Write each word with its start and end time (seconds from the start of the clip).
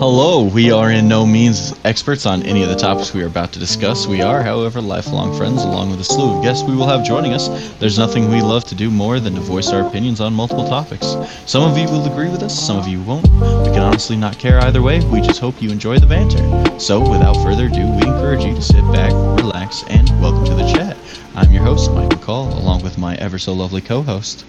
Hello, 0.00 0.44
we 0.44 0.72
are 0.72 0.90
in 0.90 1.06
no 1.08 1.26
means 1.26 1.78
experts 1.84 2.24
on 2.24 2.42
any 2.44 2.62
of 2.62 2.70
the 2.70 2.74
topics 2.74 3.12
we 3.12 3.22
are 3.22 3.26
about 3.26 3.52
to 3.52 3.58
discuss. 3.58 4.06
We 4.06 4.22
are, 4.22 4.42
however, 4.42 4.80
lifelong 4.80 5.36
friends 5.36 5.62
along 5.62 5.90
with 5.90 6.00
a 6.00 6.04
slew 6.04 6.38
of 6.38 6.42
guests 6.42 6.66
we 6.66 6.74
will 6.74 6.86
have 6.86 7.04
joining 7.04 7.34
us. 7.34 7.48
There's 7.74 7.98
nothing 7.98 8.30
we 8.30 8.40
love 8.40 8.64
to 8.68 8.74
do 8.74 8.90
more 8.90 9.20
than 9.20 9.34
to 9.34 9.42
voice 9.42 9.68
our 9.68 9.86
opinions 9.86 10.22
on 10.22 10.32
multiple 10.32 10.66
topics. 10.66 11.16
Some 11.44 11.70
of 11.70 11.76
you 11.76 11.84
will 11.84 12.10
agree 12.10 12.30
with 12.30 12.42
us, 12.42 12.58
some 12.58 12.78
of 12.78 12.88
you 12.88 13.02
won't. 13.02 13.28
We 13.28 13.72
can 13.74 13.82
honestly 13.82 14.16
not 14.16 14.38
care 14.38 14.58
either 14.60 14.80
way. 14.80 15.04
We 15.04 15.20
just 15.20 15.38
hope 15.38 15.60
you 15.60 15.68
enjoy 15.68 15.98
the 15.98 16.06
banter. 16.06 16.80
So, 16.80 17.00
without 17.00 17.36
further 17.42 17.66
ado, 17.66 17.86
we 17.86 18.00
encourage 18.00 18.42
you 18.42 18.54
to 18.54 18.62
sit 18.62 18.90
back, 18.94 19.12
relax, 19.12 19.84
and 19.90 20.08
welcome 20.22 20.46
to 20.46 20.54
the 20.54 20.66
chat. 20.66 20.96
I'm 21.34 21.52
your 21.52 21.64
host, 21.64 21.92
Mike 21.92 22.08
McCall, 22.08 22.56
along 22.56 22.82
with 22.82 22.96
my 22.96 23.16
ever 23.16 23.38
so 23.38 23.52
lovely 23.52 23.82
co-host. 23.82 24.46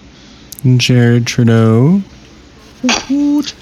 Jared 0.78 1.26
Trudeau. 1.26 2.00
Woot. 3.10 3.52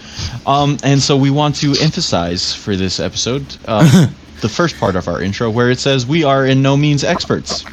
Um, 0.46 0.79
and 0.82 1.00
so 1.00 1.16
we 1.16 1.30
want 1.30 1.56
to 1.56 1.75
emphasize 1.80 2.55
for 2.55 2.77
this 2.77 2.98
episode 2.98 3.45
uh, 3.66 4.09
the 4.41 4.48
first 4.48 4.78
part 4.78 4.97
of 4.97 5.06
our 5.09 5.20
intro 5.23 5.51
where 5.51 5.70
it 5.70 5.78
says 5.78 6.06
we 6.06 6.24
are 6.24 6.47
in 6.47 6.62
no 6.62 6.77
means 6.77 7.05
experts. 7.05 7.64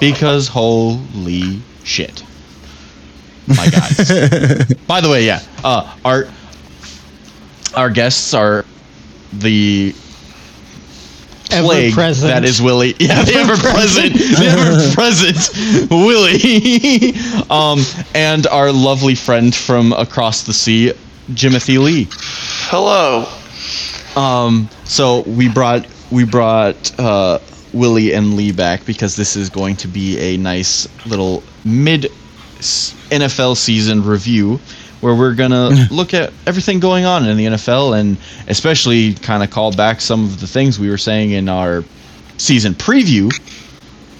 Because 0.00 0.48
holy 0.48 1.60
shit. 1.84 2.24
My 3.46 3.68
guys. 3.68 3.96
By 4.86 5.00
the 5.00 5.08
way, 5.10 5.24
yeah. 5.24 5.40
Uh, 5.64 5.96
our 6.04 6.26
our 7.74 7.90
guests 7.90 8.34
are 8.34 8.64
the 9.32 9.94
plague 11.50 11.92
Ever-present. 11.92 12.28
that 12.28 12.44
is 12.44 12.60
Willie. 12.60 12.94
Yeah, 12.98 13.22
the 13.24 13.34
ever 13.34 13.56
present, 13.56 14.14
the 14.14 14.46
ever 14.48 14.94
present 14.94 15.90
Willie, 15.90 17.14
um, 17.50 17.80
and 18.14 18.46
our 18.48 18.70
lovely 18.72 19.14
friend 19.14 19.54
from 19.54 19.92
across 19.92 20.42
the 20.42 20.52
sea, 20.52 20.92
Jimothy 21.30 21.82
Lee. 21.82 22.08
Hello. 22.70 23.26
Um, 24.16 24.68
so 24.84 25.22
we 25.22 25.48
brought 25.48 25.86
we 26.10 26.24
brought 26.24 26.98
uh, 26.98 27.38
Willie 27.72 28.14
and 28.14 28.34
Lee 28.34 28.52
back 28.52 28.84
because 28.86 29.16
this 29.16 29.36
is 29.36 29.50
going 29.50 29.76
to 29.76 29.88
be 29.88 30.18
a 30.18 30.36
nice 30.36 30.88
little 31.06 31.42
mid 31.64 32.10
NFL 32.58 33.56
season 33.56 34.04
review 34.04 34.58
where 35.00 35.14
we're 35.14 35.34
gonna 35.34 35.70
look 35.90 36.14
at 36.14 36.32
everything 36.46 36.80
going 36.80 37.04
on 37.04 37.26
in 37.26 37.36
the 37.36 37.46
NFL 37.46 37.98
and 37.98 38.16
especially 38.48 39.14
kind 39.14 39.42
of 39.42 39.50
call 39.50 39.74
back 39.74 40.00
some 40.00 40.24
of 40.24 40.40
the 40.40 40.46
things 40.46 40.78
we 40.78 40.90
were 40.90 40.98
saying 40.98 41.32
in 41.32 41.48
our 41.48 41.84
season 42.38 42.74
preview. 42.74 43.30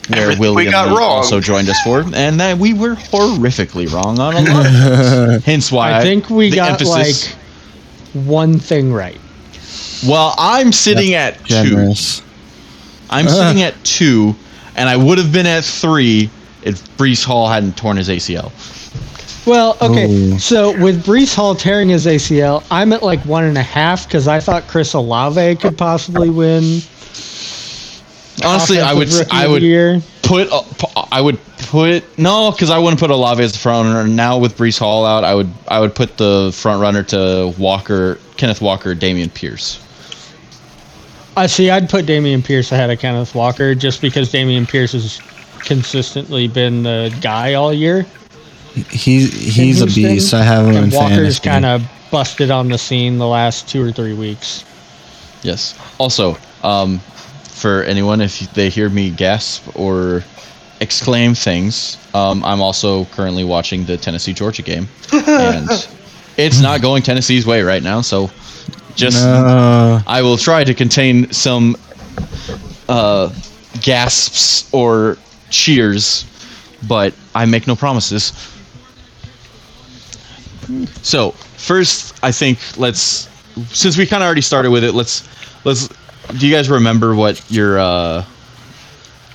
Where 0.08 0.22
Everything 0.22 0.40
Willie 0.40 0.56
we 0.56 0.66
and 0.66 0.72
got 0.72 0.88
also 1.02 1.40
joined 1.40 1.68
us 1.68 1.78
for, 1.82 2.02
and 2.14 2.40
that 2.40 2.56
we 2.56 2.72
were 2.72 2.94
horrifically 2.94 3.92
wrong 3.92 4.18
on 4.18 4.36
a 4.36 4.40
lot 4.40 4.66
of. 4.66 5.44
Hence 5.44 5.70
why 5.70 5.94
I 5.94 6.02
think 6.02 6.30
we 6.30 6.48
the 6.50 6.56
got 6.56 6.80
emphasis- 6.80 7.34
like 7.34 8.24
one 8.24 8.58
thing 8.58 8.92
right. 8.92 9.20
Well, 10.06 10.34
I'm 10.38 10.72
sitting 10.72 11.14
at 11.14 11.38
two. 11.40 11.70
Generous. 11.70 12.22
I'm 13.10 13.26
ah. 13.26 13.30
sitting 13.30 13.62
at 13.62 13.82
two, 13.84 14.34
and 14.76 14.88
I 14.88 14.96
would 14.96 15.18
have 15.18 15.32
been 15.32 15.46
at 15.46 15.64
three 15.64 16.30
if 16.62 16.84
Breece 16.96 17.24
Hall 17.24 17.48
hadn't 17.48 17.76
torn 17.76 17.96
his 17.96 18.08
ACL. 18.08 18.52
Well, 19.46 19.78
okay. 19.80 20.10
Ooh. 20.10 20.38
So 20.38 20.78
with 20.78 21.04
Breece 21.06 21.34
Hall 21.34 21.54
tearing 21.54 21.88
his 21.88 22.04
ACL, 22.04 22.64
I'm 22.70 22.92
at 22.92 23.02
like 23.02 23.20
one 23.20 23.44
and 23.44 23.56
a 23.56 23.62
half 23.62 24.06
because 24.06 24.28
I 24.28 24.40
thought 24.40 24.68
Chris 24.68 24.92
Olave 24.92 25.56
could 25.56 25.78
possibly 25.78 26.28
win. 26.28 26.80
Honestly, 28.44 28.81
I 28.81 28.92
would, 28.94 29.08
I 29.31 29.47
would 29.48 29.62
year. 29.62 30.00
put, 30.22 30.48
I 31.11 31.20
would 31.20 31.39
put 31.69 32.19
no, 32.19 32.50
because 32.53 32.70
I 32.70 32.78
wouldn't 32.78 33.00
put 33.00 33.11
Olave 33.11 33.42
as 33.42 33.53
the 33.53 33.58
front 33.58 33.86
runner. 33.89 34.08
Now 34.08 34.39
with 34.39 34.56
Breece 34.56 34.78
Hall 34.78 35.05
out, 35.05 35.25
I 35.25 35.34
would, 35.34 35.48
I 35.69 35.81
would 35.81 35.94
put 35.94 36.17
the 36.17 36.50
front 36.55 36.81
runner 36.81 37.03
to 37.05 37.53
Walker, 37.59 38.19
Kenneth 38.36 38.61
Walker, 38.61 38.94
Dameon 38.94 39.33
Pierce. 39.33 39.84
I 41.36 41.47
see. 41.47 41.70
I'd 41.70 41.89
put 41.89 42.05
Dameon 42.06 42.44
Pierce 42.44 42.72
ahead 42.72 42.91
of 42.91 42.98
Kenneth 42.98 43.34
Walker 43.34 43.75
just 43.75 44.00
because 44.00 44.33
Dameon 44.33 44.69
Pierce 44.69 44.92
has 44.92 45.20
consistently 45.60 46.48
been 46.48 46.82
the 46.82 47.16
guy 47.21 47.54
all 47.54 47.72
year. 47.72 48.06
He's 48.91 49.32
he's 49.32 49.81
a 49.81 49.87
beast. 49.87 50.34
I 50.34 50.43
have 50.43 50.65
him 50.66 50.75
in 50.77 50.84
And 50.84 50.93
Walker's 50.93 51.38
fantasy. 51.38 51.41
kind 51.48 51.65
of 51.65 51.82
busted 52.10 52.50
on 52.50 52.69
the 52.69 52.78
scene 52.78 53.19
the 53.19 53.27
last 53.27 53.69
two 53.69 53.82
or 53.84 53.93
three 53.93 54.15
weeks. 54.15 54.65
Yes. 55.43 55.78
Also, 55.98 56.37
um, 56.62 57.00
for 57.58 57.82
anyone, 57.82 58.20
if 58.20 58.38
they 58.54 58.69
hear 58.69 58.88
me 58.88 59.10
gasp 59.10 59.69
or 59.78 60.22
exclaim 60.80 61.34
things, 61.34 61.98
um, 62.14 62.44
I'm 62.44 62.60
also 62.60 63.04
currently 63.06 63.44
watching 63.44 63.84
the 63.84 63.96
Tennessee 63.96 64.32
Georgia 64.32 64.62
game, 64.62 64.88
and 65.12 65.68
it's 66.36 66.60
not 66.60 66.80
going 66.80 67.02
Tennessee's 67.02 67.47
way 67.47 67.62
right 67.62 67.82
now. 67.82 68.00
So, 68.00 68.30
just 68.94 69.24
Uh, 69.24 70.00
I 70.06 70.22
will 70.22 70.36
try 70.36 70.64
to 70.64 70.74
contain 70.74 71.30
some 71.32 71.76
uh, 72.88 73.32
gasps 73.80 74.72
or 74.72 75.18
cheers, 75.50 76.24
but 76.86 77.14
I 77.34 77.44
make 77.47 77.66
no 77.66 77.76
promises. 77.76 78.32
So 81.02 81.30
first, 81.56 82.14
I 82.22 82.32
think 82.32 82.58
let's 82.76 83.28
since 83.72 83.97
we 83.97 84.06
kind 84.06 84.22
of 84.22 84.26
already 84.26 84.42
started 84.42 84.70
with 84.70 84.84
it, 84.84 84.92
let's 84.92 85.28
let's. 85.64 85.88
Do 86.37 86.47
you 86.47 86.55
guys 86.55 86.69
remember 86.69 87.15
what 87.15 87.43
your 87.50 87.78
uh, 87.78 88.25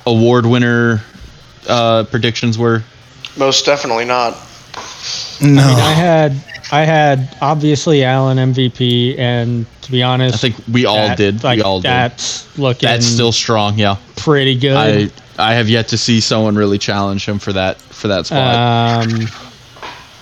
award 0.06 0.46
winner 0.46 1.02
uh, 1.68 2.04
predictions 2.06 2.58
were? 2.58 2.84
Most 3.38 3.66
definitely 3.66 4.06
not. 4.06 4.34
no. 5.42 5.62
I 5.64 5.68
mean, 5.68 5.80
I 5.80 5.94
had 5.94 6.32
I 6.72 6.82
had 6.86 7.36
obviously 7.42 8.04
Allen 8.04 8.38
MVP, 8.38 9.18
and 9.18 9.66
to 9.82 9.92
be 9.92 10.04
honest, 10.04 10.36
I 10.36 10.38
think 10.38 10.56
we 10.72 10.86
all 10.86 10.96
that- 10.98 11.18
did. 11.18 11.44
Like, 11.44 11.58
we 11.58 11.64
all 11.64 11.80
did. 11.82 11.90
that's 11.90 12.58
looking 12.60 12.88
That's 12.88 13.06
still 13.06 13.32
strong. 13.32 13.78
Yeah. 13.80 13.98
pretty 14.16 14.58
good. 14.58 14.78
I 14.78 15.10
I 15.40 15.56
have 15.56 15.68
yet 15.68 15.88
to 15.90 15.98
see 15.98 16.20
someone 16.20 16.56
really 16.56 16.78
challenge 16.78 17.26
him 17.28 17.40
for 17.40 17.54
that 17.54 17.82
for 17.82 18.08
that 18.10 18.28
spot. 18.28 18.56
um, 19.08 19.28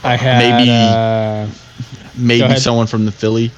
I 0.04 0.16
had 0.16 0.58
Maybe- 0.58 0.72
uh, 0.72 1.48
Maybe 2.18 2.56
someone 2.60 2.88
from 2.88 3.06
the 3.06 3.12
Philly 3.12 3.52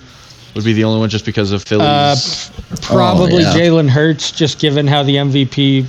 would 0.55 0.63
be 0.63 0.73
the 0.73 0.83
only 0.83 0.99
one, 0.99 1.09
just 1.09 1.25
because 1.25 1.51
of 1.51 1.63
Philly's. 1.63 1.87
uh, 1.87 2.75
probably 2.81 3.41
yeah. 3.43 3.53
Jalen 3.53 3.89
Hurts, 3.89 4.31
just 4.31 4.59
given 4.59 4.85
how 4.87 5.03
the 5.03 5.15
MVP 5.17 5.85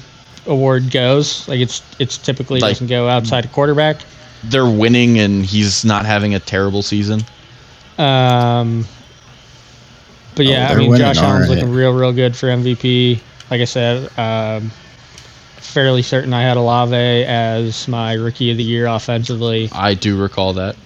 award 0.47 0.91
goes. 0.91 1.47
Like 1.49 1.61
it's 1.61 1.83
it's 1.99 2.17
typically 2.19 2.61
Like- 2.61 2.73
doesn't 2.75 2.87
go 2.89 3.09
outside 3.09 3.45
of 3.45 3.53
quarterback. 3.53 3.99
they're 4.45 4.69
winning 4.69 5.19
and 5.21 5.45
he's 5.45 5.85
not 5.87 6.05
having 6.05 6.35
a 6.35 6.41
terrible 6.41 6.83
season. 6.83 7.23
Um, 7.99 8.85
but 10.35 10.45
yeah, 10.47 10.69
I 10.71 10.75
mean, 10.75 10.91
winning 10.91 11.07
Josh 11.07 11.17
Allen's 11.17 11.47
alright. 11.47 11.49
looking 11.63 11.71
real, 11.75 11.93
real 11.95 12.13
good 12.13 12.37
for 12.37 12.49
MVP. 12.49 13.21
Like 13.51 13.61
I 13.61 13.65
said, 13.65 14.11
um, 14.19 14.71
fairly 15.57 16.03
certain 16.03 16.35
I 16.35 16.43
had 16.43 16.57
Olave 16.57 16.95
as 16.95 17.87
my 17.89 18.15
rookie 18.15 18.51
of 18.51 18.57
the 18.59 18.65
year 18.65 18.87
offensively. 18.87 19.69
I 19.73 19.95
do 19.95 20.21
recall 20.21 20.53
that. 20.55 20.77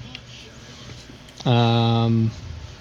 Um, 1.44 2.30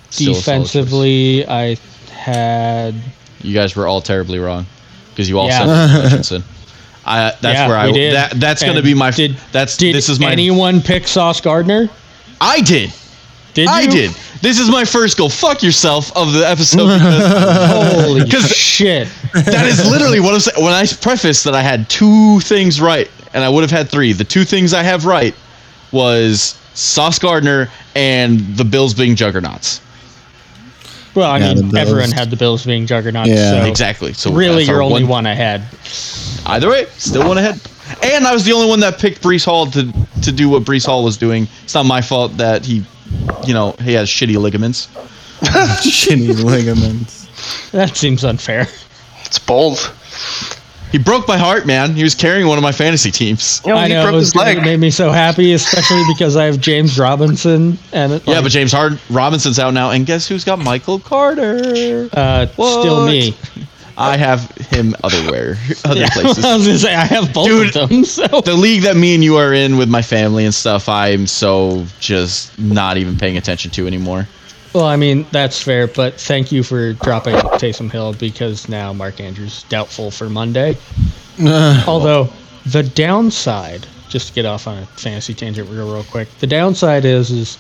Still 0.09 0.31
a 0.31 0.35
solid 0.35 0.59
choice. 0.63 0.72
defensively, 0.72 1.47
I 1.47 1.78
had 2.12 2.95
You 3.41 3.53
guys 3.53 3.75
were 3.75 3.88
all 3.88 4.01
terribly 4.01 4.40
wrong 4.40 4.66
because 5.12 5.29
you 5.29 5.40
all 5.40 5.47
Yeah. 5.47 5.66
said 5.66 6.01
Hutchinson. 6.01 6.44
I 7.06 7.34
that's 7.41 7.56
Yeah, 7.56 7.68
where 7.69 7.78
I 7.78 7.91
did. 7.91 8.16
that 8.16 8.40
that's 8.40 8.62
going 8.62 8.75
to 8.75 8.81
be 8.84 8.94
my 8.94 9.12
did- 9.12 9.38
that's 9.51 9.78
did 9.78 9.95
this 9.95 10.09
is 10.09 10.19
my 10.19 10.31
anyone 10.31 10.81
pick 10.81 11.07
Sauce 11.07 11.40
Gardner? 11.40 11.90
I 12.41 12.59
did. 12.62 12.91
Did 13.53 13.68
I 13.69 13.81
you? 13.81 13.91
did. 13.91 14.12
This 14.41 14.59
is 14.59 14.69
my 14.69 14.85
first 14.85 15.18
go 15.18 15.29
fuck 15.29 15.63
yourself 15.63 16.16
of 16.16 16.34
the 16.34 16.47
episode 16.47 16.94
because 17.00 18.03
Holy 18.03 18.29
shit! 18.41 19.07
that 19.34 19.66
is 19.66 19.89
literally 19.89 20.19
what 20.19 20.34
I'm 20.35 20.39
saying. 20.41 20.63
When 20.63 20.74
I 20.74 20.85
prefaced 20.85 21.44
that 21.45 21.56
I 21.56 21.63
had 21.63 21.89
two 21.89 22.39
things 22.41 22.79
right, 22.79 23.09
and 23.34 23.44
I 23.44 23.50
would 23.50 23.62
have 23.62 23.72
had 23.72 23.89
three. 23.89 24.13
The 24.13 24.24
two 24.25 24.44
things 24.44 24.74
I 24.75 24.84
have 24.84 25.06
right 25.06 25.34
was 25.91 26.56
Sauce 26.75 27.18
Gardner 27.18 27.69
and 27.95 28.39
the 28.57 28.66
Bills 28.66 28.94
being 28.94 29.16
juggernauts. 29.16 29.81
Well, 31.17 31.31
I 31.31 31.39
Yeah, 31.39 31.55
mean, 31.55 31.75
everyone 31.75 32.11
had 32.11 32.29
the 32.29 32.35
Bills 32.35 32.63
being 32.63 32.85
juggernauts. 32.85 33.27
Yeah. 33.29 33.63
so 33.63 33.67
Exactly. 33.67 34.13
So 34.13 34.31
really, 34.31 34.65
you're 34.65 34.83
only 34.83 35.03
one 35.03 35.25
ahead. 35.25 35.63
Either 36.45 36.69
way, 36.69 36.85
still 36.97 37.27
one 37.27 37.39
ahead. 37.39 37.59
And 38.03 38.27
I 38.27 38.33
was 38.33 38.45
the 38.45 38.53
only 38.53 38.69
one 38.69 38.81
that 38.81 38.99
picked 38.99 39.23
Breece 39.23 39.43
Hall 39.43 39.65
to 39.71 39.91
to 40.21 40.31
do 40.31 40.47
what 40.47 40.61
Breece 40.61 40.85
Hall 40.85 41.03
was 41.03 41.17
doing. 41.17 41.47
It's 41.63 41.73
not 41.73 41.87
my 41.87 42.01
fault 42.01 42.37
that 42.37 42.63
he, 42.63 42.85
you 43.47 43.55
know, 43.55 43.71
he 43.81 43.93
has 43.93 44.07
shitty 44.09 44.37
ligaments. 44.37 44.89
shitty 45.41 46.43
ligaments. 46.43 47.25
That 47.71 47.97
seems 47.97 48.23
unfair. 48.23 48.67
It's 49.25 49.39
bold. 49.39 49.91
He 50.92 50.98
broke 50.98 51.28
my 51.28 51.38
heart, 51.38 51.66
man. 51.68 51.94
He 51.95 52.04
was 52.04 52.16
carrying 52.16 52.48
one 52.48 52.57
of 52.57 52.62
my 52.62 52.72
fantasy 52.72 53.12
teams. 53.12 53.62
You 53.66 53.74
know, 53.74 53.78
I 53.78 53.88
he 53.88 53.94
know 53.94 54.04
broke 54.04 54.13
it, 54.13 54.18
was, 54.18 54.25
his 54.28 54.36
leg. 54.36 54.57
it 54.57 54.62
made 54.62 54.80
me 54.80 54.89
so 54.89 55.12
happy, 55.12 55.51
especially 55.54 56.04
because 56.07 56.38
I 56.38 56.45
have 56.45 56.62
James 56.62 56.98
Robinson 56.98 57.78
and 57.92 58.13
it, 58.13 58.28
Yeah, 58.28 58.42
but 58.42 58.51
James 58.51 58.72
Hard 58.72 59.00
Robinson's 59.10 59.60
out 59.60 59.74
now, 59.74 59.92
and 59.92 60.06
guess 60.06 60.28
who's 60.28 60.44
got 60.45 60.60
Michael 60.60 61.00
Carter? 61.00 62.10
uh, 62.13 62.48
still 62.48 63.06
me. 63.06 63.36
I 64.00 64.16
have 64.16 64.50
him 64.51 64.95
otherwhere, 65.04 65.57
other 65.86 66.01
Yeah, 66.01 66.10
places. 66.10 66.45
I 66.45 66.56
was 66.56 66.68
gonna 66.68 66.78
say 66.78 66.94
I 66.94 67.04
have 67.06 67.34
both 67.34 67.48
Dude, 67.48 67.75
of 67.75 67.89
them. 67.89 68.06
So 68.06 68.28
the 68.42 68.54
league 68.54 68.84
that 68.84 68.95
me 68.95 69.16
and 69.16 69.24
you 69.24 69.38
are 69.38 69.54
in 69.54 69.75
with 69.78 69.89
my 69.89 70.04
family 70.04 70.45
and 70.45 70.54
stuff, 70.54 70.88
I'm 70.88 71.25
so 71.28 71.86
just 72.00 72.57
not 72.60 72.98
even 72.98 73.18
paying 73.18 73.38
attention 73.38 73.72
to 73.72 73.88
anymore. 73.88 74.28
Well, 74.73 74.85
I 74.85 74.95
mean 74.95 75.25
that's 75.31 75.61
fair, 75.61 75.87
but 75.87 76.19
thank 76.19 76.51
you 76.51 76.63
for 76.63 76.93
dropping 76.93 77.35
Taysom 77.35 77.91
Hill 77.91 78.13
because 78.13 78.69
now 78.69 78.93
Mark 78.93 79.19
Andrews 79.19 79.57
is 79.57 79.63
doubtful 79.63 80.11
for 80.11 80.29
Monday. 80.29 80.77
Uh, 81.39 81.83
Although 81.87 82.29
the 82.65 82.83
downside, 82.83 83.87
just 84.09 84.29
to 84.29 84.33
get 84.33 84.45
off 84.45 84.67
on 84.67 84.83
a 84.83 84.85
fantasy 84.85 85.33
tangent 85.33 85.69
real 85.69 85.91
real 85.91 86.03
quick, 86.03 86.29
the 86.39 86.47
downside 86.47 87.05
is 87.05 87.31
is 87.31 87.57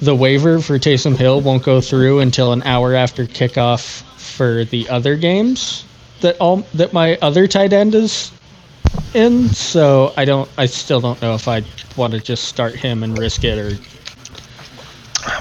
the 0.00 0.14
waiver 0.14 0.60
for 0.60 0.78
Taysom 0.78 1.16
Hill 1.16 1.40
won't 1.40 1.62
go 1.62 1.80
through 1.80 2.20
until 2.20 2.52
an 2.52 2.62
hour 2.62 2.94
after 2.94 3.24
kickoff 3.24 4.02
for 4.16 4.64
the 4.64 4.88
other 4.88 5.16
games 5.16 5.84
that 6.20 6.36
all 6.38 6.58
that 6.74 6.92
my 6.92 7.16
other 7.22 7.46
tight 7.46 7.72
end 7.72 7.94
is 7.94 8.32
in. 9.14 9.48
So 9.48 10.12
I 10.16 10.24
don't, 10.24 10.48
I 10.58 10.66
still 10.66 11.00
don't 11.00 11.20
know 11.22 11.34
if 11.34 11.48
I 11.48 11.62
want 11.96 12.12
to 12.12 12.20
just 12.20 12.44
start 12.44 12.74
him 12.74 13.02
and 13.02 13.18
risk 13.18 13.44
it 13.44 13.58
or 13.58 13.76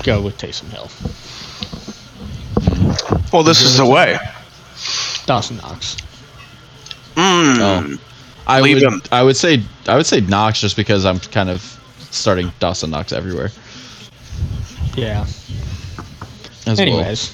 go 0.03 0.21
with 0.21 0.37
Taysom 0.37 0.69
Hill. 0.69 0.89
Well, 3.31 3.43
this 3.43 3.61
is 3.61 3.77
the 3.77 3.85
way. 3.85 4.17
Dawson 5.25 5.57
Knox. 5.57 5.97
Mm. 7.15 7.57
Oh. 7.59 7.97
I 8.47 8.61
Leave 8.61 8.75
would 8.75 8.83
him. 8.83 9.01
I 9.11 9.23
would 9.23 9.35
say 9.35 9.61
I 9.87 9.97
would 9.97 10.05
say 10.05 10.21
Knox 10.21 10.61
just 10.61 10.77
because 10.77 11.05
I'm 11.05 11.19
kind 11.19 11.49
of 11.49 11.61
starting 12.11 12.51
Dawson 12.59 12.91
Knox 12.91 13.11
everywhere. 13.11 13.51
Yeah. 14.95 15.25
As 16.65 16.79
Anyways, 16.79 17.33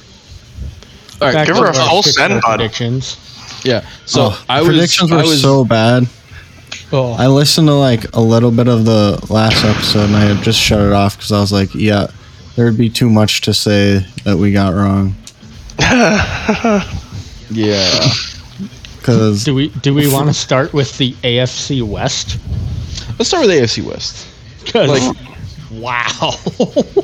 well. 1.20 1.30
All 1.30 1.36
right, 1.36 1.48
give 1.48 1.56
her 1.58 1.66
a 1.66 1.68
our 1.68 1.90
full 1.90 2.04
Super 2.04 2.14
send, 2.14 2.42
Bowl 2.42 2.58
predictions. 2.58 3.18
yeah. 3.64 3.88
So 4.06 4.30
oh, 4.32 4.46
I 4.50 4.62
was 4.62 4.70
predictions 4.70 5.12
were 5.12 5.20
I 5.20 5.22
was 5.22 5.42
so 5.42 5.64
bad. 5.64 6.08
Oh, 6.92 7.14
I 7.14 7.28
listened 7.28 7.68
to 7.68 7.74
like 7.74 8.14
a 8.14 8.20
little 8.22 8.52
bit 8.52 8.68
of 8.68 8.86
the 8.86 9.26
last 9.30 9.64
episode 9.64 10.06
and 10.06 10.16
I 10.16 10.40
just 10.42 10.60
shut 10.60 10.80
it 10.80 10.94
off 10.94 11.16
because 11.18 11.32
I 11.32 11.40
was 11.40 11.52
like, 11.52 11.74
yeah, 11.74 12.08
there 12.56 12.66
would 12.66 12.78
be 12.78 12.90
too 12.90 13.10
much 13.10 13.42
to 13.42 13.54
say 13.54 14.06
that 14.24 14.38
we 14.38 14.52
got 14.52 14.74
wrong. 14.74 15.16
yeah. 17.52 18.08
Because 18.98 19.44
do 19.44 19.54
we 19.56 19.70
do 19.70 19.94
we 19.94 20.08
want 20.14 20.28
to 20.28 20.34
start 20.34 20.74
with 20.74 20.98
the 20.98 21.14
AFC 21.24 21.82
West? 21.84 22.40
Let's 23.20 23.28
start 23.28 23.46
with 23.46 23.56
AFC 23.56 23.84
West. 23.84 24.28
Like- 24.74 25.16
wow. 25.72 26.10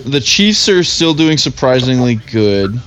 The 0.10 0.22
Chiefs 0.24 0.68
are 0.70 0.84
still 0.84 1.14
doing 1.14 1.38
surprisingly 1.38 2.16
good. 2.16 2.80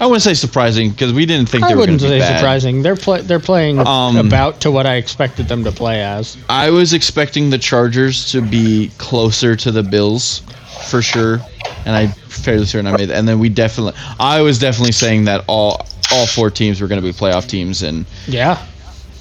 I 0.00 0.06
wouldn't 0.06 0.22
say 0.24 0.34
surprising 0.34 0.90
because 0.90 1.12
we 1.12 1.24
didn't 1.26 1.48
think 1.48 1.62
they 1.64 1.74
were 1.74 1.86
going 1.86 1.92
wouldn't 1.92 2.00
say 2.02 2.18
bad. 2.18 2.38
surprising. 2.38 2.82
They're 2.82 2.96
play 2.96 3.20
they're 3.22 3.38
playing 3.40 3.78
Um, 3.86 4.16
about 4.16 4.60
to 4.62 4.70
what 4.70 4.84
I 4.86 4.96
expected 4.96 5.48
them 5.48 5.62
to 5.64 5.72
play 5.72 6.02
as. 6.02 6.36
I 6.48 6.70
was 6.70 6.92
expecting 6.92 7.50
the 7.50 7.58
Chargers 7.58 8.30
to 8.32 8.40
be 8.42 8.90
closer 8.98 9.54
to 9.56 9.70
the 9.70 9.82
Bills, 9.82 10.42
for 10.88 11.00
sure, 11.02 11.40
and 11.86 11.96
I 11.96 12.08
fairly 12.08 12.66
certain 12.66 12.86
I 12.86 12.96
made 12.96 13.08
that. 13.08 13.16
And 13.16 13.26
then 13.26 13.38
we 13.38 13.48
definitely, 13.48 13.94
I 14.20 14.42
was 14.42 14.58
definitely 14.58 14.92
saying 14.92 15.24
that 15.24 15.42
all 15.46 15.86
all 16.12 16.26
four 16.26 16.50
teams 16.50 16.80
were 16.80 16.86
going 16.86 17.00
to 17.00 17.06
be 17.06 17.12
playoff 17.12 17.48
teams, 17.48 17.82
and 17.82 18.04
Yeah. 18.28 18.62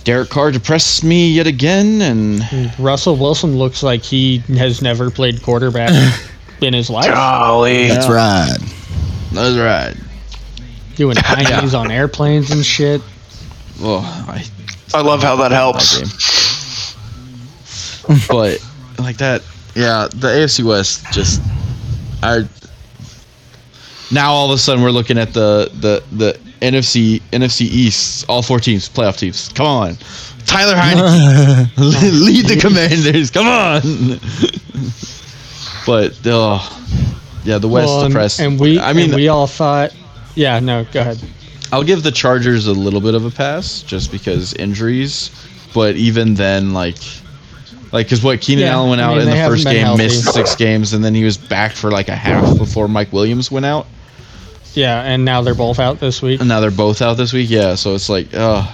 Derek 0.04 0.30
Carr 0.30 0.52
depressed 0.52 1.04
me 1.04 1.32
yet 1.32 1.48
again, 1.48 2.00
and 2.02 2.44
Russell 2.78 3.16
Wilson 3.16 3.58
looks 3.58 3.82
like 3.82 4.04
he 4.04 4.38
has 4.58 4.80
never 4.82 5.10
played 5.10 5.42
quarterback 5.42 5.90
in 6.62 6.74
his 6.76 6.92
life. 6.92 7.08
Golly. 7.08 7.88
that's 7.88 8.08
right. 8.08 8.58
that's 9.32 9.58
right. 9.58 9.96
Doing 10.96 11.16
90s 11.18 11.74
on 11.80 11.90
airplanes 11.90 12.52
and 12.52 12.64
shit. 12.64 13.02
Well, 13.82 14.02
I 14.04 14.46
I 14.94 15.02
love 15.02 15.24
how 15.24 15.36
that 15.38 15.50
that 15.50 15.56
helps. 15.56 15.98
game. 15.98 16.08
but 18.30 18.64
like 19.00 19.18
that, 19.18 19.42
yeah, 19.74 20.08
the 20.14 20.28
AFC 20.28 20.64
West 20.64 21.04
just 21.12 21.42
I 22.24 22.48
now 24.12 24.32
all 24.32 24.52
of 24.52 24.56
a 24.56 24.58
sudden 24.58 24.84
we're 24.84 24.92
looking 24.92 25.18
at 25.18 25.34
the 25.34 25.70
the 25.74 26.04
the 26.16 26.40
NFC 26.62 27.22
NFC 27.32 27.62
East, 27.62 28.26
all 28.30 28.42
four 28.42 28.60
teams, 28.60 28.90
playoff 28.90 29.18
teams. 29.18 29.50
Come 29.50 29.66
on, 29.66 29.98
Tyler 30.46 30.76
Heinicke, 30.76 31.70
lead 31.78 32.46
the 32.46 32.58
Commanders. 32.60 33.32
Come 33.32 33.48
on. 33.48 33.82
but 35.86 36.18
oh, 36.26 36.86
yeah, 37.44 37.58
the 37.58 37.68
West 37.68 37.88
Well, 37.88 38.02
and, 38.06 38.14
depressed. 38.14 38.40
and 38.40 38.60
we 38.60 38.80
I 38.80 38.94
mean, 38.94 39.06
and 39.06 39.16
we 39.16 39.28
all 39.28 39.48
thought 39.48 39.94
Yeah, 40.36 40.60
no, 40.60 40.86
go 40.92 41.02
ahead. 41.02 41.22
I'll 41.72 41.84
give 41.84 42.04
the 42.04 42.12
Chargers 42.12 42.68
a 42.68 42.74
little 42.74 43.02
bit 43.02 43.16
of 43.16 43.26
a 43.26 43.32
pass 43.32 43.82
just 43.82 44.12
because 44.12 44.54
injuries, 44.54 45.32
but 45.74 45.96
even 45.96 46.36
then, 46.36 46.74
like, 46.74 46.98
like 47.96 48.06
because 48.06 48.22
what 48.24 48.40
Keenan 48.42 48.66
Yeah, 48.66 48.74
Allen 48.74 48.90
went 48.92 49.02
I 49.02 49.06
out 49.06 49.18
mean, 49.18 49.28
in 49.28 49.30
the 49.30 49.44
first 49.48 49.64
game, 49.66 49.86
healthy. 49.86 50.04
missed 50.04 50.32
six 50.34 50.56
games, 50.56 50.94
and 50.94 51.04
then 51.04 51.16
he 51.16 51.24
was 51.24 51.38
back 51.38 51.72
for 51.72 51.90
like 51.90 52.08
a 52.10 52.16
half 52.16 52.58
before 52.60 52.88
Mike 52.88 53.12
Williams 53.12 53.50
went 53.50 53.66
out, 53.66 53.88
Yeah, 54.74 55.02
and 55.02 55.26
now 55.26 55.42
they're 55.42 55.56
both 55.56 55.80
out 55.80 56.00
this 56.00 56.22
week. 56.22 56.40
and 56.42 56.48
now 56.50 56.60
they're 56.60 56.70
both 56.72 57.02
out 57.02 57.16
this 57.16 57.34
week. 57.34 57.50
Yeah, 57.50 57.76
so 57.76 57.96
it's 57.96 58.10
like, 58.10 58.34
uh 58.34 58.68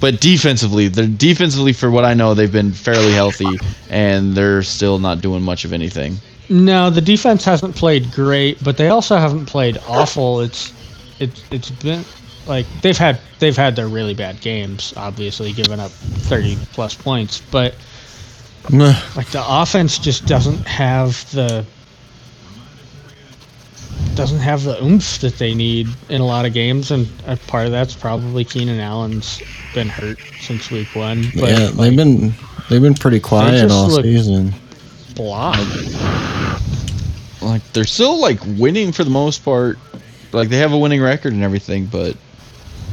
But 0.00 0.20
defensively, 0.20 0.88
they're 0.88 1.06
defensively 1.06 1.72
for 1.72 1.90
what 1.90 2.04
I 2.04 2.14
know, 2.14 2.34
they've 2.34 2.50
been 2.50 2.72
fairly 2.72 3.12
healthy, 3.12 3.58
and 3.88 4.34
they're 4.34 4.62
still 4.64 4.98
not 4.98 5.20
doing 5.20 5.42
much 5.42 5.64
of 5.64 5.72
anything. 5.72 6.16
No, 6.48 6.90
the 6.90 7.00
defense 7.00 7.44
hasn't 7.44 7.76
played 7.76 8.10
great, 8.12 8.62
but 8.64 8.76
they 8.76 8.88
also 8.88 9.16
haven't 9.16 9.46
played 9.46 9.78
awful. 9.88 10.40
It's 10.40 10.72
it's 11.20 11.40
it's 11.52 11.70
been 11.70 12.04
like 12.46 12.66
they've 12.82 12.98
had 12.98 13.20
they've 13.38 13.56
had 13.56 13.76
their 13.76 13.86
really 13.88 14.12
bad 14.14 14.40
games, 14.40 14.92
obviously 14.96 15.52
giving 15.52 15.78
up 15.78 15.90
30 15.92 16.56
plus 16.72 16.94
points, 16.94 17.40
but. 17.50 17.74
Like 18.70 19.26
the 19.30 19.42
offense 19.46 19.98
just 19.98 20.26
doesn't 20.26 20.66
have 20.66 21.30
the 21.32 21.64
doesn't 24.14 24.38
have 24.40 24.62
the 24.62 24.82
oomph 24.82 25.20
that 25.20 25.38
they 25.38 25.54
need 25.54 25.88
in 26.10 26.20
a 26.20 26.26
lot 26.26 26.44
of 26.44 26.52
games 26.52 26.90
and 26.90 27.08
a 27.26 27.36
part 27.36 27.66
of 27.66 27.72
that's 27.72 27.94
probably 27.94 28.44
Keenan 28.44 28.78
Allen's 28.78 29.42
been 29.74 29.88
hurt 29.88 30.18
since 30.40 30.70
week 30.70 30.88
1 30.94 31.22
but 31.34 31.48
yeah, 31.48 31.58
like, 31.58 31.74
they've 31.76 31.96
been 31.96 32.34
they've 32.68 32.82
been 32.82 32.94
pretty 32.94 33.20
quiet 33.20 33.70
all 33.70 33.90
season. 33.90 34.52
blah. 35.14 35.56
Like 37.40 37.62
they're 37.72 37.84
still 37.84 38.20
like 38.20 38.38
winning 38.58 38.92
for 38.92 39.02
the 39.04 39.10
most 39.10 39.44
part. 39.44 39.78
Like 40.32 40.48
they 40.48 40.58
have 40.58 40.72
a 40.72 40.78
winning 40.78 41.02
record 41.02 41.32
and 41.32 41.42
everything, 41.42 41.86
but 41.86 42.16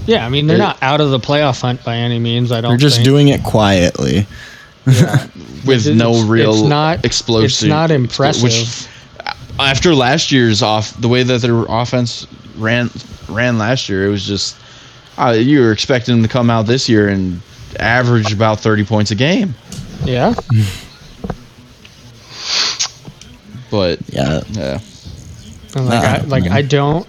Yeah, 0.07 0.25
I 0.25 0.29
mean 0.29 0.47
they're 0.47 0.57
They- 0.57 0.63
not 0.63 0.81
out 0.81 1.01
of 1.01 1.11
the 1.11 1.19
playoff 1.19 1.61
hunt 1.61 1.83
by 1.83 1.95
any 1.97 2.17
means. 2.19 2.51
I 2.51 2.61
don't 2.61 2.71
They're 2.71 2.77
just 2.77 2.97
think. 2.97 3.05
doing 3.05 3.27
it 3.27 3.43
quietly. 3.43 4.25
with 5.65 5.85
It's- 5.85 5.97
no 5.97 6.23
real 6.25 6.53
it's 6.53 6.61
not 6.63 7.05
explosive. 7.05 7.45
It's 7.45 7.63
not 7.63 7.91
impressive. 7.91 8.43
Which 8.43 8.87
after 9.59 9.93
last 9.93 10.31
year's 10.31 10.61
off, 10.61 10.93
the 11.01 11.07
way 11.09 11.23
that 11.23 11.41
their 11.41 11.63
offense 11.67 12.25
ran 12.57 12.89
ran 13.27 13.57
last 13.57 13.89
year, 13.89 14.05
it 14.05 14.09
was 14.09 14.25
just 14.25 14.55
uh, 15.17 15.31
you 15.31 15.59
were 15.61 15.71
expecting 15.71 16.15
them 16.15 16.23
to 16.23 16.29
come 16.29 16.49
out 16.49 16.65
this 16.65 16.87
year 16.89 17.09
and 17.09 17.41
average 17.79 18.31
about 18.33 18.59
thirty 18.59 18.83
points 18.85 19.11
a 19.11 19.15
game. 19.15 19.53
yeah, 20.05 20.33
But 23.71 23.99
Yeah, 24.09 24.41
yeah, 24.51 24.79
And, 25.75 25.85
like 25.85 26.03
Nah, 26.03 26.09
I, 26.09 26.17
like 26.21 26.43
man. 26.45 26.53
I 26.53 26.61
don't 26.63 27.07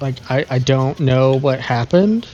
like 0.00 0.16
I, 0.30 0.44
I 0.50 0.58
don't 0.58 0.98
know 1.00 1.38
what 1.38 1.60
happened 1.60 2.26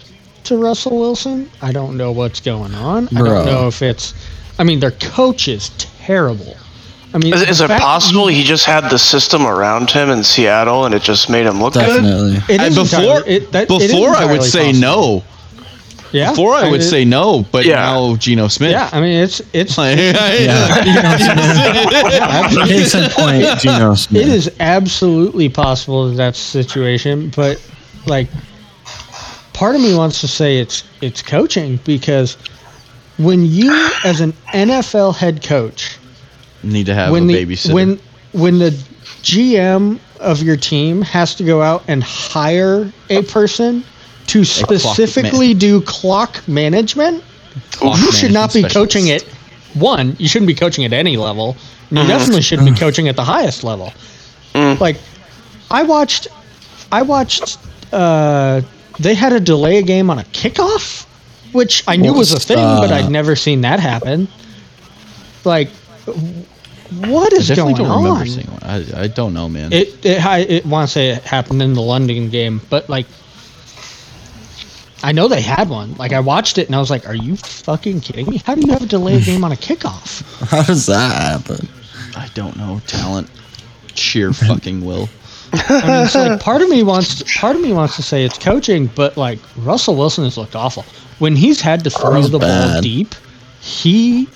to 0.45 0.57
Russell 0.57 0.99
Wilson. 0.99 1.51
I 1.63 1.73
don't 1.73 1.97
know 1.97 2.13
what's 2.13 2.41
going 2.41 2.75
on. 2.75 3.09
I 3.09 3.23
don't 3.23 3.47
know 3.47 3.69
if 3.69 3.83
it's. 3.83 4.15
I 4.59 4.65
mean, 4.65 4.81
their 4.81 4.93
coach 4.93 5.49
is 5.49 5.71
terrible. 5.79 6.57
I 7.13 7.19
mean, 7.19 7.33
Is, 7.35 7.43
is 7.43 7.61
it 7.61 7.71
possible 7.71 8.27
he 8.27 8.43
just 8.43 8.65
had 8.65 8.89
the 8.91 8.99
system 8.99 9.47
around 9.47 9.91
him 9.91 10.11
in 10.11 10.25
Seattle 10.25 10.85
and 10.85 10.95
it 10.95 11.03
just 11.03 11.31
made 11.31 11.47
him 11.47 11.63
look 11.63 11.75
good? 11.75 11.87
definitely. 11.87 12.37
It 12.53 12.61
And 12.61 12.63
is 12.63 12.75
before 12.77 13.01
entirely- 13.19 13.31
it- 13.37 13.53
that- 13.53 13.71
it 13.71 13.83
is 13.83 13.93
before 13.93 14.09
I 14.11 14.25
would 14.25 14.43
entirely 14.43 14.49
say 14.49 14.67
possible. 14.73 14.81
no. 14.81 15.25
Yeah, 16.13 16.31
Before 16.31 16.55
I 16.55 16.71
would 16.71 16.81
mean, 16.81 16.89
say 16.91 17.05
no, 17.05 17.45
but 17.51 17.65
Yeah. 17.65 17.77
now 17.77 18.15
Geno 18.17 18.47
Smith. 18.47 18.71
Yeah, 18.71 18.89
I 18.93 19.01
mean 19.01 19.15
it's 19.25 19.43
it's 19.53 19.77
Like, 19.79 19.97
Case 22.69 22.95
in 22.95 23.11
point, 23.11 23.45
Geno 23.61 23.95
Smith. 23.97 24.23
It 24.23 24.29
is 24.29 24.49
absolutely 24.61 25.49
possible 25.49 26.09
that 26.11 26.17
that's 26.17 26.53
the 26.53 26.63
situation, 26.63 27.33
but 27.35 27.61
like, 28.07 28.29
part 29.65 29.75
of 29.75 29.81
me 29.81 29.97
wants 29.97 30.21
to 30.21 30.29
say 30.29 30.59
it's 30.59 30.85
it's 31.01 31.23
coaching 31.23 31.79
because 31.87 32.37
when 33.17 33.47
you, 33.47 33.73
as 34.05 34.21
an 34.21 34.35
NFL 34.53 35.17
head 35.17 35.43
coach, 35.43 35.97
Need 36.63 36.85
to 36.85 36.95
have 36.95 37.11
when 37.11 37.25
a 37.25 37.27
the 37.29 37.47
babysitter. 37.47 37.73
when 37.73 37.99
when 38.33 38.59
the 38.59 38.73
GM 39.23 40.01
of 40.21 40.43
your 40.43 40.59
team 40.59 41.01
has 41.01 41.35
to 41.37 41.45
go 41.45 41.63
out 41.63 41.83
and 41.89 42.05
hire 42.05 42.93
a 43.09 43.23
person 43.23 43.83
to 44.27 44.45
clock 44.45 44.71
ma- 44.71 44.77
specifically 44.77 45.55
do 45.55 45.81
clock 45.81 46.47
management, 46.47 47.25
Clock 47.71 47.99
you 48.01 48.13
should 48.13 48.33
not 48.35 48.53
be 48.53 48.61
management 48.61 48.75
coaching 48.75 49.07
it. 49.07 49.23
One, 49.73 50.15
you 50.19 50.29
shouldn't 50.29 50.49
be 50.49 50.55
coaching 50.55 50.85
at 50.85 50.93
any 50.93 51.17
level. 51.17 51.57
and 51.89 51.91
You 51.91 51.99
mm-hmm. 52.01 52.09
definitely 52.09 52.43
shouldn't 52.43 52.67
be 52.67 52.73
mm-hmm. 52.73 52.85
coaching 52.85 53.09
at 53.09 53.17
the 53.17 53.25
highest 53.25 53.65
level. 53.65 53.95
Mm. 54.55 54.79
Like, 54.79 54.99
I 55.71 55.85
watched, 55.85 56.29
I 56.93 57.01
watched. 57.01 57.57
Uh, 57.93 58.61
they 59.01 59.15
had 59.15 59.31
to 59.31 59.41
delay 59.41 59.79
a 59.79 59.83
game 59.83 60.11
on 60.11 60.19
a 60.19 60.25
kickoff, 60.25 61.05
which 61.53 61.85
I 61.87 61.97
knew 61.97 62.11
Well, 62.11 62.19
was 62.21 62.33
a 62.33 62.39
thing, 62.41 62.57
but. 62.59 62.93
I'd 62.93 63.11
never 63.11 63.37
seen 63.37 63.63
that 63.63 63.81
happen. 63.81 64.29
Like, 65.45 65.69
what 67.07 67.33
is 67.33 67.51
I 67.51 67.55
definitely 67.55 67.75
going 67.85 67.91
don't 67.91 67.99
remember 68.03 68.21
on? 68.21 68.27
seeing 68.27 68.47
one. 68.47 68.63
I, 68.63 69.03
I 69.03 69.07
don't 69.09 69.35
know, 69.35 69.49
man. 69.49 69.73
It 69.73 70.05
it 70.05 70.25
I 70.25 70.39
it 70.41 70.67
want 70.67 70.89
to 70.89 70.93
say 70.93 71.11
it 71.11 71.23
happened 71.23 71.61
in 71.63 71.75
the 71.75 71.83
London 71.83 72.31
game, 72.31 72.61
but 72.71 72.89
like 72.89 73.07
I 75.03 75.13
know 75.13 75.29
they 75.29 75.43
had 75.43 75.69
one. 75.69 75.95
Like 75.97 76.13
I 76.13 76.21
watched 76.21 76.57
it 76.57 76.67
and 76.67 76.75
I 76.77 76.79
was 76.79 76.91
like, 76.91 77.07
"Are 77.07 77.15
you 77.15 77.37
fucking 77.37 78.01
kidding 78.01 78.29
me? 78.29 78.39
How 78.39 78.55
do 78.55 78.63
you 78.63 78.73
have 78.73 78.83
a 78.83 78.87
delayed 78.87 79.25
game 79.25 79.45
on 79.45 79.53
a 79.53 79.57
kickoff?" 79.57 80.23
How 80.49 80.63
does 80.63 80.87
that 80.87 81.13
happen? 81.23 81.69
I 82.17 82.29
don't 82.35 82.57
know. 82.57 82.81
Talent, 82.87 83.29
sheer 83.95 84.33
fucking 84.33 84.85
will. 84.85 85.09
I 85.69 85.99
mean, 86.01 86.07
so 86.09 86.29
like 86.29 86.41
part 86.41 86.63
of 86.63 86.69
me 86.69 86.83
wants 86.83 87.23
part 87.39 87.57
of 87.57 87.63
me 87.63 87.73
wants 87.73 87.97
to 87.97 88.03
say 88.03 88.25
it's 88.25 88.39
coaching, 88.39 88.87
but 88.95 89.17
like 89.17 89.39
Russell 89.57 89.97
Wilson 89.97 90.25
has 90.25 90.37
looked 90.37 90.57
awful 90.57 90.85
when 91.19 91.37
he's 91.37 91.61
had 91.61 91.85
to 91.85 91.91
throw 91.91 92.15
He's 92.15 92.31
the 92.31 92.39
ball 92.39 92.81
deep. 92.81 93.15
He 93.61 94.29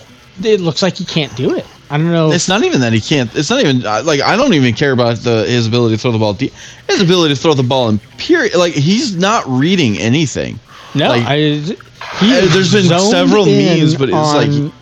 it 0.43 0.61
looks 0.61 0.83
like 0.83 0.97
he 0.97 1.05
can't 1.05 1.35
do 1.37 1.55
it. 1.55 1.67
I 1.91 1.97
don't 1.97 2.13
know. 2.13 2.33
It's 2.33 2.49
not 2.49 2.65
even 2.65 2.81
that 2.81 2.93
he 2.93 3.01
can't. 3.01 3.35
It's 3.35 3.51
not 3.51 3.61
even 3.61 3.81
like 3.81 4.21
I 4.21 4.37
don't 4.37 4.55
even 4.55 4.75
care 4.75 4.93
about 4.93 5.19
the 5.19 5.45
his 5.45 5.67
ability 5.67 5.97
to 5.97 6.01
throw 6.01 6.13
the 6.13 6.19
ball 6.19 6.35
deep. 6.35 6.53
His 6.89 7.01
ability 7.01 7.35
to 7.35 7.41
throw 7.41 7.55
the 7.55 7.63
ball 7.63 7.89
in 7.89 7.99
period. 8.19 8.55
Like 8.57 8.75
he's 8.75 9.17
not 9.17 9.45
reading 9.47 9.99
anything. 9.99 10.59
no, 10.95 11.09
like, 11.09 11.25
I. 11.27 11.37
He 12.21 12.31
there's 12.33 12.73
been 12.73 12.89
several 12.89 13.47
in 13.47 13.81
memes, 13.81 13.97
but 13.97 14.09
it's 14.09 14.15
like 14.15 14.49
on- 14.49 14.73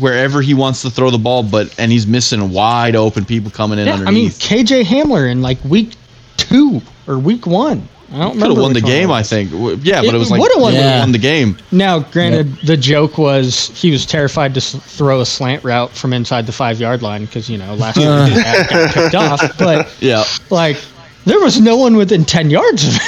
wherever 0.00 0.40
he 0.42 0.54
wants 0.54 0.82
to 0.82 0.90
throw 0.90 1.10
the 1.10 1.18
ball, 1.18 1.42
but 1.42 1.74
and 1.78 1.90
he's 1.92 2.06
missing 2.06 2.50
wide 2.50 2.96
open 2.96 3.24
people 3.24 3.50
coming 3.50 3.78
in 3.78 3.86
yeah, 3.86 3.94
I 4.06 4.10
mean. 4.10 4.30
KJ 4.30 4.82
Hamler 4.84 5.30
in 5.30 5.42
like 5.42 5.62
week 5.64 5.94
two 6.36 6.80
or 7.06 7.18
week 7.18 7.46
one. 7.46 7.88
I 8.12 8.18
don't 8.18 8.32
Could 8.32 8.42
remember 8.42 8.54
have 8.54 8.62
won 8.62 8.72
the 8.72 8.78
which 8.78 8.84
one 8.84 8.92
game, 8.92 9.10
I 9.10 9.22
think. 9.24 9.50
W- 9.50 9.78
Yeah, 9.82 10.00
but 10.00 10.06
It 10.08 10.14
it 10.14 10.18
was 10.18 10.30
like 10.30 10.40
would've 10.40 10.60
won 10.60 10.72
the 10.74 10.78
would've 10.78 11.00
won 11.00 11.12
the 11.12 11.18
game. 11.18 11.56
Now, 11.72 11.98
granted, 11.98 12.54
the 12.58 12.76
joke 12.76 13.18
was 13.18 13.70
he 13.70 13.90
was 13.90 14.06
terrified 14.06 14.54
to 14.54 14.58
s- 14.58 14.76
throw 14.76 15.20
a 15.20 15.26
slant 15.26 15.64
route 15.64 15.90
from 15.90 16.12
inside 16.12 16.46
the 16.46 16.52
five 16.52 16.78
yard 16.80 17.02
line 17.02 17.24
because 17.24 17.50
you 17.50 17.58
know 17.58 17.74
last 17.74 17.96
year 17.96 18.08
that 18.08 18.70
got 18.70 18.94
picked 18.94 19.14
off. 19.16 19.40
But 19.58 19.92
Yeah, 20.00 20.22
like, 20.50 20.76
there 21.24 21.40
was 21.40 21.60
no 21.60 21.76
one 21.76 21.96
within 21.96 22.24
ten 22.24 22.50
yards 22.50 22.86
of 22.86 22.92
him. 22.94 23.00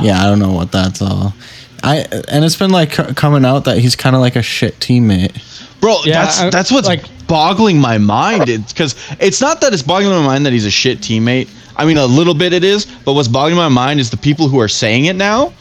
Yeah, 0.00 0.20
I 0.20 0.24
don't 0.24 0.38
know 0.38 0.52
what 0.52 0.70
that's 0.72 1.00
all. 1.02 1.34
I 1.86 1.96
and 2.28 2.44
it's 2.44 2.56
been 2.56 2.70
like 2.70 2.94
c- 2.94 3.14
coming 3.14 3.44
out 3.44 3.64
that 3.64 3.78
he's 3.78 3.96
kind 3.96 4.14
of 4.16 4.20
like 4.22 4.36
a 4.36 4.42
shit 4.42 4.78
teammate. 4.80 5.32
bro. 5.80 5.98
Yeah, 6.04 6.24
that's 6.24 6.40
I- 6.40 6.50
that's 6.50 6.70
what's 6.70 6.88
like- 6.88 7.04
boggling 7.26 7.78
my 7.80 7.98
mind. 7.98 8.48
It's 8.48 8.72
because 8.72 8.94
it's 9.20 9.40
not 9.40 9.60
that 9.60 9.72
it's 9.72 9.82
boggling 9.82 10.12
my 10.20 10.24
mind 10.26 10.46
that 10.46 10.52
he's 10.52 10.64
a 10.66 10.70
shit 10.70 11.00
teammate. 11.00 11.48
I 11.76 11.84
mean, 11.84 11.96
a 11.98 12.06
little 12.06 12.34
bit 12.34 12.52
it 12.52 12.62
is, 12.64 12.86
but 13.04 13.14
what's 13.14 13.28
boggling 13.28 13.56
my 13.56 13.68
mind 13.68 13.98
is 14.00 14.10
the 14.10 14.16
people 14.16 14.48
who 14.48 14.60
are 14.60 14.68
saying 14.68 15.06
it 15.06 15.16
now 15.16 15.52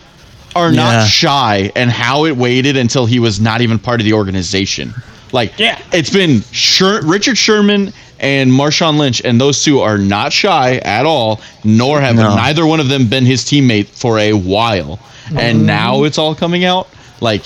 are 0.55 0.71
Yeah. 0.71 0.83
not 0.99 1.07
shy 1.07 1.71
and 1.75 1.89
how 1.91 2.25
it 2.25 2.37
waited 2.37 2.77
until 2.77 3.05
he 3.05 3.19
was 3.19 3.39
not 3.41 3.61
even 3.61 3.77
part 3.79 3.99
of 3.99 4.05
the 4.05 4.13
organization. 4.13 4.93
Like, 5.31 5.53
Yeah. 5.57 5.77
it's 5.91 6.09
been 6.11 6.43
Sher- 6.51 7.01
Richard 7.03 7.37
Sherman 7.37 7.91
and 8.21 8.49
Marshawn 8.51 8.97
Lynch, 8.97 9.21
and 9.25 9.41
those 9.41 9.61
two 9.63 9.81
are 9.81 9.97
not 9.97 10.31
shy 10.31 10.75
at 10.85 11.05
all, 11.05 11.41
nor 11.65 11.99
have 11.99 12.15
No. 12.15 12.35
neither 12.35 12.65
one 12.65 12.79
of 12.79 12.87
them 12.87 13.07
been 13.07 13.25
his 13.25 13.43
teammate 13.43 13.87
for 13.87 14.17
a 14.19 14.31
while. 14.33 14.99
And 15.29 15.57
mm-hmm. 15.59 15.65
now 15.65 16.03
it's 16.03 16.17
all 16.17 16.35
coming 16.35 16.65
out. 16.65 16.87
Like, 17.21 17.43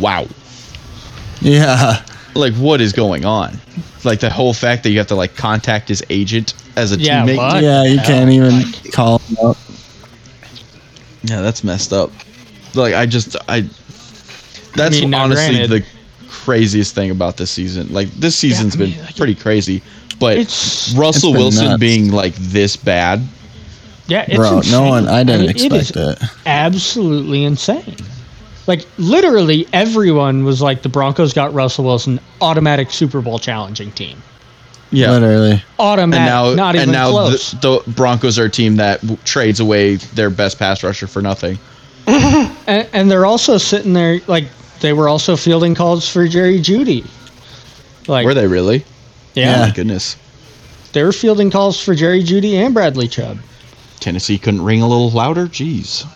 wow. 0.00 0.26
Yeah, 1.40 2.02
Like, 2.34 2.54
what 2.54 2.80
is 2.80 2.92
going 2.92 3.24
on? 3.24 3.58
Like 4.04 4.20
the 4.20 4.30
whole 4.30 4.52
fact 4.54 4.82
that 4.84 4.90
you 4.90 4.98
have 4.98 5.06
to 5.08 5.14
like 5.14 5.34
contact 5.36 5.88
his 5.88 6.04
agent 6.10 6.54
as 6.76 6.92
a 6.92 6.96
Yeah, 6.98 7.24
teammate. 7.24 7.36
what? 7.36 7.62
yeah, 7.62 7.84
you 7.84 7.98
can't 8.00 8.30
even 8.30 8.62
call 8.92 9.18
him 9.18 9.36
up. 9.44 9.56
Yeah, 11.22 11.40
that's 11.40 11.64
messed 11.64 11.92
up. 11.92 12.10
Like 12.74 12.94
I 12.94 13.06
just 13.06 13.36
I 13.48 13.62
that's 14.74 14.98
I 14.98 15.00
mean, 15.00 15.14
honestly 15.14 15.56
granted- 15.56 15.82
the 15.82 15.86
craziest 16.28 16.94
thing 16.94 17.10
about 17.10 17.36
this 17.36 17.50
season. 17.50 17.92
Like 17.92 18.08
this 18.12 18.36
season's 18.36 18.76
I 18.76 18.78
mean, 18.78 18.90
been 18.94 19.04
like, 19.04 19.16
pretty 19.16 19.34
crazy. 19.34 19.82
But 20.20 20.38
It's- 20.38 20.94
Russell 20.96 21.30
It's 21.30 21.38
Wilson 21.38 21.64
nuts. 21.66 21.80
being 21.80 22.10
like 22.12 22.34
this 22.36 22.76
bad. 22.76 23.26
Yeah, 24.08 24.24
it's 24.26 24.36
Bro, 24.36 24.56
insane. 24.58 24.72
no 24.72 24.88
one. 24.88 25.06
I 25.08 25.22
didn't 25.22 25.42
mean, 25.42 25.50
it 25.50 25.56
is 25.72 25.90
expect 25.90 26.22
it. 26.22 26.28
absolutely 26.46 27.44
insane. 27.44 27.96
Like 28.66 28.86
literally, 28.98 29.66
everyone 29.72 30.44
was 30.44 30.60
like, 30.60 30.82
the 30.82 30.88
Broncos 30.88 31.32
got 31.32 31.52
Russell 31.54 31.84
Wilson, 31.84 32.18
automatic 32.40 32.90
Super 32.90 33.20
Bowl 33.20 33.38
challenging 33.38 33.92
team. 33.92 34.20
Yeah. 34.90 35.10
Literally. 35.12 35.62
Automatic, 35.78 36.20
And 36.20 36.26
now, 36.26 36.54
not 36.54 36.74
even 36.74 36.88
and 36.88 36.92
now 36.92 37.10
close. 37.10 37.50
the, 37.52 37.82
the 37.84 37.92
Broncos 37.92 38.38
are 38.38 38.46
a 38.46 38.50
team 38.50 38.76
that 38.76 39.00
w- 39.02 39.18
trades 39.24 39.60
away 39.60 39.96
their 39.96 40.30
best 40.30 40.58
pass 40.58 40.82
rusher 40.82 41.06
for 41.06 41.22
nothing. 41.22 41.58
And, 42.66 42.86
and 42.92 43.10
they're 43.10 43.26
also 43.26 43.56
sitting 43.58 43.92
there 43.94 44.20
like 44.26 44.44
they 44.80 44.92
were 44.94 45.08
also 45.08 45.36
fielding 45.36 45.74
calls 45.74 46.08
for 46.08 46.26
Jerry 46.28 46.58
Jeudy. 46.58 47.06
Like 48.06 48.24
Were 48.26 48.34
they 48.34 48.46
really? 48.46 48.84
Yeah, 49.34 49.56
oh 49.62 49.66
My 49.68 49.70
goodness. 49.74 50.16
they 50.92 51.02
were 51.02 51.12
fielding 51.12 51.50
calls 51.50 51.82
for 51.82 51.94
Jerry 51.94 52.22
Jeudy 52.22 52.54
and 52.54 52.72
Bradley 52.74 53.08
Chubb. 53.08 53.38
Tennessee 53.98 54.38
couldn't 54.38 54.62
ring 54.62 54.80
a 54.82 54.88
little 54.88 55.10
louder. 55.10 55.46
Jeez. 55.46 56.06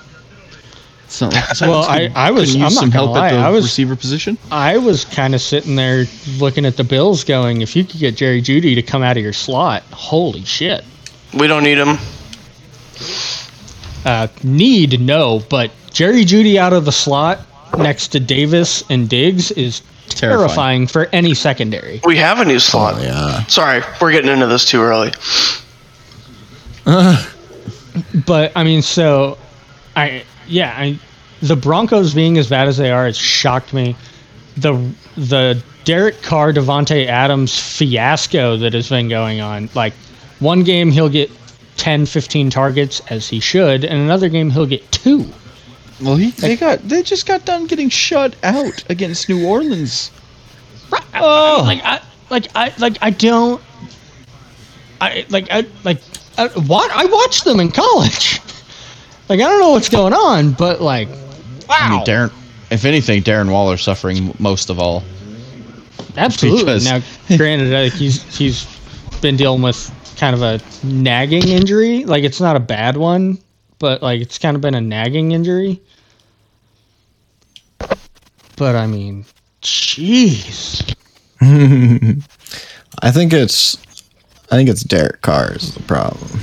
So, 1.09 1.29
so 1.55 1.69
Well, 1.69 1.83
I- 1.85 2.11
I 2.15 2.31
was- 2.31 2.55
I'm 2.55 2.61
not 2.63 2.73
some 2.73 2.91
gonna 2.91 2.93
help 3.07 3.11
lie, 3.17 3.29
at 3.29 3.33
the 3.33 3.39
I 3.39 3.51
was- 3.51 3.65
receiver 3.65 3.97
position. 3.97 4.39
I 4.51 4.79
was 4.79 5.05
kind 5.05 5.35
of 5.35 5.41
sitting 5.43 5.77
there 5.77 6.07
looking 6.39 6.65
at 6.65 6.77
the 6.77 6.85
Bills, 6.85 7.23
going, 7.25 7.61
if 7.61 7.77
you 7.77 7.85
could 7.85 8.01
get 8.01 8.17
Jerry 8.17 8.41
Jeudy 8.41 8.75
to 8.75 8.83
come 8.83 9.03
out 9.03 9.17
of 9.17 9.23
your 9.23 9.33
slot, 9.35 9.83
holy 9.93 10.45
shit. 10.45 10.85
We 11.35 11.47
don't 11.47 11.65
need 11.65 11.79
him. 11.79 11.99
Uh, 14.05 14.27
need 14.43 15.01
no, 15.01 15.43
but 15.49 15.71
Jerry 15.93 16.25
Jeudy 16.25 16.57
out 16.57 16.73
of 16.73 16.85
the 16.85 16.93
slot 16.93 17.41
next 17.79 18.09
to 18.09 18.21
Davis 18.21 18.83
and 18.91 19.09
Diggs 19.09 19.51
is 19.53 19.83
Terrifying. 20.09 20.39
terrifying, 20.49 20.87
for 20.89 21.09
any 21.13 21.35
secondary. 21.35 22.01
We 22.05 22.17
have 22.17 22.41
a 22.41 22.45
new 22.45 22.59
slot. 22.59 22.95
Oh, 22.99 23.03
yeah. 23.03 23.45
Sorry, 23.47 23.83
we're 24.01 24.13
getting 24.13 24.31
into 24.31 24.47
this 24.47 24.65
too 24.65 24.81
early. 24.81 25.13
But 28.27 28.53
I 28.57 28.65
mean, 28.65 28.83
so 28.83 29.39
I 29.97 30.25
yeah, 30.47 30.75
I 30.77 30.99
the 31.41 31.57
Broncos 31.57 32.15
being 32.15 32.39
as 32.39 32.49
bad 32.49 32.69
as 32.69 32.77
they 32.77 32.91
are, 32.91 33.07
it 33.07 33.17
shocked 33.17 33.75
me. 33.75 33.97
The 34.57 34.75
the 35.17 35.63
Derek 35.85 36.23
Carr 36.23 36.53
Davante 36.53 37.07
Adams 37.07 37.59
fiasco 37.59 38.57
that 38.59 38.73
has 38.73 38.89
been 38.89 39.09
going 39.09 39.41
on. 39.41 39.69
Like 39.75 39.93
one 40.39 40.63
game 40.63 40.91
he'll 40.91 41.09
get 41.09 41.31
10, 41.77 42.07
15 42.07 42.51
targets 42.51 43.01
as 43.11 43.29
he 43.29 43.41
should, 43.41 43.85
and 43.85 44.01
another 44.01 44.29
game 44.29 44.51
he'll 44.51 44.67
get 44.67 44.91
two. 44.93 45.27
Well, 46.01 46.17
he 46.17 46.31
they 46.31 46.57
got 46.57 46.81
they 46.89 47.03
just 47.03 47.27
got 47.27 47.45
done 47.45 47.67
getting 47.67 47.89
shut 47.89 48.35
out 48.43 48.85
against 48.91 49.29
New 49.29 49.47
Orleans. 49.47 50.11
Oh, 51.15 51.63
like 51.65 51.81
I 51.85 52.01
like 52.31 52.49
I 52.55 52.73
like 52.79 52.99
I 53.01 53.11
don't. 53.11 53.63
I 55.01 55.27
like 55.31 55.49
I 55.51 55.67
like 55.85 56.01
I, 56.39 56.49
what 56.49 56.91
I 56.93 57.05
watched 57.07 57.45
them 57.45 57.61
in 57.61 57.71
college. 57.71 58.41
Like 59.29 59.41
I 59.41 59.45
don't 59.45 59.61
know 59.61 59.71
what's 59.71 59.89
going 59.89 60.13
on, 60.13 60.53
but 60.53 60.81
like, 60.81 61.09
wow, 61.69 61.77
I 61.79 61.91
mean, 61.91 62.05
Darren. 62.05 62.33
If 62.71 62.85
anything, 62.85 63.23
Darren 63.23 63.51
Waller 63.51 63.77
suffering 63.77 64.35
most 64.39 64.71
of 64.71 64.79
all. 64.79 65.03
absolutely. 66.17 66.65
because- 66.65 66.85
Now, 66.85 67.37
granted, 67.37 67.69
like 67.73 67.93
he's 67.93 68.23
he's 68.37 68.67
been 69.21 69.37
dealing 69.37 69.63
with 69.63 69.91
kind 70.17 70.35
of 70.35 70.43
a 70.43 70.61
nagging 70.87 71.49
injury. 71.49 72.05
Like 72.05 72.25
it's 72.25 72.41
not 72.41 72.57
a 72.57 72.61
bad 72.61 72.97
one, 72.97 73.39
but 73.79 74.03
like 74.03 74.21
it's 74.21 74.39
kind 74.39 74.55
of 74.57 74.61
been 74.61 74.75
a 74.75 74.81
nagging 74.81 75.33
injury. 75.33 75.81
But 78.57 78.77
I 78.77 78.87
mean, 78.87 79.25
jeez. 79.63 80.95
I 83.03 83.11
think 83.11 83.33
it's. 83.33 83.77
I 84.53 84.57
think 84.57 84.69
it's 84.69 84.85
Derek 84.85 85.23
Carr 85.23 85.55
is 85.55 85.75
the 85.75 85.83
problem. 85.85 86.41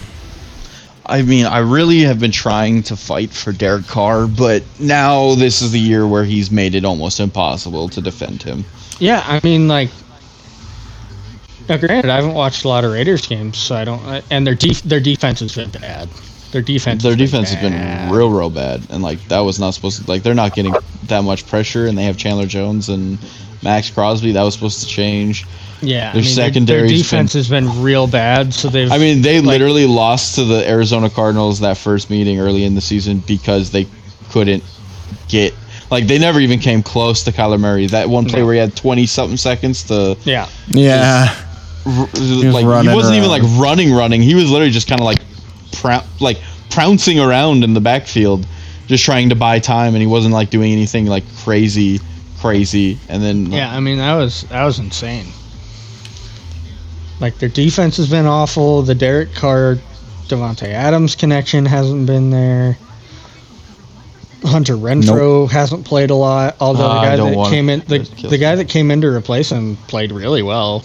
I 1.05 1.21
mean, 1.21 1.45
I 1.45 1.59
really 1.59 1.99
have 1.99 2.19
been 2.19 2.31
trying 2.31 2.81
to 2.83 2.95
fight 2.95 3.29
for 3.29 3.51
Derek 3.51 3.85
Carr, 3.85 4.25
but 4.25 4.63
now 4.79 5.35
this 5.35 5.61
is 5.61 5.71
the 5.71 5.79
year 5.79 6.07
where 6.07 6.23
he's 6.23 6.49
made 6.49 6.73
it 6.73 6.85
almost 6.85 7.19
impossible 7.19 7.87
to 7.89 8.01
defend 8.01 8.41
him. 8.41 8.65
Yeah, 8.97 9.23
I 9.27 9.39
mean, 9.43 9.67
like, 9.67 9.91
now 11.69 11.77
granted, 11.77 12.09
I 12.09 12.15
haven't 12.15 12.33
watched 12.33 12.65
a 12.65 12.67
lot 12.67 12.83
of 12.83 12.91
Raiders 12.93 13.27
games, 13.27 13.59
so 13.59 13.75
I 13.75 13.85
don't. 13.85 14.23
And 14.31 14.45
their 14.45 14.55
def- 14.55 14.81
their 14.81 14.99
defense 14.99 15.39
has 15.41 15.53
been 15.53 15.69
bad. 15.69 16.09
Their 16.51 16.63
defense. 16.63 17.03
Their 17.03 17.11
has 17.11 17.17
been 17.17 17.25
defense 17.27 17.51
has 17.51 17.61
been 17.61 18.11
real, 18.11 18.31
real 18.31 18.49
bad, 18.49 18.87
and 18.89 19.03
like 19.03 19.23
that 19.27 19.41
was 19.41 19.59
not 19.59 19.75
supposed 19.75 20.03
to. 20.03 20.09
Like 20.09 20.23
they're 20.23 20.33
not 20.33 20.55
getting 20.55 20.73
that 21.03 21.23
much 21.23 21.45
pressure, 21.45 21.85
and 21.85 21.95
they 21.95 22.05
have 22.05 22.17
Chandler 22.17 22.47
Jones 22.47 22.89
and 22.89 23.19
Maxx 23.61 23.91
Crosby. 23.91 24.31
That 24.31 24.41
was 24.41 24.55
supposed 24.55 24.79
to 24.79 24.87
change. 24.87 25.45
Yeah, 25.81 25.99
their 25.99 26.09
I 26.11 26.13
mean, 26.13 26.23
their- 26.23 26.23
secondary's 26.45 26.89
Their 26.91 26.97
defense 26.99 27.33
has 27.33 27.47
been 27.49 27.81
real 27.81 28.05
bad, 28.07 28.53
so 28.53 28.67
they've. 28.69 28.91
I 28.91 28.97
mean, 28.97 29.21
they 29.21 29.39
like- 29.39 29.47
literally 29.47 29.85
lost 29.85 30.35
to 30.35 30.43
the 30.43 30.67
Arizona 30.69 31.09
Cardinals 31.09 31.59
that 31.61 31.77
first 31.77 32.09
meeting 32.09 32.39
early 32.39 32.63
in 32.65 32.75
the 32.75 32.81
season 32.81 33.23
because 33.27 33.69
they 33.71 33.87
couldn't 34.31 34.63
get 35.27 35.53
like 35.91 36.05
they 36.07 36.19
never 36.19 36.39
even 36.39 36.59
came 36.59 36.83
close 36.83 37.23
to 37.23 37.31
Kyler 37.31 37.59
Murray. 37.59 37.87
That 37.87 38.09
one 38.09 38.25
play 38.25 38.39
No. 38.39 38.45
where 38.45 38.53
he 38.55 38.59
had 38.59 38.75
twenty 38.75 39.05
something 39.05 39.37
seconds 39.37 39.83
to 39.85 40.15
yeah, 40.25 40.47
Yeah. 40.69 41.33
r- 41.85 42.09
was 42.13 42.29
like 42.45 42.83
he 42.83 42.93
wasn't 42.93 43.15
even 43.17 43.29
like 43.29 43.41
running, 43.57 43.91
running. 43.93 44.21
He 44.21 44.35
was 44.35 44.49
literally 44.51 44.71
just 44.71 44.87
kind 44.87 45.01
of 45.01 45.05
like 45.05 45.19
prou- 45.71 46.03
like 46.19 46.39
pouncing 46.69 47.19
around 47.19 47.63
in 47.63 47.73
the 47.73 47.81
backfield, 47.81 48.45
just 48.87 49.03
trying 49.03 49.29
to 49.29 49.35
buy 49.35 49.57
time, 49.59 49.95
and 49.95 50.01
he 50.01 50.07
wasn't 50.07 50.33
like 50.33 50.49
doing 50.51 50.71
anything 50.73 51.07
like 51.07 51.23
crazy, 51.37 51.99
crazy, 52.39 52.99
and 53.09 53.23
then 53.23 53.51
Yeah, 53.51 53.75
I 53.75 53.79
mean 53.79 53.97
that 53.97 54.13
was 54.15 54.43
that 54.49 54.63
was 54.65 54.77
insane. 54.77 55.25
Like 57.19 57.37
their 57.37 57.49
defense 57.49 57.97
has 57.97 58.09
been 58.09 58.25
awful. 58.25 58.81
The 58.81 58.95
Derek 58.95 59.33
Carr, 59.33 59.77
Davante 60.27 60.67
Adams 60.67 61.15
connection 61.15 61.65
hasn't 61.65 62.05
been 62.07 62.29
there. 62.29 62.77
Hunter 64.43 64.75
Renfrow 64.75 65.49
hasn't 65.49 65.85
played 65.85 66.11
a 66.11 66.15
lot. 66.15 66.55
Although 66.61 66.87
I 66.87 67.15
the 67.15 67.23
guy 67.23 67.29
that 67.29 67.49
came 67.49 67.69
in, 67.69 67.79
the, 67.81 68.27
the 68.29 68.37
guy 68.37 68.55
that 68.55 68.69
came 68.69 68.89
in 68.89 69.01
to 69.01 69.07
replace 69.07 69.51
him 69.51 69.75
played 69.87 70.11
really 70.11 70.43
well. 70.43 70.83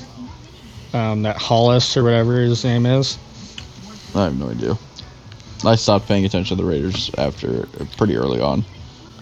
Um, 0.93 1.23
that 1.23 1.37
Hollis 1.37 1.97
or 1.97 2.05
whatever 2.05 2.41
his 2.41 2.65
name 2.65 2.87
is. 2.87 3.19
I 4.15 4.25
have 4.25 4.39
no 4.39 4.49
idea. 4.51 4.79
I 5.65 5.77
stopped 5.77 6.07
paying 6.07 6.25
attention 6.25 6.57
to 6.57 6.63
the 6.63 6.69
Raiders 6.69 7.11
after 7.17 7.67
pretty 7.97 8.17
early 8.17 8.41
on. 8.41 8.65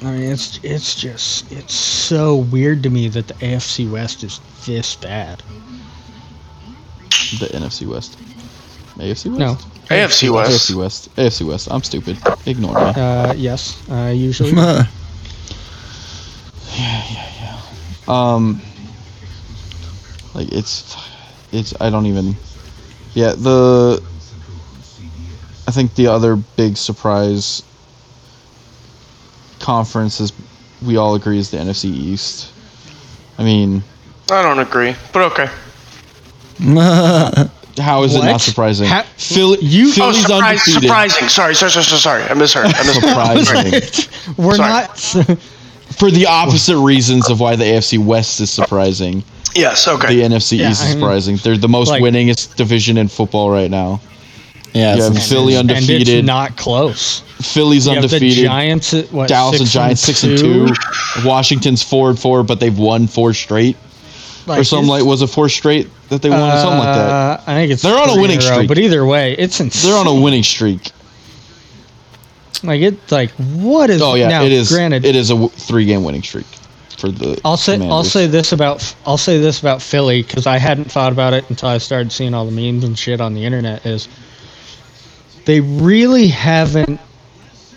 I 0.02 0.04
mean, 0.12 0.32
it's 0.32 0.58
it's 0.62 0.94
just 0.94 1.50
it's 1.52 1.74
so 1.74 2.36
weird 2.36 2.82
to 2.82 2.90
me 2.90 3.08
that 3.08 3.28
the 3.28 3.34
AFC 3.34 3.90
West 3.90 4.24
is 4.24 4.40
this 4.66 4.96
bad. 4.96 5.42
The 7.38 7.46
NFC 7.46 7.86
West, 7.86 8.18
AFC 8.98 9.26
West, 9.26 9.26
No, 9.26 9.54
AFC 9.88 10.28
AFC 10.28 10.30
West. 10.34 10.70
West, 10.74 11.16
AFC 11.16 11.46
West. 11.46 11.68
I'm 11.70 11.82
stupid. 11.82 12.18
Ignore 12.46 12.74
me. 12.74 12.80
uh, 13.00 13.32
yes, 13.34 13.80
uh, 13.90 14.12
usually. 14.14 14.52
Yeah, 16.74 17.04
yeah, 17.10 17.60
yeah. 18.08 18.34
Um, 18.34 18.60
like 20.34 20.50
it's, 20.52 20.96
it's. 21.52 21.74
I 21.80 21.90
don't 21.90 22.06
even. 22.06 22.34
Yeah, 23.14 23.32
the. 23.32 24.02
I 25.68 25.70
think 25.70 25.94
the 25.94 26.06
other 26.08 26.36
big 26.36 26.76
surprise 26.76 27.62
conference 29.60 30.18
is 30.20 30.32
we 30.84 30.96
all 30.96 31.14
agree 31.14 31.38
is 31.38 31.50
the 31.50 31.58
NFC 31.58 31.84
East. 31.84 32.50
I 33.38 33.44
mean, 33.44 33.82
I 34.30 34.42
don't 34.42 34.58
agree, 34.58 34.96
but 35.12 35.22
okay. 35.32 35.48
how 37.78 38.02
is 38.04 38.14
it 38.14 38.24
not 38.24 38.40
surprising? 38.40 38.86
Ha- 38.86 39.06
Philly, 39.16 39.58
you- 39.60 39.88
Oh, 39.90 39.92
Philly's 39.92 40.22
surprise, 40.22 40.42
undefeated. 40.60 40.82
surprising. 40.82 41.28
Sorry, 41.28 41.54
sorry, 41.54 41.70
sorry, 41.70 41.84
sorry, 41.84 42.00
sorry. 42.00 42.22
I 42.24 42.34
misheard. 42.34 42.66
I 42.66 42.82
misheard. 42.84 43.04
Surprising. 43.94 44.34
We're 44.36 44.54
Sorry. 44.56 44.68
not. 44.68 44.98
For 45.98 46.10
the 46.10 46.26
opposite 46.26 46.78
reasons 46.78 47.28
of 47.30 47.40
why 47.40 47.54
the 47.56 47.64
AFC 47.64 47.98
West 47.98 48.40
is 48.40 48.50
surprising, 48.50 49.22
yes, 49.54 49.86
okay. 49.86 50.08
the 50.14 50.22
NFC 50.22 50.58
Yeah, 50.58 50.70
East 50.70 50.80
is 50.80 50.86
I 50.86 50.90
mean, 50.94 51.00
surprising. 51.00 51.36
They're 51.36 51.56
the 51.58 51.68
most 51.68 51.88
like- 51.88 52.02
winningest 52.02 52.56
division 52.56 52.96
in 52.96 53.08
football 53.08 53.50
right 53.50 53.70
now. 53.70 54.00
Yeah, 54.72 54.96
You 54.96 55.02
have 55.02 55.14
it's 55.16 55.28
Philly 55.28 55.54
and 55.56 55.70
undefeated. 55.70 56.08
it's 56.08 56.26
not 56.26 56.56
close. 56.56 57.20
Philly's 57.42 57.86
You 57.86 57.92
have 57.92 58.08
the 58.08 58.16
undefeated. 58.16 58.44
Giants 58.46 58.92
what? 59.10 59.28
Dallas 59.28 59.58
and 59.60 59.68
six 59.68 59.72
Giants 59.74 60.00
six 60.00 60.22
and 60.24 60.38
two. 60.38 60.68
Washington's 61.26 61.82
four 61.82 62.08
and 62.08 62.18
four, 62.18 62.42
but 62.42 62.58
they've 62.58 62.78
won 62.78 63.06
four 63.06 63.34
straight, 63.34 63.76
Like, 64.46 64.60
or 64.60 64.64
something 64.64 64.88
like 64.88 65.04
was 65.04 65.22
it 65.22 65.28
four 65.28 65.48
straight 65.48 65.88
that 66.08 66.20
they 66.22 66.28
won, 66.30 66.40
or 66.40 66.58
something 66.58 66.78
like 66.78 66.94
that. 66.94 67.10
Uh, 67.10 67.42
I 67.46 67.54
think 67.54 67.72
it's 67.72 67.82
They're 67.82 67.96
on 67.96 68.08
a 68.10 68.20
winning 68.20 68.40
in 68.40 68.46
row, 68.46 68.52
streak. 68.54 68.68
But 68.68 68.78
either 68.78 69.04
way, 69.06 69.34
it's 69.38 69.60
insane. 69.60 69.90
They're 69.90 70.00
on 70.00 70.06
a 70.06 70.20
winning 70.20 70.42
streak. 70.42 70.90
like 72.64 72.80
it's 72.80 73.12
like 73.12 73.30
what 73.30 73.88
is? 73.90 74.02
Oh 74.02 74.14
yeah, 74.14 74.28
now, 74.28 74.42
it 74.42 74.52
is. 74.52 74.70
Granted, 74.70 75.04
it 75.04 75.14
is 75.14 75.30
a 75.30 75.34
w- 75.34 75.48
three-game 75.50 76.02
winning 76.02 76.22
streak 76.22 76.46
for 76.98 77.08
the. 77.10 77.40
I'll 77.44 77.56
say 77.56 77.80
I'll 77.88 78.04
say 78.04 78.26
this 78.26 78.52
about 78.52 78.94
I'll 79.06 79.16
say 79.18 79.38
this 79.38 79.60
about 79.60 79.80
Philly 79.80 80.22
because 80.22 80.46
I 80.46 80.58
hadn't 80.58 80.90
thought 80.90 81.12
about 81.12 81.34
it 81.34 81.48
until 81.48 81.68
I 81.68 81.78
started 81.78 82.10
seeing 82.10 82.34
all 82.34 82.44
the 82.44 82.52
memes 82.52 82.82
and 82.84 82.98
shit 82.98 83.20
on 83.20 83.34
the 83.34 83.44
internet. 83.44 83.86
Is 83.86 84.08
they 85.44 85.60
really 85.60 86.28
haven't 86.28 87.00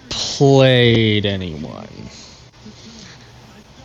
played 0.10 1.26
anyone. 1.26 1.88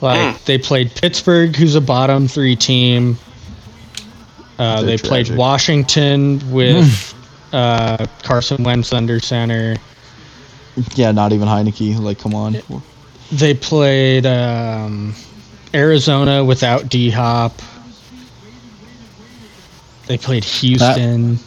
Like 0.00 0.44
they 0.44 0.58
played 0.58 0.94
Pittsburgh, 0.94 1.54
who's 1.54 1.74
a 1.74 1.80
bottom 1.80 2.26
three 2.26 2.56
team. 2.56 3.18
Uh, 4.58 4.82
They're 4.82 4.96
they 4.96 4.98
played. 4.98 5.30
Washington 5.36 6.50
with 6.50 7.14
uh, 7.52 8.06
Carson 8.22 8.62
Wentz 8.62 8.92
under 8.92 9.20
center. 9.20 9.76
Yeah, 10.94 11.12
not 11.12 11.32
even 11.32 11.48
Heinicke. 11.48 11.98
Like, 11.98 12.18
come 12.18 12.34
on. 12.34 12.56
They 13.32 13.54
played 13.54 14.26
um, 14.26 15.14
Arizona 15.74 16.44
without 16.44 16.88
D 16.88 17.10
Hop. 17.10 17.60
They 20.06 20.18
played 20.18 20.44
Houston 20.44 21.38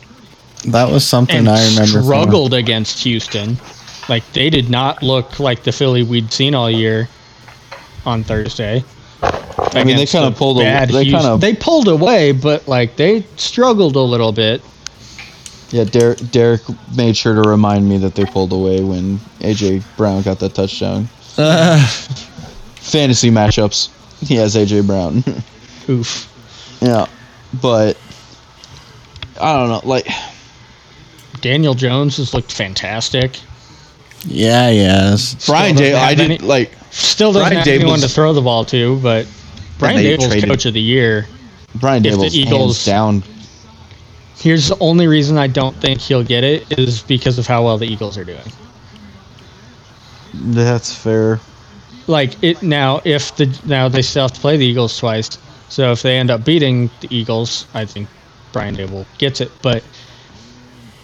that 0.66 0.90
was 0.90 1.06
something 1.06 1.36
and 1.36 1.50
I 1.50 1.66
remember. 1.70 1.94
from- 1.94 2.04
struggled 2.04 2.54
against 2.54 3.00
Houston. 3.04 3.58
Like 4.10 4.30
they 4.34 4.50
did 4.50 4.70
not 4.70 5.02
look 5.02 5.40
like 5.40 5.64
the 5.64 5.72
Philly 5.72 6.04
we'd 6.04 6.32
seen 6.32 6.56
all 6.56 6.70
year 6.70 7.08
on 8.06 8.24
Thursday. 8.24 8.84
I 9.22 9.84
mean, 9.84 9.98
they 9.98 10.06
kind 10.06 10.26
of 10.26 10.36
pulled. 10.36 10.60
A, 10.60 10.86
they 10.86 11.10
kind 11.10 11.26
of. 11.26 11.42
they 11.42 11.56
pulled 11.56 11.88
away, 11.88 12.32
but 12.32 12.68
like 12.68 12.96
they 12.96 13.22
struggled 13.38 13.96
a 13.96 14.00
little 14.02 14.32
bit. 14.32 14.62
Yeah, 15.70 15.86
Derek, 15.86 16.20
Derek 16.30 16.62
made 16.96 17.18
sure 17.18 17.34
to 17.42 17.50
remind 17.50 17.90
me 17.90 17.98
that 18.00 18.14
they 18.14 18.26
pulled 18.26 18.52
away 18.54 18.84
when 18.84 19.18
AJ 19.40 19.84
Brown 19.98 20.22
got 20.22 20.38
that 20.40 20.54
touchdown. 20.54 21.06
Fantasy 22.76 23.32
matchups. 23.32 23.90
He 24.28 24.36
has 24.36 24.56
AJ 24.56 24.86
Brown. 24.86 25.24
Oof. 25.90 26.30
yeah, 26.82 27.08
but 27.60 27.98
I 29.42 29.54
don't 29.54 29.70
know. 29.70 29.82
Like, 29.84 30.08
Daniel 31.42 31.74
Jones 31.74 32.18
has 32.18 32.34
looked 32.36 32.52
fantastic. 32.54 33.40
yeah, 34.26 34.70
yes. 34.70 35.46
Brian 35.48 35.76
doesn't 35.76 35.96
I 35.96 36.14
didn't 36.14 36.32
any- 36.42 36.48
like. 36.48 36.72
Still 36.94 37.34
doesn't 37.34 37.50
Brian 37.50 37.58
have 37.58 37.68
anyone 37.68 38.00
to 38.00 38.08
throw 38.08 38.34
the 38.34 38.42
ball 38.42 38.66
to, 38.66 39.00
but 39.00 39.26
Brian 39.80 39.98
they 39.98 40.16
Daboll's 40.16 40.28
traded- 40.28 40.50
coach 40.50 40.66
of 40.66 40.74
the 40.74 40.82
year. 40.82 41.28
Brian 41.76 42.06
If 42.06 42.20
the 42.20 42.28
Eagles- 42.28 42.86
hands 42.86 42.86
down. 42.86 43.24
Here's 44.38 44.68
the 44.68 44.78
only 44.80 45.08
reason 45.08 45.38
I 45.38 45.48
don't 45.48 45.76
think 45.82 46.02
he'll 46.02 46.24
get 46.24 46.44
it 46.44 46.66
is 46.78 47.02
because 47.02 47.40
of 47.40 47.48
how 47.48 47.64
well 47.64 47.78
the 47.78 47.88
Eagles 47.88 48.18
are 48.18 48.26
doing. 48.26 48.42
That's 50.34 50.94
fair. 50.94 51.40
Like 52.08 52.36
it 52.44 52.62
now, 52.62 53.02
if 53.06 53.36
the 53.38 53.50
now 53.66 53.88
they 53.88 54.02
still 54.02 54.24
have 54.24 54.34
to 54.34 54.40
play 54.42 54.58
the 54.58 54.66
Eagles 54.66 54.98
twice, 54.98 55.38
so 55.70 55.92
if 55.94 56.02
they 56.02 56.18
end 56.18 56.30
up 56.30 56.44
beating 56.44 56.90
the 57.00 57.08
Eagles, 57.16 57.66
I 57.74 57.86
think 57.86 58.10
Brian 58.52 58.76
Daboll 58.76 59.06
gets 59.18 59.40
it. 59.42 59.52
But 59.62 59.84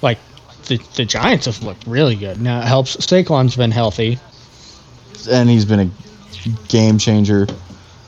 like 0.01 0.19
the 0.65 0.79
the 0.95 1.05
Giants 1.05 1.45
have 1.45 1.63
looked 1.63 1.87
really 1.87 2.15
good. 2.15 2.41
Now 2.41 2.59
it 2.59 2.65
helps 2.65 2.97
Saquon's 2.97 3.55
been 3.55 3.71
healthy. 3.71 4.19
And 5.29 5.49
he's 5.49 5.65
been 5.65 5.79
a 5.81 5.89
game 6.67 6.97
changer. 6.97 7.47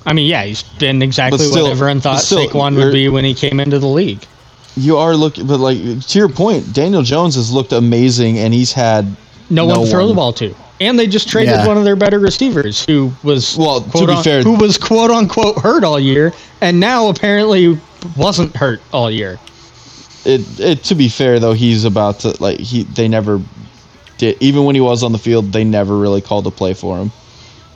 I 0.05 0.13
mean, 0.13 0.27
yeah, 0.27 0.43
he's 0.43 0.63
been 0.63 1.01
exactly 1.01 1.39
still- 1.45 1.63
what 1.63 1.71
everyone 1.71 2.01
thought 2.01 2.21
still, 2.21 2.47
Saquon 2.47 2.75
would 2.75 2.91
be 2.93 3.09
when 3.09 3.23
he 3.25 3.33
came 3.33 3.59
into 3.59 3.77
the 3.79 3.87
league. 3.87 4.25
You 4.77 4.97
are 4.97 5.15
looking, 5.15 5.45
but 5.47 5.59
like 5.59 5.77
to 6.07 6.17
your 6.19 6.29
point, 6.29 6.73
Daniel 6.73 7.03
Jones 7.03 7.35
has 7.35 7.51
looked 7.51 7.73
amazing, 7.73 8.39
and 8.39 8.53
he's 8.53 8.71
had 8.71 9.05
No, 9.49 9.67
No 9.67 9.79
one 9.79 9.85
to 9.85 9.91
throw 9.91 9.99
one. 10.01 10.07
the 10.07 10.13
ball 10.15 10.33
to. 10.33 10.55
And 10.79 10.97
they 10.97 11.05
just 11.07 11.27
traded 11.27 11.49
Yeah. 11.53 11.67
one 11.67 11.77
of 11.77 11.83
their 11.83 11.97
better 11.97 12.17
receivers 12.19 12.83
who 12.85 13.11
was 13.21 13.57
Well, 13.57 13.81
to 13.81 14.07
be 14.07 14.13
un- 14.13 14.23
fair- 14.23 14.41
who 14.43 14.53
was 14.53 14.77
quote 14.77 15.11
unquote 15.11 15.59
hurt 15.59 15.83
all 15.83 15.99
year 15.99 16.33
and 16.61 16.79
now 16.79 17.09
apparently 17.09 17.77
wasn't 18.15 18.55
hurt 18.55 18.81
all 18.93 19.11
year. 19.11 19.37
it, 20.25 20.41
it 20.59 20.83
to 20.85 20.95
be 20.95 21.09
fair 21.09 21.39
though 21.39 21.53
he's 21.53 21.83
about 21.83 22.19
to 22.21 22.33
like 22.39 22.59
he 22.59 22.83
they 22.83 23.07
never 23.09 23.41
even 24.23 24.63
when 24.63 24.75
he 24.75 24.81
was 24.81 25.03
on 25.03 25.11
the 25.11 25.17
field 25.17 25.51
they 25.51 25.63
never 25.63 25.97
really 25.97 26.21
called 26.21 26.45
a 26.47 26.51
play 26.51 26.73
for 26.73 26.97
him 26.97 27.11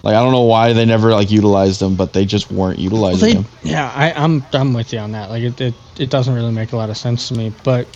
like 0.03 0.15
i 0.15 0.21
don't 0.21 0.31
know 0.31 0.43
why 0.43 0.73
they 0.73 0.85
never 0.85 1.11
like 1.11 1.31
utilized 1.31 1.81
him 1.81 1.95
but 1.95 2.13
they 2.13 2.25
just 2.25 2.51
weren't 2.51 2.79
utilizing 2.79 3.27
They, 3.29 3.33
him 3.33 3.45
yeah, 3.63 3.91
I, 3.95 4.11
I'm 4.13 4.45
I'm 4.53 4.73
with 4.73 4.93
you 4.93 4.99
on 4.99 5.11
that. 5.13 5.29
Like 5.31 5.41
it, 5.41 5.59
it, 5.59 5.73
it 5.97 6.09
doesn't 6.11 6.33
really 6.33 6.51
make 6.51 6.71
a 6.71 6.77
lot 6.77 6.89
of 6.91 6.97
sense 6.97 7.27
to 7.29 7.33
me. 7.33 7.51
But 7.63 7.87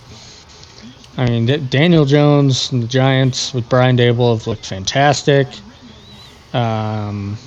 I 1.16 1.26
mean, 1.26 1.46
D- 1.46 1.58
Daniel 1.58 2.04
Jones 2.04 2.72
and 2.72 2.82
the 2.82 2.88
Giants 2.88 3.54
with 3.54 3.68
Brian 3.68 3.96
Daboll 3.96 4.36
have 4.36 4.46
looked 4.48 4.66
fantastic. 4.66 5.46
Um, 6.52 7.38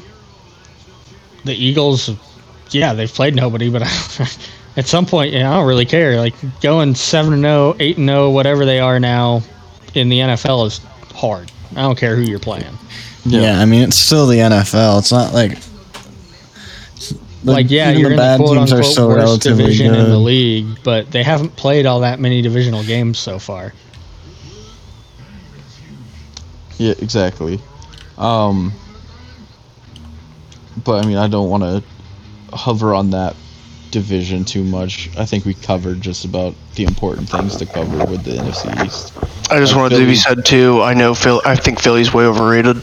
the 1.43 1.53
Eagles, 1.53 2.11
yeah, 2.71 2.93
they've 2.93 3.13
played 3.13 3.35
nobody, 3.35 3.69
but 3.69 3.81
at 4.77 4.85
some 4.85 5.05
point, 5.05 5.33
yeah, 5.33 5.51
I 5.51 5.55
don't 5.55 5.67
really 5.67 5.85
care. 5.85 6.17
Like 6.17 6.35
going 6.61 6.95
seven 6.95 7.33
and 7.33 7.43
0, 7.43 7.75
8 7.79 7.97
and 7.97 8.07
zero, 8.07 8.31
whatever 8.31 8.65
they 8.65 8.79
are 8.79 8.99
now 9.01 9.41
in 9.93 10.07
the 10.07 10.19
NFL 10.19 10.67
is 10.67 10.79
hard. 11.13 11.51
I 11.71 11.81
don't 11.81 11.97
care 11.97 12.15
who 12.15 12.21
you're 12.23 12.39
playing. 12.39 12.77
Yeah. 13.25 13.59
I 13.59 13.65
mean, 13.65 13.83
it's 13.83 13.97
still 13.97 14.27
the 14.27 14.37
NFL. 14.37 14.99
It's 14.99 15.11
not 15.11 15.33
like. 15.33 15.57
the- 17.43 17.51
like 17.51 17.69
yeah, 17.69 17.89
even 17.91 17.99
you're 18.01 18.09
the 18.09 18.13
in 18.15 18.17
the 18.17 18.21
bad 18.23 18.37
quote 18.39 18.57
teams 18.57 18.71
are 18.71 18.75
unquote 18.77 18.93
so 18.93 19.07
worst 19.07 19.17
relatively 19.17 19.63
division 19.65 19.93
in 19.95 20.09
the 20.09 20.17
league, 20.17 20.65
but 20.83 21.11
they 21.11 21.23
haven't 21.23 21.55
played 21.57 21.85
all 21.85 21.99
that 22.01 22.19
many 22.19 22.41
divisional 22.41 22.83
games 22.83 23.19
so 23.19 23.37
far. 23.39 23.73
yeah 26.77 26.93
exactly 26.99 27.59
um 28.17 28.71
but 30.83 31.03
i 31.03 31.07
mean 31.07 31.17
i 31.17 31.27
don't 31.27 31.47
want 31.49 31.61
to 31.63 31.83
hover 32.55 32.93
on 32.95 33.11
that 33.11 33.35
division 33.93 34.45
too 34.45 34.65
much 34.65 35.09
i 35.17 35.25
think 35.25 35.45
we 35.45 35.55
covered 35.55 36.01
just 36.01 36.25
about 36.25 36.55
the 36.75 36.83
important 36.83 37.29
things 37.29 37.57
to 37.57 37.65
cover 37.65 38.05
with 38.05 38.25
the 38.25 38.31
nfc 38.33 38.85
east 38.85 39.13
I 39.51 39.59
just 39.59 39.75
Like 39.75 39.81
wanted 39.81 39.97
to 39.97 40.05
be 40.07 40.15
said 40.15 40.45
too. 40.45 40.81
I 40.81 40.93
know 40.93 41.13
Phil. 41.15 41.41
I 41.45 41.55
think 41.55 41.79
Philly's 41.81 42.13
way 42.13 42.25
overrated. 42.25 42.81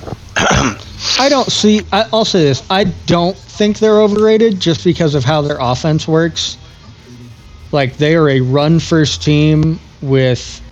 I 1.18 1.28
don't 1.30 1.50
see. 1.50 1.82
I, 1.92 2.06
I'll 2.12 2.24
say 2.24 2.44
this: 2.44 2.62
I 2.70 2.84
don't 2.84 3.36
think 3.36 3.78
they're 3.78 4.00
overrated 4.00 4.60
just 4.60 4.84
because 4.84 5.14
of 5.14 5.24
how 5.24 5.42
their 5.42 5.58
offense 5.60 6.08
works. 6.08 6.58
Like 7.72 7.96
they 7.98 8.16
are 8.16 8.28
a 8.28 8.40
run-first 8.40 9.22
team 9.22 9.80
with 10.02 10.62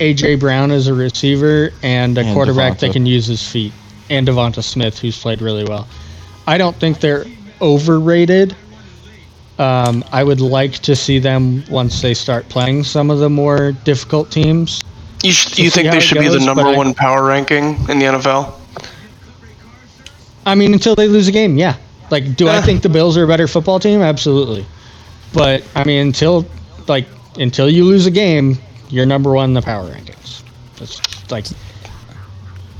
AJ 0.00 0.40
Brown 0.40 0.70
as 0.70 0.88
a 0.88 0.94
receiver 0.94 1.70
and 1.82 2.18
a 2.18 2.22
And 2.22 2.34
quarterback 2.34 2.78
that 2.80 2.92
can 2.92 3.06
use 3.06 3.26
his 3.26 3.46
feet, 3.46 3.74
and 4.10 4.26
DeVonta 4.26 4.62
Smith, 4.62 4.98
who's 4.98 5.18
played 5.18 5.42
really 5.42 5.64
well. 5.64 5.88
I 6.46 6.58
don't 6.58 6.76
think 6.76 7.00
they're 7.00 7.26
overrated. 7.60 8.56
Um, 9.62 10.04
I 10.12 10.24
would 10.24 10.40
like 10.40 10.72
to 10.80 10.96
see 10.96 11.18
them 11.20 11.62
once 11.70 12.02
they 12.02 12.14
start 12.14 12.48
playing 12.48 12.82
some 12.84 13.10
of 13.10 13.18
the 13.20 13.30
more 13.30 13.72
difficult 13.84 14.30
teams. 14.30 14.80
You, 15.22 15.32
sh- 15.32 15.58
you 15.58 15.70
think 15.70 15.90
they 15.90 15.98
it 15.98 16.00
should 16.00 16.18
be 16.18 16.28
the 16.28 16.40
number 16.40 16.64
but 16.64 16.74
I- 16.74 16.76
one 16.76 16.94
power 16.94 17.24
ranking 17.24 17.76
in 17.88 17.98
the 18.00 18.06
NFL? 18.06 18.54
I 20.44 20.54
mean, 20.56 20.72
until 20.72 20.94
they 20.96 21.06
lose 21.06 21.28
a 21.28 21.32
game, 21.32 21.56
yeah. 21.56 21.76
Like, 22.10 22.36
do 22.36 22.48
I 22.48 22.56
Eh. 22.56 22.62
think 22.62 22.82
the 22.82 22.88
Bills 22.88 23.16
are 23.16 23.22
a 23.24 23.28
better 23.28 23.46
football 23.46 23.78
team? 23.78 24.02
Absolutely. 24.02 24.66
But 25.32 25.62
I 25.76 25.84
mean, 25.84 26.00
until 26.08 26.44
like 26.88 27.06
until 27.38 27.70
you 27.70 27.84
lose 27.84 28.06
a 28.06 28.10
game, 28.10 28.58
you're 28.90 29.06
number 29.06 29.30
one 29.32 29.50
in 29.50 29.54
the 29.54 29.62
power 29.62 29.88
rankings. 29.88 30.42
That's 30.78 31.00
like 31.30 31.46
All 31.46 31.52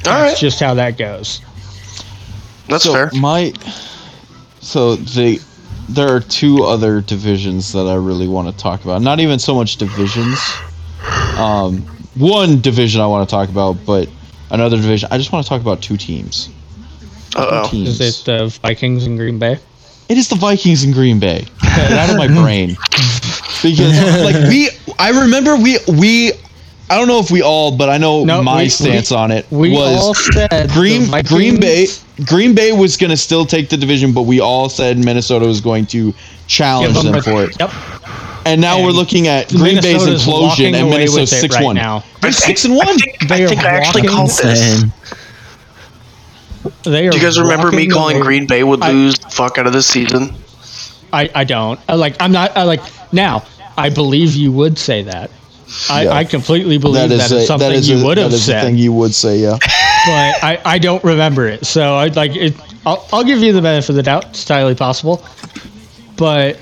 that's 0.05 0.33
right, 0.33 0.37
just 0.37 0.59
how 0.61 0.75
that 0.75 0.99
goes. 0.99 1.41
that's 2.69 2.85
so 2.85 2.93
fair. 2.93 3.11
my 3.15 3.53
so 4.61 4.97
the 4.97 5.41
there 5.89 6.09
are 6.15 6.21
two 6.21 6.65
other 6.65 7.01
divisions 7.01 7.73
that 7.73 7.87
I 7.87 7.95
really 7.95 8.29
want 8.29 8.49
to 8.49 8.57
talk 8.57 8.85
about. 8.85 9.03
Not 9.03 9.21
even 9.21 9.39
so 9.39 9.55
much 9.55 9.77
divisions. 9.77 10.39
Um, 11.37 11.79
one 12.15 12.61
division 12.61 13.01
I 13.01 13.07
want 13.07 13.29
to 13.29 13.31
talk 13.33 13.49
about, 13.49 13.77
but 13.87 14.09
another 14.51 14.77
division. 14.77 15.09
I 15.11 15.19
just 15.19 15.33
want 15.33 15.45
to 15.45 15.49
talk 15.49 15.61
about 15.61 15.83
two 15.83 15.97
teams. 15.97 16.49
Uh-oh. 17.35 17.69
teams. 17.71 18.01
Is 18.01 18.23
it 18.23 18.25
the 18.27 18.47
Vikings 18.63 19.07
and 19.07 19.17
Green 19.19 19.39
Bay? 19.39 19.59
It 20.09 20.19
is 20.19 20.29
the 20.29 20.35
Vikings 20.37 20.85
in 20.85 20.93
Green 20.93 21.19
Bay. 21.19 21.47
Get 21.63 21.93
out 21.93 22.11
of 22.11 22.17
my 22.17 22.27
brain. 22.29 22.77
Because 23.63 24.23
like 24.23 24.35
we, 24.49 24.69
I 24.99 25.11
remember 25.23 25.57
we 25.57 25.79
we, 25.89 26.33
I 26.91 26.99
don't 26.99 27.09
know 27.09 27.19
if 27.21 27.31
we 27.31 27.41
all, 27.43 27.75
but 27.75 27.89
I 27.89 27.97
know 27.97 28.25
No, 28.25 28.43
my 28.43 28.65
we- 28.65 28.69
stance 28.69 29.11
we- 29.11 29.17
on 29.17 29.31
it 29.31 29.47
We 29.51 29.75
all 29.77 30.09
was 30.11 30.35
said 30.35 30.69
Green 30.71 31.11
the 31.11 31.23
Green 31.27 31.59
Bay. 31.61 31.87
Vikings 32.17 32.29
Green 32.29 32.55
Bay 32.55 32.73
was 32.73 32.97
going 32.97 33.11
to 33.11 33.17
still 33.17 33.45
take 33.47 33.69
the 33.69 33.77
division, 33.77 34.13
but 34.13 34.23
we 34.23 34.41
all 34.41 34.69
said 34.69 34.99
Minnesota 34.99 35.47
was 35.47 35.61
going 35.61 35.87
to 35.87 36.13
challenge 36.47 36.95
them 36.95 37.07
them 37.07 37.15
a- 37.17 37.23
for 37.23 37.45
it. 37.45 37.57
Yep. 37.59 37.71
And 38.45 38.61
now 38.61 38.83
we're 38.83 38.91
looking 38.91 39.29
at 39.29 39.49
Green 39.51 39.77
Bay's 39.77 40.05
Minnesota's 40.05 40.27
walking 40.27 40.73
implosion 40.73 40.75
and 40.75 40.83
away 40.89 40.91
Minnesota's 40.99 41.15
with 41.15 41.39
it 41.39 41.41
six 41.43 41.55
right 41.55 41.65
one. 41.65 41.77
now. 41.77 42.03
They're 42.21 42.33
six 42.33 42.65
and 42.65 42.75
one. 42.75 42.89
I 42.89 42.97
think, 42.97 43.29
They 43.29 43.43
I, 43.43 43.45
are 43.45 43.49
think 43.49 43.61
I 43.65 43.69
actually 43.77 44.03
walking 44.03 44.17
called 44.17 44.31
this. 44.31 44.85
They 46.85 47.07
are 47.07 47.11
Do 47.11 47.17
you 47.19 47.23
guys 47.23 47.39
remember 47.41 47.71
me 47.73 47.87
calling 47.89 48.17
away- 48.17 48.25
Green 48.25 48.47
Bay 48.47 48.63
would 48.65 48.83
I- 48.83 48.91
lose 48.91 49.19
the 49.19 49.29
fuck 49.31 49.59
out 49.59 49.67
of 49.67 49.73
this 49.73 49.87
season? 49.87 50.35
I, 51.13 51.31
I 51.35 51.45
don't. 51.45 51.79
I 51.89 51.95
like 51.95 52.17
I'm 52.21 52.33
not 52.33 52.57
I 52.57 52.63
like 52.65 52.81
now. 53.13 53.45
I 53.77 53.91
believe 53.91 54.35
you 54.35 54.51
would 54.53 54.79
say 54.79 55.03
that. 55.03 55.31
I, 55.89 56.05
Yeah. 56.05 56.13
I 56.13 56.25
completely 56.25 56.79
believe 56.79 57.09
That 57.11 57.17
that 57.17 57.25
is 57.27 57.33
is 57.33 57.43
a, 57.45 57.47
something 57.47 57.69
that 57.69 57.75
is 57.77 57.89
you 57.89 57.99
a, 57.99 58.05
would 58.05 58.19
have 58.19 58.33
is 58.33 58.41
a 58.43 58.45
said, 58.45 58.65
thing 58.65 58.77
you 58.77 58.93
would 58.93 59.15
say, 59.15 59.39
yeah. 59.39 59.57
but 60.07 60.43
I, 60.43 60.61
I 60.65 60.79
don't 60.79 61.03
remember 61.05 61.47
it. 61.47 61.65
So 61.67 61.95
I 61.95 62.07
like 62.09 62.35
it. 62.35 62.55
I'll, 62.85 63.07
I'll 63.13 63.25
give 63.25 63.39
you 63.41 63.53
the 63.53 63.63
benefit 63.63 63.91
of 63.91 63.97
the 63.97 64.03
doubt. 64.03 64.27
It's 64.31 64.43
entirely 64.43 64.75
possible, 64.75 65.25
but 66.17 66.61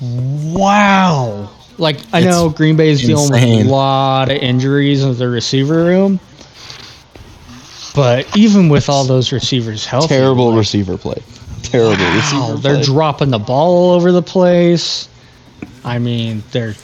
wow, 0.00 1.50
like 1.78 1.98
I 2.12 2.18
It's 2.20 2.26
know 2.26 2.48
Green 2.48 2.76
Bay 2.76 2.88
is 2.90 3.00
dealing 3.02 3.30
with 3.30 3.42
a 3.42 3.64
lot 3.64 4.30
of 4.30 4.38
injuries 4.38 5.02
in 5.04 5.16
the 5.16 5.28
receiver 5.28 5.84
room, 5.84 6.18
but 7.94 8.34
even 8.36 8.68
with 8.68 8.88
all 8.88 9.04
those 9.04 9.32
receivers 9.32 9.84
healthy, 9.84 10.08
Terrible 10.08 10.50
like, 10.50 10.58
receiver 10.58 10.96
play. 10.96 11.22
Terrible 11.62 12.02
wow, 12.04 12.16
receiver 12.16 12.56
they're 12.56 12.74
play. 12.76 12.84
dropping 12.84 13.30
the 13.30 13.38
ball 13.38 13.90
all 13.90 13.94
over 13.94 14.12
the 14.12 14.22
place. 14.22 15.08
I 15.84 15.98
mean, 15.98 16.42
they're 16.52 16.74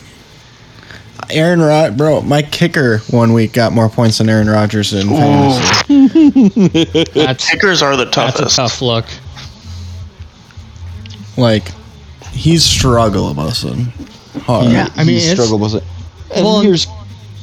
Aaron 1.30 1.60
Rod, 1.60 1.96
bro, 1.96 2.20
my 2.22 2.42
kicker 2.42 2.98
one 3.10 3.32
week 3.32 3.52
got 3.52 3.72
more 3.72 3.88
points 3.88 4.18
than 4.18 4.28
Aaron 4.28 4.48
Rodgers 4.48 4.92
in 4.92 5.08
fantasy. 5.08 6.84
that's 7.14 7.48
Kickers 7.50 7.80
are 7.82 7.96
the 7.96 8.04
that's 8.06 8.36
a 8.38 8.42
toughest. 8.42 8.56
tough 8.56 8.82
look. 8.82 9.06
Like, 11.36 11.70
he's 12.32 12.64
struggle 12.64 13.32
busting 13.34 13.84
hard. 14.42 14.70
Yeah, 14.70 14.88
I 14.96 15.04
mean, 15.04 15.16
he 15.16 15.16
it's- 15.18 15.32
struggled 15.32 15.60
with 15.62 15.74
it. 15.76 15.84
And 16.34 16.44
Well, 16.44 16.60
here's 16.60 16.86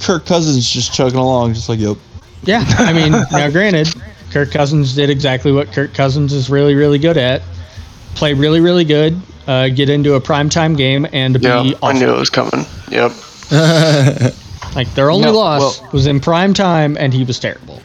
Kirk 0.02 0.26
Cousins 0.26 0.70
just 0.70 0.94
chugging 0.94 1.20
along, 1.20 1.54
just 1.54 1.70
like, 1.70 1.80
yep. 1.80 1.98
Yeah, 2.44 2.64
I 2.80 2.94
mean, 2.94 3.12
now 3.32 3.50
granted, 3.50 3.88
Kirk 4.32 4.52
Cousins 4.52 4.96
did 4.96 5.10
exactly 5.10 5.52
what 5.52 5.72
Kirk 5.72 5.94
Cousins 5.94 6.34
is 6.34 6.50
really, 6.50 6.74
really 6.74 6.98
good 7.00 7.18
at: 7.18 7.42
play 8.16 8.34
really, 8.34 8.62
really 8.62 8.84
good, 8.86 9.20
uh, 9.48 9.68
get 9.70 9.90
into 9.90 10.14
a 10.16 10.22
primetime 10.22 10.76
game, 10.78 11.06
and 11.12 11.36
be 11.40 11.46
Yeah, 11.48 11.72
I 11.84 11.94
knew 11.94 12.10
it 12.14 12.18
was 12.18 12.30
coming. 12.30 12.66
Yep. 12.90 13.12
Like 14.76 14.94
their 14.94 15.10
only 15.10 15.26
No, 15.26 15.34
loss 15.34 15.82
well- 15.82 15.90
was 15.94 16.06
in 16.06 16.20
prime 16.20 16.54
time, 16.54 16.96
and 17.00 17.12
he 17.14 17.24
was 17.24 17.40
terrible. 17.40 17.82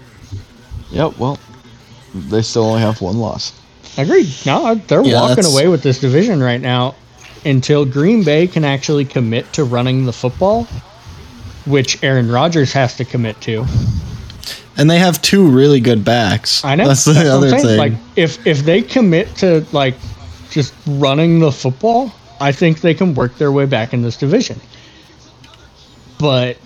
Yep, 0.90 1.18
well, 1.18 1.38
they 2.14 2.42
still 2.42 2.64
only 2.64 2.80
have 2.82 3.00
one 3.00 3.18
loss. 3.18 3.52
Agreed. 3.96 4.28
No, 4.44 4.74
they're 4.74 5.02
Yeah, 5.02 5.20
walking 5.22 5.36
that's- 5.36 5.52
away 5.52 5.68
with 5.68 5.82
this 5.82 5.98
division 5.98 6.42
right 6.42 6.60
now 6.60 6.94
until 7.46 7.84
Green 7.86 8.22
Bay 8.22 8.46
can 8.46 8.64
actually 8.64 9.04
commit 9.06 9.50
to 9.54 9.64
running 9.64 10.04
the 10.04 10.12
football, 10.12 10.64
which 11.64 12.02
Aaron 12.02 12.30
Rodgers 12.30 12.72
has 12.72 12.96
to 12.96 13.04
commit 13.04 13.40
to. 13.42 13.64
and 14.76 14.90
they 14.90 14.98
have 14.98 15.22
two 15.22 15.46
really 15.48 15.80
good 15.80 16.04
backs. 16.04 16.62
I 16.64 16.74
know. 16.74 16.88
That's 16.88 17.04
the 17.06 17.14
what 17.14 17.26
I'm 17.26 17.32
other 17.32 17.50
thing. 17.58 17.78
Like 17.78 17.92
if 18.16 18.44
if 18.46 18.58
they 18.64 18.82
commit 18.82 19.34
to 19.36 19.64
like 19.72 19.94
just 20.50 20.74
running 20.86 21.38
the 21.38 21.50
football, 21.52 22.12
I 22.40 22.52
think 22.52 22.80
they 22.82 22.92
can 22.94 23.14
work 23.14 23.38
their 23.38 23.52
way 23.52 23.64
back 23.66 23.94
in 23.94 24.02
this 24.02 24.16
division. 24.16 24.60
But 26.24 26.56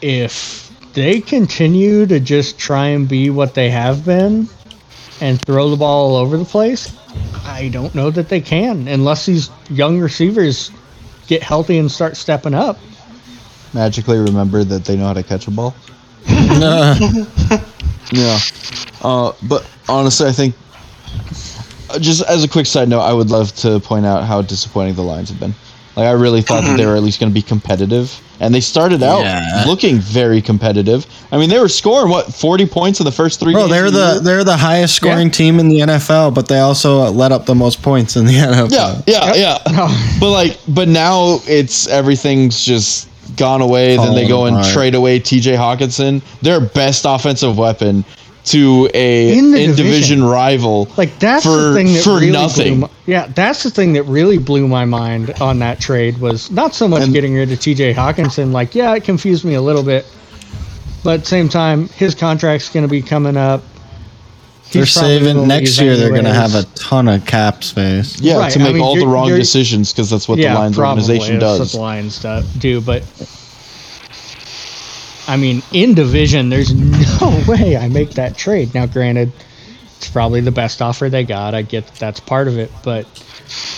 if 0.00 0.70
they 0.92 1.20
continue 1.20 2.06
to 2.06 2.20
just 2.20 2.56
try 2.56 2.86
and 2.90 3.08
be 3.08 3.30
what 3.30 3.52
they 3.52 3.68
have 3.68 4.04
been 4.04 4.48
and 5.20 5.40
throw 5.42 5.70
the 5.70 5.76
ball 5.76 6.14
all 6.14 6.16
over 6.18 6.36
the 6.36 6.44
place, 6.44 6.96
I 7.44 7.68
don't 7.72 7.92
know 7.96 8.12
that 8.12 8.28
they 8.28 8.40
can 8.40 8.86
unless 8.86 9.26
these 9.26 9.50
young 9.70 9.98
receivers 9.98 10.70
get 11.26 11.42
healthy 11.42 11.78
and 11.78 11.90
start 11.90 12.16
stepping 12.16 12.54
up. 12.54 12.78
Magically 13.74 14.18
remember 14.18 14.62
that 14.62 14.84
they 14.84 14.96
know 14.96 15.06
how 15.06 15.14
to 15.14 15.24
catch 15.24 15.48
a 15.48 15.50
ball. 15.50 15.74
Yeah. 18.12 18.38
Uh, 19.02 19.32
but 19.42 19.68
honestly, 19.88 20.28
I 20.28 20.32
think, 20.32 20.54
uh, 21.90 21.98
just 21.98 22.22
as 22.22 22.44
a 22.44 22.48
quick 22.48 22.66
side 22.66 22.88
note, 22.88 23.00
I 23.00 23.12
would 23.12 23.30
love 23.30 23.52
to 23.56 23.80
point 23.80 24.06
out 24.06 24.24
how 24.24 24.42
disappointing 24.42 24.94
the 24.94 25.02
Lions 25.02 25.28
have 25.28 25.40
been. 25.40 25.54
Like, 25.98 26.06
I 26.06 26.12
really 26.12 26.42
thought 26.42 26.62
that 26.62 26.76
they 26.76 26.84
mm-hmm. 26.84 26.90
were 26.92 26.96
at 26.96 27.02
least 27.02 27.18
going 27.18 27.30
to 27.30 27.34
be 27.34 27.42
competitive. 27.42 28.20
And 28.40 28.54
they 28.54 28.60
started 28.60 29.02
out 29.02 29.22
Yeah. 29.22 29.64
looking 29.66 29.98
very 29.98 30.40
competitive. 30.40 31.06
I 31.32 31.38
mean, 31.38 31.50
they 31.50 31.58
were 31.58 31.68
scoring, 31.68 32.08
what, 32.08 32.32
40 32.32 32.66
points 32.66 33.00
in 33.00 33.04
the 33.04 33.10
first 33.10 33.40
three 33.40 33.52
Bro, 33.52 33.62
games 33.66 33.72
they're 33.72 33.86
of 33.86 33.92
the 33.92 34.20
they're 34.22 34.44
the 34.44 34.56
highest 34.56 34.94
scoring 34.94 35.26
Yeah. 35.26 35.32
team 35.32 35.58
in 35.58 35.68
the 35.68 35.80
NFL, 35.80 36.34
but 36.34 36.46
they 36.46 36.60
also 36.60 37.00
uh, 37.00 37.10
let 37.10 37.32
up 37.32 37.46
the 37.46 37.54
most 37.56 37.82
points 37.82 38.14
in 38.16 38.26
the 38.26 38.32
NFL. 38.46 38.70
Yeah, 38.70 39.00
yeah, 39.34 39.58
yeah. 39.66 39.88
But 40.20 40.30
like, 40.30 40.56
but 40.68 40.86
now 40.86 41.40
it's 41.48 41.88
everything's 41.88 42.64
just 42.64 43.08
gone 43.36 43.60
away. 43.60 43.96
then 43.96 44.14
they 44.14 44.26
go 44.28 44.46
and 44.46 44.56
apart. 44.56 44.72
trade 44.72 44.94
away 44.94 45.18
T.J. 45.18 45.54
Hockenson, 45.56 46.22
their 46.40 46.60
best 46.60 47.04
offensive 47.06 47.58
weapon, 47.58 48.04
to 48.52 48.88
a 48.94 49.32
In 49.36 49.46
in, 49.46 49.52
division. 49.52 49.76
division. 49.76 50.24
rival. 50.24 50.88
Like 50.96 51.18
that's 51.18 51.44
for 51.44 51.50
the 51.50 51.74
thing 51.74 51.92
that 51.92 52.02
for 52.04 52.14
really 52.14 52.30
nothing. 52.30 52.72
Blew 52.74 52.80
my, 52.82 52.90
yeah, 53.06 53.26
that's 53.34 53.62
the 53.62 53.70
thing 53.70 53.92
that 53.94 54.02
really 54.04 54.38
blew 54.38 54.68
my 54.68 54.84
mind 54.84 55.30
on 55.40 55.58
that 55.60 55.80
trade 55.80 56.18
was 56.18 56.50
not 56.50 56.74
so 56.74 56.86
much 56.88 57.02
And- 57.02 57.12
getting 57.12 57.34
rid 57.34 57.50
of 57.52 57.60
T.J. 57.60 57.94
Hockenson. 57.94 58.52
Like, 58.52 58.74
yeah, 58.74 58.94
it 58.94 59.04
confused 59.04 59.44
me 59.44 59.54
a 59.54 59.62
little 59.62 59.82
bit, 59.82 60.06
but 61.04 61.14
at 61.14 61.20
the 61.20 61.26
same 61.26 61.48
time, 61.48 61.88
his 61.90 62.14
contract's 62.14 62.68
going 62.70 62.84
to 62.84 62.90
be 62.90 63.02
coming 63.02 63.36
up. 63.36 63.62
They're 64.70 64.84
saving 64.84 65.48
next 65.48 65.80
year. 65.80 65.96
They're 65.96 66.10
going 66.10 66.24
to 66.24 66.32
have 66.34 66.54
a 66.54 66.64
ton 66.74 67.08
of 67.08 67.24
cap 67.24 67.64
space. 67.64 68.20
yeah, 68.20 68.36
Right, 68.36 68.52
to 68.52 68.60
I 68.60 68.64
make 68.64 68.74
mean, 68.74 68.82
all 68.82 68.96
the 68.96 69.06
wrong 69.06 69.28
decisions 69.30 69.92
because 69.94 70.10
that's 70.10 70.28
what 70.28 70.38
yeah, 70.38 70.52
the 70.52 70.58
Lions 70.58 70.76
probably. 70.76 71.02
organization 71.04 71.38
That's 71.38 71.58
does. 71.58 71.74
what 71.74 71.78
the 71.78 71.82
Lions 71.82 72.18
do- 72.20 72.58
do, 72.58 72.80
but 72.82 73.02
I 75.28 75.36
mean, 75.36 75.62
in 75.72 75.94
division, 75.94 76.48
there's 76.48 76.74
no 76.74 77.44
way 77.48 77.76
I 77.76 77.88
make 77.88 78.12
that 78.12 78.36
trade. 78.36 78.74
Now, 78.74 78.86
granted, 78.86 79.30
it's 79.98 80.08
probably 80.08 80.40
the 80.40 80.50
best 80.50 80.80
offer 80.80 81.10
they 81.10 81.24
got. 81.24 81.54
I 81.54 81.62
get 81.62 81.86
that 81.86 81.98
that's 81.98 82.20
part 82.20 82.48
of 82.48 82.58
it, 82.58 82.72
but 82.82 83.06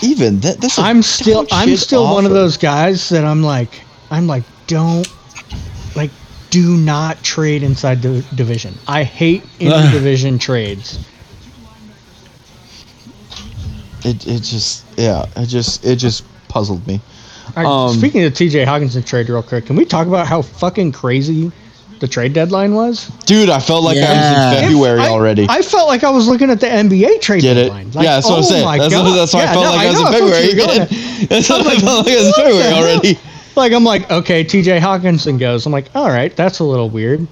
Even 0.01 0.39
that, 0.39 0.61
that's 0.61 0.77
a 0.77 0.81
I'm 0.81 1.01
still 1.01 1.45
I'm 1.51 1.75
still 1.75 2.13
one 2.13 2.25
of 2.25 2.31
those 2.31 2.57
guys 2.57 3.09
that 3.09 3.25
I'm 3.25 3.43
like 3.43 3.81
I'm 4.09 4.27
like 4.27 4.43
don't 4.67 5.07
like 5.95 6.11
do 6.51 6.77
not 6.77 7.21
trade 7.23 7.63
inside 7.63 8.01
the 8.01 8.25
division. 8.35 8.73
I 8.87 9.03
hate 9.03 9.43
in 9.59 9.91
division 9.91 10.39
trades. 10.39 10.99
It 14.05 14.25
it 14.25 14.41
just 14.41 14.85
yeah, 14.97 15.25
it 15.35 15.47
just 15.47 15.83
it 15.85 15.97
just 15.97 16.23
puzzled 16.47 16.85
me. 16.87 17.01
All 17.57 17.63
right, 17.63 17.89
Um, 17.91 17.97
speaking 17.97 18.23
of 18.23 18.33
TJ 18.33 18.65
Hockenson 18.65 19.05
trade 19.05 19.27
real 19.29 19.43
quick, 19.43 19.65
can 19.65 19.75
we 19.75 19.85
talk 19.85 20.07
about 20.07 20.27
how 20.27 20.41
fucking 20.41 20.91
crazy 20.93 21.51
the 21.99 22.07
trade 22.07 22.33
deadline 22.33 22.73
was? 22.73 23.07
Dude, 23.25 23.49
I 23.49 23.59
felt 23.59 23.83
like 23.83 23.97
I 23.97 24.01
was 24.13 24.55
in 24.57 24.63
February 24.63 25.01
I, 25.01 25.09
already. 25.09 25.45
I 25.49 25.61
felt 25.61 25.87
like 25.87 26.03
I 26.03 26.09
was 26.09 26.27
looking 26.27 26.49
at 26.49 26.59
the 26.59 26.67
NBA 26.67 27.21
trade 27.21 27.41
Get 27.41 27.57
it? 27.57 27.63
deadline. 27.65 27.91
Like, 27.91 28.03
yeah, 28.05 28.15
that's 28.15 28.27
what 28.27 28.37
I'm 28.37 28.39
oh 28.39 28.47
saying. 28.47 28.65
my 28.65 28.77
That's, 28.77 28.93
God. 28.93 29.17
that's 29.17 29.33
why 29.33 29.43
Yeah, 29.43 29.49
I 29.49 29.53
felt 29.53 29.65
no, 29.65 29.71
like 29.71 29.79
I 29.79 29.89
was 29.89 29.99
know, 29.99 30.05
in 30.07 30.11
that's 30.11 30.21
what 30.21 30.33
February. 30.33 30.45
you're 30.47 30.65
going 30.67 30.81
again. 30.81 31.27
That's 31.29 31.49
what 31.49 31.67
I 31.67 31.75
felt 31.79 32.05
like 32.07 32.07
I 32.07 32.15
was 32.15 32.23
in 32.23 32.25
what 32.25 32.35
the 32.35 32.41
February 32.41 32.63
hell? 32.73 32.83
already. 32.83 33.19
Like 33.55 33.73
I'm 33.73 33.83
like, 33.83 34.09
okay, 34.11 34.43
T.J. 34.45 34.79
Hockenson 34.79 35.37
goes. 35.37 35.65
I'm 35.65 35.73
like, 35.73 35.93
all 35.93 36.07
right, 36.07 36.33
that's 36.35 36.59
a 36.59 36.63
little 36.63 36.89
weird. 36.89 37.27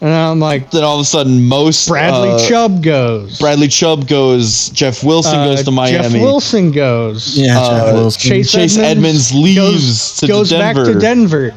And 0.00 0.10
I'm 0.12 0.38
like, 0.40 0.70
Then 0.70 0.84
all 0.84 0.96
of 0.96 1.00
a 1.00 1.04
sudden, 1.06 1.46
most 1.46 1.88
Bradley 1.88 2.28
uh, 2.30 2.38
Chubb 2.48 2.82
goes. 2.82 3.38
Bradley 3.38 3.68
Chubb 3.68 4.06
goes. 4.06 4.68
Jeff 4.70 5.02
Wilson 5.02 5.38
Uh, 5.38 5.46
goes 5.46 5.62
to 5.64 5.70
Miami. 5.70 5.96
Jeff 6.10 6.12
Wilson 6.12 6.70
goes. 6.70 7.36
Yeah, 7.38 7.58
Uh, 7.58 7.70
Jeff 7.86 7.94
Wilson. 7.94 8.20
Chase, 8.30 8.52
Chase 8.52 8.76
Edmonds 8.76 9.32
leaves 9.34 9.56
goes, 9.56 10.16
to 10.18 10.26
goes 10.26 10.50
Denver. 10.50 10.84
back 10.84 10.92
to 10.94 10.98
Denver, 11.00 11.54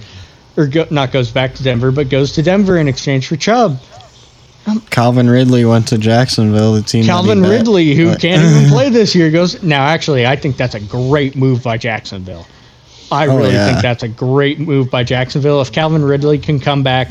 or 0.56 0.67
go, 0.67 0.86
not 0.89 1.12
goes 1.12 1.30
back 1.32 1.54
to 1.56 1.63
Denver, 1.63 1.91
but 1.91 2.08
goes 2.10 2.32
to 2.34 2.41
Denver 2.41 2.78
in 2.78 2.88
exchange 2.88 3.28
for 3.28 3.36
Chubb. 3.36 3.78
Calvin 4.91 5.30
Ridley 5.30 5.65
went 5.65 5.88
to 5.88 5.97
Jacksonville. 5.97 6.73
The 6.73 6.82
team. 6.84 7.04
Calvin. 7.04 7.41
Ridley, 7.41 7.93
who 7.95 8.12
But- 8.12 8.21
can't 8.21 8.41
even 8.43 8.69
play 8.69 8.89
this 8.89 9.15
year, 9.15 9.32
goes. 9.32 9.62
Now, 9.63 9.86
actually, 9.88 10.28
I 10.28 10.36
think 10.36 10.58
that's 10.58 10.75
a 10.75 10.80
great 10.80 11.36
move 11.36 11.63
by 11.63 11.78
Jacksonville. 11.78 12.45
I 13.12 13.25
Oh, 13.28 13.38
really 13.38 13.54
yeah. 13.54 13.67
think 13.69 13.82
that's 13.82 14.04
a 14.04 14.08
great 14.08 14.60
move 14.60 14.91
by 14.91 15.04
Jacksonville. 15.04 15.60
If 15.62 15.71
Calvin 15.71 16.04
Ridley 16.06 16.38
can 16.38 16.60
come 16.60 16.84
back, 16.84 17.10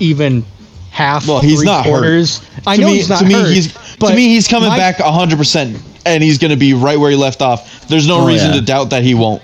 even 0.00 0.44
half, 0.90 1.26
Well, 1.28 1.40
he's 1.40 1.58
three 1.58 1.66
not 1.66 1.84
hurt. 1.84 1.90
quarters. 1.92 2.40
I 2.66 2.74
to 2.76 2.82
know 2.82 2.88
me, 2.88 2.96
he's 2.96 3.08
not 3.08 3.20
to 3.20 3.24
me, 3.26 3.34
hurt, 3.34 3.48
he's 3.52 3.72
but 3.98 4.10
to 4.10 4.16
me 4.16 4.28
he's 4.28 4.48
coming 4.48 4.68
my- 4.68 4.76
back 4.76 4.98
100, 4.98 5.36
percent 5.38 5.78
and 6.06 6.22
he's 6.22 6.38
going 6.38 6.50
to 6.50 6.56
be 6.56 6.72
right 6.74 6.98
where 6.98 7.10
he 7.10 7.16
left 7.16 7.42
off. 7.42 7.86
There's 7.86 8.08
no 8.08 8.22
Oh, 8.22 8.26
reason 8.26 8.50
yeah. 8.50 8.56
to 8.60 8.62
doubt 8.62 8.90
that 8.90 9.02
he 9.04 9.14
won't. 9.14 9.42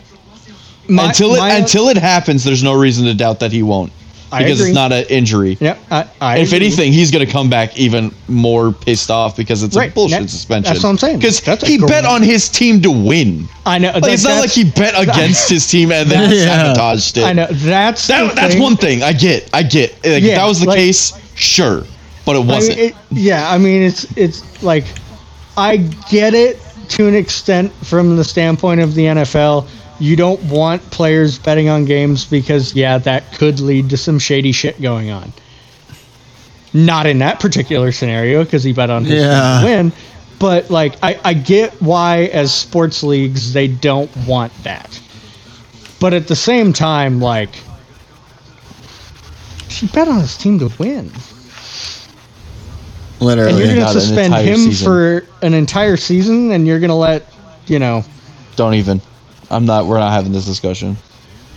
my- 0.88 1.06
until 1.06 1.34
it 1.34 1.38
my- 1.38 1.50
until 1.52 1.88
it 1.88 1.96
happens, 1.98 2.42
there's 2.44 2.62
no 2.62 2.72
reason 2.72 3.04
to 3.06 3.14
doubt 3.14 3.40
that 3.40 3.52
he 3.52 3.62
won't 3.62 3.92
I 4.32 4.42
because 4.42 4.60
agree. 4.60 4.70
it's 4.70 4.74
not 4.74 4.92
an 4.92 5.04
injury. 5.08 5.56
Yep, 5.60 5.78
I, 5.90 6.08
I 6.20 6.38
if 6.38 6.48
agree. 6.48 6.66
anything, 6.66 6.92
he's 6.92 7.10
going 7.10 7.24
to 7.24 7.30
come 7.30 7.48
back 7.48 7.78
even 7.78 8.12
more 8.28 8.72
pissed 8.72 9.10
off 9.10 9.36
because 9.36 9.62
it's 9.62 9.76
Right, 9.76 9.90
a 9.90 9.94
bullshit 9.94 10.22
that- 10.22 10.28
suspension. 10.30 10.72
that's 10.72 10.82
what 10.82 10.90
I'm 10.90 10.98
saying. 10.98 11.18
Because 11.18 11.38
he 11.62 11.78
bet 11.78 11.88
great- 11.88 12.04
on 12.04 12.22
his 12.22 12.48
team 12.48 12.80
to 12.82 12.90
win. 12.90 13.48
I 13.64 13.78
know. 13.78 13.92
Like, 13.92 14.12
it's 14.12 14.24
not 14.24 14.40
like 14.40 14.50
he 14.50 14.64
bet 14.70 14.94
against 15.00 15.48
his 15.48 15.66
team 15.70 15.92
and 15.92 16.10
then 16.10 16.30
Yeah. 16.34 16.74
sabotaged 16.74 17.18
it. 17.18 17.24
I 17.24 17.32
know 17.32 17.46
that's 17.46 18.06
the 18.08 18.12
That, 18.14 18.34
that's 18.34 18.54
thing. 18.54 18.62
one 18.62 18.76
thing 18.76 19.02
I 19.02 19.12
get. 19.12 19.48
I 19.52 19.62
get. 19.62 19.92
Like, 20.04 20.22
if 20.22 20.34
that 20.34 20.44
was 20.46 20.60
the 20.60 20.66
like- 20.66 20.78
case, 20.78 21.12
sure, 21.36 21.84
but 22.24 22.32
it 22.34 22.38
I 22.38 22.42
mean, 22.42 22.46
wasn't. 22.48 22.78
it, 22.78 22.94
yeah, 23.10 23.48
I 23.50 23.58
mean, 23.58 23.82
it's 23.82 24.04
it's 24.16 24.62
like 24.62 24.84
I 25.56 25.76
get 26.10 26.34
it 26.34 26.58
to 26.88 27.06
an 27.08 27.14
extent 27.14 27.72
from 27.84 28.16
the 28.16 28.24
standpoint 28.24 28.80
of 28.80 28.94
the 28.94 29.02
NFL. 29.06 29.66
You 29.98 30.16
don't 30.16 30.42
want 30.44 30.82
players 30.90 31.38
betting 31.38 31.68
on 31.68 31.84
games 31.84 32.24
because 32.24 32.74
yeah, 32.74 32.98
that 32.98 33.32
could 33.32 33.60
lead 33.60 33.90
to 33.90 33.96
some 33.96 34.18
shady 34.18 34.52
shit 34.52 34.80
going 34.80 35.10
on. 35.10 35.32
Not 36.74 37.06
in 37.06 37.18
that 37.20 37.40
particular 37.40 37.92
scenario 37.92 38.44
because 38.44 38.62
he 38.62 38.72
bet 38.72 38.90
on 38.90 39.04
his 39.04 39.22
team 39.22 39.30
Yeah. 39.30 39.60
to 39.60 39.64
win, 39.66 39.92
but 40.38 40.70
like 40.70 40.94
I, 41.02 41.18
I 41.24 41.34
get 41.34 41.72
why 41.80 42.24
as 42.26 42.52
sports 42.54 43.02
leagues 43.02 43.52
they 43.54 43.68
don't 43.68 44.14
want 44.26 44.52
that. 44.64 45.00
But 45.98 46.12
at 46.12 46.28
the 46.28 46.36
same 46.36 46.74
time, 46.74 47.20
like 47.20 47.50
he 49.70 49.86
bet 49.86 50.08
on 50.08 50.20
his 50.20 50.36
team 50.36 50.58
to 50.58 50.70
win. 50.78 51.10
literally 53.20 53.50
And 53.50 53.58
you're 53.58 53.74
going 53.74 53.94
to 53.94 54.00
suspend 54.00 54.34
him 54.34 54.56
season. 54.58 54.84
for 54.86 55.26
an 55.42 55.54
entire 55.54 55.96
season, 55.96 56.52
and 56.52 56.66
you're 56.66 56.80
going 56.80 56.90
to 56.90 56.94
let, 56.94 57.26
you 57.66 57.78
know, 57.78 58.04
Don't 58.56 58.74
even. 58.74 59.00
I'm 59.50 59.64
not. 59.66 59.86
We're 59.86 59.98
not 59.98 60.12
having 60.12 60.32
this 60.32 60.44
discussion. 60.44 60.96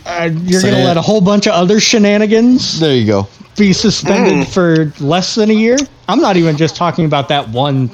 uh, 0.06 0.30
you're 0.44 0.62
Say 0.62 0.70
going 0.70 0.80
to 0.82 0.86
it. 0.86 0.86
let 0.88 0.98
a 0.98 1.02
whole 1.02 1.22
bunch 1.22 1.48
of 1.48 1.54
other 1.54 1.80
shenanigans 1.80 2.80
There 2.80 2.96
you 2.96 3.06
go. 3.06 3.28
be 3.58 3.74
suspended 3.74 4.48
for 4.48 4.94
less 5.00 5.36
than 5.36 5.50
a 5.50 5.54
year. 5.54 5.78
I'm 6.08 6.22
not 6.22 6.38
even 6.38 6.56
just 6.58 6.76
talking 6.76 7.06
about 7.06 7.28
that 7.30 7.48
one 7.50 7.90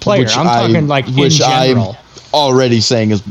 player. 0.00 0.20
Which 0.22 0.36
I'm 0.36 0.46
I- 0.48 0.66
talking 0.68 0.86
like 0.88 1.08
in 1.08 1.14
which 1.16 1.38
general. 1.38 1.96
I'm 1.96 2.34
already 2.34 2.80
saying 2.80 3.12
is 3.12 3.22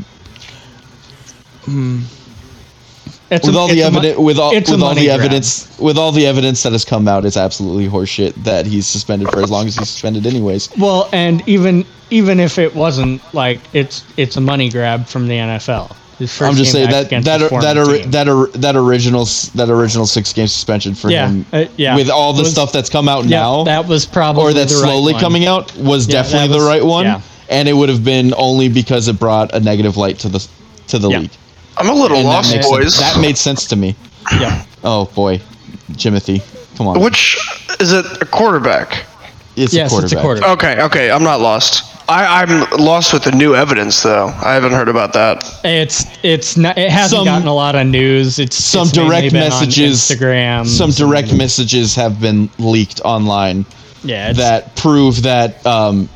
It's 3.30 3.46
with 3.46 3.56
a- 3.56 3.58
all 3.58 3.68
the 3.68 3.82
evidence 3.82 4.18
with 4.18 4.38
all 4.38 4.54
with 4.54 4.82
all 4.82 4.94
the 4.94 5.06
grab. 5.06 5.20
evidence 5.20 5.78
with 5.80 5.98
all 5.98 6.12
the 6.12 6.26
evidence 6.26 6.62
that 6.62 6.72
has 6.72 6.84
come 6.84 7.08
out, 7.08 7.24
it's 7.24 7.36
absolutely 7.36 7.88
horseshit 7.88 8.34
that 8.44 8.66
he's 8.66 8.86
suspended 8.86 9.28
for 9.30 9.42
as 9.42 9.50
long 9.50 9.66
as 9.66 9.76
he's 9.76 9.88
suspended 9.88 10.26
anyways. 10.26 10.68
Well, 10.78 11.08
and 11.12 11.42
even 11.48 11.84
even 12.10 12.38
if 12.38 12.56
it 12.58 12.74
wasn't 12.74 13.20
like 13.34 13.58
it's 13.72 14.04
it's 14.16 14.36
a 14.36 14.40
money 14.40 14.68
grab 14.68 15.06
from 15.06 15.26
the 15.26 15.34
NFL. 15.34 15.96
I'm 16.40 16.54
just 16.54 16.72
saying 16.72 16.88
that 16.90 17.10
that 17.10 17.50
that 17.50 17.76
ori- 17.76 18.00
team. 18.02 18.10
that 18.12 18.26
or, 18.28 18.46
that 18.54 18.74
original 18.76 19.26
that 19.54 19.68
original 19.68 20.06
six 20.06 20.32
game 20.32 20.46
suspension 20.46 20.94
for 20.94 21.10
Yeah, 21.10 21.28
him 21.28 21.44
uh, 21.52 21.64
yeah. 21.76 21.94
with 21.96 22.08
all 22.08 22.32
the 22.32 22.42
Was- 22.44 22.52
stuff 22.52 22.72
that's 22.72 22.88
come 22.88 23.06
out 23.08 23.24
yeah, 23.24 23.40
now 23.40 23.64
that 23.64 23.86
was 23.86 24.06
probably 24.06 24.44
or 24.44 24.52
that's 24.54 24.72
right 24.72 24.82
slowly 24.82 25.12
one. 25.12 25.20
coming 25.20 25.44
out 25.46 25.76
was 25.76 26.06
Yeah, 26.06 26.22
definitely 26.22 26.48
that 26.48 26.58
the 26.58 26.64
right 26.64 26.82
one 26.84 27.04
yeah. 27.04 27.20
and 27.50 27.68
it 27.68 27.74
would 27.74 27.90
have 27.90 28.02
been 28.02 28.32
only 28.38 28.68
because 28.70 29.08
it 29.08 29.18
brought 29.18 29.52
a 29.54 29.60
negative 29.60 29.98
light 29.98 30.18
to 30.20 30.30
the 30.30 30.46
to 30.86 30.98
the 30.98 31.10
league 31.10 31.30
I'm 31.78 31.88
a 31.88 31.92
little 31.92 32.18
and 32.18 32.26
lost, 32.26 32.52
makes 32.54 32.68
boys. 32.68 32.94
sense. 32.94 33.14
that 33.14 33.20
made 33.20 33.36
sense 33.38 33.66
to 33.66 33.76
me 33.76 33.94
Yeah. 34.32 34.64
oh 34.84 35.06
boy 35.14 35.38
Jimothy 35.92 36.42
come 36.76 36.88
on 36.88 37.00
Which 37.00 37.36
is 37.80 37.92
it? 37.92 38.06
A 38.22 38.26
quarterback? 38.26 39.04
it's 39.56 39.72
Yes, 39.74 39.92
a 39.92 40.02
it's 40.02 40.12
a 40.12 40.16
quarterback 40.16 40.22
quarterback. 40.22 40.50
Okay, 40.78 40.82
okay, 40.82 41.10
I'm 41.10 41.22
not 41.22 41.40
lost. 41.40 41.92
I, 42.08 42.42
I'm 42.42 42.70
lost 42.78 43.12
with 43.12 43.24
the 43.24 43.32
new 43.32 43.56
evidence, 43.56 44.00
though. 44.02 44.26
I 44.28 44.54
haven't 44.54 44.70
heard 44.72 44.88
about 44.88 45.12
that. 45.14 45.42
It's 45.64 46.04
it's 46.22 46.56
not 46.56 46.78
it 46.78 46.90
hasn't 46.90 47.18
Some- 47.18 47.24
gotten 47.24 47.48
a 47.48 47.54
lot 47.54 47.74
of 47.74 47.86
news. 47.86 48.38
It's 48.38 48.56
some 48.56 48.82
it's 48.82 48.92
direct 48.92 49.32
messages 49.32 49.98
Instagram. 50.02 50.66
some 50.66 50.90
direct 50.92 51.34
messages 51.34 51.94
have 51.96 52.20
been 52.20 52.48
leaked 52.58 53.00
online 53.04 53.66
yeah, 54.04 54.32
that 54.34 54.76
prove 54.76 55.22
that 55.24 55.66
um 55.66 56.08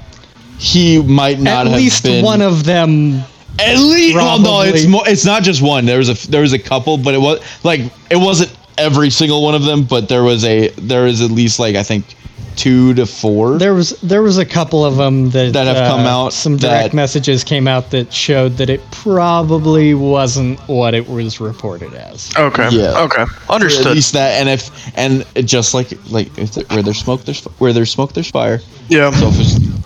he 0.58 1.02
might 1.02 1.40
not 1.40 1.66
have 1.66 1.66
been. 1.66 1.66
at 1.66 1.66
have 1.72 1.76
least 1.76 2.02
been 2.04 2.24
one 2.24 2.40
of 2.42 2.64
them. 2.64 3.22
At 3.60 3.78
least, 3.78 4.16
well, 4.16 4.38
no, 4.40 4.62
it's 4.62 4.86
more. 4.86 5.02
It's 5.08 5.24
not 5.24 5.42
just 5.42 5.62
one. 5.62 5.84
There 5.86 5.98
was 5.98 6.08
a 6.08 6.28
there 6.30 6.42
was 6.42 6.52
a 6.52 6.58
couple, 6.58 6.96
but 6.98 7.14
it 7.14 7.20
was 7.20 7.40
like 7.64 7.80
it 8.10 8.16
wasn't 8.16 8.56
every 8.78 9.10
single 9.10 9.42
one 9.42 9.54
of 9.54 9.62
them. 9.64 9.84
But 9.84 10.08
there 10.08 10.22
was 10.22 10.44
a 10.44 10.68
there 10.70 11.06
is 11.06 11.20
at 11.20 11.30
least 11.30 11.58
like 11.58 11.76
I 11.76 11.82
think 11.82 12.16
two 12.56 12.92
to 12.94 13.06
four. 13.06 13.58
There 13.58 13.74
was 13.74 13.90
there 14.00 14.22
was 14.22 14.36
a 14.38 14.44
couple 14.44 14.84
of 14.84 14.96
them 14.96 15.30
that 15.30 15.52
That 15.52 15.66
have 15.66 15.76
uh, 15.76 15.88
come 15.88 16.00
out 16.00 16.32
Some 16.32 16.56
direct 16.56 16.90
that- 16.90 16.94
messages 16.96 17.44
came 17.44 17.66
out 17.68 17.90
that 17.90 18.12
showed 18.12 18.56
that 18.58 18.68
it 18.68 18.80
probably 18.90 19.94
wasn't 19.94 20.58
what 20.60 20.94
it 20.94 21.08
was 21.08 21.40
reported 21.40 21.94
as. 21.94 22.30
Okay. 22.36 22.68
Yeah. 22.70 22.98
Okay. 23.04 23.24
Understood. 23.48 23.86
At 23.88 23.94
least 23.94 24.12
that, 24.14 24.40
and 24.40 24.48
if 24.48 24.70
and 24.98 25.24
it 25.34 25.42
just 25.44 25.74
like 25.74 25.92
like 26.10 26.36
it's 26.38 26.56
where 26.70 26.82
there's 26.82 26.98
smoke, 26.98 27.24
there's 27.24 27.44
where 27.58 27.72
there's 27.72 27.90
smoke, 27.92 28.12
there's 28.14 28.30
fire. 28.30 28.60
yeah. 28.88 29.10
So 29.10 29.28
if 29.28 29.40
it's, 29.40 29.80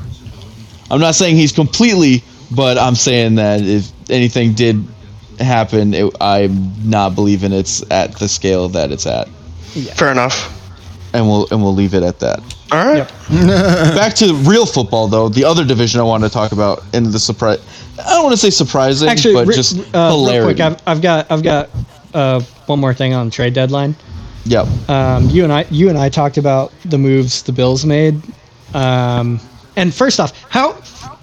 I'm 0.90 1.00
not 1.00 1.14
saying 1.14 1.37
he's 1.37 1.52
completely, 1.52 2.22
but 2.54 2.78
I'm 2.78 2.94
saying 2.94 3.36
that 3.36 3.60
if 3.62 3.90
anything 4.10 4.54
did 4.54 4.84
happen, 5.38 5.94
it, 5.94 6.14
I'm 6.20 6.72
not 6.88 7.14
believing 7.14 7.52
it's 7.52 7.88
at 7.90 8.18
the 8.18 8.28
scale 8.28 8.68
that 8.70 8.92
it's 8.92 9.06
at, 9.06 9.28
Fair 9.96 10.12
enough. 10.12 10.50
and 11.12 11.26
we'll 11.26 11.46
and 11.50 11.62
we'll 11.62 11.74
leave 11.74 11.94
it 11.94 12.02
at 12.02 12.20
that. 12.20 12.40
All 12.72 12.84
right. 12.84 13.08
Back 13.94 14.14
to 14.14 14.34
real 14.34 14.66
football, 14.66 15.06
though. 15.06 15.28
The 15.28 15.44
other 15.44 15.64
division 15.64 16.00
I 16.00 16.04
want 16.04 16.24
to 16.24 16.30
talk 16.30 16.52
about 16.52 16.82
in 16.92 17.04
the 17.04 17.18
surprise. 17.18 17.60
I 17.98 18.10
don't 18.10 18.24
want 18.24 18.32
to 18.32 18.38
say 18.40 18.50
surprising, 18.50 19.08
Actually, 19.08 19.34
but 19.34 19.46
re- 19.46 19.54
just 19.54 19.78
uh, 19.94 20.10
real 20.28 20.44
quick, 20.44 20.60
I've, 20.60 20.80
I've 20.86 21.00
got 21.00 21.30
I've 21.30 21.42
got 21.42 21.70
uh, 22.14 22.40
one 22.66 22.80
more 22.80 22.94
thing 22.94 23.14
on 23.14 23.30
trade 23.30 23.54
deadline. 23.54 23.94
yep. 24.44 24.66
um, 24.88 25.28
you 25.30 25.44
and 25.44 25.52
I 25.52 25.66
you 25.70 25.88
and 25.88 25.98
I 25.98 26.08
talked 26.08 26.36
about 26.36 26.72
the 26.84 26.98
moves 26.98 27.42
the 27.42 27.52
Bills 27.52 27.84
made. 27.84 28.20
Um, 28.74 29.38
and 29.76 29.94
first 29.94 30.18
off, 30.18 30.32
how 30.50 30.72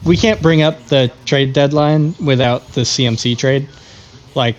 we 0.04 0.18
can't 0.18 0.42
bring 0.42 0.62
up 0.62 0.88
the 0.88 1.12
trade 1.26 1.54
deadline 1.54 2.16
without 2.24 2.68
the 2.70 2.82
CMC 2.82 3.38
trade. 3.38 3.68
Like, 4.36 4.56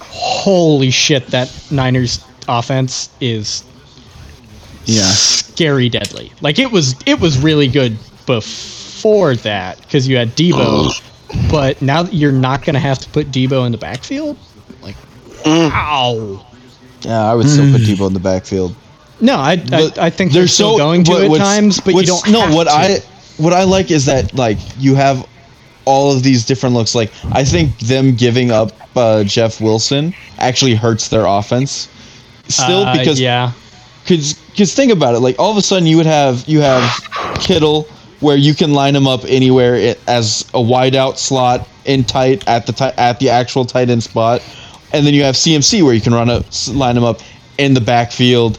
holy 0.00 0.90
shit, 0.90 1.26
that 1.28 1.50
Niners 1.70 2.24
offense 2.48 3.10
is 3.20 3.64
Yeah. 4.84 5.02
scary 5.02 5.88
deadly. 5.88 6.32
Like 6.40 6.58
it 6.58 6.70
was 6.70 6.94
it 7.06 7.20
was 7.20 7.38
really 7.38 7.68
good 7.68 7.96
before 8.26 9.34
that 9.36 9.80
because 9.80 10.06
you 10.06 10.16
had 10.16 10.34
Deebo, 10.36 10.90
but 11.50 11.80
now 11.82 12.02
that 12.02 12.14
you're 12.14 12.32
not 12.32 12.64
going 12.64 12.74
to 12.74 12.80
have 12.80 12.98
to 13.00 13.08
put 13.10 13.30
Deebo 13.30 13.66
in 13.66 13.72
the 13.72 13.78
backfield. 13.78 14.36
Like, 14.82 14.96
ow. 15.46 16.44
Yeah, 17.02 17.30
I 17.30 17.34
would 17.34 17.48
still 17.48 17.70
put 17.72 17.80
mm. 17.80 17.96
Deebo 17.96 18.06
in 18.06 18.12
the 18.12 18.20
backfield. 18.20 18.76
No, 19.20 19.36
I, 19.36 19.52
I, 19.72 19.90
I 19.98 20.10
think 20.10 20.32
they're 20.32 20.48
still 20.48 20.76
going 20.76 21.04
to 21.04 21.12
what- 21.12 21.40
at 21.40 21.44
times, 21.44 21.80
but 21.80 21.94
you 21.94 22.02
don't. 22.02 22.28
No, 22.30 22.40
have 22.42 22.54
what 22.54 22.64
to. 22.64 22.70
I 22.72 23.02
what 23.38 23.52
I 23.52 23.64
like 23.64 23.90
is 23.90 24.06
that 24.06 24.34
like 24.34 24.58
you 24.78 24.94
have 24.94 25.26
all 25.84 26.14
of 26.14 26.22
these 26.22 26.44
different 26.44 26.74
looks. 26.74 26.94
Like 26.94 27.10
I 27.32 27.44
think 27.44 27.76
them 27.78 28.14
giving 28.14 28.50
up 28.50 28.72
uh, 28.96 29.24
Jeff 29.24 29.60
Wilson 29.60 30.14
actually 30.38 30.74
hurts 30.74 31.08
their 31.08 31.26
offense. 31.26 31.88
Still, 32.48 32.84
Uh, 32.84 32.96
because 32.98 33.20
yeah, 33.20 33.52
Cause, 34.06 34.38
cause 34.56 34.74
think 34.74 34.90
about 34.92 35.14
it. 35.14 35.20
Like 35.20 35.38
all 35.38 35.50
of 35.50 35.56
a 35.56 35.62
sudden, 35.62 35.86
you 35.86 35.96
would 35.96 36.06
have 36.06 36.46
you 36.48 36.60
have 36.60 36.82
Kittle, 37.40 37.84
where 38.20 38.36
you 38.36 38.54
can 38.54 38.72
line 38.74 38.94
him 38.96 39.06
up 39.06 39.20
anywhere 39.26 39.94
as 40.08 40.42
a 40.54 40.58
wideout 40.58 41.18
slot 41.18 41.68
in 41.84 42.04
tight 42.04 42.46
at 42.48 42.66
the 42.66 42.94
at 43.00 43.18
the 43.20 43.30
actual 43.30 43.64
tight 43.64 43.90
end 43.90 44.02
spot, 44.02 44.42
and 44.92 45.06
then 45.06 45.14
you 45.14 45.22
have 45.22 45.36
CMC 45.36 45.82
where 45.84 45.94
you 45.94 46.00
can 46.00 46.12
run 46.14 46.28
s- 46.30 46.68
line 46.68 46.96
him 46.96 47.04
up 47.04 47.20
in 47.58 47.74
the 47.74 47.80
backfield 47.80 48.58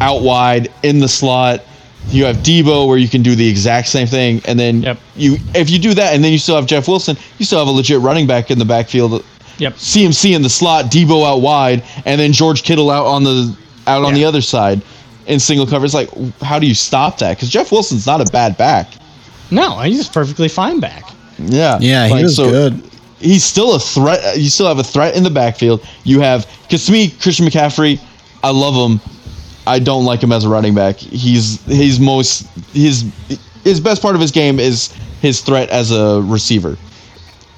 out 0.00 0.22
wide 0.22 0.72
in 0.82 0.98
the 0.98 1.08
slot. 1.08 1.62
You 2.08 2.24
have 2.26 2.36
Deebo 2.38 2.86
where 2.86 2.98
you 2.98 3.08
can 3.08 3.22
do 3.22 3.34
the 3.34 3.48
exact 3.48 3.88
same 3.88 4.06
thing, 4.06 4.40
and 4.46 4.58
then 4.58 4.82
Yep. 4.82 4.98
you 5.16 5.38
if 5.54 5.70
you 5.70 5.78
do 5.78 5.94
that, 5.94 6.14
and 6.14 6.22
then 6.22 6.30
you 6.32 6.38
still 6.38 6.54
have 6.56 6.66
Jeff 6.66 6.86
Wilson, 6.86 7.16
you 7.38 7.44
still 7.44 7.58
have 7.58 7.68
a 7.68 7.70
legit 7.72 8.00
running 8.00 8.26
back 8.26 8.50
in 8.50 8.58
the 8.58 8.64
backfield. 8.64 9.24
Yep. 9.58 9.74
CMC 9.76 10.34
in 10.34 10.42
the 10.42 10.48
slot, 10.50 10.86
Deebo 10.86 11.24
out 11.26 11.40
wide, 11.40 11.82
and 12.04 12.20
then 12.20 12.32
George 12.32 12.62
Kittle 12.62 12.90
out 12.90 13.06
on 13.06 13.24
the 13.24 13.56
out 13.86 14.04
on 14.04 14.14
the 14.14 14.24
other 14.24 14.40
side 14.40 14.80
in 15.26 15.40
single 15.40 15.66
coverage. 15.66 15.94
It's 15.94 16.12
like, 16.12 16.40
how 16.42 16.58
do 16.58 16.66
you 16.66 16.74
stop 16.74 17.18
that? 17.18 17.36
Because 17.36 17.48
Jeff 17.50 17.72
Wilson's 17.72 18.06
not 18.06 18.20
a 18.20 18.30
bad 18.30 18.56
back. 18.56 18.92
No, 19.50 19.78
he's 19.80 20.08
perfectly 20.08 20.48
fine 20.48 20.80
back. 20.80 21.04
Yeah, 21.38 21.78
Yeah, 21.80 22.08
he 22.08 22.22
was 22.22 22.36
so 22.36 22.50
good. 22.50 22.82
He's 23.20 23.44
still 23.44 23.74
a 23.74 23.78
threat. 23.80 24.38
You 24.38 24.50
still 24.50 24.66
have 24.68 24.78
a 24.78 24.84
threat 24.84 25.16
in 25.16 25.22
the 25.22 25.30
backfield. 25.30 25.86
You 26.04 26.20
have 26.20 26.46
because 26.62 26.86
to 26.86 26.92
me, 26.92 27.10
Christian 27.10 27.46
McCaffrey, 27.46 27.98
I 28.42 28.50
love 28.50 28.74
him. 28.74 29.00
I 29.66 29.78
don't 29.78 30.04
like 30.04 30.22
him 30.22 30.32
as 30.32 30.44
a 30.44 30.48
running 30.48 30.74
back. 30.74 30.96
He's 30.96 31.62
his 31.64 31.98
most 32.00 32.46
his 32.72 33.04
his 33.64 33.80
best 33.80 34.02
part 34.02 34.14
of 34.14 34.20
his 34.20 34.30
game 34.30 34.60
is 34.60 34.92
his 35.22 35.40
threat 35.40 35.70
as 35.70 35.90
a 35.90 36.20
receiver. 36.22 36.76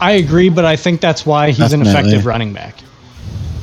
I 0.00 0.12
agree, 0.12 0.48
but 0.50 0.64
I 0.64 0.76
think 0.76 1.00
that's 1.00 1.24
why 1.26 1.50
he's 1.50 1.72
an 1.72 1.82
effective 1.82 2.26
running 2.26 2.52
back. 2.52 2.76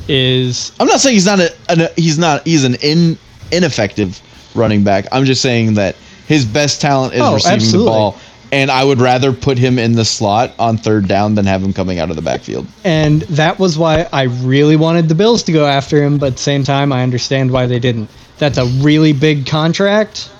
Is 0.08 0.72
I'm 0.78 0.86
not 0.86 1.00
saying 1.00 1.14
he's 1.14 1.24
not 1.26 1.40
a, 1.40 1.54
an, 1.70 1.88
he's 1.96 2.18
not 2.18 2.46
he's 2.46 2.64
an 2.64 2.74
in 2.82 3.16
ineffective 3.52 4.20
running 4.54 4.84
back. 4.84 5.06
I'm 5.12 5.24
just 5.24 5.40
saying 5.40 5.74
that 5.74 5.96
his 6.26 6.44
best 6.44 6.80
talent 6.80 7.14
is 7.14 7.20
Oh, 7.22 7.34
receiving 7.34 7.54
absolutely. 7.56 7.84
the 7.86 7.90
ball, 7.90 8.16
and 8.52 8.70
I 8.70 8.84
would 8.84 9.00
rather 9.00 9.32
put 9.32 9.56
him 9.56 9.78
in 9.78 9.92
the 9.92 10.04
slot 10.04 10.52
on 10.58 10.76
third 10.76 11.08
down 11.08 11.34
than 11.36 11.46
have 11.46 11.62
him 11.62 11.72
coming 11.72 11.98
out 12.00 12.10
of 12.10 12.16
the 12.16 12.22
backfield. 12.22 12.66
and 12.84 13.22
that 13.22 13.58
was 13.58 13.78
why 13.78 14.06
I 14.12 14.24
really 14.24 14.76
wanted 14.76 15.08
the 15.08 15.14
Bills 15.14 15.42
to 15.44 15.52
go 15.52 15.64
after 15.66 16.02
him, 16.02 16.18
but 16.18 16.38
same 16.38 16.64
time 16.64 16.92
I 16.92 17.02
understand 17.02 17.50
why 17.50 17.64
they 17.66 17.78
didn't. 17.78 18.10
That's 18.38 18.58
a 18.58 18.66
really 18.82 19.12
big 19.12 19.46
contract 19.46 20.30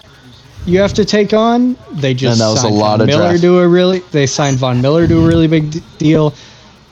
you 0.67 0.79
have 0.81 0.95
to 0.95 1.05
take 1.05 1.33
on. 1.33 1.77
They 1.93 2.15
just 2.15 2.41
And 2.41 2.41
that 2.41 2.53
was 2.53 2.65
a 2.65 2.69
lot 2.69 2.99
Von 2.99 3.03
of 3.03 3.07
Miller 3.07 3.29
draft. 3.31 3.43
to 3.43 3.59
a 3.59 3.69
really 3.69 3.99
they 4.11 4.27
signed 4.27 4.57
Von 4.57 4.81
Miller 4.81 5.07
to 5.07 5.23
a 5.23 5.27
really 5.27 5.47
big 5.47 5.71
d- 5.71 5.83
deal. 5.99 6.35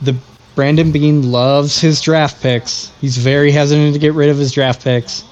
The 0.03 0.15
Brandon 0.55 0.93
Beane 0.93 1.31
loves 1.33 1.81
his 1.81 2.01
draft 2.01 2.43
picks. 2.43 2.93
He's 3.01 3.17
very 3.17 3.51
hesitant 3.51 3.95
to 3.95 3.99
get 3.99 4.13
rid 4.13 4.29
of 4.29 4.37
his 4.37 4.53
draft 4.53 4.85
picks. 4.85 5.25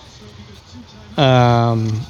Um 1.16 2.00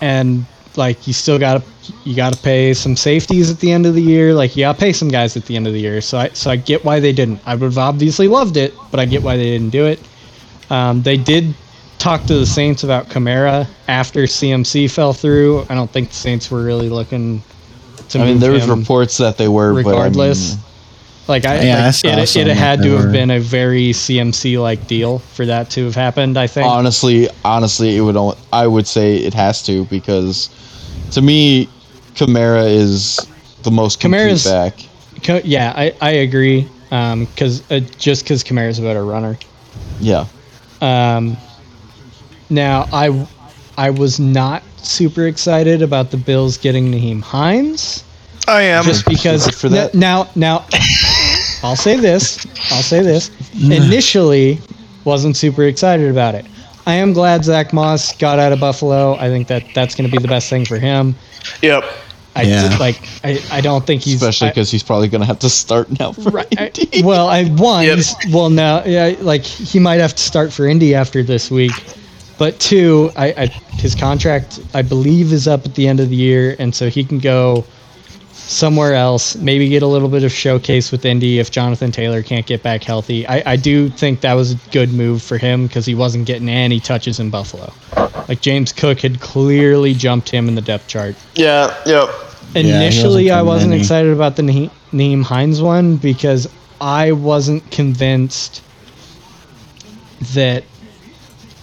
and 0.00 0.46
like 0.76 1.06
you 1.06 1.12
still 1.12 1.38
got 1.38 1.62
to 1.62 1.92
you 2.04 2.14
got 2.14 2.32
to 2.34 2.38
pay 2.42 2.74
some 2.74 2.96
safeties 2.96 3.50
at 3.50 3.60
the 3.60 3.72
end 3.72 3.86
of 3.86 3.94
the 3.94 4.02
year. 4.02 4.34
Like 4.34 4.56
you 4.56 4.62
got 4.62 4.74
to 4.74 4.80
pay 4.80 4.92
some 4.92 5.08
guys 5.08 5.36
at 5.36 5.44
the 5.46 5.56
end 5.56 5.66
of 5.66 5.72
the 5.72 5.80
year. 5.80 6.00
So 6.00 6.18
I 6.18 6.28
so 6.30 6.50
I 6.50 6.56
get 6.56 6.84
why 6.84 7.00
they 7.00 7.12
didn't. 7.12 7.40
I 7.44 7.54
would 7.54 7.62
have 7.62 7.78
obviously 7.78 8.28
loved 8.28 8.56
it, 8.56 8.74
but 8.90 9.00
I 9.00 9.04
get 9.04 9.22
why 9.22 9.36
they 9.36 9.50
didn't 9.50 9.70
do 9.70 9.86
it. 9.86 10.00
Um, 10.70 11.02
they 11.02 11.16
did 11.16 11.54
talk 12.08 12.24
to 12.26 12.38
the 12.38 12.46
Saints 12.46 12.84
about 12.84 13.06
Kamara 13.08 13.66
after 13.86 14.22
CMC 14.22 14.90
fell 14.90 15.12
through. 15.12 15.66
I 15.68 15.74
don't 15.74 15.90
think 15.90 16.08
the 16.08 16.14
Saints 16.14 16.50
were 16.50 16.62
really 16.62 16.88
looking 16.88 17.42
to 18.08 18.18
I 18.18 18.22
mean, 18.22 18.32
move 18.34 18.40
there 18.40 18.52
was 18.52 18.66
reports 18.66 19.18
that 19.18 19.36
they 19.36 19.46
were, 19.48 19.74
but 19.74 19.90
regardless. 19.90 20.54
But 20.54 20.64
like 21.28 21.44
I, 21.44 21.60
Yeah, 21.60 21.84
like, 21.84 21.94
saw 21.94 22.08
it, 22.40 22.46
it 22.48 22.56
had 22.56 22.80
to 22.80 22.92
have 22.96 23.04
were- 23.04 23.12
been 23.12 23.30
a 23.30 23.38
very 23.40 23.90
CMC 23.92 24.58
like 24.58 24.86
deal 24.86 25.18
for 25.18 25.44
that 25.44 25.68
to 25.72 25.84
have 25.84 25.94
happened. 25.94 26.38
I 26.38 26.44
I 26.44 26.46
think. 26.46 26.66
honestly, 26.66 27.28
honestly, 27.44 27.98
it 27.98 28.00
would. 28.00 28.16
al- 28.16 28.38
I 28.54 28.66
would 28.66 28.86
say 28.86 29.16
it 29.16 29.34
has 29.34 29.62
to 29.64 29.84
because, 29.86 30.48
to 31.10 31.20
me, 31.20 31.68
Kamara 32.14 32.66
is 32.70 33.20
the 33.64 33.70
most 33.70 34.00
complete 34.00 34.20
Kamara's- 34.32 34.44
back. 34.46 34.78
Co- 35.24 35.42
yeah, 35.44 35.74
I, 35.76 35.92
I 36.00 36.10
agree. 36.10 36.66
Um, 36.90 37.26
cause 37.36 37.70
uh, 37.70 37.80
just 37.98 38.24
because 38.24 38.42
Kamara's 38.42 38.78
a 38.78 38.82
better 38.82 39.04
runner. 39.04 39.36
Yeah, 40.00 40.24
Um, 40.80 41.36
now 42.50 42.86
I 42.92 43.26
I 43.76 43.90
was 43.90 44.18
not 44.18 44.62
super 44.78 45.26
excited 45.26 45.82
about 45.82 46.10
the 46.10 46.16
Bills 46.16 46.56
getting 46.56 46.90
Nyheim 46.90 47.22
Hines 47.22 48.04
I 48.46 48.62
am. 48.62 48.84
just 48.84 49.06
because 49.06 49.48
for 49.50 49.68
that. 49.68 49.94
now 49.94 50.28
now 50.34 50.66
I'll 51.62 51.76
say 51.76 51.96
this 51.96 52.46
I'll 52.72 52.82
say 52.82 53.02
this 53.02 53.30
initially 53.70 54.58
wasn't 55.04 55.36
super 55.36 55.64
excited 55.64 56.10
about 56.10 56.34
it. 56.34 56.44
I 56.86 56.94
am 56.94 57.12
glad 57.12 57.44
Zach 57.44 57.72
Moss 57.72 58.16
got 58.16 58.38
out 58.38 58.52
of 58.52 58.60
Buffalo. 58.60 59.14
I 59.16 59.28
think 59.28 59.48
that 59.48 59.64
that's 59.74 59.94
going 59.94 60.08
to 60.08 60.14
be 60.16 60.20
the 60.22 60.28
best 60.28 60.48
thing 60.48 60.64
for 60.64 60.78
him. 60.78 61.14
Yep. 61.62 61.84
I 62.36 62.42
Yeah. 62.42 62.76
like 62.80 63.00
I, 63.24 63.42
I 63.50 63.60
don't 63.60 63.86
think 63.86 64.02
he's 64.02 64.14
especially 64.22 64.48
because 64.50 64.70
he's 64.70 64.82
probably 64.82 65.08
going 65.08 65.20
to 65.20 65.26
have 65.26 65.38
to 65.40 65.50
start 65.50 65.98
now 65.98 66.12
for 66.12 66.30
Right. 66.30 66.46
I- 66.58 67.02
well, 67.04 67.28
I 67.28 67.44
one. 67.44 67.84
Yep. 67.84 67.98
Well, 68.30 68.48
now, 68.48 68.84
yeah, 68.84 69.14
like 69.20 69.42
he 69.42 69.78
might 69.78 70.00
have 70.00 70.14
to 70.14 70.22
start 70.22 70.52
for 70.52 70.66
Indy 70.66 70.94
after 70.94 71.22
this 71.22 71.50
week. 71.50 71.72
But 72.38 72.58
two, 72.60 73.10
I, 73.16 73.26
I 73.36 73.46
his 73.46 73.94
contract 73.94 74.60
I 74.74 74.82
believe 74.82 75.32
is 75.32 75.48
up 75.48 75.66
at 75.66 75.74
the 75.74 75.88
end 75.88 75.98
of 76.00 76.08
the 76.08 76.16
year, 76.16 76.54
and 76.58 76.74
so 76.74 76.88
he 76.88 77.02
can 77.04 77.18
go 77.18 77.64
somewhere 78.32 78.94
else. 78.94 79.34
Maybe 79.36 79.68
get 79.68 79.82
a 79.82 79.86
little 79.86 80.08
bit 80.08 80.22
of 80.24 80.32
showcase 80.32 80.90
with 80.92 81.04
Indy 81.04 81.38
if 81.40 81.50
Jonathan 81.50 81.90
Taylor 81.92 82.22
can't 82.22 82.46
get 82.46 82.62
back 82.62 82.82
healthy. 82.84 83.26
I, 83.26 83.52
I 83.52 83.56
do 83.56 83.88
think 83.90 84.20
that 84.22 84.34
was 84.34 84.52
a 84.52 84.56
good 84.70 84.92
move 84.92 85.22
for 85.22 85.36
him 85.36 85.66
because 85.66 85.84
he 85.84 85.94
wasn't 85.94 86.26
getting 86.26 86.48
any 86.48 86.80
touches 86.80 87.18
in 87.20 87.28
Buffalo. 87.30 87.72
Like 88.28 88.40
James 88.40 88.72
Cook 88.72 89.00
had 89.00 89.20
clearly 89.20 89.92
jumped 89.94 90.28
him 90.28 90.48
in 90.48 90.54
the 90.54 90.60
depth 90.62 90.86
chart. 90.86 91.16
Yeah. 91.34 91.74
Yep. 91.86 92.08
he 92.54 92.60
Initially, 92.60 93.24
wasn't 93.24 93.38
I 93.38 93.42
wasn't 93.42 93.72
any. 93.72 93.80
excited 93.82 94.12
about 94.12 94.36
the 94.36 94.42
Nahe- 94.42 94.70
Nyheim 94.92 95.24
Hines 95.24 95.60
one 95.60 95.96
because 95.96 96.48
I 96.80 97.12
wasn't 97.12 97.68
convinced 97.70 98.62
that 100.34 100.64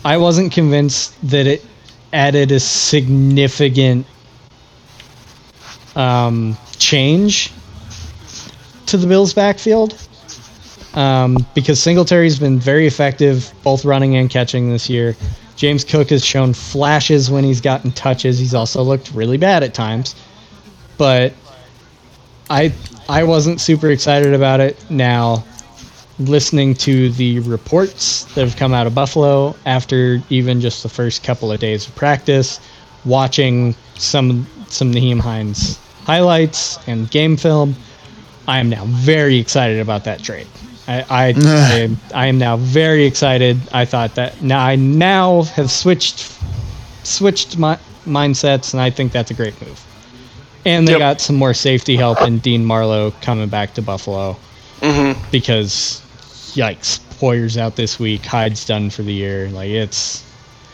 I 0.06 0.18
wasn't 0.18 0.52
convinced 0.52 1.16
that 1.32 1.48
it 1.48 1.66
added 2.14 2.52
a 2.52 2.60
significant 2.60 4.06
um, 5.96 6.56
change 6.78 7.52
to 8.86 8.98
the 8.98 9.08
Bills' 9.08 9.34
backfield. 9.34 9.98
Um, 10.94 11.46
because 11.56 11.82
Singletary's 11.82 12.40
been 12.40 12.60
very 12.60 12.86
effective, 12.86 13.52
both 13.64 13.84
running 13.84 14.16
and 14.16 14.30
catching 14.30 14.70
this 14.70 14.90
year. 14.90 15.16
James 15.56 15.84
Cook 15.84 16.12
has 16.12 16.24
shown 16.24 16.54
flashes 16.54 17.32
when 17.32 17.44
he's 17.44 17.60
gotten 17.60 17.92
touches. 17.92 18.38
He's 18.38 18.54
also 18.54 18.84
looked 18.84 19.12
really 19.12 19.38
bad 19.38 19.64
at 19.64 19.74
times. 19.74 20.16
But 20.98 21.34
I 22.50 22.72
I 23.10 23.24
wasn't 23.24 23.60
super 23.60 23.90
excited 23.90 24.34
about 24.34 24.60
it. 24.60 24.78
Now, 24.90 25.44
listening 26.18 26.76
to 26.76 27.10
the 27.12 27.40
reports 27.40 28.26
that 28.34 28.42
have 28.42 28.56
come 28.56 28.74
out 28.74 28.88
of 28.88 28.94
Buffalo 28.94 29.56
after 29.66 30.20
even 30.30 30.62
just 30.62 30.84
the 30.84 30.90
first 30.90 31.24
couple 31.24 31.52
of 31.52 31.60
days 31.60 31.88
of 31.88 31.96
practice, 31.96 32.60
watching 33.04 33.76
some 33.98 34.48
some 34.68 34.92
Nyheim 34.92 35.20
Hines 35.22 35.80
highlights 36.06 36.78
and 36.88 37.10
game 37.10 37.38
film, 37.38 37.78
I 38.48 38.60
am 38.60 38.70
now 38.70 38.86
very 38.86 39.38
excited 39.38 39.80
about 39.80 40.04
that 40.06 40.22
trade. 40.24 40.48
I 40.88 41.06
I, 41.10 41.36
I, 41.68 41.74
am, 41.76 42.02
I 42.14 42.28
am 42.28 42.38
now 42.38 42.58
very 42.58 43.06
excited. 43.06 43.68
I 43.72 43.86
thought 43.86 44.16
that 44.16 44.42
now 44.42 44.64
I 44.64 44.76
now 44.76 45.44
have 45.44 45.72
switched 45.72 46.32
switched 47.04 47.58
my 47.58 47.78
mindsets, 48.06 48.74
and 48.74 48.82
I 48.82 48.90
think 48.90 49.12
that's 49.12 49.32
a 49.32 49.34
great 49.34 49.60
move. 49.62 49.86
And 50.66 50.88
they 50.88 50.94
Yep. 50.94 51.00
got 51.00 51.22
some 51.22 51.36
more 51.36 51.54
safety 51.54 51.98
help 51.98 52.24
in 52.24 52.40
Dean 52.40 52.66
Marlowe 52.66 53.12
coming 53.22 53.50
back 53.50 53.74
to 53.76 53.82
Buffalo 53.82 54.40
Mm-hmm. 54.82 55.20
because, 55.32 56.05
yikes, 56.56 57.00
Poyer's 57.20 57.58
out 57.58 57.76
this 57.76 58.00
week. 58.00 58.26
Hyde's 58.26 58.66
done 58.66 58.90
for 58.90 59.04
the 59.04 59.14
year. 59.14 59.50
Like 59.50 59.70
it's 59.70 60.24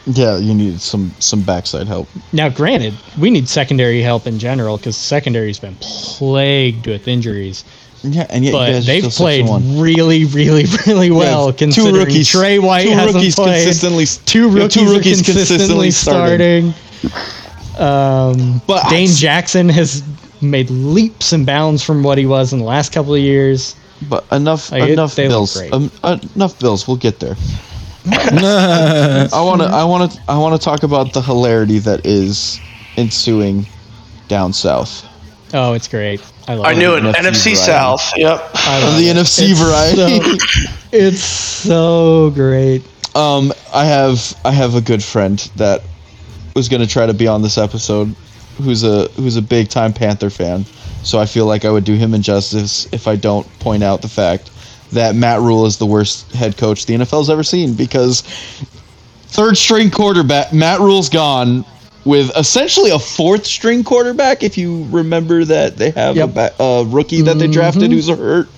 Yeah, 0.06 0.38
you 0.38 0.54
need 0.54 0.80
some 0.82 1.12
some 1.20 1.42
backside 1.42 1.88
help. 1.88 2.08
now. 2.34 2.50
Granted, 2.50 2.94
we 3.20 3.30
need 3.30 3.48
secondary 3.48 4.02
help 4.02 4.26
in 4.28 4.40
general 4.40 4.78
because 4.78 4.96
secondary's 4.98 5.60
been 5.60 5.76
plagued 5.82 6.88
with 6.88 7.08
injuries. 7.08 7.64
Yeah, 8.04 8.26
and 8.32 8.44
yet 8.44 8.54
But 8.54 8.82
they've 8.86 9.04
played 9.04 9.46
6-1. 9.46 9.80
really, 9.80 10.26
really, 10.26 10.66
really 10.88 11.12
well. 11.12 11.48
Yeah, 11.52 11.56
considering 11.56 12.24
Trey 12.24 12.58
White 12.58 12.86
two 12.86 12.90
hasn't 12.94 13.14
rookies 13.16 13.36
played. 13.36 13.64
consistently, 13.64 14.06
two 14.26 14.50
yeah, 14.50 14.64
rookies, 14.64 15.22
are 15.22 15.24
consistently, 15.34 15.92
starting. 15.92 16.74
Um, 17.78 18.62
But 18.68 18.86
I- 18.86 18.90
Dane 18.90 19.08
Jackson 19.10 19.70
has 19.70 20.02
made 20.42 20.72
leaps 20.72 21.32
and 21.32 21.46
bounds 21.46 21.84
from 21.84 22.02
what 22.02 22.18
he 22.18 22.26
was 22.26 22.54
in 22.54 22.60
the 22.60 22.66
last 22.66 22.92
couple 22.92 23.14
of 23.14 23.20
years. 23.22 23.76
But 24.10 24.26
enough, 24.32 24.72
Like, 24.72 24.90
enough 24.90 25.16
they 25.16 25.28
look 25.28 25.32
bills. 25.32 25.58
great. 25.58 25.74
Um, 25.74 25.92
uh, 26.04 26.18
enough 26.36 26.58
bills. 26.60 26.88
We'll 26.88 26.98
get 26.98 27.20
there. 27.20 27.36
I 28.12 29.30
want 29.44 29.62
to. 29.62 29.68
I 29.68 29.84
want 29.84 30.12
to. 30.12 30.22
I 30.28 30.38
want 30.38 30.60
to 30.60 30.64
talk 30.64 30.84
about 30.84 31.14
the 31.14 31.22
hilarity 31.22 31.80
that 31.80 32.06
is 32.06 32.60
ensuing 32.98 33.68
down 34.28 34.54
south. 34.54 35.06
Oh, 35.54 35.74
it's 35.74 35.88
great. 35.88 36.22
I 36.48 36.56
love 36.56 36.66
I 36.66 36.74
knew 36.74 36.96
it. 36.96 37.04
NFC 37.04 37.52
NFC. 37.52 37.56
South. 37.56 38.12
Yep. 38.18 38.50
I 38.56 38.84
love 38.84 38.98
the 38.98 39.08
it. 39.10 39.18
NFC 39.18 39.52
It's 39.52 39.60
variety. 39.60 40.40
so- 40.40 40.76
it's 40.92 41.24
so 41.24 42.32
great. 42.32 42.84
Um, 43.16 43.52
I 43.74 43.86
have 43.86 44.36
I 44.46 44.52
have 44.52 44.76
a 44.76 44.82
good 44.82 45.04
friend 45.04 45.38
that 45.58 45.82
was 46.56 46.70
gonna 46.70 46.88
try 46.88 47.06
to 47.06 47.14
be 47.14 47.28
on 47.28 47.42
this 47.42 47.58
episode, 47.58 48.16
who's 48.62 48.84
a 48.84 49.08
who's 49.10 49.36
a 49.38 49.42
big 49.42 49.70
time 49.70 49.94
Panther 49.94 50.30
fan. 50.30 50.66
So 51.04 51.20
I 51.20 51.26
feel 51.26 51.46
like 51.46 51.66
I 51.66 51.72
would 51.72 51.84
do 51.84 51.96
him 51.96 52.14
injustice 52.14 52.88
if 52.94 53.08
I 53.08 53.16
don't 53.16 53.48
point 53.60 53.84
out 53.84 54.02
the 54.02 54.08
fact 54.08 54.52
that 54.92 55.16
Matt 55.16 55.40
Rhule 55.40 55.66
is 55.66 55.78
the 55.78 55.86
worst 55.86 56.32
head 56.34 56.58
coach 56.58 56.86
the 56.86 56.94
NFL's 56.94 57.30
ever 57.30 57.44
seen 57.44 57.74
because 57.74 58.22
third 59.28 59.58
string 59.58 59.90
quarterback. 59.90 60.54
Matt 60.54 60.80
Rhule's 60.80 61.10
gone 61.10 61.66
with 62.06 62.36
essentially 62.38 62.92
a 62.92 63.00
fourth 63.00 63.46
string 63.46 63.84
quarterback. 63.84 64.44
If 64.44 64.58
you 64.58 64.86
remember 64.90 65.46
that 65.46 65.78
they 65.78 65.92
have 65.92 66.16
Yep. 66.16 66.36
a, 66.36 66.64
a 66.64 66.86
rookie 66.86 67.22
that 67.22 67.38
they 67.40 67.48
drafted 67.48 67.92
who's 67.92 68.10
hurt. 68.10 68.50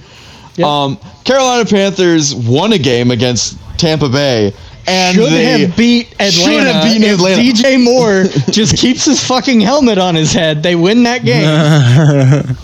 Yep. 0.56 0.68
Um, 0.68 1.00
Carolina 1.24 1.66
Panthers 1.66 2.36
won 2.36 2.74
a 2.74 2.78
game 2.78 3.10
against 3.12 3.58
Tampa 3.78 4.08
Bay, 4.08 4.54
and 4.88 5.16
should 5.16 5.32
have 5.32 5.78
beat 5.78 6.12
Atlanta. 6.14 6.32
should 6.32 6.64
have 6.68 6.84
beaten 6.84 7.04
if 7.04 7.14
Atlanta. 7.16 7.42
DJ 7.42 7.84
Moore 7.84 8.24
just 8.52 8.78
keeps 8.78 9.06
his 9.06 9.24
fucking 9.24 9.62
helmet 9.62 9.98
on 9.98 10.16
his 10.16 10.32
head. 10.34 10.62
They 10.64 10.76
win 10.76 11.04
that 11.04 11.24
game. 11.24 11.44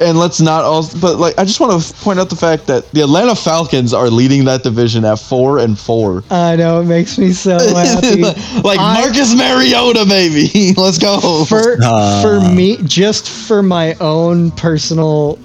and 0.00 0.18
let's 0.18 0.40
not 0.40 0.64
also 0.64 0.98
but 0.98 1.18
like 1.18 1.38
i 1.38 1.44
just 1.44 1.60
want 1.60 1.80
to 1.80 1.94
point 1.96 2.18
out 2.18 2.30
the 2.30 2.34
fact 2.34 2.66
that 2.66 2.90
the 2.92 3.02
atlanta 3.02 3.36
falcons 3.36 3.92
are 3.92 4.08
leading 4.08 4.42
that 4.46 4.62
division 4.62 5.04
at 5.04 5.18
four 5.18 5.58
and 5.58 5.78
four 5.78 6.24
I 6.30 6.56
know 6.56 6.80
it 6.80 6.84
makes 6.86 7.18
me 7.18 7.30
so 7.32 7.58
happy. 7.74 8.22
like 8.62 8.80
I- 8.80 9.02
marcus 9.02 9.34
mariota 9.36 10.06
baby 10.08 10.72
let's 10.78 10.98
go 10.98 11.44
for 11.44 11.76
Ah. 11.82 12.20
for 12.22 12.40
me, 12.40 12.78
just 12.84 13.28
for 13.28 13.62
my 13.62 13.92
own 14.00 14.50
personal 14.52 15.38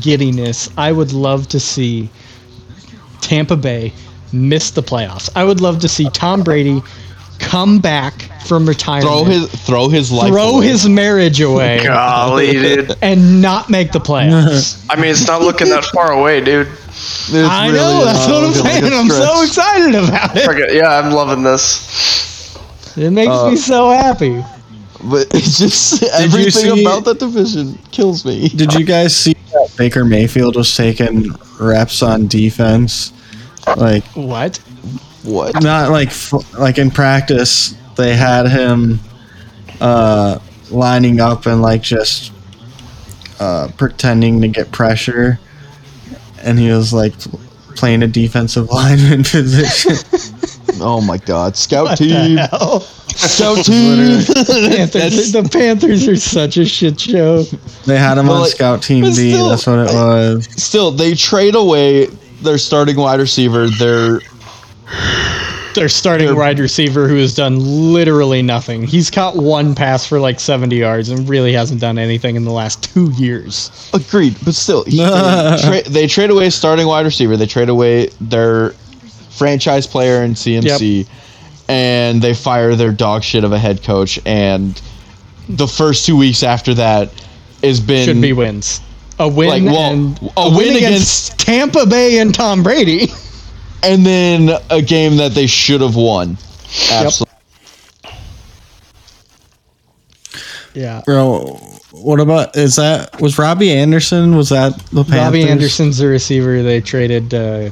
giddiness, 0.00 0.70
I 0.78 0.92
would 0.92 1.12
love 1.12 1.48
to 1.48 1.58
see 1.60 2.08
Tampa 3.20 3.56
Bay 3.56 3.92
miss 4.34 4.70
the 4.70 4.82
playoffs. 4.82 5.30
I 5.36 5.44
would 5.44 5.60
love 5.60 5.78
to 5.80 5.88
see 5.88 6.08
Tom 6.10 6.42
Brady 6.42 6.82
come 7.38 7.78
back 7.78 8.30
from 8.46 8.66
retirement, 8.66 9.06
throw 9.08 9.24
his 9.24 9.48
throw 9.66 9.88
his 9.88 10.12
life 10.12 10.28
throw 10.28 10.56
away. 10.58 10.66
his 10.68 10.88
marriage 10.88 11.40
away, 11.40 11.80
Golly, 11.84 12.52
dude. 12.52 12.92
and 13.02 13.40
not 13.42 13.70
make 13.70 13.92
the 13.92 13.98
playoffs. 13.98 14.84
I 14.90 14.96
mean, 14.96 15.10
it's 15.10 15.26
not 15.26 15.40
looking 15.42 15.68
that 15.70 15.84
far 15.86 16.12
away, 16.12 16.40
dude. 16.42 16.68
It's 16.68 17.32
I 17.34 17.66
really 17.66 17.78
know 17.78 18.04
that's 18.04 18.28
what 18.28 18.44
I'm 18.44 18.52
saying. 18.52 18.92
I'm 18.92 19.08
so 19.08 19.42
excited 19.42 19.94
about 19.94 20.36
it. 20.36 20.44
Forget- 20.44 20.74
Yeah, 20.74 20.98
I'm 20.98 21.12
loving 21.12 21.42
this. 21.42 22.56
It 22.96 23.10
makes 23.10 23.30
Uh, 23.32 23.50
me 23.50 23.56
so 23.56 23.90
happy. 23.90 24.44
but 25.10 25.26
it's 25.34 25.58
just 25.58 26.02
you 26.02 26.08
everything 26.12 26.52
see- 26.76 26.82
about 26.84 27.04
that 27.06 27.18
division 27.18 27.76
kills 27.90 28.24
me 28.24 28.48
Did 28.48 28.72
you 28.74 28.84
guys 28.84 29.14
see 29.16 29.34
that 29.52 29.74
Baker 29.76 30.04
Mayfield 30.04 30.54
was 30.56 30.74
taking 30.76 31.30
reps 31.58 32.02
on 32.02 32.28
defense? 32.28 33.12
Like 33.76 34.04
What? 34.14 34.56
what? 35.22 35.62
not 35.62 35.90
like 35.90 36.10
like 36.58 36.78
in 36.78 36.90
practice 36.90 37.74
they 37.96 38.14
had 38.16 38.46
him 38.48 38.98
uh 39.80 40.38
lining 40.70 41.20
up 41.20 41.46
and 41.46 41.62
like 41.62 41.82
just 41.82 42.32
uh 43.40 43.68
pretending 43.76 44.40
to 44.42 44.48
get 44.48 44.70
pressure. 44.72 45.38
And 46.42 46.58
he 46.58 46.70
was 46.70 46.92
like 46.92 47.14
playing 47.76 48.02
a 48.02 48.06
defensive 48.06 48.68
lineman 48.70 49.24
position. 49.24 49.96
Oh 50.80 51.00
my 51.00 51.18
god. 51.18 51.56
Scout 51.56 51.84
What 51.86 51.98
team. 51.98 52.34
the 52.36 52.46
hell? 52.48 52.80
scout 52.80 53.64
team. 53.64 54.20
Panthers, 54.26 55.32
the 55.32 55.48
Panthers 55.50 56.08
are 56.08 56.16
such 56.16 56.56
a 56.56 56.64
shit 56.64 56.98
show. 57.00 57.42
they 57.86 57.96
had 57.96 58.18
him 58.18 58.26
But, 58.26 58.32
on 58.32 58.40
like, 58.42 58.50
scout 58.50 58.82
team 58.82 59.02
but 59.04 59.14
D 59.14 59.30
still, 59.32 59.48
that's 59.50 59.66
what 59.66 59.78
it 59.78 59.94
was. 59.94 60.46
Still 60.62 60.90
they 60.90 61.14
trade 61.14 61.54
away 61.54 62.08
their 62.44 62.58
starting 62.58 62.96
wide 62.96 63.20
receiver 63.20 63.68
their 63.68 64.20
Their 65.74 65.88
starting 65.88 66.36
wide 66.36 66.60
receiver 66.60 67.08
who 67.08 67.16
has 67.16 67.34
done 67.34 67.58
literally 67.92 68.42
nothing. 68.42 68.84
He's 68.84 69.10
caught 69.10 69.34
one 69.34 69.74
pass 69.74 70.06
for 70.06 70.20
like 70.20 70.38
70 70.38 70.76
yards 70.76 71.08
and 71.08 71.28
really 71.28 71.52
hasn't 71.52 71.80
done 71.80 71.98
anything 71.98 72.36
in 72.36 72.44
the 72.44 72.52
last 72.52 72.84
two 72.84 73.10
years. 73.12 73.90
Agreed, 73.92 74.36
but 74.44 74.54
still, 74.54 74.84
he- 74.84 74.98
they, 74.98 75.58
tra- 75.82 75.90
they 75.90 76.06
trade 76.06 76.30
away 76.30 76.50
starting 76.50 76.86
wide 76.86 77.04
receiver. 77.04 77.36
They 77.36 77.46
trade 77.46 77.68
away 77.70 78.06
their 78.20 78.70
franchise 79.30 79.84
player 79.88 80.22
in 80.22 80.34
CMC, 80.34 81.08
and 81.68 82.22
they 82.22 82.34
fire 82.34 82.76
their 82.76 82.92
dog 82.92 83.24
shit 83.24 83.42
of 83.42 83.50
a 83.52 83.58
head 83.58 83.82
coach. 83.82 84.20
And 84.24 84.80
the 85.48 85.66
first 85.66 86.06
two 86.06 86.16
weeks 86.16 86.44
after 86.44 86.72
that 86.74 87.10
has 87.64 87.80
been 87.80 88.04
Should 88.06 88.20
be 88.20 88.32
wins. 88.32 88.80
A 89.18 89.28
win 89.28 89.48
Like, 89.48 89.62
well, 89.64 89.92
and 89.92 90.18
a 90.36 90.50
win 90.56 90.76
against- 90.76 91.38
Tampa 91.38 91.86
Bay 91.86 92.18
and 92.18 92.34
Tom 92.34 92.62
Brady. 92.62 93.08
and 93.82 94.04
then 94.04 94.50
a 94.70 94.82
game 94.82 95.16
that 95.18 95.32
they 95.32 95.46
should 95.46 95.80
have 95.80 95.94
won. 95.96 96.36
Absolutely. 96.90 97.32
Yeah. 100.74 101.02
bro 101.06 101.56
what 101.92 102.18
about 102.18 102.56
is 102.56 102.74
that 102.76 103.20
was 103.20 103.38
Robbie 103.38 103.70
Anderson 103.70 104.34
was 104.34 104.48
that 104.48 104.76
the 104.86 105.04
Panthers? 105.04 105.20
Robbie 105.20 105.42
Anderson's 105.48 105.98
the 105.98 106.08
receiver 106.08 106.64
they 106.64 106.80
traded 106.80 107.32
uh, 107.32 107.70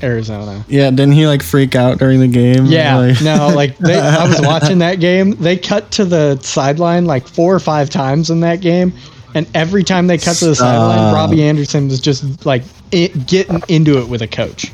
Arizona. 0.00 0.64
yeah 0.68 0.90
didn't 0.90 1.12
he 1.14 1.26
like 1.26 1.42
freak 1.42 1.74
out 1.74 1.98
during 1.98 2.20
the 2.20 2.28
game 2.28 2.66
Yeah, 2.66 2.98
Like- 2.98 3.20
no, 3.20 3.48
like 3.48 3.76
they, 3.78 3.98
I 3.98 4.28
was 4.28 4.40
watching 4.40 4.78
that 4.78 5.00
game. 5.00 5.32
They 5.32 5.56
cut 5.56 5.90
to 5.92 6.04
the 6.04 6.38
sideline 6.40 7.04
like 7.06 7.26
four 7.26 7.52
or 7.52 7.58
five 7.60 7.90
times 7.90 8.30
in 8.30 8.38
that 8.40 8.60
game, 8.60 8.92
and 9.34 9.46
every 9.54 9.84
time 9.84 10.06
they 10.06 10.18
cut 10.18 10.36
to 10.36 10.46
the 10.46 10.54
sideline, 10.54 11.14
Robbie 11.14 11.42
Anderson 11.42 11.88
was 11.88 12.00
just 12.00 12.46
like 12.46 12.62
it, 12.90 13.26
getting 13.26 13.62
into 13.68 13.98
it 13.98 14.08
with 14.08 14.22
a 14.22 14.28
coach. 14.28 14.72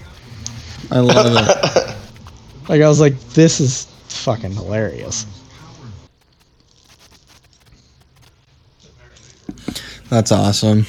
I 0.90 1.00
love 1.00 1.26
it 1.26 1.96
Like 2.68 2.80
I 2.80 2.88
was 2.88 3.00
like, 3.00 3.18
this 3.30 3.60
is 3.60 3.84
fucking 4.08 4.52
hilarious. 4.52 5.26
That's 10.08 10.32
awesome. 10.32 10.86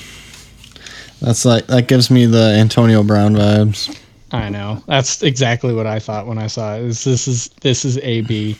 That's 1.21 1.45
like 1.45 1.67
that 1.67 1.87
gives 1.87 2.11
me 2.11 2.25
the 2.25 2.55
Antonio 2.57 3.03
Brown 3.03 3.33
vibes. 3.35 3.97
I 4.31 4.49
know. 4.49 4.83
That's 4.87 5.23
exactly 5.23 5.73
what 5.73 5.87
I 5.87 5.99
thought 5.99 6.27
when 6.27 6.37
I 6.37 6.47
saw 6.47 6.75
it. 6.75 6.83
Is 6.83 7.03
this 7.03 7.27
is 7.27 7.49
this 7.61 7.85
is 7.85 7.97
AB. 7.97 8.57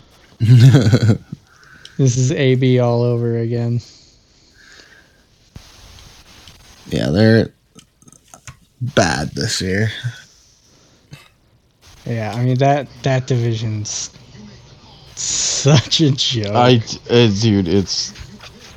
this 0.38 1.18
is 1.98 2.32
AB 2.32 2.78
all 2.78 3.02
over 3.02 3.38
again. 3.38 3.80
Yeah, 6.90 7.10
they're 7.10 7.52
bad 8.80 9.30
this 9.34 9.60
year. 9.60 9.90
Yeah, 12.06 12.32
I 12.34 12.42
mean 12.42 12.58
that 12.58 12.88
that 13.02 13.26
division's 13.26 14.10
such 15.16 16.00
a 16.00 16.10
joke. 16.12 16.54
I, 16.54 16.82
uh, 17.10 17.28
dude, 17.40 17.68
it's 17.68 18.12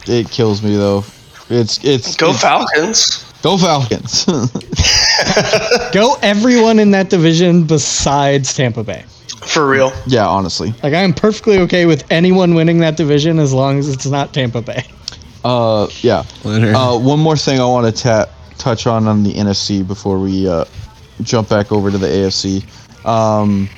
it 0.07 0.30
kills 0.30 0.61
me 0.61 0.76
though. 0.76 1.03
It's 1.49 1.84
it's 1.84 2.16
Go 2.16 2.28
it's- 2.30 2.41
Falcons. 2.41 3.30
Go 3.41 3.57
Falcons. 3.57 4.26
Go 5.91 6.16
everyone 6.22 6.80
in 6.80 6.91
that 6.91 7.09
division 7.09 7.66
besides 7.66 8.53
Tampa 8.53 8.84
Bay. 8.84 9.03
For 9.45 9.68
real. 9.68 9.91
yeah, 10.07 10.26
honestly. 10.26 10.74
Like 10.84 10.93
I 10.93 11.01
am 11.01 11.14
perfectly 11.14 11.57
okay 11.59 11.86
with 11.86 12.09
anyone 12.09 12.55
winning 12.55 12.80
that 12.80 12.95
division 12.95 13.39
as 13.39 13.51
long 13.53 13.80
as 13.80 13.89
it's 13.89 14.05
not 14.05 14.34
Tampa 14.34 14.61
Bay. 14.61 14.86
Uh, 15.44 15.88
yeah. 16.02 16.24
Literally. 16.44 16.74
Uh, 16.74 16.98
one 16.98 17.20
more 17.20 17.36
thing 17.36 17.60
I 17.60 17.66
want 17.66 17.94
to 17.94 18.04
ta- 18.04 18.30
touch 18.58 18.88
on 18.88 19.08
on 19.08 19.24
the 19.24 19.34
NFC 19.34 19.86
before 19.86 20.20
we 20.20 20.48
uh, 20.48 20.66
jump 21.22 21.50
back 21.50 21.72
over 21.72 21.91
to 21.91 21.98
the 21.98 22.08
AFC. 22.08 22.64
Um, 23.06 23.70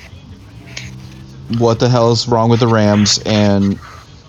what 1.58 1.78
the 1.80 1.88
hell 1.88 2.12
is 2.12 2.28
wrong 2.28 2.50
with 2.50 2.60
the 2.60 2.68
Rams 2.68 3.20
and 3.24 3.78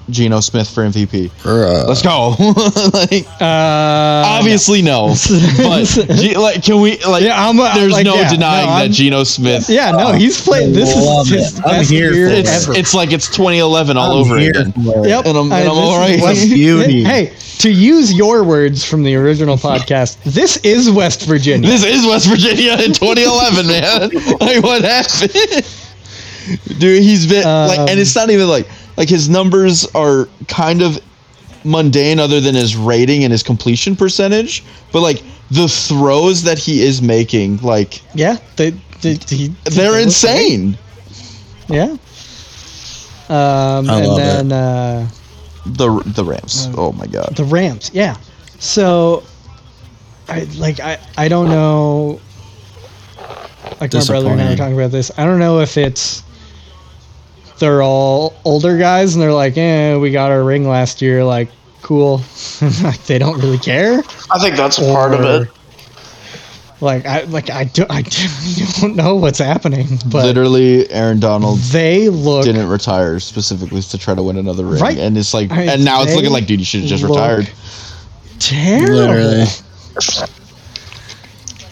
Geno 0.10 0.40
Smith 0.40 0.70
for 0.70 0.84
MVP? 0.84 1.30
Bruh. 1.42 1.86
Let's 1.88 2.02
go. 2.02 2.30
like, 2.98 3.26
Uh, 3.42 4.24
obviously 4.40 4.82
no, 4.82 5.10
but 5.58 5.86
G- 6.18 6.38
like, 6.38 6.64
can 6.64 6.80
we 6.82 6.98
like? 7.04 7.24
Yeah, 7.24 7.36
I'm, 7.48 7.60
uh, 7.60 7.74
there's 7.76 7.92
like, 7.92 8.06
no 8.06 8.16
yeah, 8.16 8.30
denying 8.30 8.66
no, 8.68 8.72
that 8.74 8.82
I'm- 8.84 8.92
Geno 8.92 9.24
Smith. 9.24 9.70
yeah, 9.70 9.92
no, 9.92 10.14
he's 10.14 10.42
played. 10.42 10.74
This 10.74 10.96
Love 10.96 11.28
is 11.28 11.34
his 11.34 11.60
it. 11.60 11.66
I'm 11.66 11.72
best 11.80 11.90
here 11.92 12.14
year. 12.14 12.28
It's 12.30 12.68
ever. 12.68 12.78
it's 12.78 12.94
like 12.94 13.12
it's 13.12 13.28
2011 13.28 13.98
all 13.98 14.12
I'm 14.14 14.18
over 14.20 14.38
here 14.38 14.52
again. 14.52 14.74
Yep, 14.78 15.26
and 15.26 15.38
I'm- 15.38 15.52
and 15.52 15.68
I'm 15.70 15.70
all 15.72 15.98
right. 15.98 16.16
is 16.16 16.22
West- 16.22 16.50
Beauty. 16.50 17.04
Hey, 17.04 17.34
to 17.60 17.70
use 17.72 18.14
your 18.14 18.44
words 18.44 18.86
from 18.86 19.04
the 19.04 19.16
original 19.16 19.58
podcast, 19.58 20.22
this 20.24 20.58
is 20.58 20.90
West 20.90 21.26
Virginia. 21.26 21.68
This 21.68 21.84
is 21.84 22.06
West 22.06 22.28
Virginia 22.28 22.74
in 22.74 22.94
2011, 22.94 23.68
man. 23.68 24.10
Like, 24.40 24.64
what 24.64 24.84
happened? 24.84 25.66
Dude, 26.80 27.04
he's 27.04 27.26
been 27.28 27.44
like, 27.44 27.80
and 27.80 28.00
it's 28.00 28.16
not 28.16 28.30
even 28.30 28.48
like 28.48 28.68
like 28.98 29.10
his 29.10 29.30
numbers 29.30 29.86
are 29.96 30.28
kind 30.48 30.82
of 30.82 31.00
mundane, 31.64 32.20
other 32.20 32.40
than 32.42 32.56
his 32.56 32.76
rating 32.76 33.24
and 33.24 33.32
his 33.32 33.44
completion 33.44 33.96
percentage. 33.96 34.64
But 34.92 35.02
like 35.02 35.24
the 35.52 35.68
throws 35.68 36.44
that 36.44 36.58
he 36.60 36.82
is 36.84 37.02
making, 37.02 37.58
like 37.58 38.02
yeah, 38.16 38.38
they, 38.58 38.72
they, 39.02 39.18
he, 39.30 39.48
they're 39.66 39.92
they 39.94 40.04
insane. 40.04 40.78
great. 41.68 41.78
Yeah. 41.78 41.98
Um, 43.30 43.90
I 43.90 44.00
and 44.00 44.08
love 44.08 44.20
it. 44.20 44.50
then 44.50 44.52
uh, 44.54 45.10
The 45.66 46.02
the 46.06 46.24
Rams. 46.24 46.70
Oh 46.78 46.94
my 46.94 47.08
god. 47.08 47.36
the 47.36 47.44
Rams, 47.44 47.92
yeah. 47.94 48.16
So, 48.60 49.24
I 50.30 50.44
like 50.58 50.80
I 50.80 50.98
I 51.18 51.28
don't 51.28 51.50
know. 51.50 52.20
Like 53.82 53.94
my 53.94 54.04
brother 54.06 54.30
and 54.30 54.42
I 54.42 54.50
were 54.52 54.56
talking 54.56 54.74
about 54.80 54.92
this. 54.92 55.12
I 55.18 55.26
don't 55.26 55.40
know 55.40 55.60
if 55.60 55.78
it's 55.78 56.24
they're 57.60 57.82
all 57.82 58.36
older 58.46 58.78
guys 58.78 59.16
and 59.16 59.22
they're 59.22 59.34
like, 59.34 59.58
eh, 59.58 59.96
we 59.98 60.12
got 60.12 60.32
our 60.32 60.44
ring 60.44 60.68
last 60.68 61.02
year, 61.02 61.24
like 61.24 61.50
cool. 61.82 62.22
like 62.84 63.04
they 63.06 63.18
don't 63.18 63.40
really 63.40 63.58
care. 63.58 64.02
I 64.32 64.40
think 64.40 64.56
that's 64.56 64.78
part 64.80 65.14
of 65.14 65.22
it. 65.22 65.50
Like 66.80 67.06
I 67.08 67.24
like 67.24 67.50
I 67.50 67.64
do 67.64 67.86
I 67.90 68.04
don't 68.82 68.96
know 68.96 69.16
what's 69.16 69.40
happening, 69.40 69.88
but 70.12 70.26
Literally, 70.26 70.88
Aaron 70.92 71.20
Donald 71.20 71.58
they 71.60 72.08
look 72.10 72.46
didn't 72.46 72.70
retire 72.70 73.20
specifically 73.20 73.82
to 73.82 73.98
try 73.98 74.14
to 74.14 74.22
win 74.22 74.38
another 74.38 74.64
ring, 74.66 74.80
Right. 74.82 74.98
and 75.00 75.18
it's 75.18 75.34
like, 75.34 75.50
I 75.52 75.58
mean, 75.58 75.70
and 75.70 75.86
now 75.86 76.04
it's 76.04 76.14
looking 76.14 76.32
like, 76.32 76.46
dude, 76.46 76.60
you 76.60 76.66
should 76.66 76.82
have 76.82 76.90
just 76.90 77.04
retired. 77.04 77.50
terrible. 78.38 78.94
Literally. 78.94 79.46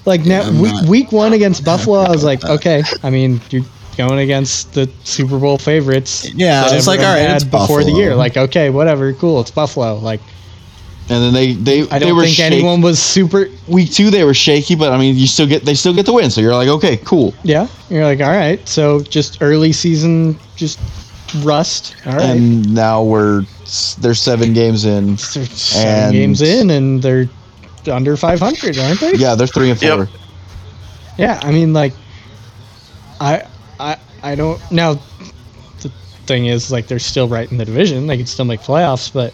Like 0.06 0.26
now, 0.26 0.50
week, 0.52 0.72
not- 0.74 0.86
week 0.86 1.12
one 1.12 1.34
against 1.34 1.64
Buffalo, 1.66 2.00
I 2.00 2.10
was 2.10 2.24
like, 2.24 2.44
okay. 2.44 2.84
I 3.04 3.10
mean, 3.10 3.42
you're 3.50 3.64
going 3.98 4.20
against 4.20 4.74
the 4.74 4.90
Super 5.04 5.40
Bowl 5.40 5.58
favorites. 5.58 6.30
Yeah, 6.34 6.66
it's 6.74 6.88
like, 6.88 7.00
everyone 7.00 7.18
all 7.22 7.28
right, 7.28 7.36
it's 7.36 7.44
before 7.44 7.84
the 7.84 7.92
year. 7.92 8.16
Like, 8.16 8.38
okay, 8.38 8.70
whatever, 8.70 9.14
cool, 9.14 9.42
it's 9.42 9.52
Buffalo. 9.52 9.96
Like, 9.98 10.22
And 11.10 11.22
then 11.24 11.34
they 11.34 11.54
they 11.54 11.82
I 11.90 12.00
they 12.00 12.06
don't 12.08 12.16
were 12.18 12.24
think 12.24 12.36
shaky. 12.36 12.56
anyone 12.56 12.82
was 12.82 13.00
super. 13.02 13.48
Week 13.68 13.92
two 13.92 14.10
they 14.10 14.24
were 14.24 14.34
shaky, 14.34 14.76
but 14.76 14.92
I 14.92 14.98
mean, 14.98 15.16
you 15.16 15.28
still 15.28 15.48
get 15.48 15.64
they 15.66 15.74
still 15.76 15.94
get 15.94 16.06
the 16.06 16.14
win, 16.14 16.30
so 16.32 16.42
you're 16.42 16.56
like, 16.56 16.68
okay, 16.70 16.98
cool. 16.98 17.34
Yeah, 17.44 17.68
you're 17.90 18.04
like, 18.04 18.22
all 18.22 18.32
right. 18.36 18.60
So 18.68 19.02
just 19.02 19.38
early 19.42 19.72
season, 19.72 20.38
just 20.56 20.80
rust. 21.44 21.96
All 22.06 22.14
right. 22.14 22.24
And 22.38 22.74
now 22.74 23.04
we're 23.04 23.44
they're 24.00 24.14
seven 24.16 24.54
games 24.54 24.86
in. 24.86 25.16
They're 25.16 25.46
seven 25.46 26.04
and- 26.06 26.14
games 26.14 26.42
in, 26.42 26.70
and 26.70 27.02
they're 27.02 27.28
under 27.92 28.18
500, 28.18 28.78
aren't 28.80 29.00
they? 29.00 29.14
Yeah, 29.14 29.36
they're 29.36 29.46
three 29.48 29.70
and 29.70 29.80
four. 29.80 29.88
Yep. 30.06 30.10
Yeah, 31.20 31.40
I 31.44 31.52
mean, 31.52 31.72
like, 31.72 31.94
I, 33.22 33.44
I, 34.26 34.32
I 34.32 34.36
don't. 34.36 34.60
Now, 34.72 34.94
the 35.82 35.92
thing 36.26 36.48
is, 36.48 36.72
like, 36.72 36.88
they're 36.88 37.00
still 37.00 37.28
right 37.28 37.50
in 37.52 37.58
the 37.58 37.66
division. 37.66 38.08
They 38.08 38.18
could 38.18 38.28
still 38.28 38.46
make 38.46 38.60
playoffs, 38.62 39.12
but 39.14 39.34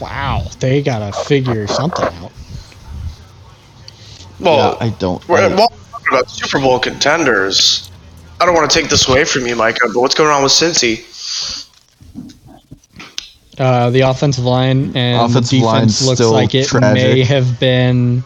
wow, 0.00 0.46
they 0.58 0.82
gotta 0.82 1.12
figure 1.24 1.66
something 1.66 2.04
out. 2.04 2.32
Well, 4.40 4.76
yeah, 4.80 4.86
I 4.86 4.90
don't. 4.98 5.26
we're, 5.28 5.38
I- 5.38 5.48
while 5.48 5.68
we're 5.70 5.90
talking 5.90 6.08
about 6.08 6.30
Super 6.30 6.58
Bowl 6.60 6.78
contenders, 6.78 7.90
I 8.40 8.46
don't 8.46 8.54
want 8.54 8.70
to 8.70 8.80
take 8.80 8.88
this 8.90 9.08
away 9.08 9.24
from 9.24 9.46
you, 9.46 9.54
Micah, 9.54 9.88
but 9.92 10.00
what's 10.00 10.14
going 10.14 10.30
on 10.30 10.42
with 10.42 10.52
Cincy? 10.52 11.06
Uh, 13.58 13.90
the 13.90 14.00
offensive 14.00 14.44
line 14.44 14.96
and 14.96 15.20
Offensive 15.20 15.60
the 15.60 15.66
line's 15.66 15.92
defense 15.98 16.06
looks 16.06 16.18
still 16.20 16.32
like 16.32 16.54
it 16.54 16.66
tragic. 16.66 16.94
may 16.94 17.22
have 17.22 17.60
been, 17.60 18.24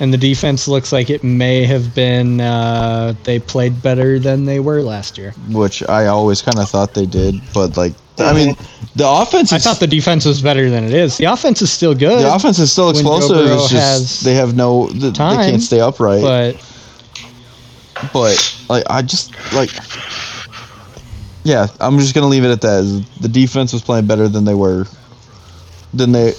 and 0.00 0.12
the 0.12 0.18
defense 0.18 0.68
looks 0.68 0.92
like 0.92 1.08
it 1.10 1.24
may 1.24 1.64
have 1.64 1.94
been. 1.94 2.40
Uh, 2.40 3.14
they 3.24 3.38
played 3.38 3.80
better 3.82 4.18
than 4.18 4.44
they 4.44 4.60
were 4.60 4.82
last 4.82 5.16
year. 5.18 5.32
which 5.50 5.82
I 5.88 6.06
always 6.06 6.42
kind 6.42 6.58
of 6.58 6.68
thought 6.68 6.94
they 6.94 7.06
did, 7.06 7.34
but 7.54 7.76
like, 7.76 7.94
I 8.18 8.32
mean, 8.32 8.54
the 8.94 9.08
offense. 9.08 9.52
Is, 9.52 9.66
I 9.66 9.70
thought 9.70 9.80
the 9.80 9.86
defense 9.86 10.24
was 10.24 10.40
better 10.42 10.68
than 10.70 10.84
it 10.84 10.92
is. 10.94 11.16
The 11.18 11.24
offense 11.26 11.60
is 11.62 11.70
still 11.72 11.94
good, 11.94 12.22
the 12.24 12.34
offense 12.34 12.58
is 12.58 12.72
still 12.72 12.90
explosive. 12.90 13.36
It's 13.46 13.70
just 13.70 14.24
they 14.24 14.34
have 14.34 14.54
no. 14.56 14.88
th- 14.88 15.12
They 15.14 15.18
can't 15.18 15.62
stay 15.62 15.80
upright. 15.80 16.22
but 16.22 16.56
but 18.12 18.56
like 18.68 18.84
I 18.90 19.02
just 19.02 19.32
like 19.54 19.70
yeah, 21.44 21.68
I'm 21.80 21.98
just 21.98 22.14
gonna 22.14 22.26
leave 22.26 22.44
it 22.44 22.50
at 22.50 22.60
that. 22.62 23.06
The 23.20 23.28
defense 23.28 23.72
was 23.72 23.82
playing 23.82 24.06
better 24.06 24.28
than 24.28 24.44
they 24.44 24.54
were. 24.54 24.86
Than 25.94 26.12
they. 26.12 26.32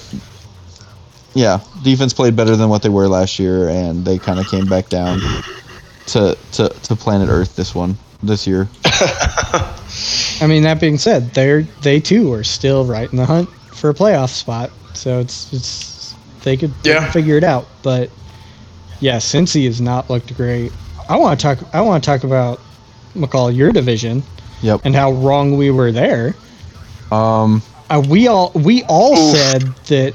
Yeah, 1.38 1.60
defense 1.84 2.14
played 2.14 2.36
better 2.36 2.56
than 2.56 2.68
what 2.68 2.82
they 2.82 2.90
were 2.90 3.08
last 3.08 3.38
year, 3.38 3.70
and 3.70 4.04
they 4.04 4.18
kind 4.18 4.40
of 4.40 4.48
came 4.48 4.68
back 4.68 4.90
down 4.90 5.20
to 6.08 6.36
to 6.54 6.70
to 6.70 6.96
planet 6.96 7.30
Earth 7.30 7.56
this 7.56 7.76
one 7.76 7.96
this 8.24 8.48
year. 8.48 8.68
I 10.42 10.48
mean, 10.48 10.64
that 10.64 10.80
being 10.82 10.98
said, 10.98 11.32
they're 11.36 11.62
they 11.84 12.00
too 12.00 12.34
are 12.34 12.44
still 12.44 12.86
right 12.86 13.10
in 13.12 13.18
the 13.18 13.26
hunt 13.26 13.50
for 13.72 13.92
a 13.92 13.94
playoff 13.94 14.30
spot. 14.30 14.72
So 14.96 15.20
it's 15.20 15.54
it's 15.54 16.16
they 16.44 16.58
could, 16.58 16.72
Yeah. 16.84 17.12
figure 17.12 17.38
it 17.38 17.44
out. 17.44 17.68
But 17.84 18.10
yeah, 19.00 19.18
Cincy 19.18 19.66
has 19.66 19.80
not 19.80 20.10
looked 20.10 20.36
great. 20.36 20.72
I 21.08 21.18
want 21.18 21.40
to 21.40 21.44
talk. 21.44 21.60
I 21.76 21.82
want 21.82 22.04
to 22.04 22.10
talk 22.10 22.24
about 22.24 22.60
Micah 23.14 23.52
your 23.54 23.72
division 23.72 24.24
Yep. 24.64 24.82
and 24.86 24.96
how 24.96 25.12
wrong 25.12 25.56
we 25.56 25.70
were 25.70 25.92
there. 25.92 26.34
Um. 27.12 27.62
Uh, 27.90 28.04
we 28.10 28.28
all 28.28 28.52
we 28.56 28.84
all 28.86 29.16
said 29.34 29.62
that 29.88 30.14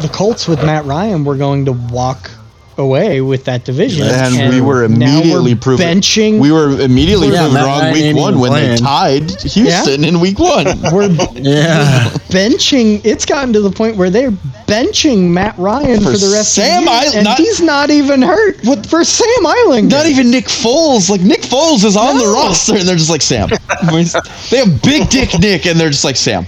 the 0.00 0.08
Colts 0.12 0.46
with 0.48 0.64
Matt 0.64 0.84
Ryan 0.84 1.24
were 1.24 1.36
going 1.36 1.64
to 1.66 1.72
walk 1.72 2.30
away 2.78 3.22
with 3.22 3.46
that 3.46 3.64
division, 3.64 4.06
And, 4.06 4.52
we 4.54 4.60
were 4.60 4.84
immediately 4.84 5.54
we're 5.54 5.60
proven. 5.60 5.86
benching. 5.98 6.38
We 6.38 6.52
were 6.52 6.78
immediately 6.78 7.28
Yeah, 7.28 7.38
proven 7.48 7.54
Matt 7.54 7.64
wrong 7.64 7.80
Ryan 7.80 7.92
week 7.94 8.16
one 8.16 8.32
even 8.34 8.40
when 8.40 8.52
they 8.52 8.76
tied 8.76 9.30
Houston 9.40 10.04
in 10.04 10.20
week 10.20 10.38
one. 10.38 10.66
we're 10.92 11.08
Yeah. 11.32 12.10
benching. 12.28 13.00
It's 13.02 13.24
gotten 13.24 13.54
to 13.54 13.62
the 13.62 13.70
point 13.70 13.96
where 13.96 14.10
they're 14.10 14.30
benching 14.68 15.30
Matt 15.30 15.56
Ryan 15.56 16.00
for, 16.02 16.12
For 16.12 16.18
the 16.18 16.32
rest 16.34 16.52
Sam 16.54 16.82
of 16.82 16.84
the 16.84 16.90
year, 16.90 17.00
Ehlinger- 17.00 17.14
and 17.16 17.24
not- 17.24 17.38
he's 17.38 17.62
not 17.62 17.88
even 17.90 18.20
hurt. 18.20 18.58
What 18.64 18.84
for 18.84 19.04
Sam 19.04 19.26
Ehlinger? 19.44 19.88
Not 19.90 20.04
even 20.04 20.30
Nick 20.30 20.44
Foles. 20.44 21.08
Like 21.08 21.22
Nick 21.22 21.40
Foles 21.42 21.82
is 21.82 21.96
on 21.96 22.18
the 22.18 22.26
roster, 22.26 22.74
and 22.76 22.86
they're 22.86 22.96
just 22.96 23.08
like 23.08 23.22
Sam. 23.22 23.48
they 24.50 24.58
have 24.58 24.82
Big 24.82 25.08
Dick 25.08 25.38
Nick, 25.38 25.64
and 25.64 25.80
they're 25.80 25.88
just 25.88 26.04
like 26.04 26.16
Sam. 26.16 26.46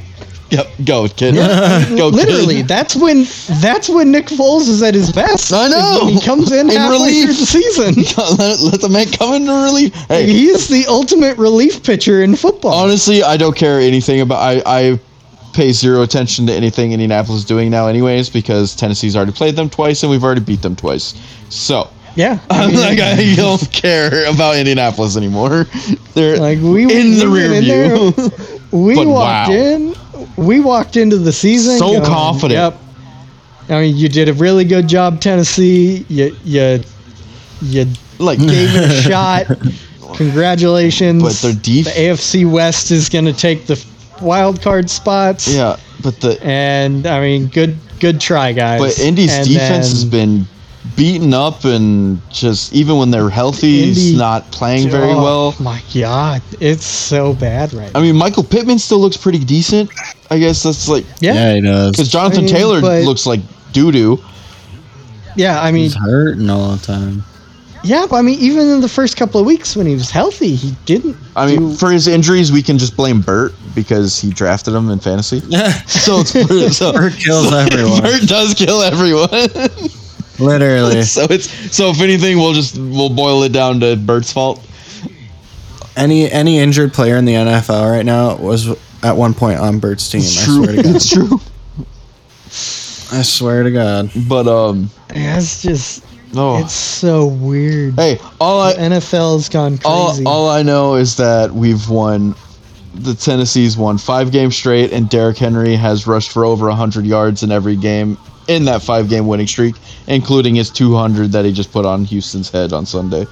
Yep, 0.50 0.66
go 0.86 1.08
kid. 1.08 1.34
go 1.98 2.08
Literally, 2.08 2.56
Kid. 2.56 2.68
that's 2.68 2.96
when 2.96 3.24
that's 3.60 3.88
when 3.88 4.10
Nick 4.10 4.26
Foles 4.26 4.66
is 4.68 4.82
at 4.82 4.94
his 4.94 5.12
best. 5.12 5.52
I 5.52 5.68
know. 5.68 6.00
when 6.04 6.14
he 6.14 6.20
comes 6.20 6.50
in, 6.52 6.70
In 6.70 6.76
halfway 6.76 6.96
relief. 6.96 7.24
through 7.26 7.34
the 7.34 7.46
season. 7.46 7.94
let, 8.38 8.58
let 8.60 8.80
the 8.80 8.88
man 8.88 9.10
come 9.12 9.34
into 9.34 9.52
relief. 9.52 9.94
Hey, 10.08 10.24
He 10.26 10.46
is 10.48 10.66
the 10.68 10.86
ultimate 10.88 11.36
relief 11.36 11.82
pitcher 11.82 12.22
in 12.22 12.34
football. 12.34 12.72
honestly, 12.72 13.22
I 13.22 13.36
don't 13.36 13.54
care 13.56 13.78
anything 13.78 14.22
about. 14.22 14.38
I 14.40 14.62
I 14.64 15.00
pay 15.52 15.72
zero 15.72 16.02
attention 16.02 16.46
to 16.46 16.52
anything 16.54 16.92
Indianapolis 16.92 17.40
is 17.40 17.44
doing 17.44 17.68
now, 17.70 17.86
anyways, 17.88 18.30
because 18.30 18.74
Tennessee's 18.74 19.16
already 19.16 19.32
played 19.32 19.54
them 19.56 19.68
twice, 19.68 20.02
and 20.02 20.10
we've 20.10 20.24
already 20.24 20.40
beat 20.40 20.62
them 20.62 20.76
twice. 20.76 21.14
So. 21.50 21.90
yeah, 22.14 22.38
I 22.50 22.66
mean, 22.68 22.76
like, 22.76 23.00
I 23.00 23.34
don't 23.36 23.70
care 23.70 24.28
about 24.32 24.56
Indianapolis 24.56 25.16
anymore. 25.16 25.66
They're 26.14 26.38
like 26.38 26.58
we 26.60 26.84
in 26.84 27.18
the 27.18 27.28
rear 27.28 27.52
in 27.52 27.64
view. 27.64 28.10
there, 28.12 28.30
we 28.72 28.94
But 28.94 29.06
walked 29.06 29.48
wow. 29.50 29.54
in. 29.54 29.94
We 30.36 30.60
walked 30.60 30.96
into 30.96 31.16
the 31.18 31.32
season 31.32 31.78
So 31.78 32.04
confident. 32.04 32.74
Yep. 32.74 32.80
I 33.70 33.80
mean, 33.82 33.96
you 33.96 34.08
did 34.08 34.28
a 34.28 34.32
really 34.34 34.64
good 34.64 34.88
job, 34.88 35.20
Tennessee. 35.20 36.04
You 36.08 36.34
you 36.44 36.80
you 37.62 37.86
like 38.18 38.38
gave 38.38 38.74
it 38.74 38.90
a 38.90 39.02
shot. 39.08 39.46
Congratulations. 40.16 41.22
But 41.22 41.34
their 41.42 41.52
def- 41.52 41.84
the 41.84 41.90
AFC 41.90 42.50
West 42.50 42.90
is 42.90 43.08
going 43.08 43.26
to 43.26 43.32
take 43.32 43.66
the 43.66 43.84
wild 44.22 44.60
card 44.62 44.88
spots. 44.90 45.52
Yeah, 45.52 45.76
but 46.02 46.20
the 46.20 46.38
And 46.42 47.06
I 47.06 47.20
mean, 47.20 47.46
good 47.48 47.76
good 48.00 48.20
try, 48.20 48.52
guys. 48.52 48.80
but 48.80 48.98
Indy's 48.98 49.32
And 49.34 49.46
defense 49.46 49.90
has 49.90 50.04
been 50.04 50.46
beaten 50.96 51.34
up 51.34 51.64
and 51.64 52.20
just 52.30 52.72
even 52.72 52.96
when 52.98 53.10
they're 53.10 53.28
healthy, 53.30 53.82
Indy- 53.84 53.94
he's 53.94 54.16
not 54.16 54.50
playing 54.50 54.88
very 54.90 55.10
Oh, 55.12 55.22
well. 55.22 55.54
My 55.60 55.82
God, 55.94 56.42
it's 56.60 56.84
so 56.84 57.34
bad 57.34 57.72
right 57.74 57.92
now. 57.92 58.00
I 58.00 58.02
mean, 58.02 58.16
Michael 58.16 58.44
Pittman 58.44 58.78
still 58.78 58.98
looks 58.98 59.16
pretty 59.16 59.38
decent. 59.44 59.90
I 60.30 60.38
guess 60.38 60.62
that's 60.62 60.88
like 60.88 61.04
Yeah, 61.20 61.34
Yeah, 61.34 61.34
yeah. 61.50 61.54
he 61.54 61.60
does. 61.62 61.90
because 61.92 62.08
Jonathan 62.08 62.38
I 62.40 62.42
mean, 62.46 62.54
Taylor 62.54 62.80
but- 62.80 63.02
looks 63.04 63.26
like 63.26 63.40
doo 63.72 63.92
doo. 63.92 64.18
Yeah, 65.36 65.60
I 65.62 65.70
mean, 65.70 65.84
He's 65.84 65.94
hurting 65.94 66.50
all 66.50 66.72
the 66.74 66.84
time. 66.84 67.22
yeah, 67.84 68.06
but 68.10 68.16
I 68.16 68.22
mean, 68.22 68.38
even 68.40 68.66
in 68.68 68.80
the 68.80 68.88
first 68.88 69.16
couple 69.16 69.40
of 69.40 69.46
weeks 69.46 69.76
when 69.76 69.86
he 69.86 69.94
was 69.94 70.10
healthy, 70.10 70.56
he 70.56 70.74
didn't. 70.84 71.16
I 71.36 71.46
mean, 71.46 71.70
do- 71.70 71.74
for 71.76 71.90
his 71.92 72.08
injuries, 72.08 72.50
we 72.50 72.60
can 72.62 72.76
just 72.76 72.96
blame 72.96 73.20
Burt 73.20 73.52
because 73.74 74.18
he 74.20 74.30
drafted 74.30 74.74
him 74.74 74.90
in 74.90 74.98
fantasy. 74.98 75.42
Yeah. 75.48 75.72
So 75.86 76.20
it's 76.20 76.32
Burt, 76.32 76.72
so, 76.72 76.92
Burt 76.94 77.12
kills 77.14 77.50
so 77.50 77.56
everyone. 77.58 78.00
Burt 78.02 78.22
does 78.22 78.54
kill 78.54 78.82
everyone. 78.82 79.28
Literally. 80.38 81.02
so 81.04 81.26
it's 81.30 81.50
so 81.74 81.90
if 81.90 82.00
anything, 82.00 82.38
we'll 82.38 82.54
just 82.54 82.78
we'll 82.78 83.14
boil 83.14 83.42
it 83.42 83.52
down 83.52 83.80
to 83.80 83.96
Bert's 83.96 84.32
fault. 84.32 84.64
Any 85.96 86.30
any 86.30 86.58
injured 86.58 86.92
player 86.92 87.16
in 87.16 87.24
the 87.24 87.34
NFL 87.34 87.90
right 87.90 88.06
now 88.06 88.36
was 88.36 88.68
at 89.02 89.16
one 89.16 89.34
point 89.34 89.58
on 89.58 89.78
Bert's 89.80 90.08
team. 90.10 90.20
I 90.20 90.24
swear 90.24 90.66
to 90.66 90.82
God. 90.82 90.86
it's 90.96 91.10
true. 91.10 91.40
I 93.10 93.22
swear 93.22 93.62
to 93.62 93.70
God. 93.70 94.10
But 94.28 94.46
um, 94.46 94.90
Yeah, 95.14 95.38
it's 95.38 95.62
just 95.62 96.04
oh, 96.36 96.62
it's 96.62 96.72
so 96.72 97.26
weird. 97.26 97.94
hey, 97.94 98.18
all 98.40 98.60
I 98.60 98.74
The 98.74 98.80
NFL's 98.80 99.48
gone 99.48 99.78
crazy. 99.78 99.84
all, 100.24 100.28
all 100.28 100.50
I 100.50 100.62
know 100.62 100.94
is 100.94 101.16
that 101.16 101.52
we've 101.52 101.88
won. 101.88 102.34
The 102.94 103.14
Tennessee's 103.14 103.76
won 103.76 103.96
five 103.96 104.32
games 104.32 104.56
straight, 104.56 104.92
and 104.92 105.08
Derrick 105.08 105.36
Henry 105.36 105.76
has 105.76 106.06
rushed 106.06 106.32
for 106.32 106.44
over 106.44 106.68
hundred 106.70 107.06
yards 107.06 107.42
in 107.42 107.52
every 107.52 107.76
game 107.76 108.18
in 108.48 108.64
that 108.64 108.82
five-game 108.82 109.26
winning 109.26 109.46
streak, 109.46 109.76
including 110.08 110.54
his 110.56 110.70
200 110.70 111.32
that 111.32 111.44
he 111.44 111.52
just 111.52 111.70
put 111.72 111.84
on 111.84 112.04
Houston's 112.04 112.50
head 112.50 112.72
on 112.72 112.86
Sunday. 112.86 113.26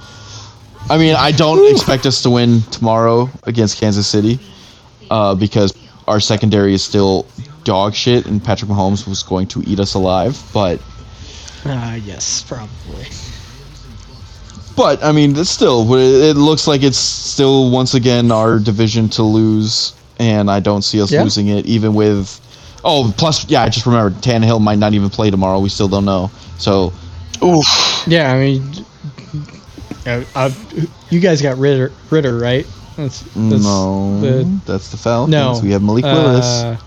I 0.89 0.97
mean, 0.97 1.15
I 1.15 1.31
don't 1.31 1.69
expect 1.71 2.05
us 2.05 2.21
to 2.23 2.29
win 2.29 2.61
tomorrow 2.71 3.29
against 3.43 3.79
Kansas 3.79 4.07
City, 4.07 4.39
uh, 5.09 5.35
because 5.35 5.73
our 6.07 6.19
secondary 6.19 6.73
is 6.73 6.83
still 6.83 7.27
dog 7.65 7.93
shit, 7.93 8.25
and 8.27 8.41
Patrick 8.41 8.71
Mahomes 8.71 9.07
was 9.07 9.23
going 9.23 9.47
to 9.47 9.61
eat 9.67 9.79
us 9.79 9.95
alive. 9.95 10.41
But 10.53 10.79
Ah, 11.65 11.95
yes, 11.95 12.43
probably. 12.47 13.05
But 14.77 15.03
I 15.03 15.11
mean, 15.11 15.35
it's 15.35 15.49
still 15.49 15.91
it 15.95 16.37
looks 16.37 16.67
like 16.67 16.83
it's 16.83 16.99
still 16.99 17.71
once 17.71 17.95
again 17.95 18.31
our 18.31 18.59
division 18.59 19.09
to 19.09 19.23
lose, 19.23 19.93
and 20.19 20.49
I 20.51 20.59
don't 20.59 20.83
see 20.83 21.01
us 21.01 21.11
Yeah. 21.11 21.23
losing 21.23 21.47
it, 21.47 21.65
even 21.65 21.95
with 21.95 22.39
Oh, 22.83 23.13
plus, 23.17 23.49
yeah, 23.49 23.63
I 23.63 23.69
just 23.69 23.85
remembered 23.85 24.21
Tannehill 24.21 24.61
might 24.61 24.77
not 24.79 24.93
even 24.93 25.09
play 25.09 25.29
tomorrow. 25.29 25.59
We 25.59 25.69
still 25.69 25.87
don't 25.87 26.05
know. 26.05 26.31
So, 26.57 26.93
Oof. 27.43 27.65
Yeah, 28.07 28.31
I 28.33 28.39
mean, 28.39 28.73
uh, 30.05 30.23
uh, 30.35 30.49
you 31.09 31.19
guys 31.19 31.41
got 31.41 31.57
Ridder, 31.57 31.93
Ridder 32.09 32.37
right? 32.37 32.65
That's, 32.95 33.21
that's 33.21 33.63
no, 33.63 34.19
the- 34.21 34.61
that's 34.65 34.89
the 34.89 34.97
Falcons. 34.97 35.31
no. 35.31 35.59
we 35.63 35.71
have 35.71 35.83
Malik 35.83 36.05
Willis. 36.05 36.45
uh, 36.45 36.77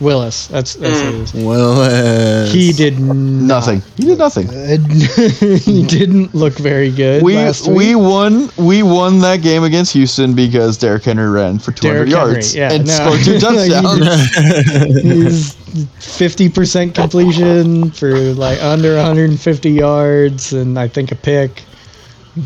Willis. 0.00 0.46
That's 0.46 0.74
that's 0.74 1.00
what 1.00 1.08
it 1.08 1.14
mm. 1.14 1.22
is. 1.22 1.34
Well, 1.34 2.46
He 2.46 2.72
did 2.72 3.00
nothing. 3.00 3.82
He 3.96 4.04
did 4.04 4.18
nothing. 4.18 4.46
he 5.58 5.84
didn't 5.84 6.34
look 6.34 6.54
very 6.54 6.90
good. 6.90 7.22
We 7.22 7.34
last 7.34 7.66
we 7.66 7.94
won 7.94 8.48
we 8.56 8.82
won 8.82 9.18
that 9.20 9.42
game 9.42 9.64
against 9.64 9.92
Houston 9.94 10.34
because 10.34 10.78
Derrick 10.78 11.04
Henry 11.04 11.28
ran 11.28 11.58
for 11.58 11.72
200 11.72 11.80
Derrick 11.80 12.10
Henry, 12.10 12.32
yards 12.32 12.54
yeah, 12.54 12.72
and 12.72 12.86
no. 12.86 12.92
scored 12.92 13.24
two 13.24 13.38
touchdowns. 13.40 15.02
He's 15.02 15.54
fifty 15.98 16.48
percent 16.48 16.94
completion 16.94 17.90
for 17.90 18.14
like 18.34 18.62
under 18.62 18.94
150 18.96 19.70
yards 19.70 20.52
and 20.52 20.78
I 20.78 20.86
think 20.86 21.10
a 21.10 21.16
pick. 21.16 21.64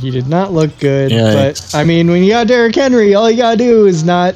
He 0.00 0.10
did 0.10 0.26
not 0.26 0.52
look 0.52 0.78
good, 0.78 1.12
Yikes. 1.12 1.72
but 1.72 1.78
I 1.78 1.84
mean, 1.84 2.10
when 2.10 2.22
you 2.22 2.30
got 2.30 2.46
Derrick 2.46 2.74
Henry, 2.74 3.14
all 3.14 3.30
you 3.30 3.36
gotta 3.36 3.58
do 3.58 3.84
is 3.84 4.04
not 4.04 4.34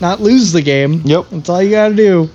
not 0.00 0.20
lose 0.20 0.50
the 0.50 0.62
game. 0.62 1.02
Yep. 1.04 1.26
that's 1.30 1.48
all 1.48 1.62
you 1.62 1.70
gotta 1.70 1.94
do. 1.94 2.28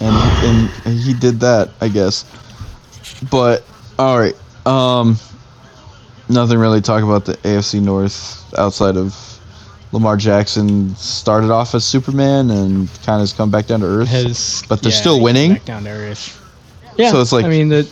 And 0.00 0.70
and 0.86 0.98
he 0.98 1.12
did 1.14 1.40
that, 1.40 1.70
I 1.80 1.88
guess. 1.88 2.24
But 3.30 3.64
all 3.98 4.18
right, 4.18 4.34
um, 4.66 5.16
nothing 6.28 6.58
really 6.58 6.80
to 6.80 6.86
talk 6.86 7.02
about 7.02 7.24
the 7.24 7.34
AFC 7.38 7.80
North 7.80 8.54
outside 8.58 8.96
of 8.96 9.16
Lamar 9.92 10.16
Jackson 10.16 10.94
started 10.96 11.50
off 11.50 11.74
as 11.74 11.84
Superman 11.84 12.50
and 12.50 12.88
kind 13.04 13.16
of 13.16 13.20
has 13.20 13.32
come 13.32 13.50
back 13.50 13.66
down 13.66 13.80
to 13.80 13.86
earth. 13.86 14.08
Has 14.08 14.62
But 14.68 14.82
they're 14.82 14.92
yeah, 14.92 14.98
still 14.98 15.20
winning? 15.22 15.54
Back 15.54 15.64
down 15.64 15.84
to 15.84 15.90
earth. 15.90 16.34
Yeah, 16.96 17.10
So 17.10 17.20
it's 17.20 17.32
like- 17.32 17.44
I 17.44 17.48
mean 17.48 17.68
the 17.68 17.88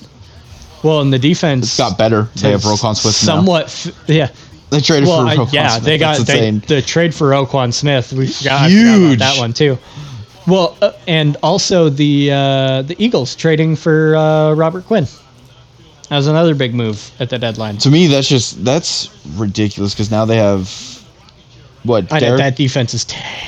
well, 0.82 1.00
in 1.00 1.10
the 1.10 1.18
defense 1.18 1.64
it's 1.66 1.76
got 1.78 1.96
better. 1.98 2.28
They 2.36 2.50
have 2.50 2.60
Roquan 2.62 2.94
Swift 2.96 3.26
now. 3.26 3.36
somewhat. 3.36 3.64
f- 3.64 3.90
Yeah, 4.06 4.28
They 4.70 4.80
traded 4.80 5.08
well, 5.08 5.22
for 5.22 5.26
I, 5.28 5.36
Roquan 5.36 5.52
yeah, 5.52 5.68
Smith. 5.70 5.84
they 5.84 5.98
got 5.98 6.18
they, 6.26 6.50
the 6.50 6.82
trade 6.82 7.14
for 7.14 7.30
Roquan 7.30 7.72
Smith. 7.72 8.12
We 8.12 8.26
I 8.26 8.30
forgot 8.30 8.70
Huge. 8.70 9.16
about 9.16 9.34
that 9.34 9.38
one 9.40 9.52
too. 9.52 9.78
Well, 10.46 10.76
uh, 10.80 10.92
and 11.08 11.36
also 11.42 11.88
the 11.88 12.30
uh, 12.32 12.82
the 12.82 12.94
Eagles 12.98 13.34
trading 13.34 13.76
for 13.76 14.16
uh, 14.16 14.54
Robert 14.54 14.84
Quinn. 14.86 15.06
That 16.08 16.16
was 16.16 16.28
another 16.28 16.54
big 16.54 16.72
move 16.72 17.10
at 17.18 17.30
the 17.30 17.38
deadline. 17.38 17.78
to 17.78 17.90
me, 17.90 18.06
that's 18.06 18.28
just 18.28 18.64
that's 18.64 19.10
ridiculous 19.34 19.92
because 19.92 20.10
now 20.10 20.24
they 20.24 20.36
have 20.36 20.70
what 21.82 22.12
I 22.12 22.20
Derek- 22.20 22.38
that 22.38 22.56
defense 22.56 22.94
is 22.94 23.06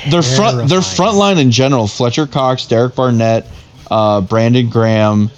their 0.09 0.21
front 0.21 0.69
their 0.69 0.81
front 0.81 1.15
line 1.17 1.37
in 1.37 1.51
general 1.51 1.87
fletcher 1.87 2.25
cox 2.25 2.65
derek 2.65 2.95
barnett 2.95 3.45
uh, 3.91 4.21
brandon 4.21 4.69
graham 4.69 5.29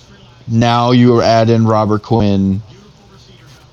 now 0.48 0.92
you 0.92 1.20
add 1.22 1.50
in 1.50 1.66
robert 1.66 2.04
quinn 2.04 2.62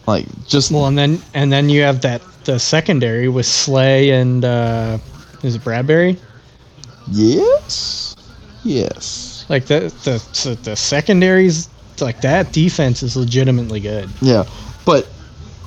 like 0.06 0.24
just 0.46 0.72
Well, 0.72 0.86
and 0.86 0.96
then 0.96 1.20
and 1.34 1.52
then 1.52 1.68
you 1.68 1.82
have 1.82 2.00
that 2.02 2.22
the 2.44 2.58
secondary 2.58 3.28
with 3.28 3.44
Slay 3.44 4.10
and 4.10 4.42
uh, 4.42 4.96
is 5.42 5.54
it 5.54 5.60
Bradberry? 5.62 6.18
Yes 7.10 8.14
yes 8.62 9.46
Like 9.48 9.66
the 9.66 9.92
the 10.04 10.18
so 10.32 10.54
the 10.54 10.76
secondaries 10.76 11.68
like 12.00 12.20
that 12.20 12.52
defense 12.52 13.02
is 13.02 13.16
legitimately 13.16 13.80
good. 13.80 14.10
yeah 14.20 14.44
but 14.84 15.12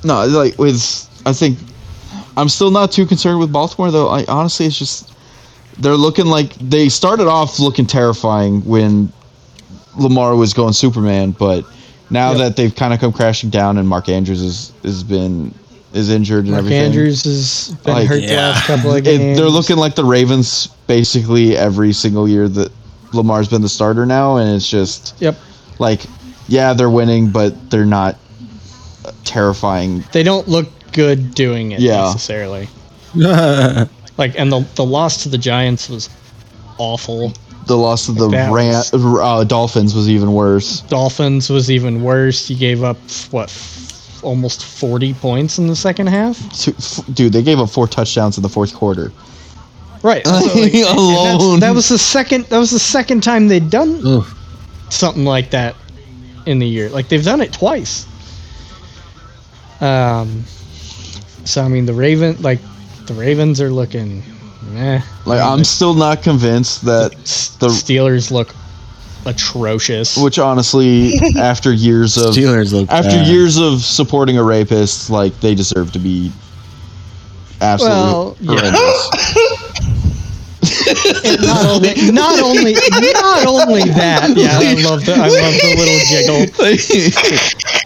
no 0.04 0.24
like 0.26 0.58
with 0.58 1.08
i 1.26 1.32
think 1.32 1.58
i'm 2.36 2.48
still 2.48 2.70
not 2.70 2.90
too 2.92 3.06
concerned 3.06 3.38
with 3.38 3.52
baltimore 3.52 3.90
though 3.90 4.08
i 4.08 4.24
honestly 4.28 4.66
it's 4.66 4.78
just 4.78 5.12
they're 5.78 5.96
looking 5.96 6.26
like 6.26 6.54
they 6.54 6.88
started 6.88 7.26
off 7.28 7.58
looking 7.58 7.86
terrifying 7.86 8.64
when 8.64 9.12
lamar 9.98 10.36
was 10.36 10.54
going 10.54 10.72
superman 10.72 11.32
but 11.32 11.64
now 12.10 12.30
Yep. 12.30 12.38
that 12.38 12.56
they've 12.56 12.74
kind 12.74 12.92
of 12.94 13.00
come 13.00 13.12
crashing 13.12 13.50
down 13.50 13.78
and 13.78 13.88
mark 13.88 14.08
andrews 14.08 14.40
is 14.42 14.72
has 14.84 15.02
been 15.02 15.54
is 15.94 16.08
injured 16.10 16.44
and 16.44 16.52
Mark 16.52 16.60
everything 16.60 16.82
Andrews 16.86 17.22
has 17.24 17.76
been 17.84 17.94
Like, 17.94 18.08
hurt 18.08 18.20
the 18.22 18.34
last 18.36 18.66
couple 18.66 18.90
of 18.92 18.96
it, 18.98 19.04
games. 19.04 19.36
they're 19.38 19.48
looking 19.48 19.76
like 19.76 19.94
the 19.94 20.04
Ravens 20.04 20.68
basically 20.86 21.56
every 21.56 21.92
single 21.92 22.28
year 22.28 22.48
that 22.48 22.72
Lamar's 23.12 23.48
been 23.48 23.60
the 23.62 23.68
starter 23.68 24.06
now, 24.06 24.36
and 24.38 24.54
it's 24.56 24.68
just 24.68 25.14
Yep. 25.20 25.36
like, 25.78 26.00
yeah, 26.48 26.72
they're 26.72 26.88
winning, 26.90 27.28
but 27.28 27.70
they're 27.70 27.84
not 27.84 28.16
terrifying. 29.24 30.04
They 30.12 30.22
don't 30.22 30.48
look 30.48 30.66
good 30.92 31.34
doing 31.34 31.72
it 31.72 31.80
Yeah. 31.80 32.02
necessarily. 32.02 32.68
Like, 34.18 34.34
and 34.38 34.52
the 34.52 34.60
the 34.74 34.84
loss 34.84 35.22
to 35.22 35.30
the 35.30 35.38
Giants 35.38 35.88
was 35.88 36.10
awful. 36.76 37.32
The 37.66 37.76
loss 37.76 38.08
of 38.10 38.16
the 38.16 38.28
That 38.28 38.52
Ran- 38.52 38.82
uh, 38.92 39.44
Dolphins 39.44 39.94
was 39.94 40.08
even 40.10 40.34
worse. 40.34 40.80
Dolphins 40.82 41.48
was 41.48 41.70
even 41.70 42.02
worse. 42.02 42.50
You 42.50 42.56
gave 42.56 42.84
up 42.84 42.98
what, 43.30 43.48
f- 43.48 43.91
almost 44.22 44.64
forty 44.64 45.14
points 45.14 45.58
in 45.58 45.66
the 45.66 45.76
second 45.76 46.08
half. 46.08 46.38
Dude, 47.14 47.32
they 47.32 47.42
gave 47.42 47.58
up 47.58 47.70
four 47.70 47.86
touchdowns 47.86 48.36
in 48.36 48.42
the 48.42 48.48
fourth 48.48 48.74
quarter. 48.74 49.12
Right. 50.02 50.26
So, 50.26 50.32
like, 50.32 50.74
Alone. 50.74 51.60
That 51.60 51.74
was 51.74 51.88
the 51.88 51.98
second. 51.98 52.46
That 52.46 52.58
was 52.58 52.70
the 52.70 52.78
second 52.78 53.22
time 53.22 53.48
they'd 53.48 53.70
done 53.70 54.00
Oof. 54.04 54.36
something 54.90 55.24
like 55.24 55.50
that 55.50 55.76
in 56.46 56.58
the 56.58 56.66
year. 56.66 56.88
Like 56.88 57.08
they've 57.08 57.24
done 57.24 57.40
it 57.40 57.52
twice. 57.52 58.06
Um. 59.80 60.44
So 61.44 61.62
I 61.62 61.68
mean, 61.68 61.86
the 61.86 61.94
Raven, 61.94 62.40
like 62.40 62.60
the 63.06 63.14
Ravens 63.14 63.60
are 63.60 63.70
looking. 63.70 64.22
Eh. 64.76 65.00
Like, 65.26 65.40
I'm 65.40 65.64
still 65.64 65.94
not 65.94 66.22
convinced 66.22 66.84
that 66.84 67.10
the 67.58 67.68
Steelers 67.68 68.30
look 68.30 68.54
atrocious. 69.26 70.16
which 70.16 70.38
honestly, 70.38 71.12
after 71.38 71.72
years 71.72 72.16
of 72.16 72.34
Steelers 72.34 72.72
look 72.72 72.90
after 72.90 73.10
bad. 73.10 73.26
years 73.26 73.58
of 73.58 73.82
supporting 73.82 74.38
a 74.38 74.42
rapist, 74.44 75.10
like 75.10 75.38
they 75.40 75.54
deserve 75.54 75.92
to 75.92 75.98
be 75.98 76.30
absolutely 77.60 77.96
Well, 78.02 78.36
yeah. 78.40 78.50
horrendous. 78.50 79.48
not 81.42 81.66
only, 81.66 81.94
not 82.12 82.40
only, 82.40 82.72
not 83.12 83.46
only 83.46 83.82
that. 83.90 84.32
Yeah, 84.36 84.58
I 84.58 84.74
love 84.82 85.04
the, 85.04 85.14
I 85.14 85.28
love 85.28 85.54
the 85.60 85.74
little 85.76 86.00
giggle. 86.08 86.46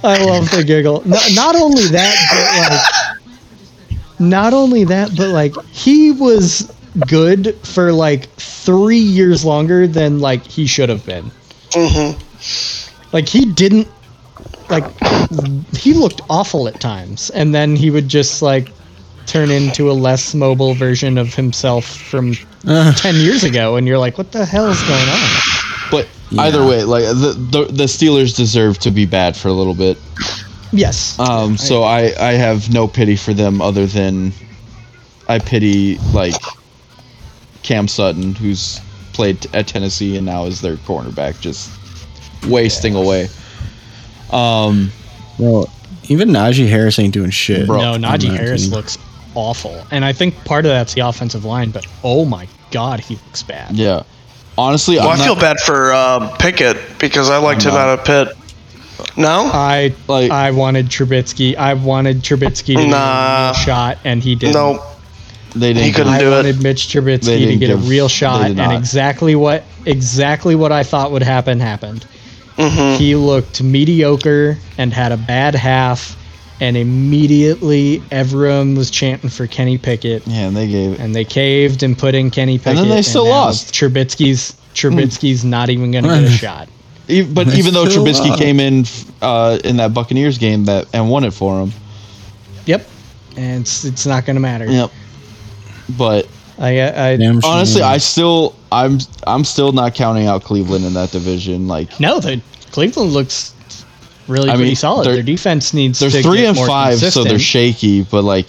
I 0.11 0.25
love 0.25 0.51
the 0.51 0.63
giggle. 0.65 1.03
No, 1.07 1.19
not 1.35 1.57
only 1.57 1.89
that, 1.89 2.17
but 2.31 3.91
like, 3.91 4.01
not 4.19 4.53
only 4.55 4.85
that, 4.85 5.17
but 5.17 5.29
like 5.31 5.55
he 5.71 6.13
was 6.13 6.71
good 7.09 7.55
for 7.57 7.93
like 7.93 8.29
three 8.37 8.99
years 8.99 9.45
longer 9.45 9.87
than 9.87 10.21
like 10.21 10.45
he 10.45 10.67
should 10.67 10.89
have 10.89 11.05
been. 11.05 11.31
Like 13.13 13.29
he 13.29 13.45
didn't, 13.47 13.89
like 14.69 14.85
he 15.75 15.95
looked 15.95 16.21
awful 16.29 16.69
at 16.69 16.81
times, 16.81 17.31
and 17.31 17.55
then 17.55 17.77
he 17.77 17.91
would 17.91 18.09
just 18.09 18.43
like 18.43 18.71
turn 19.27 19.51
into 19.51 19.91
a 19.91 19.93
less 19.93 20.35
mobile 20.35 20.75
version 20.75 21.19
of 21.19 21.35
himself 21.35 21.85
from 21.85 22.35
ten 22.97 23.15
years 23.17 23.45
ago, 23.45 23.77
and 23.77 23.87
you're 23.87 23.99
like, 23.99 24.19
what 24.19 24.33
the 24.33 24.45
hell 24.45 24.69
is 24.69 24.81
going 24.83 25.09
on? 25.09 25.31
But 25.91 26.09
either 26.39 26.65
way, 26.67 26.85
like 26.85 27.05
the, 27.05 27.37
the 27.51 27.73
the 27.73 27.85
Steelers 27.85 28.35
deserve 28.37 28.79
to 28.81 28.91
be 28.91 29.07
bad 29.07 29.37
for 29.37 29.49
a 29.49 29.53
little 29.53 29.75
bit. 29.75 29.99
Yes. 30.73 31.19
Um, 31.19 31.57
so 31.57 31.83
I 31.83 32.13
I 32.19 32.33
have 32.33 32.73
no 32.73 32.89
pity 32.89 33.17
for 33.17 33.33
them 33.33 33.63
other 33.63 33.87
than 33.87 34.33
I 35.29 35.39
pity 35.39 35.99
like 36.13 36.35
Cam 37.67 37.89
Sutton, 37.89 38.35
who's 38.35 38.81
played 39.13 39.47
at 39.55 39.67
Tennessee 39.67 40.17
and 40.17 40.25
now 40.25 40.45
is 40.45 40.61
their 40.61 40.77
cornerback, 40.77 41.41
just 41.41 41.71
wasting 42.49 42.95
away. 42.95 43.29
Um, 44.31 44.93
Well, 45.39 45.69
even 46.09 46.29
Najee 46.31 46.69
Harris 46.69 46.99
ain't 46.99 47.13
doing 47.13 47.31
shit. 47.31 47.67
Bro, 47.67 47.81
no, 47.81 47.93
on 47.95 48.03
Najee 48.03 48.35
Harris 48.35 48.65
team. 48.65 48.73
looks 48.73 48.99
awful, 49.35 49.85
and 49.91 50.05
I 50.05 50.13
think 50.13 50.43
part 50.45 50.65
of 50.65 50.71
that's 50.71 50.95
the 50.95 51.01
offensive 51.03 51.45
line. 51.45 51.71
But 51.71 51.87
oh 52.05 52.25
my 52.25 52.47
god, 52.71 53.01
he 53.01 53.17
looks 53.27 53.43
bad. 53.43 53.73
yeah. 53.77 54.03
Honestly, 54.59 54.97
Well, 54.97 55.09
I'm 55.11 55.21
I 55.21 55.25
feel 55.25 55.35
not- 55.35 55.43
bad 55.43 55.61
for 55.61 55.93
um, 55.93 56.31
Pickett 56.39 56.79
because 56.99 57.29
I 57.29 57.37
liked 57.37 57.67
I'm 57.67 57.73
him 57.73 57.75
not. 57.75 57.89
out 57.89 57.99
of 57.99 58.05
Pitt. 58.07 58.37
No, 59.19 59.51
I 59.53 59.93
Like- 60.09 60.31
I 60.31 60.51
wanted 60.53 60.87
Trubisky. 60.89 61.55
I 61.57 61.75
wanted 61.75 62.23
Trubisky 62.23 62.75
to 62.77 62.83
get 62.85 62.89
Nah. 62.89 63.51
a 63.51 63.55
shot, 63.55 63.99
and 64.05 64.23
he 64.23 64.35
didn't. 64.35 64.55
no, 64.55 64.83
They 65.61 65.73
didn't. 65.73 65.85
He 65.85 65.93
couldn't 65.93 66.13
I 66.13 66.19
do 66.19 66.29
it. 66.29 66.31
wanted 66.31 66.63
Mitch 66.63 66.93
They 66.93 67.01
Trubisky 67.01 67.21
to 67.25 67.39
didn't 67.39 67.59
get 67.61 67.71
a 67.71 67.77
real 67.77 68.09
shot, 68.09 68.51
and 68.51 68.73
exactly 68.73 69.35
what 69.35 69.65
exactly 69.85 70.55
what 70.55 70.73
I 70.73 70.83
thought 70.83 71.13
would 71.13 71.23
happen 71.23 71.61
happened. 71.61 72.07
Mm-hmm. 72.57 72.99
He 73.03 73.15
looked 73.17 73.63
mediocre 73.63 74.57
and 74.79 74.93
had 74.93 75.13
a 75.13 75.17
bad 75.19 75.55
half, 75.55 76.17
and 76.61 76.77
immediately 76.77 78.03
everyone 78.11 78.75
was 78.75 78.91
chanting 78.91 79.29
for 79.31 79.47
Kenny 79.47 79.77
Pickett, 79.79 80.27
Yeah, 80.27 80.47
and 80.49 80.57
they 80.57 80.67
gave 80.67 80.93
it. 80.93 81.01
and 81.01 81.15
they 81.15 81.25
caved 81.25 81.83
and 81.83 81.97
put 81.99 82.15
in 82.15 82.31
Kenny 82.31 82.59
Pickett. 82.59 82.77
then 82.77 82.89
they 82.89 83.03
still 83.03 83.27
lost. 83.29 83.75
Trubisky's 83.75 84.55
Trubisky's 84.75 85.45
not 85.45 85.71
even 85.71 85.91
going 85.91 86.05
to 86.05 86.11
get 86.11 86.25
a 86.25 86.31
shot. 86.31 86.69
E- 87.09 87.23
But 87.23 87.55
even 87.55 87.73
though 87.75 87.87
still 87.89 88.05
Trubisky 88.05 88.29
lost. 88.31 88.43
came 88.43 88.59
in 88.61 88.85
uh, 89.23 89.59
in 89.65 89.77
that 89.79 89.95
Buccaneers 89.95 90.39
game 90.39 90.65
that 90.65 90.87
and 90.95 91.09
won 91.11 91.25
it 91.25 91.33
for 91.33 91.61
him. 91.61 91.73
Yep, 92.67 92.87
and 93.37 93.61
it's 93.63 93.85
it's 93.85 94.07
not 94.07 94.25
going 94.27 94.37
to 94.37 94.41
matter. 94.41 94.67
Yep. 94.67 94.91
But 95.89 96.29
I, 96.59 97.13
I 97.13 97.17
Damn 97.17 97.41
Honestly, 97.45 97.81
shame. 97.81 97.91
I 97.91 97.99
still 97.99 98.55
I'm 98.73 98.99
I'm 99.27 99.45
still 99.45 99.73
not 99.73 99.95
counting 99.95 100.27
out 100.27 100.43
Cleveland 100.43 100.85
in 100.85 100.95
that 100.95 101.11
division. 101.13 101.69
Like 101.69 102.01
no, 102.01 102.21
the 102.21 102.41
Cleveland 102.73 103.13
looks 103.13 103.55
really 104.29 104.51
I 104.51 104.55
pretty 104.55 104.71
mean, 104.71 104.77
solid. 104.77 105.07
Their 105.07 105.23
defense 105.23 105.75
needs 105.75 105.99
they're 105.99 106.11
to 106.11 106.23
three 106.23 106.39
get 106.39 106.49
and 106.49 106.57
more 106.57 106.67
five, 106.67 106.99
so 106.99 107.25
they're 107.25 107.39
shaky. 107.39 108.03
But 108.03 108.23
like, 108.23 108.49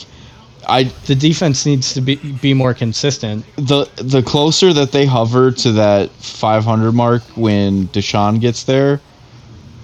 I 0.68 0.84
the 1.06 1.16
defense 1.16 1.66
needs 1.66 1.94
to 1.94 2.02
be 2.02 2.16
be 2.16 2.54
more 2.54 2.74
consistent. 2.74 3.46
the 3.56 3.90
the 3.96 4.24
closer 4.24 4.74
that 4.74 4.92
they 4.92 5.06
hover 5.06 5.52
to 5.52 5.72
that 5.74 6.10
500 6.12 6.92
mark 6.94 7.24
when 7.36 7.88
Deshaun 7.90 8.40
gets 8.40 8.64
there, 8.64 9.02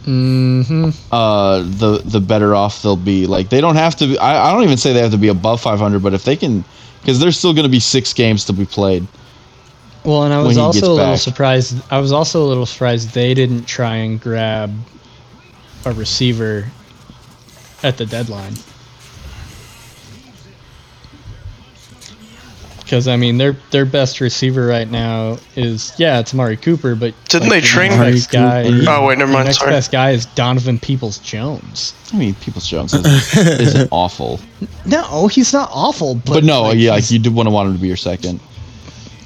hmm 0.05 0.89
uh, 1.11 1.59
the 1.59 2.01
the 2.05 2.19
better 2.19 2.55
off 2.55 2.81
they'll 2.81 2.95
be. 2.95 3.27
Like 3.27 3.49
they 3.49 3.61
don't 3.61 3.75
have 3.75 3.95
to. 3.97 4.07
Be, 4.07 4.17
I, 4.17 4.49
I 4.49 4.53
don't 4.53 4.63
even 4.63 4.77
say 4.77 4.93
they 4.93 5.01
have 5.01 5.11
to 5.11 5.17
be 5.17 5.29
above 5.29 5.61
500, 5.61 6.01
but 6.01 6.13
if 6.13 6.23
they 6.23 6.35
can, 6.35 6.65
because 7.03 7.19
there's 7.19 7.37
still 7.37 7.53
going 7.53 7.65
to 7.65 7.69
be 7.69 7.81
six 7.81 8.13
games 8.13 8.45
to 8.45 8.53
be 8.53 8.65
played. 8.65 9.05
Well, 10.05 10.23
and 10.23 10.33
I 10.33 10.41
was 10.41 10.57
also 10.57 10.87
a 10.87 10.89
little 10.89 11.11
back. 11.13 11.19
surprised. 11.19 11.81
I 11.91 11.99
was 11.99 12.13
also 12.13 12.43
a 12.43 12.47
little 12.47 12.65
surprised 12.65 13.13
they 13.13 13.33
didn't 13.33 13.65
try 13.65 13.95
and 13.97 14.19
grab 14.19 14.73
a 15.85 15.91
receiver 15.91 16.65
at 17.83 17.97
the 17.97 18.05
deadline. 18.05 18.53
Because 22.83 23.07
I 23.07 23.15
mean, 23.15 23.37
their 23.37 23.55
their 23.71 23.85
best 23.85 24.19
receiver 24.19 24.65
right 24.67 24.89
now 24.89 25.37
is 25.55 25.93
yeah, 25.97 26.19
it's 26.19 26.33
Amari 26.33 26.57
Cooper, 26.57 26.95
but 26.95 27.13
Didn't 27.29 27.49
they 27.49 27.61
the 27.61 27.65
train- 27.65 27.91
next 27.97 28.33
Amari 28.35 28.63
guy? 28.65 28.69
Cooper. 28.79 28.91
Oh, 28.91 29.07
wait, 29.07 29.17
never 29.17 29.29
the 29.31 29.33
mind, 29.33 29.45
next 29.47 29.59
sorry. 29.59 29.71
best 29.71 29.91
guy 29.91 30.11
is 30.11 30.25
Donovan 30.27 30.77
Peoples 30.79 31.17
Jones. 31.19 31.93
I 32.13 32.17
mean, 32.17 32.35
Peoples 32.35 32.67
Jones 32.67 32.93
is, 32.93 33.37
isn't 33.37 33.87
awful, 33.91 34.39
No, 34.85 35.27
he's 35.27 35.53
not 35.53 35.69
awful, 35.73 36.15
but, 36.15 36.33
but, 36.33 36.43
no, 36.43 36.63
like, 36.63 36.77
yeah, 36.77 36.91
like 36.91 37.09
you 37.09 37.19
do 37.19 37.31
want 37.31 37.47
to 37.47 37.51
want 37.51 37.69
him 37.69 37.75
to 37.75 37.81
be 37.81 37.87
your 37.87 37.95
second. 37.97 38.39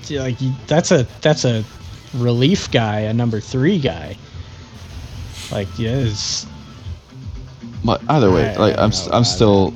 Yeah, 0.05 0.21
like 0.21 0.37
that's 0.67 0.91
a 0.91 1.05
that's 1.21 1.43
a 1.43 1.65
relief 2.13 2.69
guy, 2.71 2.99
a 3.01 3.13
number 3.13 3.39
three 3.41 3.79
guy. 3.79 4.15
Like 5.51 5.67
yes, 5.79 6.45
But 7.83 8.01
either 8.07 8.31
way, 8.31 8.53
I- 8.53 8.55
like 8.57 8.77
I 8.77 8.83
I'm, 8.83 8.91
don't 8.91 8.93
st- 8.93 9.07
know 9.11 9.15
I'm 9.17 9.21
about 9.23 9.27
still, 9.27 9.73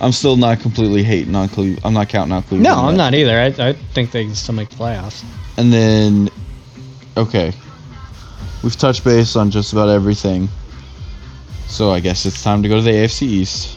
I'm 0.00 0.12
still 0.12 0.36
not 0.36 0.60
completely 0.60 1.02
hating 1.02 1.34
on 1.34 1.48
Cleveland. 1.48 1.80
I'm 1.84 1.94
not 1.94 2.08
counting 2.08 2.32
out 2.36 2.44
Cleveland. 2.46 2.64
no, 2.64 2.74
I'm 2.84 2.90
yet. 2.94 2.96
not 2.98 3.14
either. 3.14 3.38
I, 3.40 3.68
I 3.70 3.72
think 3.94 4.10
they 4.10 4.24
can 4.24 4.34
still 4.34 4.54
make 4.54 4.68
the 4.68 4.76
playoffs. 4.76 5.24
And 5.56 5.72
then, 5.72 6.28
okay, 7.16 7.52
we've 8.62 8.76
touched 8.76 9.04
base 9.04 9.36
on 9.36 9.50
just 9.50 9.72
about 9.72 9.88
everything. 9.88 10.48
So 11.68 11.90
I 11.92 12.00
guess 12.00 12.26
it's 12.26 12.42
time 12.42 12.62
to 12.62 12.68
go 12.68 12.76
to 12.76 12.82
the 12.82 12.90
AFC 12.90 13.22
East. 13.22 13.76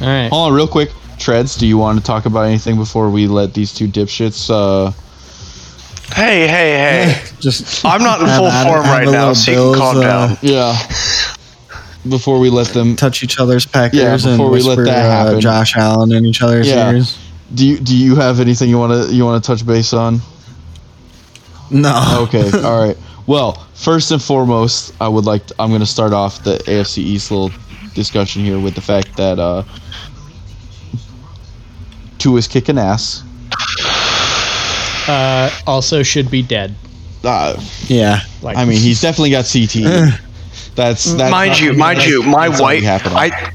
All 0.00 0.08
right. 0.08 0.28
Hold 0.28 0.50
on, 0.50 0.56
real 0.56 0.66
quick. 0.68 0.90
Treads, 1.18 1.54
do 1.56 1.66
you 1.66 1.78
want 1.78 1.98
to 1.98 2.04
talk 2.04 2.26
about 2.26 2.42
anything 2.42 2.76
before 2.76 3.08
we 3.08 3.28
let 3.28 3.54
these 3.54 3.72
two 3.72 3.86
dipshits? 3.88 4.50
Uh, 4.50 4.90
Hey, 6.14 6.46
hey, 6.46 7.06
hey. 7.12 7.22
just 7.40 7.84
I'm 7.84 8.02
not 8.02 8.20
in 8.20 8.26
full 8.26 8.46
Adam- 8.46 8.72
form 8.72 8.84
have 8.84 8.94
right 8.94 9.06
the 9.06 9.12
now, 9.12 9.28
little 9.28 9.34
so 9.34 9.50
you 9.50 9.56
can 9.56 9.64
Bills, 9.64 9.78
calm 9.78 9.96
uh, 9.96 10.00
down. 10.02 10.38
yeah. 10.42 10.76
Before 12.08 12.38
we 12.38 12.50
let 12.50 12.68
them, 12.68 12.96
touch 12.96 13.22
each 13.22 13.38
other's 13.38 13.64
peckers 13.66 13.94
Yeah, 13.94 14.14
before 14.16 14.30
and 14.32 14.40
we 14.40 14.60
let 14.60 14.76
whisper 14.76 14.84
that 14.84 15.02
happen. 15.10 15.36
uh, 15.36 15.40
Josh 15.40 15.76
Allen 15.76 16.12
in 16.12 16.26
each 16.26 16.42
other's 16.42 16.68
Yeah. 16.68 16.90
ears. 16.92 17.18
do 17.54 17.66
you 17.66 17.78
do 17.78 17.96
you 17.96 18.14
have 18.16 18.40
anything 18.40 18.68
you 18.68 18.78
want 18.78 18.92
to 19.08 19.14
you 19.14 19.24
want 19.24 19.42
to 19.42 19.46
touch 19.46 19.64
base 19.66 19.92
on? 19.92 20.20
No. 21.70 22.26
Okay, 22.28 22.50
all 22.62 22.84
right. 22.86 22.96
Well, 23.26 23.64
first 23.74 24.10
and 24.10 24.22
foremost, 24.22 24.92
I 25.00 25.08
would 25.08 25.24
like 25.24 25.46
to, 25.46 25.54
I'm 25.58 25.70
going 25.70 25.80
to 25.80 25.86
start 25.86 26.12
off 26.12 26.44
the 26.44 26.58
AFC 26.66 26.98
East 26.98 27.30
little 27.30 27.50
discussion 27.94 28.44
here 28.44 28.58
with 28.60 28.74
the 28.74 28.82
fact 28.82 29.16
that 29.16 29.38
uh, 29.38 29.62
is 32.36 32.48
kicking 32.48 32.78
ass. 32.78 33.22
Uh, 35.08 35.50
also 35.66 36.02
should 36.02 36.30
be 36.30 36.42
dead. 36.42 36.74
Uh, 37.22 37.54
Yeah. 37.86 38.20
Like 38.42 38.56
I 38.56 38.64
mean, 38.64 38.78
he's 38.78 39.00
definitely 39.00 39.30
got 39.30 39.44
CT. 39.50 40.14
That's, 40.74 41.14
that's 41.14 41.30
mind 41.30 41.58
you, 41.58 41.72
mind 41.74 41.98
that's- 41.98 42.10
you, 42.10 42.22
my 42.22 42.48
wife. 42.48 42.82
I, 42.84 43.52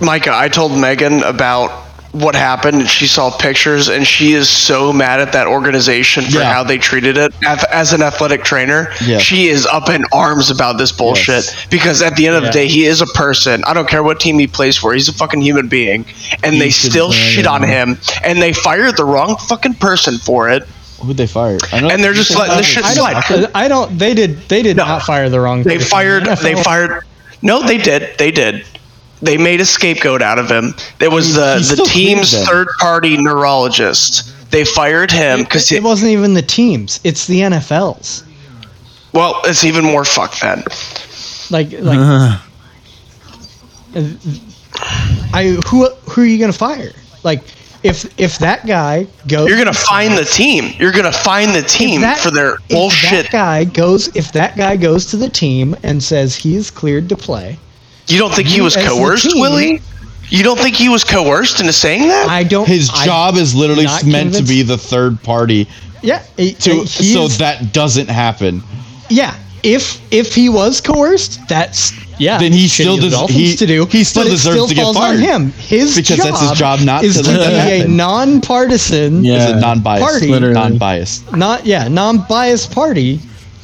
Micah, 0.00 0.32
I 0.34 0.48
told 0.48 0.78
Megan 0.78 1.22
about 1.22 1.84
what 2.12 2.34
happened, 2.34 2.80
and 2.80 2.88
she 2.88 3.06
saw 3.06 3.30
pictures, 3.30 3.88
and 3.88 4.06
she 4.06 4.32
is 4.32 4.48
so 4.48 4.90
mad 4.90 5.20
at 5.20 5.32
that 5.32 5.46
organization 5.46 6.24
for 6.24 6.38
Yeah. 6.38 6.50
how 6.52 6.62
they 6.64 6.78
treated 6.78 7.18
it. 7.18 7.34
As, 7.46 7.64
as 7.64 7.92
an 7.92 8.02
athletic 8.02 8.42
trainer, 8.42 8.90
Yes. 9.04 9.20
she 9.20 9.48
is 9.48 9.66
up 9.66 9.90
in 9.90 10.04
arms 10.12 10.50
about 10.50 10.78
this 10.78 10.92
bullshit 10.92 11.44
Yes. 11.44 11.66
because 11.68 12.00
at 12.00 12.16
the 12.16 12.26
end 12.26 12.36
of 12.36 12.42
Yeah. 12.44 12.48
the 12.50 12.52
day, 12.54 12.68
he 12.68 12.86
is 12.86 13.02
a 13.02 13.06
person. 13.06 13.62
I 13.66 13.74
don't 13.74 13.86
care 13.88 14.02
what 14.02 14.18
team 14.18 14.38
he 14.38 14.46
plays 14.46 14.78
for; 14.78 14.94
he's 14.94 15.08
a 15.08 15.12
fucking 15.12 15.42
human 15.42 15.68
being, 15.68 16.06
and 16.42 16.54
He 16.54 16.60
they 16.60 16.70
still 16.70 17.12
shit 17.12 17.46
on 17.46 17.62
him, 17.62 17.98
and 18.24 18.40
they 18.40 18.52
fired 18.54 18.96
the 18.96 19.04
wrong 19.04 19.36
fucking 19.36 19.74
person 19.74 20.16
for 20.18 20.48
it. 20.48 20.66
Who'd 21.02 21.16
they 21.16 21.26
fire? 21.26 21.58
I 21.72 21.80
know 21.80 21.88
And 21.90 22.02
they're 22.02 22.14
just 22.14 22.34
letting 22.36 22.56
this 22.56 22.66
shit 22.66 22.84
I 22.84 22.94
slide. 22.94 23.22
don't. 23.28 23.50
I 23.54 23.68
don't. 23.68 23.98
They 23.98 24.14
did. 24.14 24.38
They 24.48 24.62
did 24.62 24.76
No. 24.78 24.84
not 24.86 25.02
fire 25.02 25.28
the 25.28 25.40
wrong. 25.40 25.62
They 25.62 25.76
person. 25.76 25.90
fired. 25.90 26.24
The 26.24 26.34
They 26.36 26.54
fired. 26.62 27.04
No, 27.42 27.62
they 27.66 27.76
did. 27.78 28.16
They 28.18 28.30
did. 28.30 28.64
They 29.22 29.36
made 29.36 29.60
a 29.60 29.64
scapegoat 29.64 30.22
out 30.22 30.38
of 30.38 30.50
him. 30.50 30.74
It 31.00 31.10
was 31.10 31.34
the 31.34 31.56
the 31.76 31.82
team's 31.88 32.32
third 32.46 32.68
party 32.78 33.16
neurologist. 33.16 34.32
They 34.50 34.64
fired 34.64 35.10
him 35.10 35.40
because 35.40 35.70
It 35.72 35.82
wasn't 35.82 36.12
even 36.12 36.34
the 36.34 36.42
teams. 36.42 37.00
It's 37.04 37.26
the 37.26 37.40
NFL's. 37.40 38.24
well, 39.12 39.40
it's 39.44 39.64
even 39.64 39.84
more 39.84 40.04
fucked 40.04 40.40
then. 40.40 40.62
Like 41.50 41.72
like 41.80 41.98
Uh, 43.94 44.02
I 45.32 45.56
who 45.68 45.88
who 46.08 46.22
are 46.22 46.26
you 46.26 46.38
gonna 46.38 46.52
fire? 46.52 46.92
Like 47.22 47.42
if 47.86 48.18
if 48.18 48.38
that 48.38 48.66
guy 48.66 49.06
goes, 49.28 49.48
You're 49.48 49.58
gonna 49.58 49.72
find 49.72 50.16
the 50.18 50.24
team. 50.24 50.74
You're 50.78 50.92
gonna 50.92 51.12
find 51.12 51.54
the 51.54 51.62
team 51.62 52.00
that- 52.00 52.18
for 52.18 52.30
their 52.30 52.54
if 52.54 52.68
bullshit. 52.68 53.24
That 53.24 53.30
guy 53.32 53.64
goes 53.64 54.08
if 54.16 54.32
that 54.32 54.56
guy 54.56 54.76
goes 54.76 55.06
to 55.06 55.16
the 55.16 55.28
team 55.28 55.76
and 55.82 56.02
says 56.02 56.34
he 56.34 56.56
is 56.56 56.70
cleared 56.70 57.08
to 57.10 57.16
play. 57.16 57.58
You 58.08 58.18
don't 58.18 58.34
think 58.34 58.48
he 58.48 58.60
was 58.60 58.76
coerced, 58.76 59.30
team- 59.30 59.40
Willie? 59.40 59.80
You 60.28 60.42
don't 60.42 60.58
think 60.58 60.74
he 60.74 60.88
was 60.88 61.04
coerced 61.04 61.60
into 61.60 61.72
saying 61.72 62.08
that? 62.08 62.28
I 62.28 62.42
don't. 62.42 62.66
His 62.66 62.90
I- 62.92 63.04
job 63.04 63.36
is 63.36 63.54
literally 63.54 63.84
not 63.84 64.04
meant 64.04 64.34
to 64.34 64.42
be 64.42 64.62
the 64.62 64.76
third 64.78 65.22
party 65.22 65.68
Yeah. 66.02 66.20
it- 66.36 66.58
to 66.60 66.86
so 66.86 67.28
that 67.28 67.72
doesn't 67.72 68.08
happen. 68.10 68.62
yeah. 69.08 69.34
If 69.66 70.00
if 70.12 70.34
he 70.34 70.48
was 70.48 70.80
coerced, 70.80 71.40
that's 71.48 71.92
yeah. 72.20 72.38
Then 72.38 72.52
he 72.52 72.68
still 72.68 72.94
of 72.94 73.00
does- 73.00 73.12
Dolphins 73.12 73.38
he- 73.40 73.56
to 73.56 73.66
do. 73.66 73.84
he 73.86 74.04
still 74.04 74.24
deserves 74.24 74.54
still 74.56 74.68
to 74.68 74.74
get 74.74 74.82
falls 74.84 74.96
fired. 74.96 75.16
on 75.16 75.22
him. 75.22 75.52
His 75.52 75.96
Because 75.96 76.18
that's 76.18 76.40
his 76.40 76.52
job 76.52 76.80
not 76.80 77.02
is 77.04 77.16
to 77.16 77.22
to 77.24 77.28
let 77.30 77.38
that 77.40 77.50
be 77.50 77.72
a 77.74 77.78
happen. 77.78 77.96
non-partisan, 77.96 79.24
Yeah. 79.24 79.34
Is 79.36 79.50
it 79.50 79.56
non-biased? 79.60 80.02
Party. 80.08 80.28
Literally. 80.28 80.54
Non-biased. 80.54 81.36
not 81.36 81.66
yeah, 81.66 81.88
non-biased 81.88 82.70
party 82.72 83.20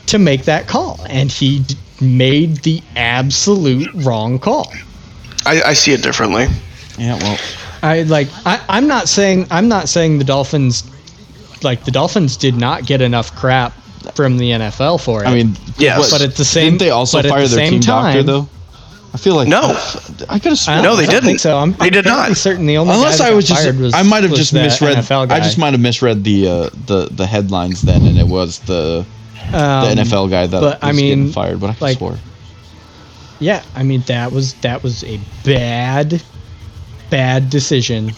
to 0.07 0.19
make 0.19 0.45
that 0.45 0.67
call, 0.67 1.01
and 1.09 1.31
he 1.31 1.61
d- 1.61 1.77
made 2.01 2.57
the 2.59 2.83
absolute 2.97 3.89
wrong 4.05 4.39
call. 4.39 4.71
I, 5.47 5.63
I 5.63 5.73
see 5.73 5.93
it 5.93 6.03
differently. 6.03 6.49
Yeah, 6.99 7.17
well, 7.23 7.39
I 7.83 8.03
like. 8.03 8.29
I, 8.45 8.61
I'm 8.69 8.87
not 8.87 9.09
saying. 9.09 9.47
I'm 9.51 9.69
not 9.69 9.89
saying 9.89 10.19
the 10.19 10.25
Dolphins, 10.25 10.85
like 11.63 11.85
the 11.85 11.91
Dolphins, 11.91 12.37
did 12.37 12.55
not 12.57 12.87
get 12.87 13.01
enough 13.01 13.35
crap 13.35 13.73
from 14.15 14.37
the 14.39 14.51
NFL 14.51 15.01
for 15.01 15.23
it. 15.25 15.27
I 15.29 15.35
mean, 15.35 15.57
Yes. 15.79 16.11
But 16.11 16.23
at 16.23 16.35
the 16.37 16.45
same- 16.45 16.73
didn't 16.73 16.79
they 16.81 16.91
also 16.91 17.19
but 17.19 17.27
at 17.27 17.31
fire 17.31 17.43
the 17.43 17.49
their 17.57 17.65
same 17.67 17.73
team 17.73 17.81
doctor 17.81 18.19
time- 18.19 18.27
though? 18.27 18.49
I 19.15 19.19
feel 19.19 19.35
like 19.35 19.47
No. 19.49 19.61
I 20.31 20.39
could 20.39 20.45
have 20.45 20.53
I 20.53 20.55
sworn. 20.55 20.83
No, 20.83 20.97
they 20.97 21.05
didn't. 21.07 21.39
so. 21.39 21.59
I'm, 21.59 21.73
They 21.75 21.91
did 21.91 22.07
not. 22.07 22.35
Certain 22.37 22.65
the 22.65 22.79
only 22.79 22.95
Unless 22.95 23.19
guy 23.19 23.29
I 23.29 23.35
was 23.35 23.47
just, 23.47 23.75
was, 23.77 23.93
I 23.93 24.03
might 24.03 24.23
have 24.23 24.33
just 24.35 24.55
misread. 24.55 24.97
I 25.11 25.39
just 25.41 25.59
might 25.59 25.73
have 25.75 25.81
misread 25.81 26.25
the 26.25 26.49
uh, 26.49 26.71
the 26.87 27.09
the 27.11 27.27
headlines 27.27 27.83
then, 27.83 28.07
and 28.07 28.19
it 28.19 28.27
was 28.27 28.61
the 28.61 29.05
the 29.51 29.59
Um, 29.59 29.99
NFL 29.99 30.31
guy 30.31 30.47
that 30.47 30.61
but, 30.63 30.63
was 30.63 30.75
I 30.81 30.93
getting 30.93 31.25
mean, 31.25 31.33
fired. 31.33 31.61
But 31.61 31.69
I 31.71 31.73
could 31.75 31.83
like- 31.83 31.99
swore. 31.99 32.17
Yeah, 33.39 33.61
I 33.77 33.83
mean 33.83 34.03
that 34.07 34.33
was 34.33 34.55
that 34.63 34.83
was 34.83 35.05
a 35.05 35.21
bad, 35.45 36.23
bad 37.11 37.51
decision, 37.51 38.13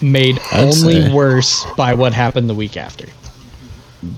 made 0.00 0.38
I'd 0.52 0.60
only 0.72 1.02
say. 1.02 1.12
worse 1.12 1.66
by 1.76 1.94
what 1.94 2.12
happened 2.12 2.48
the 2.48 2.54
week 2.54 2.76
after, 2.76 3.06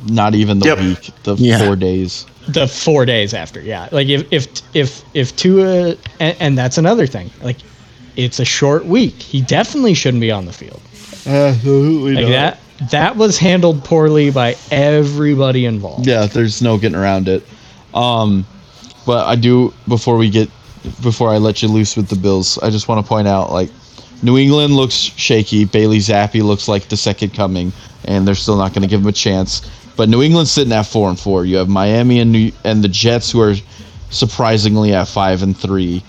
Not 0.09 0.35
even 0.35 0.59
the 0.59 0.67
Yep. 0.67 0.81
week, 0.81 1.11
the 1.25 1.35
Yeah. 1.37 1.59
four 1.65 1.77
days. 1.77 2.27
the 2.49 2.67
four 2.67 3.05
days 3.05 3.35
after. 3.35 3.61
Yeah, 3.61 3.89
like 3.93 4.09
if 4.09 4.25
if 4.31 4.47
if 4.75 5.03
if 5.15 5.37
Tua, 5.37 5.97
and, 6.19 6.37
and 6.41 6.59
that's 6.59 6.79
another 6.79 7.07
thing. 7.07 7.31
Like, 7.43 7.59
it's 8.17 8.41
a 8.41 8.45
short 8.45 8.87
week. 8.87 9.21
He 9.23 9.43
definitely 9.43 9.95
shouldn't 9.95 10.21
be 10.23 10.31
on 10.31 10.47
the 10.47 10.53
field. 10.53 10.81
Absolutely 11.27 12.15
Like 12.15 12.29
that 12.29 12.59
that 12.91 13.17
was 13.17 13.39
handled 13.39 13.85
poorly 13.85 14.31
by 14.31 14.57
everybody 14.71 15.65
involved. 15.67 16.07
Yeah, 16.07 16.27
there's 16.27 16.63
no 16.63 16.79
getting 16.79 16.97
around 16.99 17.29
it. 17.29 17.47
Um, 17.95 18.47
but 19.05 19.27
I 19.27 19.35
do 19.37 19.73
before 19.89 20.17
we 20.17 20.31
get 20.31 20.49
before 21.03 21.31
I 21.31 21.39
let 21.39 21.61
you 21.63 21.69
loose 21.69 21.97
with 21.97 22.09
the 22.09 22.17
Bills, 22.17 22.59
I 22.63 22.71
just 22.71 22.89
want 22.89 23.05
to 23.05 23.09
point 23.09 23.29
out 23.29 23.53
like 23.53 23.71
New 24.23 24.39
England 24.39 24.75
looks 24.75 24.95
shaky. 24.95 25.65
Bailey 25.65 25.99
Zappe 25.99 26.43
looks 26.43 26.67
like 26.69 26.89
the 26.89 26.97
second 26.97 27.35
coming, 27.35 27.73
and 28.05 28.27
they're 28.27 28.35
still 28.35 28.57
not 28.57 28.73
going 28.73 28.83
to 28.83 28.89
give 28.89 29.01
him 29.01 29.07
a 29.07 29.13
chance. 29.13 29.69
But 29.97 30.09
New 30.09 30.23
England's 30.23 30.51
sitting 30.51 30.73
at 30.73 30.83
four 30.87 31.09
and 31.09 31.19
four. 31.19 31.45
You 31.45 31.57
have 31.57 31.69
Miami 31.69 32.21
and 32.21 32.31
New, 32.33 32.53
and 32.65 32.83
the 32.85 32.89
Jets 32.89 33.31
who 33.33 33.41
are 33.41 33.55
surprisingly 34.11 34.95
at 34.95 35.09
five 35.09 35.43
and 35.43 35.57
three. 35.57 36.03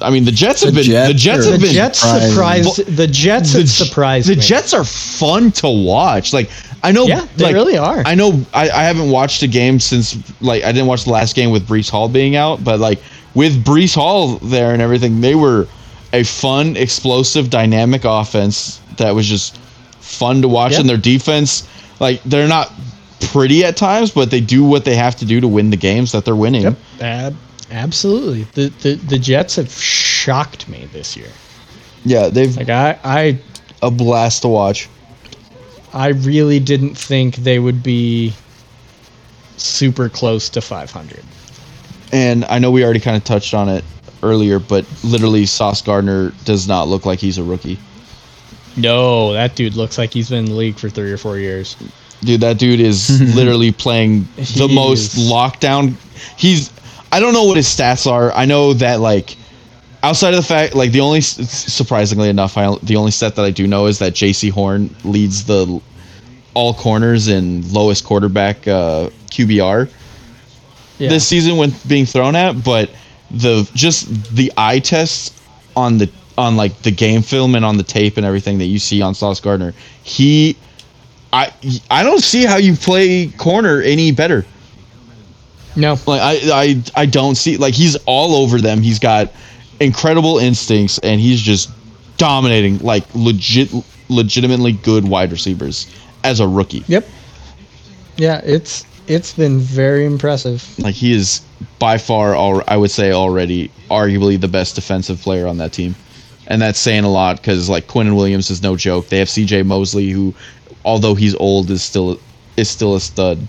I 0.00 0.10
mean, 0.10 0.24
the 0.24 0.32
Jets 0.32 0.62
have 0.64 0.74
The 0.74 0.80
been 0.82 0.90
the 1.08 1.14
Jets 1.14 1.22
Jets 1.22 1.44
have 1.46 1.60
The 1.60 1.66
been 1.66 1.74
Jets 1.74 1.98
surprising. 2.00 2.72
surprised. 2.72 2.96
The 2.96 3.06
Jets 3.06 3.52
the, 3.52 3.66
surprised 3.66 4.28
the 4.28 4.36
me. 4.36 4.40
Jets 4.42 4.74
are 4.74 4.84
fun 4.84 5.52
to 5.52 5.68
watch. 5.68 6.32
Like 6.32 6.50
I 6.82 6.90
know, 6.92 7.06
Yeah, 7.06 7.26
they 7.36 7.44
like, 7.44 7.54
really 7.54 7.78
are. 7.78 8.02
I 8.04 8.14
know. 8.14 8.44
I, 8.52 8.68
I 8.70 8.82
haven't 8.84 9.10
watched 9.10 9.42
a 9.42 9.46
game 9.48 9.78
since 9.78 10.16
like 10.40 10.64
I 10.64 10.72
didn't 10.72 10.86
watch 10.88 11.04
the 11.04 11.10
last 11.10 11.36
game 11.36 11.50
with 11.50 11.66
Breece 11.68 11.90
Hall 11.90 12.08
being 12.08 12.34
out, 12.36 12.64
but 12.64 12.80
like 12.80 13.00
with 13.34 13.64
Breece 13.64 13.94
Hall 13.94 14.36
there 14.38 14.72
and 14.72 14.82
everything, 14.82 15.20
they 15.20 15.34
were 15.36 15.68
a 16.12 16.24
fun, 16.24 16.76
explosive, 16.76 17.48
dynamic 17.50 18.02
offense 18.04 18.80
that 18.96 19.14
was 19.14 19.26
just 19.26 19.58
fun 20.12 20.42
to 20.42 20.48
watch. 20.48 20.78
And 20.78 20.88
their 20.88 20.96
defense, 20.96 21.68
like 22.00 22.22
they're 22.24 22.48
not 22.48 22.72
pretty 23.20 23.64
at 23.64 23.76
times, 23.76 24.10
but 24.10 24.30
they 24.30 24.40
do 24.40 24.64
what 24.64 24.84
they 24.84 24.94
have 24.96 25.16
to 25.16 25.24
do 25.24 25.40
to 25.40 25.48
win 25.48 25.70
the 25.70 25.76
games 25.76 26.12
that 26.12 26.24
they're 26.24 26.36
winning. 26.36 26.62
Yep. 26.62 26.76
Ab- 27.00 27.36
absolutely. 27.70 28.42
The, 28.54 28.68
the 28.82 28.94
the 28.94 29.18
Jets 29.18 29.56
have 29.56 29.70
shocked 29.72 30.68
me 30.68 30.88
this 30.92 31.16
year. 31.16 31.30
Yeah, 32.04 32.28
they've 32.28 32.56
Like 32.56 32.68
I 32.68 32.98
I 33.04 33.38
a 33.82 33.90
blast 33.90 34.42
to 34.42 34.48
watch. 34.48 34.88
I 35.92 36.08
really 36.08 36.58
didn't 36.58 36.96
think 36.96 37.36
they 37.36 37.58
would 37.58 37.82
be 37.82 38.32
super 39.56 40.08
close 40.08 40.48
to 40.50 40.60
500. 40.60 41.22
And 42.12 42.44
I 42.46 42.58
know 42.58 42.70
we 42.70 42.84
already 42.84 43.00
kind 43.00 43.16
of 43.16 43.24
touched 43.24 43.52
on 43.54 43.68
it 43.68 43.84
earlier, 44.22 44.58
but 44.58 44.86
literally 45.04 45.46
Sauce 45.46 45.82
Gardner 45.82 46.32
does 46.44 46.66
not 46.68 46.88
look 46.88 47.04
like 47.04 47.18
he's 47.18 47.38
a 47.38 47.42
rookie. 47.42 47.78
No, 48.76 49.32
that 49.34 49.54
dude 49.54 49.74
looks 49.74 49.98
like 49.98 50.12
he's 50.12 50.30
been 50.30 50.40
in 50.40 50.44
the 50.46 50.54
league 50.54 50.76
for 50.76 50.88
three 50.88 51.12
or 51.12 51.18
four 51.18 51.38
years. 51.38 51.76
Dude, 52.22 52.40
that 52.40 52.58
dude 52.58 52.80
is 52.80 53.20
literally 53.36 53.72
playing 53.72 54.26
the 54.36 54.66
He 54.68 54.74
most 54.74 55.14
is. 55.16 55.30
lockdown. 55.30 55.94
He's 56.38 56.72
I 57.10 57.20
don't 57.20 57.34
know 57.34 57.44
what 57.44 57.56
his 57.56 57.66
stats 57.66 58.10
are. 58.10 58.32
I 58.32 58.44
know 58.46 58.72
that 58.74 59.00
like 59.00 59.36
outside 60.02 60.30
of 60.30 60.36
the 60.36 60.42
fact 60.46 60.74
like 60.74 60.92
the 60.92 61.00
only 61.00 61.20
surprisingly 61.20 62.28
enough, 62.28 62.56
I 62.56 62.74
the 62.82 62.96
only 62.96 63.10
stat 63.10 63.34
that 63.36 63.44
I 63.44 63.50
do 63.50 63.66
know 63.66 63.86
is 63.86 63.98
that 63.98 64.14
Jaycee 64.14 64.50
Horn 64.50 64.94
leads 65.04 65.44
the 65.44 65.80
all 66.54 66.74
corners 66.74 67.28
and 67.28 67.70
lowest 67.72 68.04
quarterback 68.04 68.66
uh, 68.68 69.08
QBR 69.30 69.88
Yeah. 70.98 71.08
this 71.08 71.26
season 71.26 71.56
when 71.56 71.72
being 71.86 72.06
thrown 72.06 72.36
at, 72.36 72.62
but 72.64 72.90
the 73.30 73.68
just 73.74 74.34
the 74.36 74.52
eye 74.56 74.78
tests 74.78 75.38
on 75.76 75.98
the 75.98 76.08
on 76.38 76.56
like 76.56 76.82
the 76.82 76.90
game 76.90 77.22
film 77.22 77.54
and 77.54 77.64
on 77.64 77.76
the 77.76 77.82
tape 77.82 78.16
and 78.16 78.26
everything 78.26 78.58
that 78.58 78.66
you 78.66 78.78
see 78.78 79.02
on 79.02 79.14
Sauce 79.14 79.40
Gardner, 79.40 79.74
he 80.02 80.56
I 81.32 81.52
I 81.90 82.02
don't 82.02 82.22
see 82.22 82.44
how 82.44 82.56
you 82.56 82.76
play 82.76 83.28
corner 83.28 83.80
any 83.82 84.12
better. 84.12 84.44
no. 85.76 85.98
Like 86.06 86.20
I 86.20 86.62
I 86.62 86.82
I 87.02 87.06
don't 87.06 87.34
see 87.36 87.56
like 87.56 87.74
he's 87.74 87.96
all 88.06 88.34
over 88.34 88.60
them. 88.60 88.82
He's 88.82 88.98
got 88.98 89.32
incredible 89.80 90.38
instincts 90.38 90.98
and 90.98 91.20
he's 91.20 91.40
just 91.40 91.70
dominating 92.18 92.78
like 92.78 93.04
legit 93.14 93.70
legitimately 94.08 94.72
good 94.72 95.04
wide 95.08 95.32
receivers 95.32 95.86
as 96.24 96.40
a 96.40 96.46
rookie. 96.48 96.84
Yep. 96.86 97.08
Yeah, 98.16 98.40
it's 98.44 98.84
it's 99.06 99.32
been 99.34 99.58
very 99.58 100.04
impressive. 100.04 100.64
Like 100.78 100.94
he 100.94 101.12
is 101.12 101.40
by 101.78 101.98
far, 101.98 102.34
all 102.34 102.62
I 102.68 102.76
would 102.76 102.90
say 102.90 103.12
already, 103.12 103.70
arguably 103.90 104.40
the 104.40 104.48
best 104.48 104.74
defensive 104.74 105.20
player 105.20 105.46
on 105.46 105.58
that 105.58 105.72
team, 105.72 105.96
and 106.46 106.60
that's 106.60 106.78
saying 106.78 107.04
a 107.04 107.10
lot 107.10 107.36
because 107.36 107.68
like 107.68 107.86
Quinnen 107.86 108.16
Williams 108.16 108.50
is 108.50 108.62
no 108.62 108.76
joke. 108.76 109.08
They 109.08 109.18
have 109.18 109.30
C.J. 109.30 109.62
Mosley, 109.62 110.10
who, 110.10 110.34
although 110.84 111.14
he's 111.14 111.34
old, 111.36 111.70
is 111.70 111.82
still 111.82 112.18
is 112.56 112.68
still 112.68 112.94
a 112.94 113.00
stud. 113.00 113.46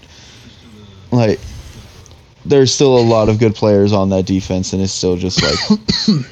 Like, 1.11 1.39
there's 2.45 2.73
still 2.73 2.97
a 2.97 3.01
lot 3.01 3.29
of 3.29 3.39
good 3.39 3.55
players 3.55 3.93
on 3.93 4.09
that 4.09 4.25
defense, 4.25 4.73
and 4.73 4.81
it's 4.81 4.91
still 4.91 5.17
just 5.17 5.41
like 5.41 5.79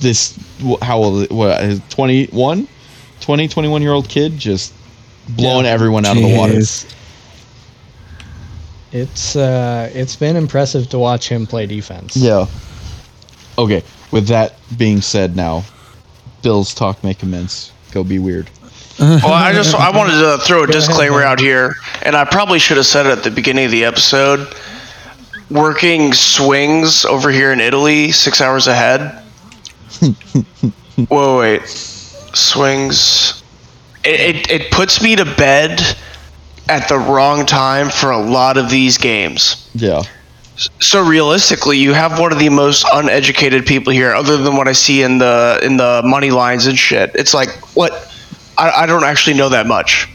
this. 0.00 0.38
How 0.82 0.98
old? 0.98 1.30
What? 1.30 1.80
21, 1.90 2.68
20, 3.20 3.48
21 3.48 3.82
year 3.82 3.92
old 3.92 4.08
kid 4.08 4.38
just 4.38 4.74
blowing 5.30 5.66
everyone 5.66 6.04
out 6.04 6.16
of 6.16 6.22
the 6.22 6.36
water. 6.36 6.60
It's 8.90 9.36
uh 9.36 9.90
it's 9.92 10.16
been 10.16 10.36
impressive 10.36 10.88
to 10.90 10.98
watch 10.98 11.28
him 11.28 11.46
play 11.46 11.66
defense. 11.66 12.16
Yeah. 12.16 12.46
Okay. 13.58 13.82
With 14.10 14.28
that 14.28 14.56
being 14.78 15.02
said, 15.02 15.36
now, 15.36 15.64
Bills 16.42 16.74
talk 16.74 17.02
may 17.02 17.14
commence. 17.14 17.72
Go 17.92 18.04
be 18.04 18.18
weird. 18.18 18.50
Well, 19.00 19.32
I 19.32 19.52
just 19.52 19.76
I 19.76 19.96
wanted 19.96 20.18
to 20.18 20.38
throw 20.44 20.64
a 20.64 20.66
disclaimer 20.66 21.22
out 21.22 21.38
here, 21.38 21.76
and 22.02 22.16
I 22.16 22.24
probably 22.24 22.58
should 22.58 22.78
have 22.78 22.86
said 22.86 23.06
it 23.06 23.16
at 23.16 23.22
the 23.22 23.30
beginning 23.30 23.66
of 23.66 23.70
the 23.70 23.84
episode. 23.84 24.52
Working 25.52 26.12
swings 26.12 27.04
over 27.04 27.30
here 27.30 27.52
in 27.52 27.60
Italy, 27.60 28.10
six 28.10 28.40
hours 28.40 28.66
ahead. 28.66 29.22
Whoa, 31.08 31.38
wait, 31.38 31.68
swings. 31.68 33.44
It, 34.04 34.18
it 34.36 34.50
it 34.50 34.70
puts 34.72 35.00
me 35.00 35.14
to 35.14 35.24
bed 35.24 35.80
at 36.68 36.88
the 36.88 36.98
wrong 36.98 37.46
time 37.46 37.90
for 37.90 38.10
a 38.10 38.18
lot 38.18 38.56
of 38.56 38.68
these 38.68 38.98
games. 38.98 39.70
Yeah. 39.74 40.02
So 40.80 41.04
realistically, 41.04 41.78
you 41.78 41.92
have 41.92 42.18
one 42.18 42.32
of 42.32 42.38
the 42.38 42.48
most 42.48 42.84
uneducated 42.92 43.64
people 43.64 43.92
here, 43.92 44.12
other 44.12 44.36
than 44.36 44.56
what 44.56 44.66
I 44.66 44.72
see 44.72 45.02
in 45.02 45.18
the 45.18 45.60
in 45.62 45.76
the 45.76 46.02
money 46.04 46.30
lines 46.30 46.66
and 46.66 46.76
shit. 46.76 47.12
It's 47.14 47.32
like 47.32 47.50
what 47.76 47.92
I, 48.56 48.70
I 48.82 48.86
don't 48.86 49.04
actually 49.04 49.36
know 49.36 49.48
that 49.50 49.66
much. 49.66 50.08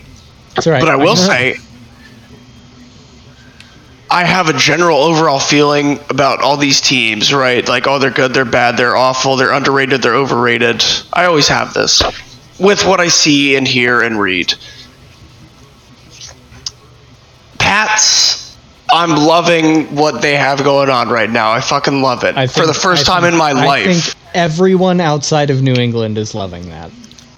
That's 0.56 0.68
right. 0.68 0.82
But 0.82 0.89
I 0.89 0.98
will 0.98 1.16
say, 1.16 1.56
I 4.12 4.26
have 4.26 4.50
a 4.50 4.54
general 4.54 4.98
overall 4.98 5.39
feeling 5.39 6.00
about 6.10 6.41
all 6.41 6.58
these 6.58 6.82
teams, 6.82 7.34
right? 7.34 7.68
Like, 7.68 7.88
oh, 7.88 7.98
they're 7.98 8.12
good, 8.12 8.34
they're 8.34 8.46
bad, 8.46 8.78
they're 8.78 8.98
awful, 8.98 9.38
they're 9.38 9.54
underrated, 9.54 10.02
they're 10.02 10.14
overrated. 10.14 10.84
I 11.14 11.26
always 11.26 11.48
have 11.48 11.74
this 11.74 12.04
with 12.60 12.86
what 12.86 13.00
I 13.00 13.08
see 13.08 13.56
and 13.56 13.68
hear 13.68 14.02
and 14.02 14.20
read. 14.20 14.54
Pats, 17.58 18.43
I'm 18.94 19.10
loving 19.16 19.96
what 19.96 20.22
they 20.22 20.36
have 20.36 20.64
going 20.64 20.89
on 20.89 21.10
right 21.10 21.30
now. 21.30 21.52
I 21.52 21.60
fucking 21.62 22.02
love 22.02 22.24
it. 22.24 22.38
I 22.38 22.48
For 22.48 22.66
the 22.66 22.74
first 22.74 23.10
I 23.10 23.14
time 23.14 23.22
think- 23.24 23.34
in 23.34 23.39
my 23.39 23.52
life. 23.52 23.64
I 23.64 23.68
life. 23.91 24.04
think 24.14 24.16
everyone 24.36 25.02
outside 25.02 25.50
of 25.50 25.62
New 25.62 25.74
England 25.74 26.18
is 26.18 26.34
loving 26.36 26.70
that. 26.70 26.91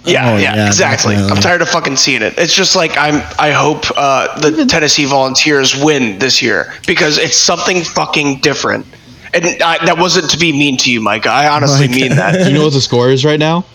Yeah, 0.03 0.33
Oh, 0.33 0.37
yeah, 0.37 0.55
yeah, 0.55 0.67
exactly. 0.67 1.15
I'm 1.15 1.37
tired 1.41 1.63
of 1.63 1.69
fucking 1.69 1.95
seeing 1.97 2.21
it. 2.21 2.35
It's 2.37 2.53
just 2.53 2.75
like 2.75 2.95
I'm. 2.95 3.15
I 3.39 3.49
hope 3.51 3.85
uh, 3.97 4.39
the 4.39 4.65
Tennessee 4.67 5.05
Volunteers 5.05 5.75
win 5.83 6.19
this 6.19 6.43
year 6.43 6.71
because 6.85 7.17
it's 7.17 7.35
something 7.37 7.81
fucking 7.81 8.41
different. 8.41 8.85
And 9.33 9.45
I, 9.63 9.83
that 9.87 9.97
wasn't 9.97 10.29
to 10.29 10.37
be 10.37 10.51
mean 10.51 10.77
to 10.77 10.91
you, 10.91 11.01
Mike. 11.01 11.25
I 11.25 11.47
honestly 11.47 11.87
Micah. 11.87 11.99
mean 12.01 12.09
that. 12.17 12.47
You 12.47 12.53
know 12.53 12.65
what 12.65 12.73
the 12.73 12.81
score 12.81 13.09
is 13.09 13.25
right 13.25 13.39
now? 13.39 13.65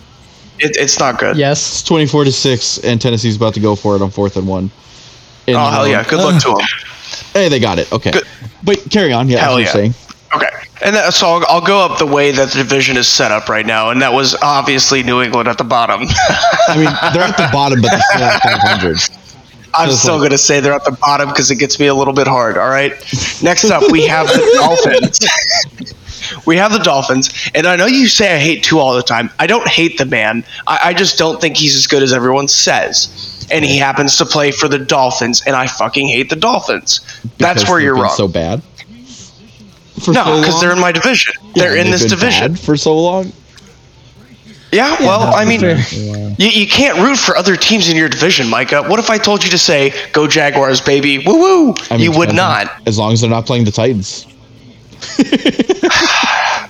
It, 0.61 0.77
it's 0.77 1.01
not 1.01 1.19
good. 1.19 1.37
Yes. 1.37 1.81
It's 1.81 1.83
24 1.83 2.25
to 2.25 2.33
6, 2.33 2.79
and 2.85 3.01
Tennessee's 3.01 3.35
about 3.37 3.55
to 3.55 3.61
go 3.61 3.75
for 3.75 3.97
it 3.97 4.03
on 4.03 4.11
fourth 4.11 4.37
and 4.37 4.47
one. 4.47 4.71
In 5.49 5.57
Oh 5.57 5.67
hell 5.69 5.89
yeah! 5.89 6.05
Good 6.05 6.19
luck 6.21 6.41
to 6.43 6.51
them. 6.51 6.59
Hey, 7.33 7.49
they 7.49 7.59
got 7.61 7.79
it. 7.79 7.93
Okay. 7.93 8.11
Good. 8.11 8.25
But 8.63 8.91
carry 8.91 9.13
on. 9.13 9.29
Yeah, 9.29 9.39
Hell 9.41 9.61
yeah. 9.61 9.73
saying. 9.73 9.95
Okay, 10.35 10.47
and 10.85 10.95
that, 10.95 11.13
so 11.13 11.27
I'll, 11.27 11.45
I'll 11.49 11.61
go 11.67 11.81
up 11.81 11.99
the 11.99 12.07
way 12.07 12.31
that 12.31 12.51
the 12.51 12.59
division 12.59 12.97
is 12.97 13.09
set 13.09 13.33
up 13.33 13.49
right 13.49 13.67
now, 13.67 13.91
and 13.91 14.01
that 14.03 14.13
was 14.13 14.37
obviously 14.43 15.03
New 15.03 15.23
England 15.23 15.49
at 15.49 15.59
the 15.59 15.65
bottom. 15.65 16.03
I 16.69 16.77
mean, 16.77 16.85
they're 17.13 17.23
at 17.23 17.37
the 17.37 17.49
bottom, 17.53 17.81
but 17.81 17.91
they're 17.91 18.01
still 18.01 18.23
at 18.23 18.43
500. 18.61 18.99
I'm 19.75 19.91
still 19.91 20.15
like- 20.15 20.21
going 20.21 20.31
to 20.31 20.39
say 20.39 20.61
they're 20.61 20.73
at 20.73 20.85
the 20.85 20.93
bottom 21.01 21.29
because 21.31 21.51
it 21.51 21.57
gets 21.57 21.79
me 21.81 21.87
a 21.87 21.95
little 21.95 22.15
bit 22.15 22.27
hard. 22.29 22.59
All 22.59 22.69
right. 22.69 22.93
Next 23.43 23.71
up, 23.71 23.91
we 23.91 24.07
have 24.07 24.27
the 24.29 24.39
Dolphins. 24.61 25.19
We 26.47 26.57
have 26.57 26.73
the 26.73 26.79
Dolphins, 26.79 27.31
and 27.55 27.67
I 27.67 27.77
know 27.77 27.87
you 27.87 28.09
say 28.09 28.35
I 28.35 28.39
hate 28.39 28.63
Tua 28.65 28.81
all 28.81 28.95
the 28.95 29.03
time. 29.03 29.31
I 29.39 29.47
don't 29.47 29.67
hate 29.69 29.99
the 29.99 30.05
man. 30.07 30.45
I, 30.67 30.81
I 30.85 30.95
just 30.95 31.19
don't 31.19 31.41
think 31.41 31.57
he's 31.57 31.75
as 31.77 31.87
good 31.87 32.03
as 32.03 32.13
everyone 32.13 32.49
says. 32.49 33.47
And 33.53 33.65
he 33.65 33.77
happens 33.79 34.17
to 34.19 34.25
play 34.27 34.51
for 34.53 34.69
the 34.69 34.79
Dolphins, 34.79 35.43
and 35.47 35.57
I 35.57 35.67
fucking 35.67 36.07
hate 36.09 36.31
the 36.31 36.37
Dolphins. 36.37 37.01
That's 37.39 37.61
Because 37.63 37.69
where 37.69 37.81
you're 37.81 37.95
been 37.95 38.03
wrong. 38.05 38.15
So 38.17 38.29
bad. 38.29 38.63
For 40.05 40.13
no, 40.13 40.25
because 40.41 40.55
long? 40.55 40.61
they're 40.63 40.73
in 40.73 40.81
my 40.81 40.93
division. 40.93 41.35
Yeah, 41.43 41.65
they're 41.65 41.77
in 41.77 41.91
this 41.91 42.03
been 42.03 42.11
division. 42.11 42.53
bad 42.53 42.61
for 42.61 42.77
so 42.77 42.97
long. 42.99 43.33
Yeah, 44.73 44.97
well, 45.01 45.35
I 45.35 45.45
mean, 45.45 45.59
fair. 45.61 45.79
you, 46.39 46.47
you 46.49 46.67
can't 46.69 46.97
root 47.01 47.19
for 47.19 47.37
other 47.37 47.57
teams 47.57 47.89
in 47.89 47.97
your 47.97 48.09
division, 48.09 48.49
Micah. 48.49 48.85
What 48.85 49.01
if 49.01 49.11
I 49.11 49.19
told 49.19 49.43
you 49.43 49.51
to 49.51 49.59
say, 49.59 49.93
go 50.13 50.29
Jaguars, 50.29 50.81
baby? 50.81 51.19
Woo 51.19 51.39
woo. 51.41 51.75
I 51.91 51.97
mean, 51.97 52.01
you 52.05 52.13
would 52.17 52.29
as- 52.29 52.35
not. 52.37 52.71
As 52.87 52.97
long 52.97 53.13
as 53.13 53.21
they're 53.21 53.29
not 53.29 53.47
playing 53.47 53.65
the 53.65 53.73
Titans. 53.73 54.27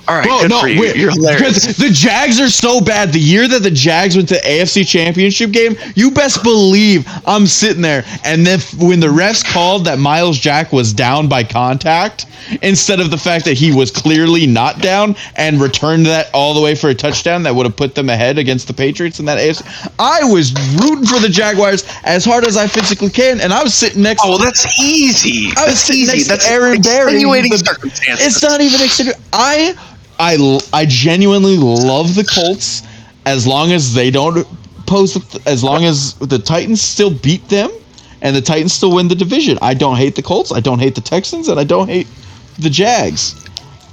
All 0.09 0.17
right, 0.17 0.25
Bro, 0.25 0.41
good 0.41 0.51
no, 0.51 0.65
you. 0.65 0.83
You're 0.95 1.11
hilarious. 1.13 1.77
the 1.77 1.91
Jags 1.91 2.41
are 2.41 2.49
so 2.49 2.81
bad. 2.81 3.13
The 3.13 3.21
year 3.21 3.47
that 3.47 3.63
the 3.63 3.71
Jags 3.71 4.17
went 4.17 4.29
to 4.31 4.41
AFC 4.41 4.87
Championship 4.87 5.53
game, 5.53 5.77
you 5.95 6.11
best 6.11 6.43
believe 6.43 7.07
I'm 7.27 7.47
sitting 7.47 7.83
there. 7.83 8.05
And 8.25 8.45
then 8.47 8.59
when 8.79 8.99
the 9.01 9.07
refs 9.07 9.45
called 9.45 9.85
that 9.85 9.99
Myles 9.99 10.39
Jack 10.39 10.73
was 10.73 10.93
down 10.93 11.29
by 11.29 11.45
contact, 11.45 12.27
instead 12.63 12.99
of 13.01 13.11
the 13.11 13.19
fact 13.19 13.45
that 13.45 13.55
he 13.55 13.73
was 13.73 13.91
clearly 13.91 14.47
not 14.47 14.81
down 14.81 15.15
and 15.37 15.61
returned 15.61 16.07
that 16.07 16.29
all 16.35 16.55
the 16.55 16.61
way 16.61 16.75
for 16.75 16.89
a 16.91 16.95
touchdown 16.95 17.43
that 17.45 17.55
would 17.55 17.67
have 17.67 17.77
put 17.77 17.95
them 17.95 18.09
ahead 18.09 18.39
against 18.39 18.67
the 18.67 18.75
Patriots 18.75 19.21
in 19.21 19.27
that 19.27 19.39
AFC, 19.39 19.63
I 19.99 20.25
was 20.25 20.53
rooting 20.83 21.07
for 21.07 21.21
the 21.21 21.29
Jaguars 21.29 21.85
as 22.05 22.25
hard 22.25 22.45
as 22.45 22.57
I 22.57 22.67
physically 22.67 23.11
can, 23.11 23.41
and 23.41 23.53
I 23.53 23.63
was 23.63 23.75
sitting 23.75 24.03
next. 24.03 24.23
Oh, 24.25 24.31
well, 24.31 24.39
that's 24.39 24.67
easy. 24.81 25.53
I 25.57 25.67
was 25.67 25.75
That's 25.75 25.81
sitting 25.83 26.03
easy. 26.03 26.13
next 26.17 26.29
That's 26.29 26.47
to 26.47 26.53
Aaron 26.53 26.81
Barry. 26.81 27.13
extenuating 27.13 27.51
The- 27.53 27.59
circumstances. 27.59 28.27
It's 28.27 28.43
not 28.43 28.61
even 28.61 28.81
extenuating. 28.81 29.23
I 29.33 29.75
I 30.21 30.37
l- 30.37 30.63
I 30.73 30.85
genuinely 30.87 31.57
love 31.57 32.15
the 32.15 32.25
Colts 32.25 32.83
as 33.27 33.47
long 33.47 33.73
as 33.73 33.95
they 33.95 34.11
don't 34.11 34.47
pose 34.87 35.17
as 35.47 35.65
long 35.65 35.85
as 35.85 36.15
the 36.15 36.39
Titans 36.39 36.81
still 36.83 37.11
beat 37.11 37.49
them 37.49 37.71
and 38.23 38.37
the 38.37 38.41
Titans 38.43 38.73
still 38.75 38.93
win 38.95 39.09
the 39.09 39.15
division. 39.15 39.59
I 39.63 39.73
don't 39.75 39.97
hate 39.97 40.15
the 40.15 40.23
Colts, 40.23 40.53
I 40.53 40.61
don't 40.61 40.79
hate 40.79 40.95
the 40.95 41.01
Texans, 41.01 41.49
and 41.49 41.59
I 41.59 41.65
don't 41.65 41.89
hate 41.89 42.07
the 42.59 42.69
Jags. 42.71 43.35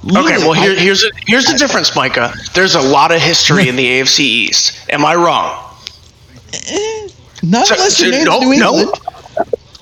Okay, 0.06 0.38
well 0.38 0.52
here, 0.52 0.72
I- 0.72 0.80
here's 0.80 1.02
a, 1.02 1.10
here's 1.26 1.46
the 1.46 1.56
difference, 1.56 1.96
Micah. 1.96 2.32
There's 2.54 2.74
a 2.74 2.80
lot 2.82 3.10
of 3.10 3.20
history 3.22 3.68
in 3.68 3.76
the 3.76 3.84
AFC 4.00 4.20
East. 4.20 4.78
Am 4.90 5.04
I 5.04 5.14
wrong? 5.14 5.64
Eh, 6.52 7.08
not 7.42 7.66
So- 7.66 7.74
unless 7.74 7.98
your 8.00 8.12
so- 8.12 8.16
name's 8.18 8.24
no, 8.26 8.38
New 8.40 8.58
no. 8.58 8.74
England. 8.78 8.98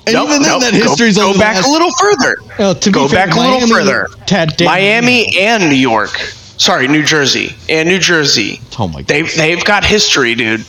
And 0.09 0.15
No, 0.15 0.25
even 0.29 0.43
then, 0.43 0.51
no, 0.53 0.61
that 0.61 0.73
go- 0.73 0.79
history's 0.91 1.17
go, 1.17 1.25
over 1.25 1.33
the 1.33 1.39
back 1.41 1.57
last- 1.57 1.67
a 1.67 1.71
little 1.71 1.91
further. 2.01 2.37
Well, 2.61 2.75
to 2.77 2.91
Go 2.93 3.09
be 3.09 3.15
fair, 3.17 3.27
back 3.27 3.35
a 3.37 3.41
little 3.41 3.67
further. 3.67 4.07
Had 4.29 4.57
Dan 4.57 4.67
Miami 4.67 5.37
and 5.39 5.69
New 5.69 5.75
York. 5.75 6.13
Sorry, 6.59 6.89
New 6.89 7.03
Jersey 7.05 7.55
and 7.69 7.89
New 7.89 7.99
Jersey. 7.99 8.61
Oh 8.79 8.89
my 8.89 9.01
god! 9.03 9.07
They've 9.09 9.35
they've 9.37 9.65
got 9.65 9.85
history, 9.85 10.35
dude. 10.35 10.65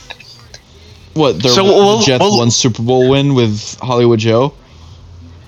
What? 1.13 1.41
Their 1.41 1.51
So, 1.51 1.65
the 1.65 1.71
well- 1.71 2.01
Jets 2.01 2.21
well- 2.21 2.37
won 2.39 2.51
Super 2.51 2.81
Bowl 2.83 3.09
win 3.09 3.33
with 3.33 3.77
Hollywood 3.81 4.19
Joe. 4.19 4.53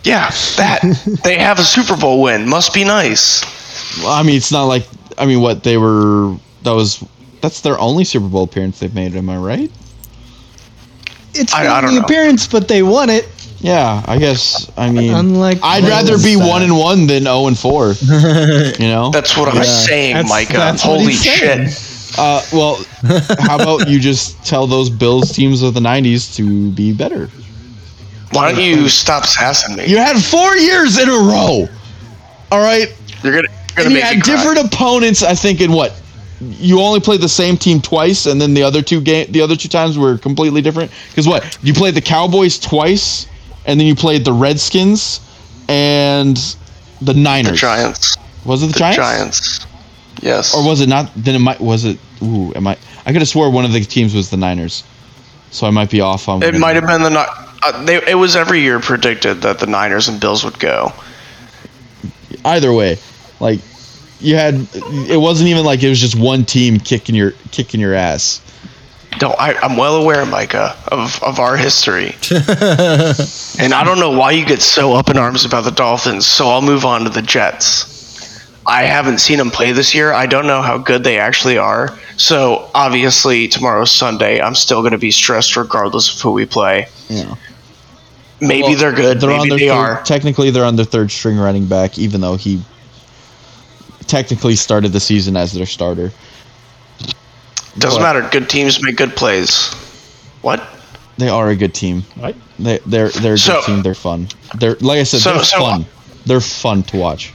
Yeah, 0.03 0.29
that 0.57 0.81
they 1.23 1.37
have 1.37 1.59
a 1.59 1.63
Super 1.63 1.97
Bowl 1.97 2.21
win. 2.21 2.47
Must 2.47 2.73
be 2.73 2.83
nice. 2.85 3.43
Well, 4.01 4.11
I 4.11 4.23
mean, 4.23 4.35
it's 4.37 4.51
not 4.51 4.63
like 4.65 4.87
I 5.17 5.25
mean, 5.25 5.41
what 5.41 5.63
they 5.63 5.77
were. 5.77 6.35
That 6.63 6.71
was 6.71 7.03
that's 7.41 7.61
their 7.61 7.77
only 7.79 8.03
Super 8.05 8.27
Bowl 8.27 8.43
appearance 8.43 8.79
they've 8.79 8.93
made. 8.95 9.15
Am 9.15 9.29
I 9.29 9.37
right? 9.37 9.71
It's 11.33 11.53
I- 11.53 11.63
the 11.63 11.69
I 11.69 11.81
don't 11.81 11.89
only 11.91 12.01
appearance, 12.01 12.47
but 12.47 12.67
they 12.67 12.81
won 12.81 13.09
it. 13.09 13.27
Yeah, 13.62 14.03
I 14.07 14.18
guess. 14.18 14.72
I 14.78 14.89
mean, 14.89 15.14
Unlike 15.14 15.60
I'd 15.64 15.84
rather 15.84 16.18
be 16.18 16.36
one 16.38 16.62
and 16.62 16.78
one 16.78 17.07
than 17.07 17.24
zero 17.24 17.47
and 17.47 17.57
four. 17.57 17.93
You 18.03 18.88
know. 18.88 19.10
That's 19.12 19.36
what 19.36 19.53
I'm 19.53 19.64
saying, 19.64 20.14
That's- 20.16 20.30
Micah. 20.30 20.53
that's 20.53 20.82
Holy 20.82 21.14
shit. 21.14 21.70
Uh, 22.18 22.41
well, 22.51 22.84
how 23.41 23.55
about 23.62 23.88
you 23.88 23.99
just 23.99 24.43
tell 24.45 24.66
those 24.66 24.89
Bills 24.89 25.32
teams 25.32 25.62
of 25.62 25.74
the 25.74 25.80
'90s 25.80 26.36
to 26.38 26.72
be 26.72 26.91
better? 26.93 27.30
Why 28.32 28.51
don't 28.51 28.62
you 28.64 28.89
stop 28.89 29.26
sassing 29.26 29.76
me? 29.76 29.86
You 29.88 29.97
had 29.97 30.18
four 30.18 30.55
years 30.55 30.97
in 30.99 31.07
a 31.10 31.12
row. 31.12 31.68
All 32.51 32.60
right, 32.60 32.88
You're 33.24 33.34
gonna, 33.34 33.47
you're 33.47 33.76
gonna 33.76 33.86
and 33.86 33.89
you 33.89 33.93
make 33.95 34.03
had 34.03 34.24
different 34.24 34.57
opponents. 34.74 35.22
I 35.24 35.36
think 35.36 35.62
in 35.62 35.72
what 35.72 36.01
you 36.41 36.80
only 36.82 36.99
played 36.99 37.22
the 37.22 37.30
same 37.30 37.57
team 37.57 37.80
twice, 37.82 38.26
and 38.26 38.39
then 38.41 38.53
the 38.53 38.64
other 38.64 38.82
two 38.82 39.01
game, 39.01 39.32
the 39.32 39.41
other 39.41 39.55
two 39.55 39.70
times 39.70 39.97
were 39.97 40.18
completely 40.18 40.62
different. 40.62 40.91
Because 41.10 41.28
what 41.28 41.57
you 41.62 41.74
played 41.74 41.93
the 41.95 42.01
Cowboys 42.01 42.57
twice, 42.57 43.28
and 43.70 43.80
then 43.80 43.86
you 43.86 43.93
played 43.93 44.26
the 44.26 44.34
Redskins 44.34 45.22
and 45.67 46.36
the 47.01 47.13
Niners. 47.13 47.51
The 47.51 47.57
Giants. 47.57 48.17
Was 48.43 48.63
it 48.63 48.67
the, 48.67 48.74
The 48.74 48.80
Giants? 48.80 48.97
Giants. 48.97 49.67
Yes. 50.22 50.55
Or 50.55 50.65
was 50.65 50.82
it 50.82 50.89
not? 50.89 51.11
Then 51.15 51.36
it 51.36 51.39
might. 51.39 51.61
Was 51.61 51.86
it? 51.86 51.99
Ooh, 52.24 52.51
am 52.55 52.65
I? 52.65 52.78
I 53.05 53.11
could 53.11 53.22
have 53.22 53.28
swore 53.28 53.51
one 53.51 53.65
of 53.65 53.72
the 53.72 53.80
teams 53.82 54.15
was 54.15 54.32
the 54.32 54.38
Niners. 54.38 54.84
So 55.51 55.67
I 55.67 55.70
might 55.70 55.91
be 55.91 56.01
off 56.01 56.28
on. 56.28 56.41
it 56.41 56.55
might 56.55 56.76
have 56.76 56.88
been 56.88 57.03
the. 57.03 57.20
Uh, 57.61 57.86
they, 57.86 58.03
it 58.09 58.15
was 58.15 58.36
every 58.36 58.61
year 58.61 58.80
predicted 58.80 59.41
that 59.43 59.59
the 59.59 59.67
Niners 59.67 60.07
and 60.07 60.20
Bills 60.20 60.43
would 60.43 60.59
go. 60.59 60.91
Either 62.43 62.74
way, 62.74 62.97
like 63.39 63.59
you 64.20 64.36
had. 64.36 64.67
It 64.74 65.20
wasn't 65.20 65.49
even 65.49 65.63
like 65.63 65.84
it 65.84 65.89
was 65.89 66.01
just 66.01 66.15
one 66.20 66.43
team 66.43 66.80
kicking 66.80 67.13
your 67.13 67.32
kicking 67.51 67.80
your 67.80 67.93
ass. 67.93 68.41
No, 69.22 69.32
I, 69.32 69.53
I'm 69.55 69.76
well 69.76 69.95
aware, 69.95 70.26
Micah, 70.26 70.78
of, 70.89 71.22
of 71.24 71.39
our 71.39 71.57
history. 71.57 72.16
and 73.60 73.74
I 73.74 73.84
don't 73.84 73.99
know 73.99 74.12
why 74.12 74.32
you 74.32 74.45
get 74.45 74.62
so 74.62 74.93
up 74.93 75.10
in 75.10 75.18
arms 75.18 75.45
about 75.45 75.64
the 75.64 75.72
Dolphins, 75.72 76.26
so 76.26 76.47
I'll 76.47 76.62
move 76.62 76.86
on 76.86 77.03
to 77.03 77.10
the 77.10 77.22
Jets. 77.22 77.97
I 78.66 78.84
haven't 78.84 79.18
seen 79.20 79.39
them 79.39 79.49
play 79.49 79.72
this 79.72 79.95
year. 79.95 80.14
I 80.14 80.28
don't 80.28 80.45
know 80.45 80.62
how 80.62 80.78
good 80.78 81.03
they 81.03 81.18
actually 81.18 81.57
are. 81.57 81.97
So 82.18 82.70
obviously, 82.76 83.47
tomorrow's 83.47 83.91
Sunday. 83.91 84.39
I'm 84.39 84.53
still 84.53 84.82
going 84.82 84.91
to 84.91 84.99
be 84.99 85.12
stressed 85.12 85.55
regardless 85.55 86.14
of 86.14 86.22
who 86.22 86.32
we 86.32 86.45
play. 86.45 86.88
Yeah. 87.10 87.36
Maybe 88.41 88.62
Well, 88.62 88.76
they're 88.78 88.93
good. 88.93 89.20
They're 89.20 89.32
on 89.32 89.39
Maybe 89.39 89.49
their 89.49 89.60
they 89.60 89.68
third, 89.70 89.74
are. 89.74 90.03
Technically, 90.03 90.51
they're 90.51 90.66
on 90.66 90.76
their 90.76 90.86
third 90.86 91.12
string 91.12 91.38
running 91.38 91.66
back, 91.66 91.97
even 91.97 92.22
though 92.22 92.36
he 92.36 92.62
technically 94.07 94.55
started 94.55 94.91
the 94.93 94.99
season 94.99 95.36
as 95.36 95.51
their 95.51 95.66
starter. 95.66 96.12
Doesn't 97.80 98.01
What? 98.01 98.13
matter. 98.15 98.30
Good 98.32 98.49
teams 98.49 98.82
make 98.82 98.97
good 98.97 99.15
plays. 99.15 99.73
What? 100.41 100.61
They 101.17 101.30
are 101.30 101.49
a 101.49 101.55
good 101.55 101.73
team. 101.73 102.03
What? 102.15 102.36
They 102.59 102.80
they're 102.86 103.09
they're 103.09 103.34
a 103.34 103.38
good 103.38 103.39
So- 103.39 103.61
team. 103.63 103.82
They're 103.82 103.95
fun. 103.95 104.27
They're 104.57 104.75
like 104.82 104.99
I 104.99 105.03
said, 105.03 105.21
So- 105.21 105.34
they're 105.34 105.43
so- 105.43 105.59
fun. 105.59 105.86
They're 106.25 106.41
fun 106.41 106.84
to 106.84 106.97
watch. 106.97 107.34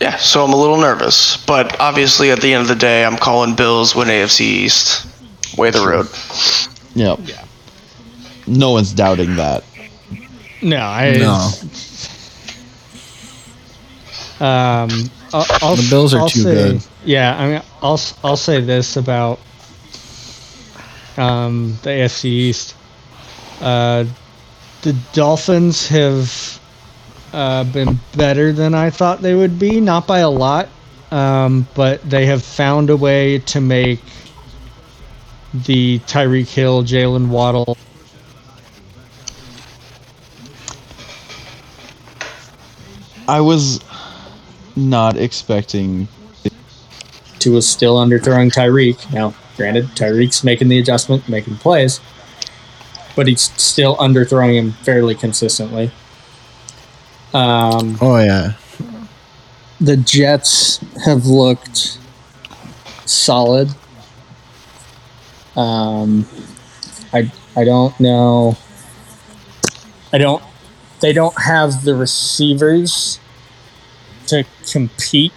Yeah, 0.00 0.16
so 0.18 0.44
I'm 0.44 0.52
a 0.52 0.56
little 0.56 0.76
nervous. 0.76 1.38
But 1.38 1.80
obviously, 1.80 2.30
at 2.30 2.40
the 2.42 2.52
end 2.52 2.62
of 2.62 2.68
the 2.68 2.74
day, 2.74 3.04
I'm 3.04 3.16
calling 3.16 3.54
Bills 3.54 3.94
win 3.94 4.08
AFC 4.08 4.40
East. 4.44 5.06
Way 5.56 5.70
the 5.70 5.86
road. 5.86 6.06
Yep. 6.94 7.20
No 8.46 8.72
one's 8.72 8.92
doubting 8.92 9.36
that. 9.36 9.64
No, 10.60 10.76
I. 10.78 11.16
No. 11.16 11.50
Um, 14.38 15.10
I'll, 15.32 15.46
I'll, 15.62 15.76
The 15.76 15.86
Bills 15.88 16.12
are 16.12 16.20
I'll 16.20 16.28
too 16.28 16.42
say- 16.42 16.54
good. 16.72 16.82
Yeah, 17.06 17.36
I 17.38 17.48
mean, 17.48 17.62
I'll 17.82 18.00
I'll 18.24 18.36
say 18.36 18.60
this 18.60 18.96
about 18.96 19.38
um, 21.16 21.78
the 21.82 21.90
AFC 21.90 22.24
East. 22.24 22.74
Uh, 23.60 24.06
the 24.82 24.92
Dolphins 25.12 25.86
have 25.86 26.60
uh, 27.32 27.62
been 27.62 28.00
better 28.16 28.52
than 28.52 28.74
I 28.74 28.90
thought 28.90 29.22
they 29.22 29.36
would 29.36 29.56
be, 29.56 29.80
not 29.80 30.08
by 30.08 30.18
a 30.18 30.28
lot, 30.28 30.68
um, 31.12 31.68
but 31.74 32.02
they 32.02 32.26
have 32.26 32.42
found 32.42 32.90
a 32.90 32.96
way 32.96 33.38
to 33.38 33.60
make 33.60 34.00
the 35.54 36.00
Tyreek 36.00 36.48
Hill, 36.48 36.82
Jaylen 36.82 37.28
Waddle. 37.28 37.78
I 43.28 43.40
was 43.40 43.80
not 44.74 45.16
expecting. 45.16 46.08
Tua 47.46 47.58
is 47.58 47.68
still 47.68 47.94
underthrowing 47.96 48.50
Tyreek. 48.52 49.12
Now, 49.12 49.32
granted, 49.56 49.84
Tyreek's 49.94 50.42
making 50.42 50.66
the 50.66 50.80
adjustment, 50.80 51.28
making 51.28 51.58
plays, 51.58 52.00
but 53.14 53.28
he's 53.28 53.42
still 53.62 53.96
underthrowing 53.98 54.54
him 54.58 54.72
fairly 54.72 55.14
consistently. 55.14 55.92
Um, 57.32 57.98
Oh 58.00 58.18
yeah. 58.18 58.54
the 59.80 59.96
Jets 59.96 60.78
have 61.04 61.26
looked 61.26 61.98
solid. 63.04 63.68
Um, 65.54 66.26
I 67.12 67.30
I 67.54 67.62
don't 67.64 67.98
know. 68.00 68.56
I 70.12 70.18
don't. 70.18 70.42
They 70.98 71.12
don't 71.12 71.38
have 71.42 71.84
the 71.84 71.94
receivers 71.94 73.20
to 74.26 74.44
compete. 74.68 75.32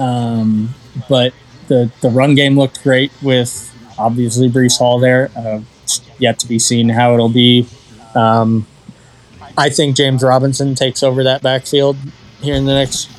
Um, 0.00 0.70
but 1.08 1.32
the 1.68 1.90
the 2.00 2.08
run 2.08 2.34
game 2.34 2.58
looked 2.58 2.82
great 2.82 3.12
with 3.22 3.72
obviously 3.98 4.48
Breece 4.48 4.78
Hall 4.78 4.98
there. 4.98 5.30
Uh, 5.36 5.60
yet 6.18 6.38
to 6.38 6.46
be 6.48 6.58
seen 6.58 6.88
how 6.88 7.14
it'll 7.14 7.28
be. 7.28 7.66
Um, 8.14 8.66
I 9.58 9.70
think 9.70 9.96
James 9.96 10.22
Robinson 10.22 10.74
takes 10.74 11.02
over 11.02 11.24
that 11.24 11.42
backfield 11.42 11.96
here 12.40 12.54
in 12.54 12.64
the 12.66 12.74
next 12.74 13.10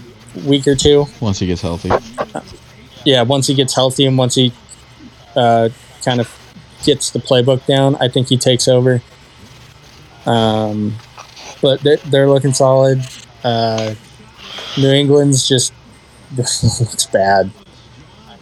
week 0.45 0.67
or 0.67 0.75
two. 0.75 1.05
Once 1.19 1.39
he 1.39 1.47
gets 1.47 1.61
healthy, 1.61 1.89
Yeah, 3.03 3.23
once 3.23 3.47
he 3.47 3.53
gets 3.53 3.75
healthy 3.75 4.05
and 4.05 4.17
once 4.17 4.35
he 4.35 4.53
uh, 5.35 5.69
kind 6.03 6.21
of 6.21 6.29
gets 6.83 7.11
the 7.11 7.19
playbook 7.19 7.65
down, 7.65 7.95
I 7.99 8.07
think 8.07 8.27
he 8.29 8.37
takes 8.37 8.67
over. 8.67 9.01
Um, 10.25 10.95
but 11.61 11.81
they're, 11.81 11.97
they're 11.97 12.29
looking 12.29 12.53
solid. 12.53 13.01
Uh, 13.43 13.95
New 14.77 14.91
England's 14.91 15.47
just 15.47 15.73
looks 16.37 17.05
bad. 17.07 17.51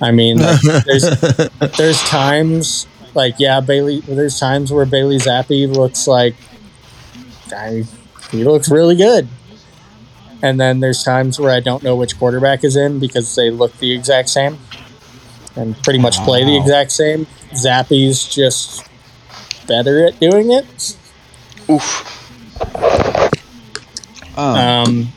I 0.02 0.12
mean, 0.12 0.40
like, 0.40 0.62
there's 0.86 1.10
there's 1.78 2.02
times 2.04 2.88
like 3.14 3.36
yeah, 3.40 3.60
Bailey. 3.60 4.00
There's 4.02 4.40
times 4.40 4.72
where 4.72 4.86
Bailey 4.86 5.18
Zappe 5.18 5.74
looks 5.74 6.08
like 6.08 6.36
I, 7.54 7.84
he 8.32 8.44
looks 8.44 8.70
really 8.70 8.96
good. 8.96 9.28
And 10.42 10.60
then 10.60 10.80
there's 10.80 11.04
times 11.04 11.38
where 11.40 11.52
I 11.52 11.60
don't 11.60 11.84
know 11.84 11.96
which 11.96 12.18
quarterback 12.18 12.64
is 12.64 12.78
in 12.78 13.00
because 13.00 13.36
they 13.36 13.50
look 13.52 13.78
the 13.80 13.92
exact 13.92 14.30
same 14.30 14.58
and 15.56 15.82
pretty 15.84 16.00
much 16.00 16.18
play 16.20 16.46
the 16.46 16.56
exact 16.56 16.92
same. 16.92 17.26
Zappe's 17.52 18.34
just 18.34 18.88
better 19.68 20.06
at 20.08 20.18
doing 20.20 20.52
it. 20.52 20.96
Oof. 21.70 22.06
um, 24.38 24.56
Um, 24.56 25.14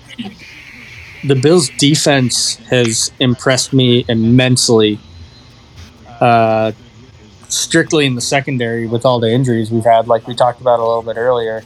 the 1.24 1.34
Bills' 1.34 1.70
defense 1.78 2.56
has 2.70 3.12
impressed 3.20 3.72
me 3.72 4.04
immensely. 4.08 4.98
Uh, 6.20 6.72
strictly 7.48 8.06
in 8.06 8.14
the 8.14 8.20
secondary 8.20 8.86
with 8.86 9.04
all 9.04 9.20
the 9.20 9.30
injuries 9.30 9.70
we've 9.70 9.84
had, 9.84 10.08
like 10.08 10.26
we 10.26 10.34
talked 10.34 10.60
about 10.60 10.78
a 10.80 10.84
little 10.84 11.02
bit 11.02 11.16
earlier. 11.16 11.62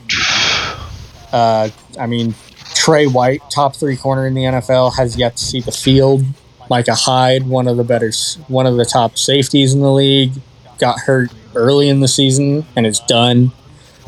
Uh, 1.32 1.68
I 1.98 2.06
mean, 2.06 2.34
Trey 2.74 3.06
White, 3.06 3.42
top 3.50 3.76
three 3.76 3.96
corner 3.96 4.26
in 4.26 4.34
the 4.34 4.42
NFL, 4.42 4.96
has 4.96 5.16
yet 5.16 5.36
to 5.36 5.44
see 5.44 5.60
the 5.60 5.72
field. 5.72 6.24
Micah 6.68 6.94
Hyde, 6.94 7.46
one 7.46 7.68
of 7.68 7.76
the 7.76 7.84
better, 7.84 8.10
one 8.48 8.66
of 8.66 8.76
the 8.76 8.84
top 8.84 9.16
safeties 9.16 9.72
in 9.72 9.80
the 9.80 9.92
league, 9.92 10.32
got 10.78 11.00
hurt 11.00 11.32
early 11.54 11.88
in 11.88 12.00
the 12.00 12.08
season 12.08 12.66
and 12.74 12.86
is 12.86 13.00
done. 13.00 13.52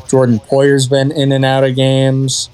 Jordan 0.07 0.39
Poyer's 0.39 0.87
been 0.87 1.11
in 1.11 1.31
and 1.31 1.45
out 1.45 1.63
of 1.63 1.75
games. 1.75 2.49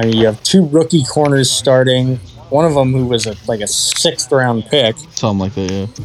I 0.00 0.06
mean, 0.06 0.16
you 0.16 0.26
have 0.26 0.42
two 0.42 0.66
rookie 0.66 1.04
corners 1.04 1.50
starting. 1.50 2.16
One 2.48 2.64
of 2.64 2.74
them 2.74 2.92
who 2.92 3.06
was 3.06 3.26
a, 3.26 3.36
like 3.46 3.60
a 3.60 3.66
sixth 3.66 4.32
round 4.32 4.64
pick, 4.64 4.96
Something 5.10 5.38
like 5.40 5.54
that. 5.54 5.70
Yeah. 5.98 6.04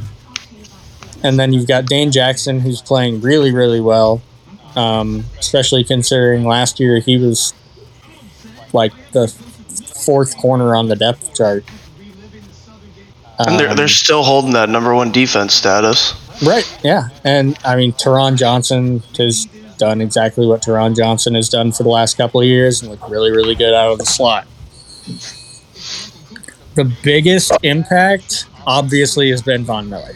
and 1.23 1.39
then 1.39 1.53
you've 1.53 1.67
got 1.67 1.85
Dane 1.85 2.11
Jackson, 2.11 2.59
who's 2.59 2.81
playing 2.81 3.21
really, 3.21 3.53
really 3.53 3.79
well. 3.79 4.21
Um, 4.75 5.23
especially 5.39 5.85
considering 5.85 6.43
last 6.43 6.81
year 6.81 6.99
he 6.99 7.15
was 7.17 7.53
like 8.73 8.91
the 9.13 9.29
fourth 10.05 10.37
corner 10.37 10.75
on 10.75 10.89
the 10.89 10.97
depth 10.97 11.33
chart. 11.33 11.63
And 13.39 13.57
they're, 13.57 13.69
Um, 13.69 13.77
they're 13.77 13.87
still 13.87 14.23
holding 14.23 14.51
that 14.53 14.67
number 14.69 14.93
one 14.93 15.11
defense 15.11 15.53
status. 15.53 16.13
right, 16.45 16.65
yeah, 16.83 17.07
and 17.23 17.57
I 17.63 17.75
mean, 17.77 17.93
Taron 17.93 18.35
Johnson 18.37 19.01
has 19.17 19.47
done 19.77 20.01
exactly 20.01 20.45
what 20.45 20.61
Taron 20.61 20.95
Johnson 20.95 21.35
has 21.35 21.49
done 21.49 21.71
for 21.71 21.83
the 21.83 21.89
last 21.89 22.17
couple 22.17 22.41
of 22.41 22.47
years 22.47 22.81
and 22.81 22.91
looked 22.91 23.09
really, 23.09 23.31
really 23.31 23.55
good 23.55 23.73
out 23.73 23.91
of 23.91 23.97
the 23.99 24.05
slot. 24.05 24.47
The 26.75 26.91
biggest 27.03 27.51
impact, 27.63 28.47
obviously, 28.67 29.29
has 29.29 29.41
been 29.41 29.63
Von 29.63 29.89
Miller, 29.89 30.15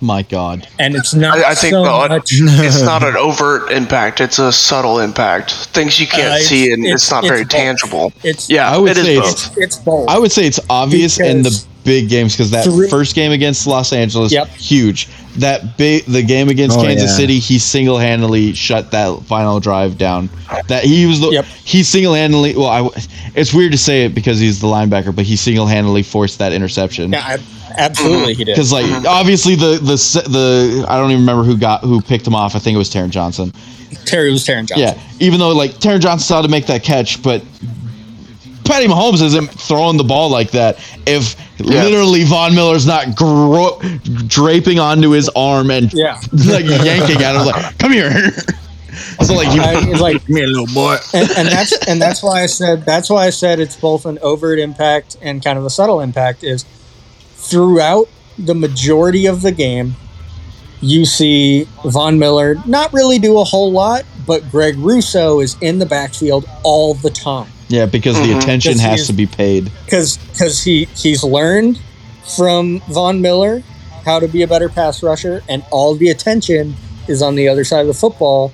My 0.00 0.22
God. 0.22 0.66
and 0.78 0.94
it's 0.94 1.12
not 1.12 1.38
I, 1.38 1.50
I 1.50 1.54
think 1.54 1.72
so 1.72 1.84
no, 1.84 2.08
much. 2.08 2.30
it's 2.32 2.80
not 2.82 3.02
an 3.02 3.16
overt 3.16 3.70
impact; 3.70 4.20
it's 4.22 4.38
a 4.38 4.50
subtle 4.50 4.98
impact. 5.00 5.52
Things 5.52 6.00
you 6.00 6.06
can't 6.06 6.32
Uh, 6.32 6.38
see, 6.38 6.72
and 6.72 6.84
it's- 6.84 7.02
it's, 7.02 7.10
not 7.10 7.24
it's 7.24 7.28
very 7.30 7.42
both. 7.42 7.50
tangible. 7.50 8.12
It's 8.22 8.48
Yeah, 8.48 8.70
I 8.70 8.78
would 8.78 8.92
it 8.92 8.96
is 8.98 9.04
say 9.04 9.16
both. 9.18 9.28
it's- 9.30 9.50
it's 9.58 9.76
both. 9.76 10.08
I 10.08 10.18
would 10.18 10.32
say 10.32 10.46
it's 10.46 10.60
obvious 10.70 11.20
in 11.20 11.42
the 11.42 11.62
big 11.84 12.08
games 12.08 12.32
because 12.34 12.50
that 12.52 12.64
Three- 12.64 12.88
first 12.88 13.14
game 13.14 13.32
against 13.32 13.66
Los 13.66 13.92
Angeles, 13.92 14.32
Yep. 14.32 14.48
huge. 14.56 15.08
That 15.38 15.78
big, 15.78 16.04
the 16.04 16.22
game 16.22 16.50
against 16.50 16.78
Oh, 16.78 16.82
Kansas 16.82 17.10
yeah. 17.10 17.16
City, 17.16 17.38
he 17.38 17.58
single-handedly 17.58 18.52
shut 18.52 18.90
that 18.90 19.22
final 19.22 19.60
drive 19.60 19.96
down. 19.96 20.28
That 20.68 20.84
he 20.84 21.06
was 21.06 21.20
the 21.20 21.30
Yep. 21.30 21.44
he 21.46 21.82
single-handedly. 21.82 22.54
Well, 22.54 22.66
I, 22.66 22.90
it's 23.34 23.54
weird 23.54 23.72
to 23.72 23.78
say 23.78 24.04
it 24.04 24.14
because 24.14 24.38
he's 24.38 24.60
the 24.60 24.66
linebacker, 24.66 25.14
but 25.16 25.24
he 25.24 25.36
single-handedly 25.36 26.02
forced 26.02 26.38
that 26.38 26.52
interception. 26.52 27.12
yeah, 27.12 27.24
I, 27.24 27.38
absolutely, 27.78 28.34
he 28.34 28.44
did. 28.44 28.54
Because 28.54 28.72
like 28.72 28.84
mm-hmm. 28.84 29.06
obviously 29.06 29.54
the 29.54 29.78
the 29.78 30.28
the 30.28 30.84
I 30.86 30.98
don't 30.98 31.10
even 31.10 31.22
remember 31.22 31.44
who 31.44 31.56
got 31.56 31.80
who 31.80 32.02
picked 32.02 32.26
him 32.26 32.34
off. 32.34 32.54
I 32.54 32.58
think 32.58 32.74
it 32.74 32.78
was 32.78 32.90
Taron 32.90 33.08
Johnson. 33.10 33.52
Terry 34.04 34.30
was 34.30 34.44
Taron 34.44 34.66
Johnson. 34.66 34.80
Yeah, 34.80 35.02
even 35.18 35.40
though 35.40 35.52
like 35.52 35.70
Taron 35.72 36.00
Johnson 36.00 36.26
saw 36.26 36.42
to 36.42 36.48
make 36.48 36.66
that 36.66 36.82
catch, 36.82 37.22
but 37.22 37.42
Patty 38.64 38.86
Mahomes 38.86 39.22
isn't 39.22 39.48
throwing 39.48 39.96
the 39.96 40.04
ball 40.04 40.28
like 40.28 40.50
that. 40.52 40.78
If 41.06 41.36
Yeah. 41.64 41.84
literally 41.84 42.24
Von 42.24 42.54
Miller's 42.54 42.86
not 42.86 43.14
gro- 43.16 43.80
draping 44.26 44.78
onto 44.78 45.10
his 45.10 45.28
arm 45.30 45.70
and 45.70 45.92
Yeah. 45.92 46.20
like 46.32 46.64
yanking 46.66 47.22
at 47.22 47.36
him, 47.36 47.46
like 47.46 47.78
come 47.78 47.92
here. 47.92 48.30
so 49.22 49.34
like 49.34 49.54
you, 49.54 49.62
I, 49.62 49.90
it's 49.90 50.00
like 50.08 50.28
Me 50.28 50.42
a 50.42 50.46
little 50.46 50.66
boy. 50.74 50.96
and, 51.14 51.30
and 51.32 51.48
that's 51.48 51.72
and 51.86 52.00
that's 52.00 52.22
why 52.22 52.42
I 52.42 52.46
said 52.46 52.84
that's 52.84 53.08
why 53.08 53.26
I 53.26 53.30
said 53.30 53.60
it's 53.60 53.76
both 53.76 54.06
an 54.06 54.18
overt 54.22 54.58
impact 54.58 55.16
and 55.22 55.42
kind 55.42 55.58
of 55.58 55.64
a 55.64 55.70
subtle 55.70 56.00
impact 56.00 56.42
is 56.44 56.64
throughout 57.34 58.08
the 58.38 58.54
majority 58.54 59.26
of 59.26 59.42
the 59.42 59.52
game 59.52 59.94
you 60.80 61.04
see 61.04 61.66
Von 61.84 62.18
Miller 62.18 62.56
not 62.66 62.92
really 62.92 63.18
do 63.18 63.38
a 63.38 63.44
whole 63.44 63.70
lot 63.70 64.04
but 64.26 64.48
Greg 64.50 64.76
Rousseau 64.78 65.40
is 65.40 65.56
in 65.60 65.78
the 65.78 65.86
backfield 65.86 66.48
all 66.62 66.94
the 66.94 67.10
time 67.10 67.51
yeah, 67.72 67.86
because 67.86 68.16
the 68.16 68.26
Mhm. 68.32 68.38
attention 68.38 68.78
has 68.78 69.06
to 69.08 69.12
be 69.12 69.26
paid. 69.26 69.70
cuz 69.88 70.18
cuz 70.38 70.62
he 70.62 70.86
he's 70.94 71.24
learned 71.24 71.78
from 72.36 72.80
Von 72.88 73.20
Miller 73.20 73.62
how 74.04 74.20
to 74.20 74.28
be 74.28 74.42
a 74.42 74.46
better 74.46 74.68
pass 74.68 75.02
rusher 75.02 75.42
and 75.48 75.62
all 75.70 75.94
the 75.94 76.08
attention 76.10 76.76
is 77.08 77.20
on 77.22 77.34
the 77.34 77.48
other 77.48 77.64
side 77.64 77.80
of 77.80 77.86
the 77.88 77.94
football 77.94 78.52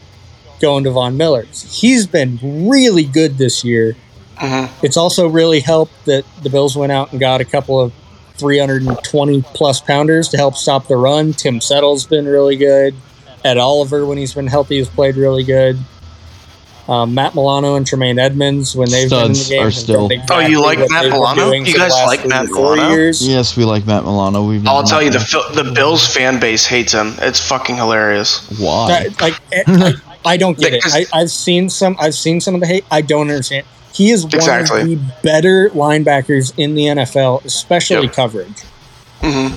going 0.61 0.85
to 0.85 0.91
Von 0.91 1.17
Miller. 1.17 1.47
He's 1.71 2.07
been 2.07 2.39
really 2.43 3.05
good 3.05 3.39
this 3.39 3.65
year 3.65 3.97
Mhm. 4.41 4.69
It's 4.83 4.97
also 4.97 5.27
really 5.27 5.59
helped 5.59 6.05
that 6.07 6.25
the 6.45 6.49
Bills 6.51 6.77
went 6.77 6.93
out 6.93 7.11
and 7.11 7.19
got 7.21 7.41
a 7.41 7.45
couple 7.45 7.81
of 7.81 7.91
320 8.37 9.43
plus 9.53 9.81
pounders 9.81 10.29
to 10.29 10.37
help 10.37 10.57
stop 10.57 10.87
the 10.87 10.97
run. 10.97 11.33
Tim 11.33 11.61
Settle's 11.61 12.07
been 12.07 12.27
really 12.27 12.55
good. 12.55 12.95
Ed 13.45 13.59
Oliver, 13.59 14.07
when 14.07 14.17
he's 14.17 14.35
been 14.35 14.47
healthy, 14.47 14.79
has 14.79 14.89
played 14.89 15.17
really 15.17 15.43
good. 15.43 15.77
Um, 16.89 17.13
Matt 17.15 17.35
Milano 17.35 17.75
and 17.75 17.87
Tremaine 17.87 18.19
Edmonds, 18.19 18.75
when 18.75 18.89
they've 18.91 19.09
Studs 19.09 19.21
been 19.21 19.31
in 19.31 19.33
the 19.35 19.49
game, 19.63 19.67
are 19.67 19.71
still- 19.71 20.09
done 20.09 20.23
Oh, 20.31 20.39
you 20.39 20.63
like 20.63 20.79
Matt 20.89 21.05
Milano? 21.11 21.53
You 21.53 21.75
guys 21.77 21.93
like 22.07 22.27
Matt 22.27 22.47
to 22.49 22.55
four 22.55 22.77
Milano? 22.77 22.95
Years. 22.95 23.27
Yes, 23.29 23.57
we 23.59 23.65
like 23.65 23.87
Matt 23.87 24.05
Milano. 24.05 24.43
We've 24.45 24.67
I'll 24.67 24.83
tell 24.83 25.03
you, 25.03 25.11
the 25.11 25.19
met 25.19 25.65
the 25.67 25.71
Bills 25.73 26.07
fan 26.07 26.41
base 26.41 26.65
hates 26.65 26.93
him. 26.95 27.15
It's 27.21 27.47
fucking 27.47 27.77
hilarious. 27.77 28.41
why. 28.59 28.89
That- 29.11 29.21
like 29.21 29.35
eh, 29.53 29.65
I, 29.67 29.95
I 30.25 30.37
don't 30.39 30.59
get 30.59 30.73
it. 30.75 30.83
I, 30.87 31.05
I've 31.13 31.31
seen 31.31 31.69
some. 31.69 31.95
I've 32.01 32.15
seen 32.15 32.41
some 32.41 32.55
of 32.55 32.61
the 32.63 32.67
hate. 32.67 32.85
I 32.91 33.03
don't 33.03 33.29
understand. 33.29 33.67
He 33.93 34.11
is 34.11 34.25
one 34.25 34.35
Exactly. 34.37 34.81
of 34.81 34.89
the 34.89 34.97
better 35.23 35.71
linebackers 35.75 36.53
in 36.57 36.75
the 36.75 36.85
NFL, 36.85 37.45
especially 37.45 38.05
Yep. 38.07 38.13
coverage. 38.15 38.63
Because 39.21 39.53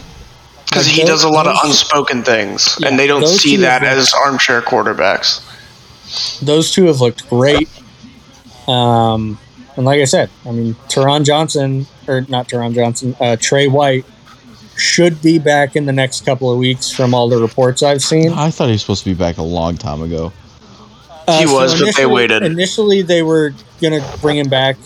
Like 0.75 0.85
he 0.85 1.01
those- 1.01 1.09
does 1.09 1.23
a 1.23 1.29
lot 1.29 1.47
of 1.47 1.55
unspoken 1.63 2.23
things, 2.23 2.75
Yeah, 2.79 2.89
and 2.89 2.99
they 2.99 3.07
don't 3.07 3.27
see 3.27 3.55
that 3.57 3.83
as 3.83 4.11
armchair 4.13 4.61
quarterbacks. 4.61 5.41
Those 6.41 6.71
two 6.71 6.85
have 6.85 7.01
looked 7.01 7.29
great. 7.29 7.69
Um, 8.67 9.39
and 9.75 9.85
like 9.85 10.01
I 10.01 10.05
said, 10.05 10.29
I 10.45 10.51
mean, 10.51 10.75
Taron 10.87 11.25
Johnson, 11.25 11.87
or 12.07 12.21
not 12.27 12.47
Taron 12.47 12.73
Johnson, 12.73 13.15
uh, 13.19 13.37
Trey 13.39 13.67
White 13.67 14.05
should 14.77 15.21
be 15.21 15.39
back 15.39 15.75
in 15.75 15.85
the 15.85 15.93
next 15.93 16.25
couple 16.25 16.51
of 16.51 16.57
weeks 16.57 16.89
from 16.89 17.13
all 17.13 17.29
the 17.29 17.37
reports 17.37 17.83
I've 17.83 18.01
seen. 18.01 18.31
I 18.31 18.51
thought 18.51 18.65
he 18.65 18.73
was 18.73 18.81
supposed 18.81 19.03
to 19.03 19.09
be 19.09 19.15
back 19.15 19.37
a 19.37 19.43
long 19.43 19.77
time 19.77 20.01
ago. 20.01 20.33
He 21.27 21.45
was, 21.45 21.79
but 21.79 21.95
they 21.95 22.05
waited. 22.05 22.43
Initially, 22.43 23.03
they 23.03 23.21
were 23.21 23.53
going 23.79 24.01
to 24.01 24.17
bring 24.19 24.37
him 24.37 24.49
back. 24.49 24.77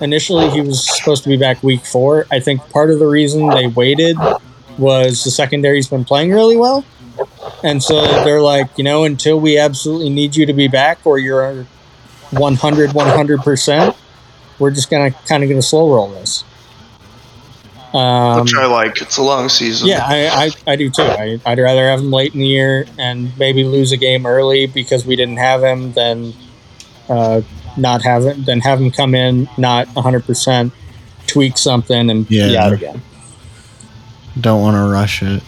Initially, 0.00 0.50
he 0.50 0.60
was 0.60 0.84
supposed 0.96 1.22
to 1.22 1.28
be 1.28 1.36
back 1.36 1.62
week 1.62 1.84
four. 1.84 2.26
I 2.32 2.40
think 2.40 2.68
part 2.70 2.90
of 2.90 2.98
the 2.98 3.06
reason 3.06 3.48
they 3.48 3.68
waited 3.68 4.16
was 4.78 5.22
the 5.22 5.30
secondary's 5.30 5.88
been 5.88 6.04
playing 6.04 6.32
really 6.32 6.56
well. 6.56 6.84
And 7.64 7.82
so 7.82 8.02
they're 8.24 8.42
like, 8.42 8.76
you 8.76 8.84
know, 8.84 9.04
until 9.04 9.40
we 9.40 9.58
absolutely 9.58 10.10
need 10.10 10.36
you 10.36 10.44
to 10.46 10.52
be 10.52 10.68
back 10.68 10.98
or 11.04 11.18
you're 11.18 11.66
100, 12.30 12.90
100%, 12.90 13.96
we're 14.58 14.70
just 14.70 14.90
going 14.90 15.10
to 15.10 15.18
kind 15.26 15.42
of 15.42 15.48
going 15.48 15.60
to 15.60 15.66
slow 15.66 15.92
roll 15.92 16.10
this. 16.10 16.44
Um, 17.94 18.42
which 18.42 18.54
I 18.54 18.66
like. 18.66 19.00
It's 19.00 19.16
a 19.16 19.22
long 19.22 19.48
season. 19.48 19.88
yeah, 19.88 20.04
I, 20.04 20.26
I, 20.66 20.72
I 20.72 20.76
do 20.76 20.90
too. 20.90 21.02
I, 21.02 21.40
I'd 21.46 21.58
rather 21.58 21.88
have 21.88 22.00
him 22.00 22.10
late 22.10 22.34
in 22.34 22.40
the 22.40 22.46
year 22.46 22.86
and 22.98 23.36
maybe 23.38 23.64
lose 23.64 23.92
a 23.92 23.96
game 23.96 24.26
early 24.26 24.66
because 24.66 25.06
we 25.06 25.16
didn't 25.16 25.36
have 25.38 25.62
him 25.62 25.92
than 25.92 26.34
uh, 27.08 27.40
not 27.76 28.02
have 28.02 28.24
him, 28.24 28.44
than 28.44 28.60
have 28.60 28.80
him 28.80 28.90
come 28.90 29.14
in 29.14 29.48
not 29.56 29.86
100%, 29.88 30.72
tweak 31.28 31.56
something, 31.56 32.10
and 32.10 32.28
be 32.28 32.36
Yeah. 32.38 32.64
out 32.66 32.72
again. 32.72 33.00
Don't 34.40 34.60
want 34.60 34.76
to 34.76 34.82
rush 34.92 35.22
it. 35.22 35.42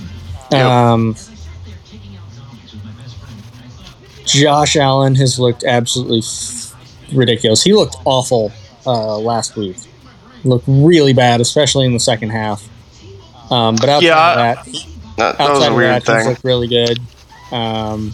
Yep. 0.53 1.17
Josh 4.27 4.77
Allen 4.77 5.15
has 5.17 5.39
looked 5.39 5.65
absolutely 5.65 6.19
f- 6.19 6.75
ridiculous. 7.13 7.63
He 7.63 7.73
looked 7.73 7.97
awful 8.05 8.53
uh, 8.85 9.19
last 9.19 9.57
week. 9.57 9.77
Looked 10.45 10.65
really 10.69 11.13
bad, 11.13 11.41
especially 11.41 11.87
in 11.87 11.93
the 11.93 12.01
second 12.01 12.31
half. 12.31 12.69
Um, 13.51 13.77
but 13.77 13.89
outside 13.89 14.07
Yeah, 14.07 14.31
of 14.31 14.37
that, 14.37 14.65
that, 15.17 15.39
that 15.39 15.41
outside 15.41 15.73
of 15.73 15.79
that, 15.79 16.03
he's 16.03 16.07
thing. 16.23 16.29
looked 16.29 16.45
really 16.45 16.69
good. 16.69 16.99
Um, 17.53 18.13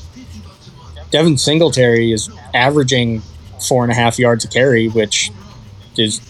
Devin 1.10 1.38
Singletary 1.38 2.12
is 2.12 2.30
averaging 2.54 3.22
four 3.66 3.82
and 3.82 3.92
a 3.92 3.94
half 3.94 4.18
yards 4.18 4.44
a 4.44 4.48
carry, 4.48 4.88
which 4.88 5.30
is 5.96 6.20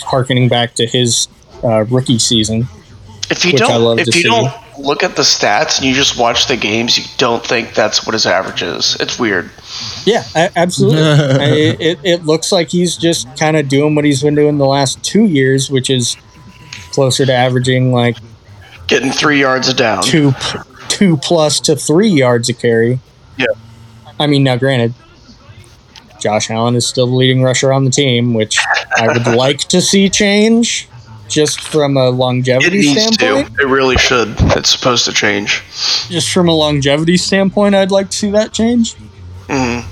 harkening 0.00 0.48
back 0.48 0.74
to 0.74 0.86
his 0.86 1.28
uh, 1.62 1.84
rookie 1.84 2.18
season. 2.18 2.66
If 3.30 3.44
you 3.44 3.52
which 3.52 3.62
I 3.62 3.76
love 3.76 3.98
don't, 3.98 4.08
if 4.08 4.14
you 4.14 4.22
see. 4.22 4.28
don't 4.28 4.52
look 4.78 5.02
at 5.02 5.16
the 5.16 5.22
stats 5.22 5.78
and 5.78 5.86
you 5.86 5.94
just 5.94 6.18
watch 6.18 6.46
the 6.46 6.56
games, 6.56 6.98
you 6.98 7.04
don't 7.16 7.44
think 7.44 7.74
that's 7.74 8.06
what 8.06 8.12
his 8.12 8.26
average 8.26 8.62
is. 8.62 8.96
It's 9.00 9.18
weird. 9.18 9.50
Yeah, 10.04 10.24
a- 10.34 10.50
absolutely. 10.56 11.00
I- 11.02 11.76
it, 11.80 11.98
it 12.04 12.24
looks 12.24 12.52
like 12.52 12.68
he's 12.70 12.96
just 12.96 13.26
kind 13.38 13.56
of 13.56 13.68
doing 13.68 13.94
what 13.94 14.04
he's 14.04 14.22
been 14.22 14.34
doing 14.34 14.58
the 14.58 14.66
last 14.66 15.02
two 15.04 15.24
years, 15.24 15.70
which 15.70 15.90
is 15.90 16.16
closer 16.92 17.24
to 17.26 17.32
averaging 17.32 17.92
like 17.92 18.16
Getting 18.86 19.10
three 19.12 19.40
yards 19.40 19.68
a 19.68 19.74
down. 19.74 20.02
two, 20.02 20.32
two 20.88 21.16
plus 21.18 21.58
to 21.60 21.74
three 21.76 22.08
yards 22.10 22.48
a 22.50 22.52
carry. 22.52 22.98
Yeah. 23.38 23.46
I 24.20 24.26
mean, 24.26 24.44
now 24.44 24.56
granted, 24.56 24.92
Josh 26.20 26.50
Allen 26.50 26.74
is 26.74 26.86
still 26.86 27.06
the 27.06 27.14
leading 27.14 27.42
rusher 27.42 27.72
on 27.72 27.84
the 27.84 27.90
team, 27.90 28.34
which 28.34 28.58
I 28.96 29.08
would 29.08 29.26
like 29.36 29.60
to 29.68 29.80
see 29.80 30.08
change, 30.08 30.88
just 31.34 31.60
from 31.60 31.96
a 31.96 32.10
longevity 32.10 32.78
it 32.78 32.94
needs 32.94 33.16
standpoint. 33.16 33.56
To. 33.56 33.62
It 33.62 33.66
really 33.66 33.96
should. 33.96 34.36
It's 34.56 34.70
supposed 34.70 35.04
to 35.06 35.12
change. 35.12 35.64
Just 36.08 36.32
from 36.32 36.48
a 36.48 36.52
longevity 36.52 37.16
standpoint, 37.16 37.74
I'd 37.74 37.90
like 37.90 38.10
to 38.10 38.16
see 38.16 38.30
that 38.30 38.52
change. 38.52 38.94
Mm. 39.48 39.84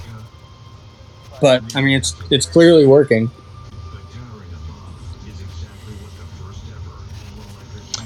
But 1.40 1.74
I 1.74 1.80
mean, 1.80 1.96
it's 1.96 2.14
it's 2.30 2.46
clearly 2.46 2.86
working. 2.86 3.28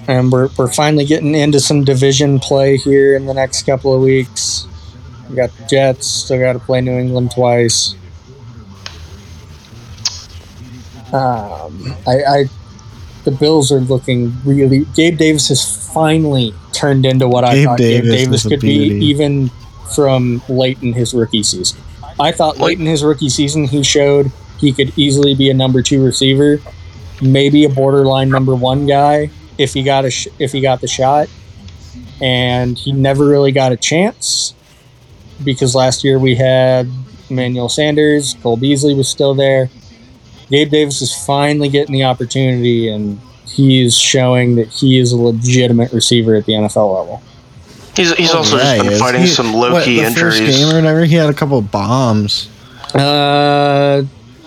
And 0.08 0.32
we're, 0.32 0.48
we're 0.56 0.72
finally 0.72 1.04
getting 1.04 1.34
into 1.34 1.60
some 1.60 1.84
division 1.84 2.38
play 2.38 2.76
here 2.76 3.16
in 3.16 3.26
the 3.26 3.34
next 3.34 3.64
couple 3.64 3.92
of 3.92 4.00
weeks. 4.00 4.66
We 5.28 5.34
got 5.34 5.50
the 5.58 5.64
Jets, 5.66 6.06
still 6.06 6.38
got 6.38 6.52
to 6.52 6.60
play 6.60 6.80
New 6.80 6.96
England 6.96 7.32
twice. 7.32 7.96
Um, 11.12 11.96
I, 12.06 12.22
I 12.28 12.44
the 13.26 13.32
Bills 13.32 13.70
are 13.70 13.80
looking 13.80 14.32
really. 14.44 14.86
Gabe 14.94 15.18
Davis 15.18 15.48
has 15.48 15.92
finally 15.92 16.54
turned 16.72 17.04
into 17.04 17.28
what 17.28 17.44
I 17.44 17.62
thought 17.64 17.78
Davis 17.78 18.08
Gabe 18.10 18.24
Davis 18.24 18.42
could 18.46 18.60
be, 18.60 18.88
even 19.06 19.50
from 19.94 20.40
late 20.48 20.82
in 20.82 20.94
his 20.94 21.12
rookie 21.12 21.42
season. 21.42 21.78
I 22.18 22.32
thought 22.32 22.58
late 22.58 22.78
in 22.78 22.86
his 22.86 23.04
rookie 23.04 23.28
season 23.28 23.64
he 23.64 23.82
showed 23.82 24.30
he 24.58 24.72
could 24.72 24.96
easily 24.96 25.34
be 25.34 25.50
a 25.50 25.54
number 25.54 25.82
two 25.82 26.02
receiver, 26.02 26.60
maybe 27.20 27.64
a 27.64 27.68
borderline 27.68 28.30
number 28.30 28.54
one 28.54 28.86
guy 28.86 29.28
if 29.58 29.74
he 29.74 29.82
got 29.82 30.04
a 30.04 30.10
sh- 30.10 30.28
if 30.38 30.52
he 30.52 30.60
got 30.60 30.80
the 30.80 30.88
shot, 30.88 31.28
and 32.22 32.78
he 32.78 32.92
never 32.92 33.26
really 33.26 33.52
got 33.52 33.72
a 33.72 33.76
chance 33.76 34.54
because 35.44 35.74
last 35.74 36.04
year 36.04 36.18
we 36.18 36.34
had 36.36 36.88
Emmanuel 37.28 37.68
Sanders, 37.68 38.34
Cole 38.42 38.56
Beasley 38.56 38.94
was 38.94 39.08
still 39.08 39.34
there. 39.34 39.68
Gabe 40.50 40.70
Davis 40.70 41.02
is 41.02 41.14
finally 41.26 41.68
getting 41.68 41.92
the 41.92 42.04
opportunity, 42.04 42.88
and 42.88 43.20
he 43.46 43.84
is 43.84 43.96
showing 43.96 44.56
that 44.56 44.68
he 44.68 44.98
is 44.98 45.12
a 45.12 45.16
legitimate 45.16 45.92
receiver 45.92 46.34
at 46.34 46.46
the 46.46 46.52
NFL 46.52 46.98
level. 46.98 47.22
He's, 47.96 48.12
he's 48.14 48.34
also 48.34 48.56
Yeah, 48.58 48.76
just 48.76 48.88
been 48.90 48.98
fighting 48.98 49.20
He- 49.22 49.26
some 49.28 49.54
low 49.54 49.72
what, 49.72 49.84
key 49.84 50.02
the 50.02 50.10
First 50.10 50.38
game 50.40 50.68
or 50.70 50.74
whatever, 50.76 51.04
he 51.04 51.14
had 51.14 51.30
a 51.30 51.34
couple 51.34 51.58
of 51.58 51.70
bombs. 51.70 52.48
Uh, 52.94 54.02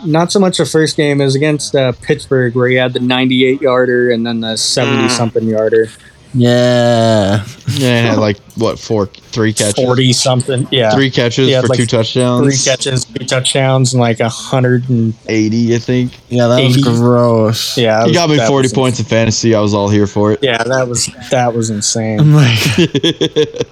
not 0.06 0.32
so 0.32 0.40
much 0.40 0.58
the 0.58 0.66
first 0.66 0.96
game. 0.96 1.20
As 1.20 1.36
against 1.36 1.76
uh, 1.76 1.92
Pittsburgh, 2.02 2.56
where 2.56 2.70
he 2.70 2.76
had 2.76 2.94
the 2.94 3.00
98 3.00 3.62
yarder 3.62 4.12
and 4.12 4.26
then 4.26 4.40
the 4.40 4.56
70 4.56 5.10
something 5.10 5.44
yarder, 5.48 5.88
Yeah. 6.34 7.46
Yeah, 7.70 8.16
like 8.16 8.38
what 8.56 8.78
four, 8.80 9.08
three 9.08 9.54
catches, 9.54 9.76
40 9.84 10.14
something. 10.14 10.68
Yeah, 10.72 10.92
three 10.92 11.10
catches 11.10 11.50
for 11.62 11.68
like, 11.68 11.78
two 11.78 11.86
touchdowns, 11.86 12.64
three 12.64 12.72
catches, 12.72 13.06
two 13.06 13.26
touchdowns, 13.26 13.94
and 13.94 14.02
like 14.02 14.20
a 14.20 14.30
hundred 14.30 14.90
and 14.90 15.14
eighty, 15.28 15.74
I 15.76 15.80
think. 15.80 16.14
Yeah, 16.30 16.48
that 16.48 16.64
was 16.64 16.78
gross. 16.78 17.78
yeah. 17.78 18.06
He 18.06 18.14
got 18.14 18.30
me 18.30 18.38
forty 18.48 18.66
was- 18.66 18.74
points 18.74 19.00
in 19.00 19.06
fantasy. 19.06 19.56
I 19.56 19.62
was 19.62 19.74
all 19.74 19.90
here 19.90 20.08
for 20.08 20.32
it. 20.34 20.40
Yeah, 20.42 20.64
that 20.64 20.88
was 20.88 21.10
that 21.32 21.54
was 21.54 21.70
insane. 21.70 22.20
I'm 22.20 22.34
like, 22.34 22.60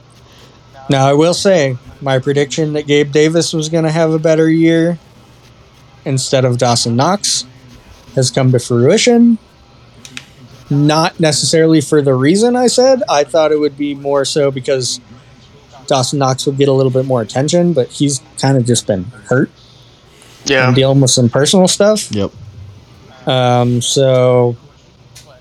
Now 0.90 1.06
I 1.08 1.14
will 1.14 1.34
say 1.34 1.78
my 2.02 2.20
prediction 2.20 2.74
that 2.74 2.88
Gabe 2.88 3.12
Davis 3.12 3.52
was 3.54 3.68
going 3.70 3.84
to 3.84 3.92
have 3.92 4.12
a 4.12 4.20
better 4.20 4.50
year 4.50 4.98
instead 6.06 6.46
of 6.46 6.58
Dawson 6.58 6.96
Knox 6.96 7.46
has 8.16 8.32
come 8.32 8.52
to 8.54 8.60
fruition. 8.60 9.38
Not 10.70 11.20
necessarily 11.20 11.80
for 11.82 12.02
the 12.02 12.14
reason 12.14 12.56
I 12.56 12.68
said. 12.68 13.02
I 13.10 13.24
thought 13.24 13.52
it 13.52 13.60
would 13.60 13.78
be 13.78 13.96
more 13.96 14.26
so 14.26 14.52
because 14.52 15.00
Dawson 15.88 16.20
Knox 16.20 16.46
would 16.46 16.58
get 16.58 16.68
a 16.68 16.74
little 16.74 16.92
bit 16.92 17.06
more 17.06 17.22
attention, 17.22 17.74
but 17.74 17.88
he's 17.90 18.22
kind 18.40 18.58
of 18.58 18.66
just 18.66 18.86
been 18.86 19.06
hurt 19.30 19.50
Yeah. 20.46 20.68
and 20.68 20.76
dealing 20.76 21.00
with 21.00 21.12
some 21.12 21.30
personal 21.30 21.68
stuff. 21.70 22.12
Yep. 22.12 22.32
Um, 23.26 23.82
so, 23.82 24.58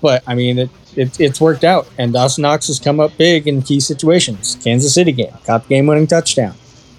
but 0.01 0.23
I 0.27 0.35
mean, 0.35 0.59
it, 0.59 0.69
it 0.95 1.19
it's 1.19 1.41
worked 1.41 1.63
out, 1.63 1.87
and 1.97 2.13
Dawson 2.13 2.43
Knox 2.43 2.67
has 2.67 2.79
come 2.79 2.99
up 2.99 3.15
big 3.17 3.47
in 3.47 3.61
key 3.61 3.79
situations. 3.81 4.57
Kansas 4.63 4.93
City 4.93 5.11
game, 5.11 5.31
caught 5.45 5.63
the 5.63 5.69
game-winning 5.69 6.07
touchdown. 6.07 6.55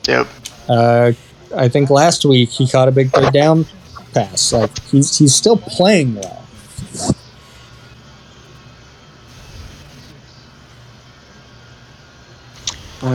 Yep. 0.07 0.27
Uh, 0.69 1.13
I 1.57 1.69
think 1.69 1.89
last 1.91 2.25
week 2.27 2.51
he 2.51 2.69
caught 2.69 2.89
a 2.89 2.93
big 2.93 3.11
third 3.11 3.33
down 3.33 3.65
pass. 4.13 4.53
Like 4.53 4.79
he's 4.85 5.17
he's 5.19 5.35
still 5.35 5.57
playing 5.57 6.15
well. 6.17 6.45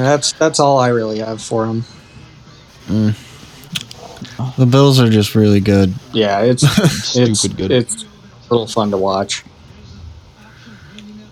That's 0.01 0.31
that's 0.33 0.59
all 0.59 0.79
I 0.79 0.89
really 0.89 1.19
have 1.19 1.41
for 1.41 1.65
him. 1.65 1.83
Mm. 2.87 4.55
the 4.57 4.65
Bills 4.65 4.99
are 4.99 5.09
just 5.09 5.35
really 5.35 5.59
good. 5.59 5.93
Yeah, 6.11 6.41
it's 6.41 6.63
it's 7.15 7.47
good. 7.47 7.71
it's 7.71 8.03
a 8.03 8.07
little 8.53 8.67
fun 8.67 8.91
to 8.91 8.97
watch. 8.97 9.43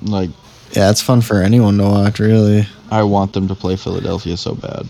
Like 0.01 0.29
Yeah, 0.71 0.89
it's 0.89 1.01
fun 1.01 1.21
for 1.21 1.41
anyone 1.41 1.77
to 1.77 1.83
watch, 1.83 2.19
really. 2.19 2.67
I 2.89 3.03
want 3.03 3.33
them 3.33 3.47
to 3.47 3.55
play 3.55 3.75
Philadelphia 3.75 4.35
so 4.37 4.55
bad. 4.55 4.87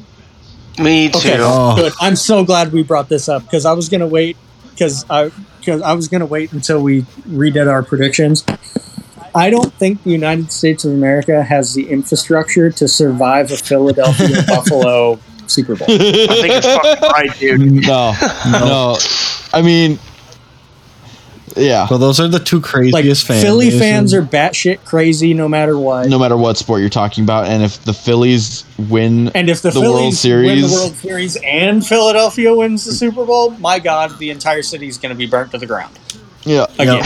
Me 0.79 1.09
too. 1.09 1.17
Okay, 1.19 1.37
Oh. 1.39 1.75
good. 1.75 1.93
I'm 1.99 2.15
so 2.15 2.43
glad 2.45 2.71
we 2.71 2.83
brought 2.83 3.09
this 3.09 3.27
up 3.29 3.43
because 3.43 3.65
I 3.65 3.73
was 3.73 3.89
gonna 3.89 4.07
wait 4.07 4.37
because 4.71 5.05
I 5.09 5.31
because 5.59 5.81
I 5.81 5.93
was 5.93 6.07
gonna 6.07 6.25
wait 6.25 6.53
until 6.53 6.81
we 6.81 7.01
redid 7.27 7.69
our 7.69 7.83
predictions. 7.83 8.43
I 9.33 9.49
don't 9.49 9.73
think 9.73 10.03
the 10.03 10.11
United 10.11 10.51
States 10.51 10.83
of 10.85 10.91
America 10.91 11.43
has 11.43 11.73
the 11.73 11.89
infrastructure 11.89 12.69
to 12.71 12.87
survive 12.87 13.51
a 13.51 13.57
Philadelphia 13.57 14.43
Buffalo 14.47 15.19
Super 15.47 15.75
Bowl. 15.75 15.87
I 15.89 15.97
think 15.97 16.53
it's 16.53 16.67
fucking 16.67 17.09
right, 17.09 17.39
dude. 17.39 17.61
No, 17.87 18.13
no. 18.51 18.97
I 19.53 19.61
mean, 19.61 19.99
yeah. 21.55 21.87
So 21.87 21.97
those 21.97 22.19
are 22.19 22.27
the 22.27 22.39
two 22.39 22.57
Like 22.57 22.65
craziest 22.65 23.25
fans. 23.25 23.41
Philly 23.41 23.69
fans 23.69 24.13
are 24.13 24.21
batshit 24.21 24.83
crazy 24.85 25.33
no 25.33 25.47
matter 25.47 25.77
what. 25.77 26.07
No 26.07 26.19
matter 26.19 26.37
what 26.37 26.57
sport 26.57 26.81
you're 26.81 26.89
talking 26.89 27.23
about, 27.23 27.47
and 27.47 27.63
if 27.63 27.83
the 27.83 27.93
Phillies 27.93 28.65
win 28.77 29.29
and 29.29 29.49
if 29.49 29.61
the, 29.61 29.69
the 29.69 29.79
Phillies 29.79 29.89
World 29.89 30.03
win 30.03 30.11
Series, 30.11 30.71
the 30.71 30.75
World 30.75 30.95
Series 30.95 31.37
and 31.43 31.85
Philadelphia 31.85 32.53
wins 32.53 32.85
the 32.85 32.93
Super 32.93 33.25
Bowl, 33.25 33.51
my 33.51 33.79
God, 33.79 34.17
the 34.19 34.29
entire 34.29 34.61
city 34.61 34.87
is 34.87 34.97
going 34.97 35.13
to 35.13 35.17
be 35.17 35.25
burnt 35.25 35.51
to 35.51 35.57
the 35.57 35.65
ground 35.65 35.97
yeah, 36.43 36.65
again. 36.79 37.03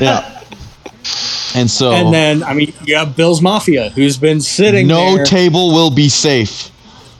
yeah. 0.00 0.41
And 1.54 1.70
so, 1.70 1.92
And 1.92 2.12
then, 2.14 2.42
I 2.42 2.54
mean, 2.54 2.72
you 2.84 2.96
have 2.96 3.14
Bill's 3.16 3.42
Mafia, 3.42 3.90
who's 3.90 4.16
been 4.16 4.40
sitting 4.40 4.86
no 4.86 5.16
there. 5.16 5.24
table 5.24 5.72
will 5.74 5.90
be 5.90 6.08
safe. 6.08 6.70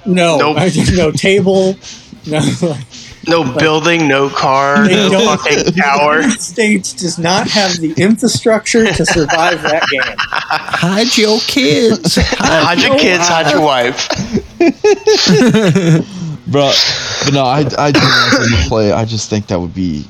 no, 0.06 0.38
Nope. 0.54 0.72
no 0.94 1.10
table, 1.12 1.76
no. 2.26 2.40
No 3.28 3.44
building, 3.56 4.08
no 4.08 4.28
car, 4.28 4.84
no 4.84 5.08
don't- 5.08 5.38
fucking 5.38 5.58
The. 5.64 5.72
United 5.76 6.40
States 6.40 6.92
does 6.92 7.18
not 7.18 7.46
have 7.50 7.76
the 7.78 7.92
infrastructure 7.96 8.84
to 8.92 9.06
survive 9.06 9.62
that 9.62 9.86
game. 9.90 10.02
Hide 10.18 11.16
your 11.16 11.38
kids. 11.40 12.16
Hide 12.18 12.80
your 12.82 12.98
kids, 12.98 13.22
hide 13.28 13.52
your 13.52 13.60
wife. 13.60 14.08
Bro, 16.48 16.72
but 17.24 17.32
no, 17.32 17.44
I, 17.44 17.60
I 17.78 17.92
do 17.92 18.00
want 18.00 18.62
to 18.62 18.68
play. 18.68 18.90
I 18.92 19.04
just 19.04 19.30
think 19.30 19.46
that 19.46 19.60
would 19.60 19.72
be, 19.74 20.04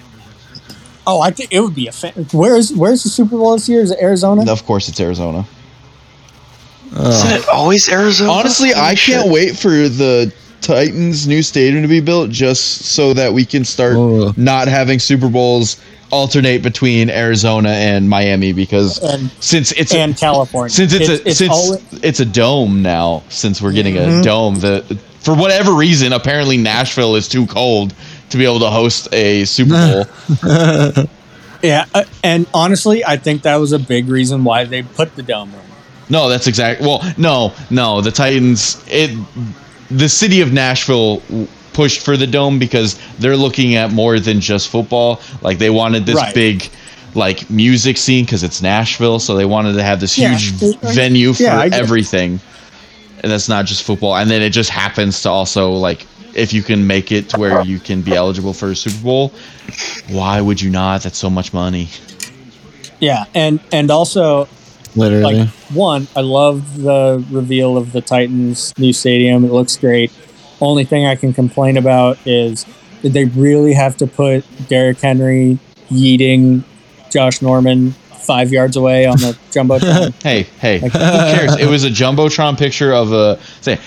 Oh, 1.07 1.21
I 1.21 1.31
think 1.31 1.53
it 1.53 1.61
would 1.61 1.75
be 1.75 1.89
a 1.89 1.93
fan. 1.93 2.13
Where's 2.33 2.73
Where's 2.73 3.03
the 3.03 3.09
Super 3.09 3.37
Bowl 3.37 3.53
this 3.55 3.69
year? 3.69 3.81
Is 3.81 3.91
it 3.91 3.99
Arizona? 4.01 4.51
of 4.51 4.65
course, 4.65 4.89
it's 4.89 5.01
Arizona. 5.01 5.45
Isn't 6.93 7.33
it 7.33 7.49
always 7.49 7.89
Arizona? 7.89 8.31
Honestly, 8.31 8.75
I 8.75 8.95
can't 8.95 9.31
wait 9.31 9.57
for 9.57 9.71
the 9.71 10.33
Titans' 10.61 11.27
new 11.27 11.43
stadium 11.43 11.83
to 11.83 11.89
be 11.89 12.01
built 12.01 12.31
just 12.31 12.83
so 12.83 13.15
that 13.15 13.33
we 13.33 13.45
can 13.45 13.65
start 13.65 13.97
Oh. 13.97 14.33
not 14.37 14.69
having 14.69 14.99
Super 14.99 15.29
Bowls 15.29 15.79
alternate 16.11 16.63
between 16.63 17.09
Arizona 17.09 17.71
and 17.71 18.09
Miami 18.09 18.53
because 18.53 18.99
And 18.99 19.31
since 19.41 19.73
it's 19.73 19.95
and 19.95 20.15
California. 20.17 20.69
since 20.71 20.93
it's, 20.93 21.09
a 21.09 21.27
it's 21.27 21.39
since 21.39 21.51
always- 21.53 21.83
it's 22.03 22.21
a 22.21 22.27
dome 22.27 22.83
now 22.83 23.23
since 23.31 23.63
we're 23.63 23.73
getting 23.73 23.97
a 23.97 24.01
mm-hmm. 24.01 24.21
dome 24.21 24.61
the 24.61 24.99
for 25.21 25.35
whatever 25.35 25.73
reason 25.73 26.13
apparently 26.13 26.59
Nashville 26.59 27.17
is 27.17 27.29
too 27.29 27.47
cold 27.47 27.95
to 28.33 28.39
be 28.39 28.45
able 28.45 28.61
to 28.61 28.71
host 28.71 29.09
a 29.13 29.45
Super 29.45 29.71
Bowl. 29.71 31.07
yeah, 31.63 31.85
uh, 31.95 32.05
and 32.25 32.47
honestly, 32.53 33.05
I 33.05 33.17
think 33.17 33.43
that 33.43 33.57
was 33.57 33.73
a 33.73 33.79
big 33.79 34.09
reason 34.09 34.45
why 34.45 34.65
they 34.65 34.83
put 34.83 35.15
the 35.17 35.23
dome 35.23 35.51
in. 35.55 35.61
no, 36.11 36.29
that's 36.29 36.47
exact. 36.47 36.81
Well, 36.81 37.01
no, 37.17 37.53
no, 37.71 38.01
the 38.01 38.11
Titans 38.11 38.83
it 38.89 39.11
the 39.91 40.09
city 40.09 40.41
of 40.41 40.53
Nashville 40.53 41.23
pushed 41.75 42.01
for 42.05 42.17
the 42.17 42.27
dome 42.27 42.59
because 42.59 42.99
they're 43.19 43.37
looking 43.37 43.77
at 43.77 43.93
more 43.93 44.19
than 44.19 44.41
just 44.41 44.69
football. 44.69 45.21
Like 45.43 45.59
they 45.59 45.71
wanted 45.71 46.07
this 46.07 46.17
Right. 46.17 46.35
big 46.35 46.71
like 47.15 47.49
music 47.51 47.99
scene 47.99 48.25
because 48.25 48.43
it's 48.43 48.63
Nashville, 48.63 49.19
so 49.19 49.35
they 49.35 49.45
wanted 49.45 49.75
to 49.75 49.83
have 49.83 50.01
this 50.01 50.17
Yeah. 50.19 50.37
huge 50.37 50.77
venue 50.81 51.33
for 51.35 51.43
Yeah, 51.45 51.59
I 51.59 51.69
get 51.69 51.79
it. 51.81 51.83
everything. 51.83 52.41
And 53.23 53.31
that's 53.31 53.49
not 53.49 53.67
just 53.67 53.83
football. 53.85 54.17
And 54.17 54.31
then 54.31 54.43
it 54.43 54.51
just 54.51 54.71
happens 54.71 55.21
to 55.23 55.31
also 55.31 55.73
like 55.73 56.07
if 56.35 56.53
you 56.53 56.63
can 56.63 56.87
make 56.87 57.13
it 57.13 57.29
to 57.31 57.39
where 57.39 57.63
you 57.63 57.79
can 57.79 58.03
be 58.03 58.15
eligible 58.15 58.53
for 58.53 58.71
a 58.71 58.77
Super 58.77 59.03
Bowl, 59.03 59.33
why 60.09 60.41
would 60.41 60.61
you 60.61 60.71
not? 60.71 61.03
That's 61.03 61.19
so 61.19 61.31
much 61.31 61.53
money. 61.53 61.89
Yeah, 63.01 63.25
and 63.35 63.61
and 63.73 63.91
also 63.91 64.49
Literally. 64.95 65.35
like 65.41 65.49
one, 65.75 66.07
I 66.15 66.21
love 66.21 66.79
the 66.79 67.25
reveal 67.31 67.77
of 67.77 67.93
the 67.93 68.01
Titans 68.01 68.77
new 68.79 68.93
stadium. 68.93 69.45
It 69.45 69.53
looks 69.53 69.77
great. 69.77 70.13
Only 70.61 70.85
thing 70.85 71.07
I 71.07 71.17
can 71.17 71.33
complain 71.33 71.77
about 71.77 72.19
is 72.27 72.65
did 73.03 73.13
they 73.13 73.25
really 73.25 73.73
have 73.73 73.97
to 73.97 74.07
put 74.07 74.45
Derrick 74.69 75.01
Henry 75.01 75.59
yeeting 75.91 76.63
Josh 77.11 77.43
Norman 77.43 77.93
five 78.23 78.53
yards 78.53 78.77
away 78.77 79.07
on 79.07 79.17
the 79.19 79.37
jumbotron? 79.51 80.15
Hey, 80.23 80.45
hey, 80.61 80.79
who 80.79 80.91
cares? 80.91 81.57
It 81.61 81.67
was 81.67 81.85
a 81.85 81.91
jumbotron 81.91 82.57
picture 82.57 82.93
of 82.93 83.13
a 83.13 83.41
say. 83.61 83.79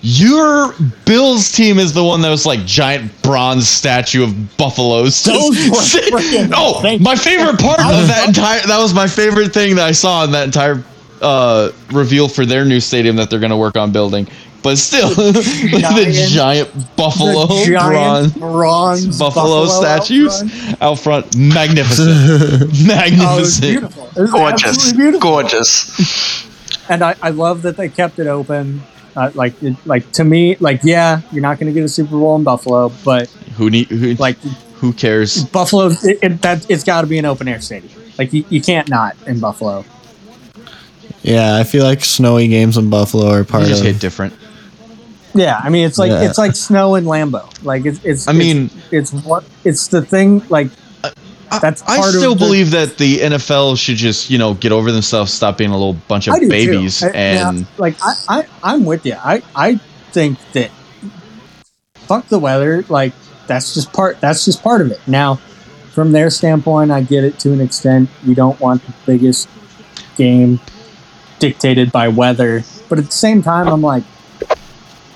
Your 0.00 0.72
Bills 1.06 1.50
team 1.50 1.78
is 1.78 1.92
the 1.92 2.04
one 2.04 2.20
that 2.22 2.30
was 2.30 2.46
like 2.46 2.64
giant 2.64 3.10
bronze 3.22 3.68
statue 3.68 4.22
of 4.22 4.56
buffaloes. 4.56 5.24
Those 5.24 5.50
were 5.70 5.76
freaking- 5.76 6.52
oh, 6.54 6.80
thank- 6.80 7.02
my 7.02 7.16
favorite 7.16 7.58
part 7.58 7.80
of 7.80 8.06
that 8.06 8.28
entire 8.28 8.60
that 8.60 8.78
was 8.78 8.94
my 8.94 9.08
favorite 9.08 9.52
thing 9.52 9.74
that 9.76 9.86
I 9.86 9.92
saw 9.92 10.24
in 10.24 10.30
that 10.32 10.44
entire 10.44 10.84
uh, 11.20 11.72
reveal 11.92 12.28
for 12.28 12.46
their 12.46 12.64
new 12.64 12.78
stadium 12.80 13.16
that 13.16 13.28
they're 13.28 13.40
going 13.40 13.50
to 13.50 13.56
work 13.56 13.76
on 13.76 13.90
building. 13.90 14.28
But 14.62 14.76
still, 14.76 15.08
the 15.14 15.78
giant- 15.80 16.30
giant 16.30 16.96
buffalo 16.96 17.46
the 17.46 17.64
giant 17.70 18.34
bronze 18.34 19.06
bronze 19.06 19.18
buffalo, 19.18 19.44
buffalo 19.44 19.62
out 19.64 19.68
statues 20.04 20.38
front. 20.40 20.82
out 20.82 20.98
front, 20.98 21.36
magnificent, 21.36 22.08
Oh, 22.10 22.54
it 22.54 22.60
was 22.68 22.86
magnificent. 22.86 23.62
beautiful. 23.62 24.04
It 24.16 24.20
was 24.20 24.30
Gorgeous. 24.30 24.92
beautiful. 24.92 25.20
Gorgeous. 25.20 26.88
and 26.88 27.02
I, 27.02 27.14
I 27.22 27.30
love 27.30 27.62
that 27.62 27.76
they 27.76 27.88
kept 27.88 28.18
it 28.20 28.26
open. 28.26 28.82
Uh, 29.18 29.32
like, 29.34 29.54
like 29.84 30.10
to 30.12 30.22
me, 30.22 30.54
like 30.60 30.80
yeah, 30.84 31.20
you're 31.32 31.42
not 31.42 31.58
going 31.58 31.66
to 31.66 31.72
get 31.72 31.84
a 31.84 31.88
Super 31.88 32.10
Bowl 32.12 32.36
in 32.36 32.44
Buffalo, 32.44 32.90
but 33.04 33.28
who 33.56 33.68
need 33.68 33.88
who, 33.88 34.14
like 34.14 34.38
who 34.80 34.92
cares? 34.92 35.42
Buffalo, 35.44 35.86
it, 35.88 36.18
it, 36.22 36.42
that 36.42 36.70
it's 36.70 36.84
got 36.84 37.00
to 37.00 37.08
be 37.08 37.18
an 37.18 37.24
open 37.24 37.48
air 37.48 37.60
stadium. 37.60 37.92
Like 38.16 38.32
you, 38.32 38.44
you 38.48 38.60
can't 38.62 38.88
not 38.88 39.16
in 39.26 39.40
Buffalo. 39.40 39.84
Yeah, 41.22 41.56
I 41.56 41.64
feel 41.64 41.82
like 41.84 42.04
snowy 42.04 42.46
games 42.48 42.76
in 42.76 42.90
Buffalo 42.90 43.28
are 43.30 43.44
part 43.44 43.64
They 43.64 43.70
just 43.70 43.80
of. 43.80 43.86
hit 43.88 44.00
different. 44.00 44.34
Yeah, 45.34 45.60
I 45.62 45.68
mean 45.68 45.84
it's 45.86 45.98
like 45.98 46.10
Yeah. 46.10 46.22
it's 46.28 46.38
like 46.38 46.54
snow 46.54 46.94
in 46.94 47.04
Lambeau. 47.04 47.46
Like 47.64 47.86
it's 47.86 48.00
it's. 48.04 48.28
I 48.28 48.32
it's- 48.32 48.38
mean- 48.54 48.70
it's, 48.92 49.12
what 49.12 49.44
it's 49.64 49.88
the 49.88 50.02
thing. 50.02 50.42
Like 50.48 50.68
that's 51.50 51.82
I 51.82 51.96
part 51.98 52.10
still 52.10 52.34
the- 52.34 52.38
believe 52.44 52.70
that 52.72 52.98
the 52.98 53.18
NFL 53.18 53.76
should 53.78 53.96
just, 53.96 54.30
you 54.30 54.38
know, 54.38 54.54
get 54.54 54.72
over 54.72 54.92
themselves, 54.92 55.32
stop 55.32 55.56
being 55.58 55.70
a 55.70 55.76
little 55.76 55.94
bunch 56.08 56.28
of 56.28 56.34
babies. 56.48 57.02
I- 57.02 57.10
and 57.10 57.66
like 57.78 57.96
I, 58.02 58.14
I 58.28 58.46
I'm 58.62 58.84
with 58.84 59.04
you. 59.06 59.14
I 59.14 59.42
I 59.54 59.76
think 60.12 60.38
that 60.52 60.70
fuck 61.94 62.26
the 62.28 62.38
weather. 62.38 62.84
Like 62.88 63.12
that's 63.46 63.74
just 63.74 63.92
part. 63.92 64.20
That's 64.20 64.44
just 64.44 64.62
part 64.62 64.80
of 64.80 64.90
it. 64.90 65.00
Now, 65.06 65.36
from 65.92 66.12
their 66.12 66.30
standpoint, 66.30 66.90
I 66.90 67.02
get 67.02 67.24
it 67.24 67.38
to 67.40 67.52
an 67.52 67.60
extent. 67.60 68.10
You 68.24 68.34
don't 68.34 68.58
want 68.60 68.84
the 68.86 68.94
biggest 69.06 69.48
game 70.16 70.60
dictated 71.38 71.92
by 71.92 72.08
weather, 72.08 72.64
but 72.88 72.98
at 72.98 73.06
the 73.06 73.12
same 73.12 73.42
time, 73.42 73.68
I'm 73.68 73.80
like, 73.82 74.02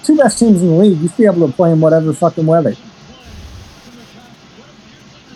two 0.05 0.17
best 0.17 0.39
teams 0.39 0.63
in 0.63 0.69
the 0.69 0.75
league. 0.75 0.99
You 0.99 1.09
should 1.09 1.17
be 1.17 1.25
able 1.27 1.47
to 1.49 1.53
play 1.53 1.73
in 1.73 1.81
whatever 1.81 2.13
fucking 2.13 2.47
weather. 2.47 2.75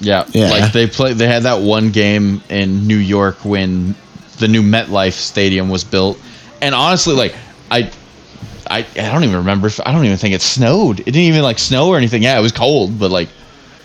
Yeah, 0.00 0.24
Yeah. 0.32 0.50
like 0.50 0.72
they 0.72 0.86
play. 0.86 1.12
They 1.12 1.26
had 1.26 1.44
that 1.44 1.60
one 1.62 1.90
game 1.90 2.42
in 2.48 2.86
New 2.86 2.96
York 2.98 3.44
when 3.44 3.94
the 4.38 4.48
new 4.48 4.62
MetLife 4.62 5.12
Stadium 5.14 5.68
was 5.68 5.84
built, 5.84 6.18
and 6.60 6.74
honestly, 6.74 7.14
like 7.14 7.34
I. 7.70 7.90
I, 8.68 8.78
I 8.78 9.12
don't 9.12 9.22
even 9.22 9.36
remember 9.36 9.68
if 9.68 9.78
I 9.86 9.92
don't 9.92 10.04
even 10.04 10.16
think 10.16 10.34
it 10.34 10.42
snowed. 10.42 10.98
It 10.98 11.04
didn't 11.04 11.18
even 11.20 11.42
like 11.42 11.60
snow 11.60 11.86
or 11.90 11.96
anything. 11.96 12.24
Yeah, 12.24 12.36
it 12.36 12.42
was 12.42 12.50
cold, 12.50 12.98
but 12.98 13.12
like 13.12 13.28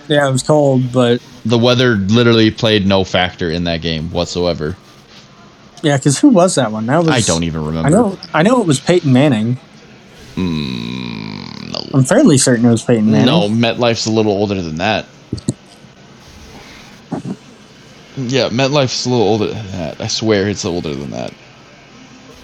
Yeah, 0.07 0.27
it 0.27 0.31
was 0.31 0.41
cold, 0.41 0.91
but 0.91 1.21
the 1.45 1.59
weather 1.59 1.97
literally 1.97 2.49
played 2.49 2.87
no 2.87 3.03
factor 3.03 3.51
in 3.51 3.65
that 3.65 3.83
game 3.83 4.09
whatsoever. 4.09 4.75
yeah, 5.83 5.97
because 5.97 6.17
who 6.17 6.29
was 6.29 6.55
that 6.55 6.71
one? 6.71 6.87
That 6.87 6.97
was 6.97 7.09
I 7.09 7.21
don't 7.21 7.43
even 7.43 7.63
remember. 7.63 7.89
I 7.89 7.91
know. 7.91 8.17
I 8.33 8.41
know 8.41 8.59
it 8.59 8.65
was 8.65 8.79
Peyton 8.79 9.13
Manning. 9.13 9.59
Mm, 10.35 11.71
no. 11.71 11.97
I'm 11.99 12.03
fairly 12.03 12.39
certain 12.39 12.65
it 12.65 12.71
was 12.71 12.81
Peyton 12.83 13.11
Manning. 13.11 13.27
No, 13.27 13.49
MetLife's 13.49 14.07
a 14.07 14.11
little 14.11 14.31
older 14.31 14.59
than 14.63 14.77
that. 14.77 15.05
Yeah, 18.17 18.49
MetLife's 18.49 19.05
a 19.05 19.09
little 19.09 19.25
older 19.25 19.47
than 19.47 19.65
that. 19.67 20.01
I 20.01 20.07
swear 20.07 20.47
it's 20.49 20.65
older 20.65 20.93
than 20.93 21.11
that. 21.11 21.33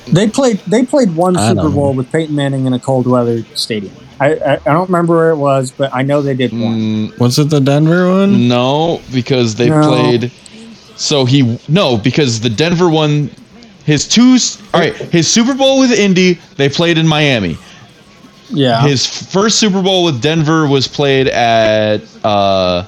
They 0.08 0.30
played. 0.30 0.60
They 0.68 0.86
played 0.86 1.14
one 1.16 1.38
I 1.38 1.50
Super 1.50 1.64
don't 1.64 1.74
Bowl 1.74 1.94
with 1.94 2.10
Peyton 2.12 2.36
Manning 2.36 2.66
in 2.66 2.74
a 2.74 2.80
cold 2.80 3.08
weather 3.08 3.44
stadium. 3.56 3.94
I, 4.20 4.36
I 4.36 4.54
I 4.66 4.74
don't 4.74 4.88
remember 4.90 5.16
where 5.18 5.32
it 5.32 5.36
was, 5.38 5.72
but 5.72 5.94
I 5.94 6.02
know 6.04 6.22
they 6.22 6.34
did 6.34 6.54
one. 6.54 6.88
Mm, 7.12 7.20
Was 7.20 7.38
it 7.40 7.50
the 7.50 7.60
Denver 7.60 8.10
one? 8.10 8.48
no, 8.48 9.02
because 9.12 9.56
they 9.56 9.70
No. 9.70 9.82
played. 9.82 10.32
So 10.96 11.26
he 11.26 11.60
no 11.68 11.98
because 11.98 12.40
the 12.40 12.50
Denver 12.50 12.90
one, 12.90 13.30
his 13.86 14.08
two. 14.08 14.38
All 14.74 14.80
right, 14.80 14.96
his 14.96 15.28
Super 15.30 15.54
Bowl 15.54 15.80
with 15.80 15.92
Indy, 15.92 16.40
they 16.56 16.70
played 16.70 16.98
in 16.98 17.06
Miami. 17.08 17.58
Yeah, 18.50 18.82
His 18.88 19.06
first 19.06 19.60
Super 19.60 19.82
Bowl 19.84 20.06
with 20.06 20.22
Denver 20.22 20.68
was 20.68 20.88
played 20.88 21.28
at. 21.28 22.02
uh 22.24 22.86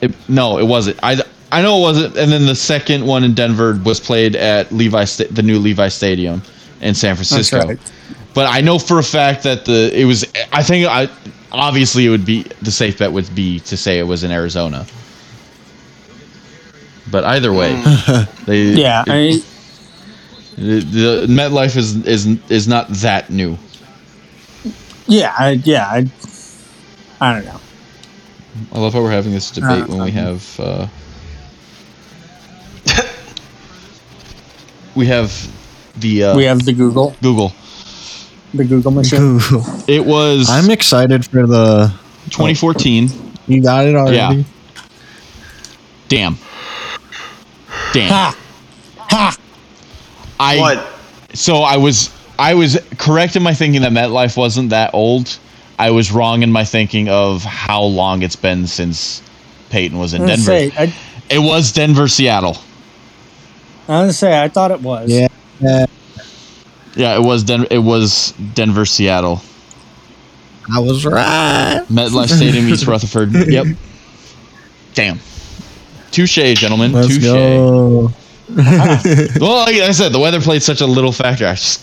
it, 0.00 0.12
No, 0.28 0.58
it 0.58 0.66
wasn't. 0.66 0.98
I 1.02 1.20
I 1.52 1.62
know 1.62 1.78
it 1.78 1.82
wasn't. 1.82 2.16
And 2.16 2.30
then 2.30 2.46
the 2.46 2.54
second 2.54 3.04
one 3.06 3.24
in 3.24 3.34
Denver 3.34 3.78
was 3.84 4.00
played 4.00 4.36
at 4.36 4.70
Levi, 4.72 5.04
Sta- 5.04 5.28
the 5.30 5.42
new 5.42 5.58
Levi 5.58 5.88
Stadium 5.88 6.42
in 6.80 6.94
San 6.94 7.16
that's 7.16 7.28
Francisco. 7.28 7.66
right. 7.66 7.78
But 8.34 8.46
I 8.46 8.60
know 8.60 8.78
for 8.78 8.98
a 8.98 9.02
fact 9.02 9.42
that 9.42 9.64
the 9.64 9.90
it 9.98 10.04
was. 10.04 10.24
I 10.52 10.62
think 10.62 10.86
I 10.86 11.08
obviously 11.52 12.06
it 12.06 12.10
would 12.10 12.24
be 12.24 12.44
the 12.62 12.70
safe 12.70 12.98
bet 12.98 13.12
would 13.12 13.34
be 13.34 13.58
to 13.60 13.76
say 13.76 13.98
it 13.98 14.04
was 14.04 14.22
in 14.22 14.30
Arizona. 14.30 14.86
But 17.10 17.24
either 17.24 17.52
way, 17.52 17.74
hmm. 17.84 18.44
they 18.46 18.62
Yeah, 18.74 19.04
I, 19.08 19.42
the, 20.56 20.80
the 20.80 21.26
MetLife 21.28 21.76
is 21.76 21.96
is 22.06 22.26
is 22.48 22.68
not 22.68 22.88
that 22.88 23.30
new. 23.30 23.58
yeah, 25.08 25.34
I, 25.36 25.50
yeah. 25.64 25.86
I, 25.88 26.06
I 27.20 27.34
don't 27.34 27.44
know. 27.46 27.60
I 28.72 28.78
love 28.78 28.92
how 28.92 29.02
we're 29.02 29.10
having 29.10 29.32
this 29.32 29.50
debate 29.50 29.88
when 29.88 30.02
we 30.02 30.10
have 30.12 30.60
uh, 30.60 30.88
we 34.94 35.06
have 35.06 35.32
the 36.00 36.24
uh, 36.24 36.36
we 36.36 36.44
have 36.44 36.64
the 36.64 36.72
Google, 36.72 37.14
Google. 37.22 37.52
the 38.54 38.64
Google 38.64 38.90
machine. 38.90 39.20
Ooh. 39.20 39.62
It 39.88 40.04
was 40.04 40.48
I'm 40.50 40.70
excited 40.70 41.24
for 41.24 41.46
the. 41.46 41.92
2014. 42.26 43.08
You 43.48 43.62
got 43.62 43.86
it 43.86 43.96
already. 43.96 44.16
Yeah. 44.16 44.42
Damn. 46.08 46.36
Damn. 47.92 48.08
Ha, 48.08 48.38
ha. 48.96 49.36
I 50.38 50.58
What? 50.58 50.86
so 51.34 51.58
I 51.58 51.76
was 51.76 52.10
I 52.38 52.54
was 52.54 52.78
correct 52.98 53.36
in 53.36 53.42
my 53.42 53.54
thinking 53.54 53.82
that 53.82 53.92
MetLife 53.92 54.36
wasn't 54.36 54.70
that 54.70 54.94
old. 54.94 55.38
I 55.80 55.90
was 55.90 56.12
wrong 56.12 56.42
in 56.42 56.52
my 56.52 56.64
thinking 56.64 57.08
of 57.08 57.42
how 57.42 57.82
long 57.82 58.22
it's 58.22 58.36
been 58.36 58.66
since 58.66 59.22
Peyton 59.70 59.98
was 59.98 60.12
in 60.14 60.26
Denver. 60.26 60.42
say, 60.44 60.70
I, 60.76 60.92
It 61.30 61.38
was 61.38 61.72
Denver, 61.72 62.06
Seattle. 62.06 62.58
I 63.88 63.92
was 63.92 64.02
gonna 64.02 64.12
say, 64.12 64.42
I 64.42 64.48
thought 64.48 64.70
it 64.72 64.80
was. 64.82 65.08
Yeah. 65.10 65.28
Yeah. 65.60 65.86
Yeah, 66.94 67.16
it 67.16 67.22
was 67.22 67.44
Den- 67.44 67.66
It 67.70 67.78
was 67.78 68.32
Denver, 68.54 68.84
Seattle. 68.84 69.40
I 70.72 70.80
was 70.80 71.04
right. 71.06 71.82
MetLife 71.88 72.28
Stadium, 72.36 72.68
East 72.68 72.86
Rutherford. 72.86 73.32
Yep. 73.32 73.66
Damn. 74.94 75.18
Touche, 76.10 76.34
gentlemen. 76.60 76.92
Let's 76.92 77.08
Touche. 77.08 77.22
go. 77.22 78.12
Well, 79.40 79.64
like 79.64 79.76
I 79.76 79.92
said, 79.92 80.12
the 80.12 80.18
weather 80.18 80.40
played 80.40 80.62
such 80.62 80.80
a 80.80 80.86
little 80.86 81.12
factor. 81.12 81.46
I 81.46 81.54
just, 81.54 81.82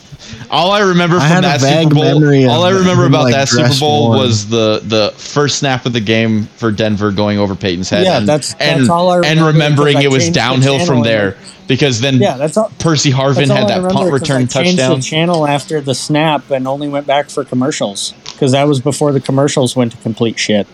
all 0.49 0.71
I 0.71 0.79
remember 0.79 1.19
from 1.19 1.37
a 1.37 1.41
that 1.41 1.61
Super 1.61 1.95
Bowl, 1.95 2.49
all 2.49 2.63
I 2.63 2.71
remember 2.71 3.05
about 3.05 3.23
like, 3.23 3.33
that 3.33 3.49
Super 3.49 3.79
Bowl 3.79 4.09
was 4.09 4.47
the 4.47 4.81
the 4.83 5.13
first 5.17 5.59
snap 5.59 5.85
of 5.85 5.93
the 5.93 5.99
game 5.99 6.43
for 6.57 6.71
Denver 6.71 7.11
going 7.11 7.37
over 7.37 7.55
Peyton's 7.55 7.89
head. 7.89 8.05
Yeah, 8.05 8.17
and, 8.17 8.27
that's- 8.27 8.55
and, 8.59 8.89
all 8.89 9.09
I 9.09 9.21
and 9.25 9.41
remembering 9.41 10.01
it 10.01 10.09
was 10.09 10.23
changed 10.23 10.35
the 10.35 10.39
downhill 10.39 10.85
from 10.85 11.03
there 11.03 11.37
because 11.67 11.99
then 11.99 12.17
Yeah, 12.17 12.37
that's 12.37 12.57
all. 12.57 12.71
Percy 12.79 13.11
Harvin 13.11 13.47
That's 13.47 13.51
had 13.51 13.67
that 13.69 13.91
punt 13.91 14.11
return 14.11 14.43
I 14.43 14.45
touchdown. 14.45 14.95
the 14.97 15.01
channel 15.01 15.47
after 15.47 15.81
the 15.81 15.93
snap 15.95 16.49
and 16.49 16.67
only 16.67 16.87
went 16.87 17.05
back 17.05 17.29
for 17.29 17.43
commercials 17.43 18.13
because 18.31 18.53
that 18.53 18.67
was 18.67 18.79
before 18.79 19.11
the 19.11 19.19
commercials 19.19 19.75
went 19.75 19.91
to 19.91 19.97
complete 19.99 20.39
shit. 20.39 20.67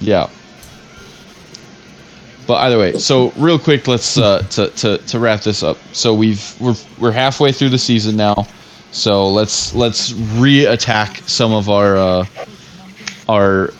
Yeah. 0.00 0.28
But 2.50 2.62
either 2.62 2.78
way, 2.80 2.98
so 2.98 3.30
real 3.36 3.60
quick, 3.60 3.86
let's 3.86 4.18
uh, 4.18 4.42
to, 4.50 4.70
to 4.70 4.98
to 4.98 5.20
wrap 5.20 5.42
this 5.42 5.62
up. 5.62 5.78
So 5.92 6.12
we've 6.12 6.60
we're 6.60 6.74
we're 6.98 7.12
halfway 7.12 7.52
through 7.52 7.68
the 7.68 7.78
season 7.78 8.16
now. 8.16 8.44
So 8.90 9.28
let's 9.28 9.72
let's 9.72 10.12
re-attack 10.12 11.18
some 11.28 11.52
of 11.52 11.70
our 11.70 11.96
uh, 11.96 12.26
our 13.28 13.72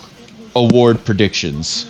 award 0.55 1.05
predictions 1.05 1.85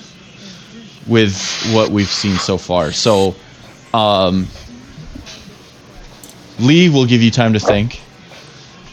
with 1.07 1.39
what 1.75 1.91
we've 1.91 2.09
seen 2.09 2.37
so 2.37 2.57
far. 2.57 2.93
So, 2.93 3.35
um, 3.93 4.47
Lee, 6.61 6.89
will 6.89 7.05
give 7.05 7.21
you 7.21 7.31
time 7.31 7.53
to 7.53 7.61
think. 7.61 8.01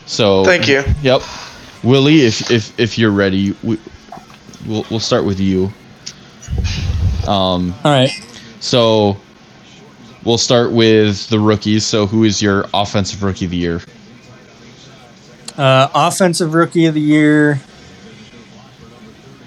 So 0.07 0.43
Thank 0.43 0.67
you. 0.67 0.83
Yep, 1.03 1.21
Willie, 1.83 2.25
if 2.25 2.51
if 2.51 2.77
if 2.77 2.97
you're 2.97 3.11
ready, 3.11 3.55
we, 3.63 3.79
we'll 4.65 4.85
we'll 4.91 4.99
start 4.99 5.23
with 5.23 5.39
you. 5.39 5.71
Um, 7.27 7.75
All 7.83 7.91
right. 7.91 8.09
so 8.59 9.17
we'll 10.23 10.37
start 10.37 10.71
with 10.71 11.27
the 11.29 11.39
rookies. 11.39 11.85
So 11.85 12.05
who 12.05 12.23
is 12.23 12.41
your 12.41 12.65
offensive 12.73 13.21
rookie 13.23 13.45
of 13.45 13.51
the 13.51 13.57
year? 13.57 13.81
Uh, 15.57 15.89
offensive 15.93 16.53
rookie 16.53 16.85
of 16.85 16.93
the 16.93 17.01
year. 17.01 17.59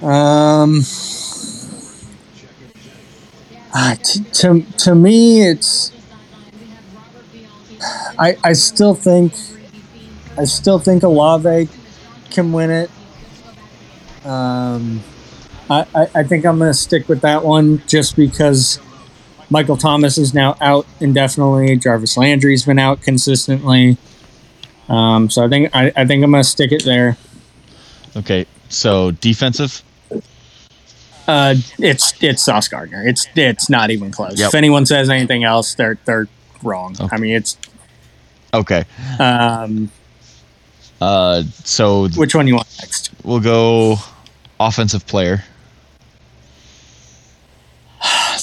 Um, 0.03 0.83
ah, 3.75 3.97
t- 4.03 4.25
to 4.33 4.63
to 4.79 4.95
me, 4.95 5.43
it's 5.43 5.93
I, 8.19 8.37
I 8.43 8.53
still 8.55 8.95
think 8.95 9.35
I 10.39 10.45
still 10.45 10.79
think 10.79 11.03
Olave 11.03 11.69
can 12.31 12.53
win 12.53 12.71
it. 12.71 12.91
Um, 14.25 15.03
I, 15.71 15.87
I, 15.95 16.09
I 16.17 16.23
think 16.25 16.45
I'm 16.45 16.59
going 16.59 16.71
to 16.71 16.75
stick 16.75 17.09
with 17.09 17.21
that 17.23 17.45
one 17.45 17.83
just 17.87 18.17
because 18.17 18.79
Michael 19.49 19.77
Thomas 19.77 20.19
is 20.19 20.35
now 20.35 20.57
out 20.61 20.87
indefinitely. 21.01 21.77
Jarvis 21.77 22.17
Landry's 22.17 22.65
been 22.65 22.79
out 22.79 23.03
consistently. 23.03 23.97
Um, 24.89 25.31
so 25.31 25.45
I 25.45 25.49
think 25.49 25.75
I, 25.75 25.93
I 25.97 26.05
think 26.05 26.25
I'm 26.25 26.31
going 26.31 26.43
to 26.43 26.49
stick 26.49 26.73
it 26.73 26.85
there. 26.85 27.17
Okay, 28.17 28.47
so 28.69 29.13
defensive. 29.13 29.83
Uh, 31.29 31.55
it's 31.79 32.13
it's 32.21 32.43
Sauce 32.43 32.67
Gardner. 32.67 33.07
It's 33.07 33.29
it's 33.37 33.71
not 33.71 33.91
even 33.91 34.11
close. 34.11 34.37
Yep. 34.37 34.49
If 34.49 34.55
anyone 34.57 34.85
says 34.85 35.09
anything 35.09 35.45
else, 35.45 35.75
they're 35.77 35.97
they're 36.05 36.27
wrong. 36.65 36.97
Okay. 37.01 37.09
I 37.15 37.19
mean, 37.21 37.35
it's 37.37 37.57
Okay, 38.53 38.85
um, 39.21 39.89
uh, 41.01 41.45
so 41.63 42.09
which 42.09 42.35
one 42.35 42.49
you 42.49 42.57
want 42.57 42.67
next? 42.81 43.13
we'll 43.23 43.39
go 43.39 43.97
offensive 44.59 45.07
player. 45.07 45.45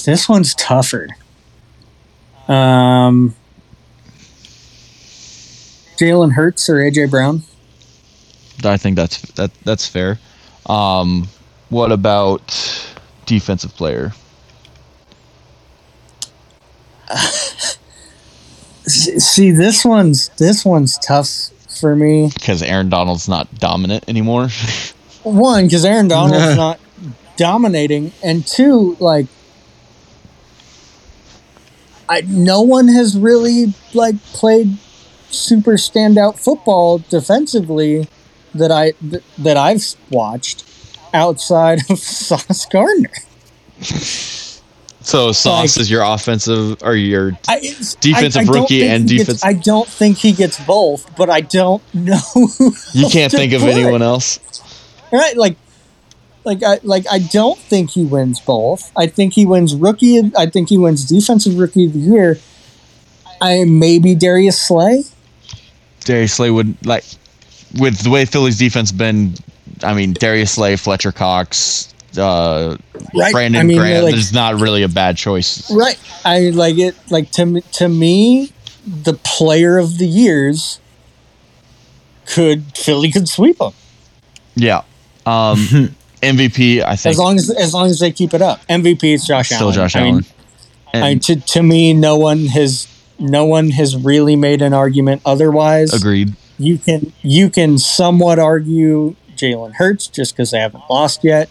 This 0.08 0.26
one's 0.26 0.54
tougher. 0.54 1.06
Um, 2.48 3.34
Jalen 5.98 6.32
Hurts 6.32 6.70
or 6.70 6.76
AJ 6.76 7.10
Brown? 7.10 7.42
I 8.64 8.78
think 8.78 8.96
that's 8.96 9.20
that 9.32 9.52
that's 9.64 9.86
fair. 9.86 10.18
Um, 10.64 11.28
what 11.68 11.92
about 11.92 12.40
defensive 13.26 13.74
player? 13.76 14.14
See, 18.86 19.50
this 19.50 19.84
one's 19.84 20.30
this 20.38 20.64
one's 20.64 20.96
tough 21.00 21.28
for 21.78 21.94
me. 21.94 22.30
Because 22.32 22.62
Aaron 22.62 22.88
Donald's 22.88 23.28
not 23.28 23.54
dominant 23.56 24.08
anymore. 24.08 24.48
One, 25.22 25.66
because 25.66 25.84
Aaron 25.84 26.08
Donald's 26.08 26.56
not 26.56 26.80
dominating, 27.36 28.12
and 28.22 28.46
two, 28.46 28.96
like, 29.00 29.26
I 32.08 32.22
no 32.26 32.62
one 32.62 32.88
has 32.88 33.16
really 33.18 33.74
like 33.94 34.22
played 34.32 34.78
super 35.30 35.72
standout 35.74 36.38
football 36.38 36.98
defensively 37.10 38.08
that 38.54 38.72
I 38.72 38.92
th- 38.92 39.22
that 39.38 39.56
I've 39.56 39.84
watched 40.10 40.64
outside 41.12 41.80
of 41.90 41.98
Sauce 42.26 42.66
Gardner. 42.66 43.12
so 45.00 45.32
Sauce 45.32 45.76
Like- 45.76 45.80
is 45.82 45.90
your 45.90 46.02
offensive 46.02 46.82
or 46.82 46.94
your 46.96 47.32
I, 47.48 47.60
Defensive 48.00 48.48
I- 48.48 48.52
rookie 48.52 48.86
and 48.86 49.08
gets- 49.08 49.20
defense- 49.24 49.44
I 49.44 49.52
don't 49.54 49.88
think 49.88 50.18
he 50.18 50.32
gets 50.32 50.58
both, 50.64 51.14
but 51.16 51.30
I 51.30 51.40
don't 51.42 51.82
know. 51.94 52.16
who 52.34 52.72
you 52.92 53.08
can't 53.08 53.32
think 53.32 53.52
of 53.52 53.62
put. 53.62 53.70
anyone 53.70 54.02
else. 54.02 54.38
right? 55.12 55.36
Like, 55.36 55.56
like 56.44 56.62
I 56.62 56.78
like 56.82 57.04
I 57.10 57.18
don't 57.18 57.58
think 57.58 57.90
he 57.90 58.04
wins 58.04 58.40
both. 58.40 58.90
I 58.96 59.06
think 59.06 59.34
he 59.34 59.44
wins 59.46 59.74
rookie. 59.74 60.30
I 60.36 60.46
think 60.46 60.68
he 60.68 60.78
wins 60.78 61.04
defensive 61.04 61.58
rookie 61.58 61.86
of 61.86 61.92
the 61.92 61.98
year. 61.98 62.38
I 63.40 63.64
maybe 63.64 64.14
Darius 64.14 64.60
Slay. 64.60 65.04
Darius 66.00 66.34
Slay 66.34 66.50
would 66.50 66.84
like 66.86 67.04
with 67.78 67.98
the 68.02 68.10
way 68.10 68.24
Philly's 68.24 68.58
defense 68.58 68.92
been. 68.92 69.34
I 69.82 69.94
mean, 69.94 70.12
Darius 70.14 70.52
Slay, 70.52 70.74
Fletcher 70.76 71.12
Cox, 71.12 71.94
uh, 72.16 72.76
Right. 73.14 73.32
Brandon 73.32 73.60
I 73.60 73.64
mean, 73.64 73.78
Grant. 73.78 74.04
like- 74.04 74.14
There's 74.14 74.32
not 74.32 74.60
really 74.60 74.82
a 74.82 74.88
bad 74.88 75.16
choice. 75.16 75.70
Right. 75.70 75.98
I 76.24 76.50
like 76.50 76.78
it. 76.78 76.96
Like 77.10 77.30
to 77.32 77.46
me- 77.46 77.62
to 77.72 77.88
me, 77.88 78.50
the 78.86 79.14
player 79.14 79.78
of 79.78 79.98
the 79.98 80.06
years 80.08 80.80
could 82.26 82.64
Philly 82.76 83.10
could 83.10 83.28
sweep 83.28 83.60
him 83.60 83.72
Yeah. 84.54 84.82
Um, 85.26 85.94
MVP, 86.20 86.82
I 86.82 86.96
think 86.96 87.12
as 87.12 87.18
long 87.18 87.36
as 87.36 87.50
as 87.50 87.74
long 87.74 87.88
as 87.88 88.00
they 88.00 88.12
keep 88.12 88.34
it 88.34 88.42
up. 88.42 88.64
MVP 88.66 89.14
is 89.14 89.26
Josh 89.26 89.48
still 89.48 89.62
Allen. 89.62 89.74
Josh 89.74 89.96
I 89.96 90.02
mean, 90.02 90.14
Allen. 90.14 90.26
And 90.92 91.04
I, 91.04 91.14
to 91.16 91.36
to 91.40 91.62
me, 91.62 91.92
no 91.94 92.16
one 92.16 92.46
has 92.46 92.88
no 93.18 93.44
one 93.44 93.70
has 93.70 93.96
really 93.96 94.36
made 94.36 94.62
an 94.62 94.72
argument 94.72 95.22
otherwise. 95.24 95.92
agreed. 95.92 96.34
you 96.58 96.78
can 96.78 97.12
you 97.22 97.50
can 97.50 97.78
somewhat 97.78 98.38
argue 98.38 99.16
Jalen 99.36 99.74
Hurts 99.74 100.06
just 100.06 100.34
because 100.34 100.50
they 100.50 100.60
haven't 100.60 100.84
lost 100.88 101.24
yet, 101.24 101.48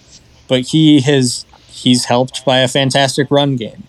but 0.47 0.61
he 0.67 1.01
has 1.01 1.45
he's 1.67 2.05
helped 2.05 2.43
by 2.45 2.59
a 2.59 2.67
fantastic 2.67 3.29
run 3.31 3.55
game. 3.55 3.83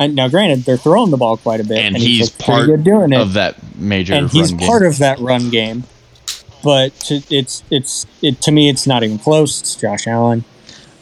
And 0.00 0.14
now, 0.14 0.28
granted, 0.28 0.60
they're 0.60 0.76
throwing 0.76 1.10
the 1.10 1.16
ball 1.16 1.36
quite 1.36 1.58
a 1.60 1.64
bit, 1.64 1.78
And 1.78 1.96
and, 1.96 1.96
he's 1.96 2.18
he's 2.18 2.30
part 2.30 2.66
good 2.66 2.84
doing 2.84 3.12
it, 3.12 3.20
Of 3.20 3.32
that 3.32 3.56
major 3.76 4.14
and 4.14 4.30
he's 4.30 4.52
run 4.52 4.60
part 4.60 4.86
of 4.86 4.98
that 4.98 5.18
run 5.18 5.50
game. 5.50 5.84
But 6.62 6.94
to, 7.00 7.22
it's 7.30 7.62
it's 7.70 8.06
it 8.22 8.40
to 8.42 8.50
me, 8.52 8.68
it's 8.68 8.86
not 8.86 9.02
even 9.04 9.18
close. 9.18 9.60
It's 9.60 9.74
Josh 9.76 10.06
Allen, 10.06 10.44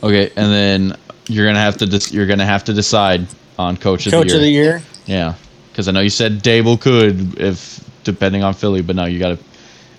Okay, 0.02 0.30
and 0.36 0.52
then 0.52 0.96
you're 1.28 1.46
gonna 1.46 1.58
have 1.60 1.76
to 1.78 1.86
dis- 1.86 2.12
you're 2.12 2.26
gonna 2.26 2.44
have 2.46 2.64
to 2.64 2.72
decide 2.74 3.26
on 3.58 3.76
coach 3.76 4.06
of 4.06 4.12
coach 4.12 4.28
the 4.28 4.28
year. 4.28 4.28
Coach 4.28 4.34
of 4.36 4.40
the 4.42 4.50
year. 4.50 4.82
Yeah, 5.06 5.34
because 5.70 5.88
I 5.88 5.92
know 5.92 6.00
you 6.00 6.10
said 6.10 6.42
Daboll 6.42 6.80
could 6.80 7.38
if 7.40 7.82
depending 8.04 8.42
on 8.42 8.54
Philly, 8.54 8.82
but 8.82 8.96
now 8.96 9.06
you 9.06 9.18
got 9.18 9.38
to. 9.38 9.44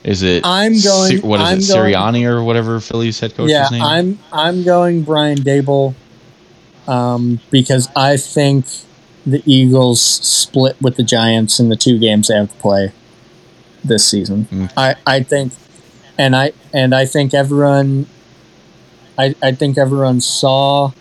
Is 0.04 0.22
it? 0.24 0.46
I'm 0.46 0.80
going- 0.82 1.22
What 1.22 1.42
is 1.42 1.48
I'm 1.48 1.58
it? 1.60 1.68
going- 1.68 1.94
Sirianni 1.94 2.26
or 2.30 2.44
whatever 2.44 2.80
Philly's 2.80 3.20
head 3.20 3.36
coach's 3.36 3.52
yeah, 3.52 3.68
name? 3.72 3.82
I'm 3.82 4.20
I'm 4.32 4.64
going 4.64 5.02
Brian 5.04 5.40
Daboll 5.40 5.96
um, 6.88 7.40
because 7.52 7.90
I 7.96 8.16
think 8.18 8.66
the 9.26 9.42
Eagles 9.46 10.00
split 10.02 10.78
with 10.82 10.96
the 10.96 11.04
Giants 11.04 11.60
in 11.60 11.68
the 11.70 11.76
two 11.76 11.98
games 12.00 12.28
they 12.30 12.36
have 12.36 12.50
to 12.52 12.58
play 12.60 12.94
this 13.88 14.08
season. 14.08 14.46
Mm. 14.46 14.72
I, 14.78 14.96
I 15.06 15.24
think 15.24 15.54
and 16.18 16.36
I 16.36 16.54
and 16.74 16.94
I 16.94 17.06
think 17.06 17.34
everyone 17.34 18.08
I, 19.18 19.36
I 19.42 19.52
think 19.52 19.78
everyone 19.78 20.22
saw 20.22 20.92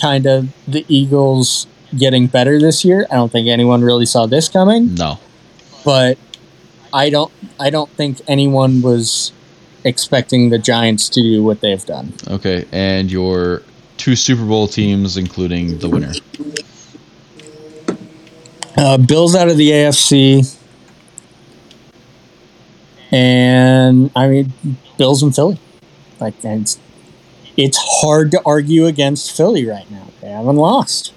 kind 0.00 0.26
of 0.26 0.48
the 0.66 0.84
Eagles 0.88 1.66
getting 1.96 2.26
better 2.26 2.58
this 2.58 2.84
year. 2.84 3.06
I 3.10 3.14
don't 3.14 3.30
think 3.30 3.48
anyone 3.48 3.82
really 3.82 4.06
saw 4.06 4.26
this 4.26 4.48
coming 4.48 4.94
no. 4.94 5.18
but 5.84 6.18
I 6.92 7.10
don't 7.10 7.32
I 7.60 7.70
don't 7.70 7.90
think 7.90 8.20
anyone 8.26 8.82
was 8.82 9.32
expecting 9.84 10.50
the 10.50 10.58
Giants 10.58 11.08
to 11.10 11.20
do 11.20 11.44
what 11.44 11.60
they've 11.60 11.84
done. 11.84 12.14
Okay, 12.28 12.66
and 12.72 13.10
your 13.10 13.62
two 13.96 14.16
Super 14.16 14.44
Bowl 14.44 14.66
teams, 14.66 15.16
including 15.16 15.78
the 15.78 15.88
winner. 15.88 16.12
Uh, 18.76 18.98
Bills 18.98 19.36
out 19.36 19.48
of 19.48 19.56
the 19.56 19.70
AFC, 19.70 20.58
and 23.14 24.10
I 24.16 24.26
mean 24.28 24.52
Bills 24.98 25.22
and 25.22 25.34
Philly. 25.34 25.58
Like 26.20 26.34
and 26.44 26.62
it's 26.62 26.78
it's 27.56 27.78
hard 27.80 28.30
to 28.32 28.42
argue 28.44 28.86
against 28.86 29.36
Philly 29.36 29.64
right 29.66 29.88
now. 29.90 30.06
They 30.20 30.28
haven't 30.30 30.56
lost, 30.56 31.12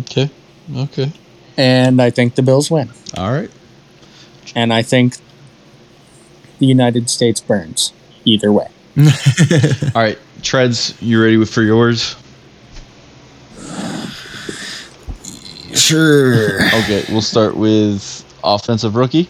Okay. 0.00 0.30
Okay. 0.74 1.12
and 1.56 2.00
I 2.00 2.10
think 2.10 2.34
the 2.36 2.42
Bills 2.42 2.70
win, 2.70 2.90
All 3.16 3.30
right. 3.32 3.50
and 4.54 4.72
I 4.72 4.82
think 4.82 5.16
the 6.58 6.66
United 6.66 7.10
States 7.10 7.40
burns 7.40 7.92
either 8.24 8.52
way. 8.52 8.68
All 9.94 10.02
right. 10.02 10.18
Treads, 10.42 10.94
you 11.02 11.20
ready 11.22 11.44
for 11.44 11.62
yours? 11.62 12.16
Sure. 15.74 16.56
Okay, 16.66 17.04
we'll 17.10 17.20
start 17.22 17.56
with 17.56 18.24
offensive 18.42 18.96
rookie. 18.96 19.28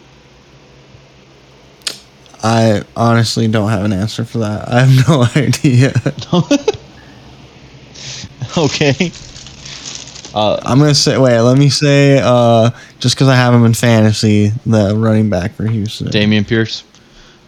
I 2.43 2.81
honestly 2.95 3.47
don't 3.47 3.69
have 3.69 3.85
an 3.85 3.93
answer 3.93 4.25
for 4.25 4.39
that. 4.39 4.67
I 4.67 4.83
have 4.83 4.99
no 5.07 5.25
idea. 5.35 5.93
okay. 8.57 9.11
Uh, 10.33 10.59
I'm 10.63 10.79
gonna 10.79 10.95
say 10.95 11.17
wait. 11.17 11.39
Let 11.39 11.57
me 11.57 11.69
say 11.69 12.19
uh, 12.23 12.71
just 12.99 13.15
because 13.15 13.27
I 13.27 13.35
have 13.35 13.53
him 13.53 13.65
in 13.65 13.73
fantasy, 13.73 14.51
the 14.65 14.95
running 14.95 15.29
back 15.29 15.53
for 15.53 15.67
Houston. 15.67 16.07
Dameon 16.07 16.47
Pierce. 16.47 16.85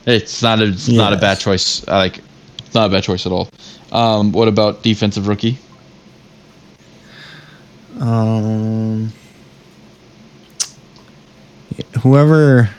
It's 0.05 0.43
not 0.43 0.59
a 0.59 0.67
it's 0.67 0.89
not 0.89 1.13
a 1.13 1.17
bad 1.17 1.39
choice. 1.39 1.87
I 1.87 1.97
like 1.97 2.19
it's 2.59 2.75
not 2.75 2.87
a 2.87 2.93
bad 2.93 3.03
choice 3.03 3.25
at 3.25 3.31
all. 3.31 3.49
Um, 3.91 4.31
what 4.31 4.47
about 4.47 4.83
defensive 4.83 5.27
rookie? 5.27 5.57
Um, 7.99 9.13
whoever 12.01 12.69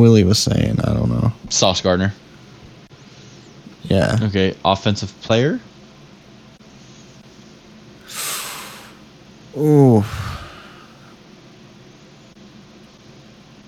Willie 0.00 0.24
was 0.24 0.38
saying, 0.38 0.80
I 0.80 0.92
don't 0.94 1.10
know. 1.10 1.32
Sauce 1.48 1.80
Gardner. 1.80 2.12
Yeah. 3.82 4.18
Okay, 4.22 4.56
offensive 4.64 5.12
player. 5.20 5.60
Ooh. 9.56 10.04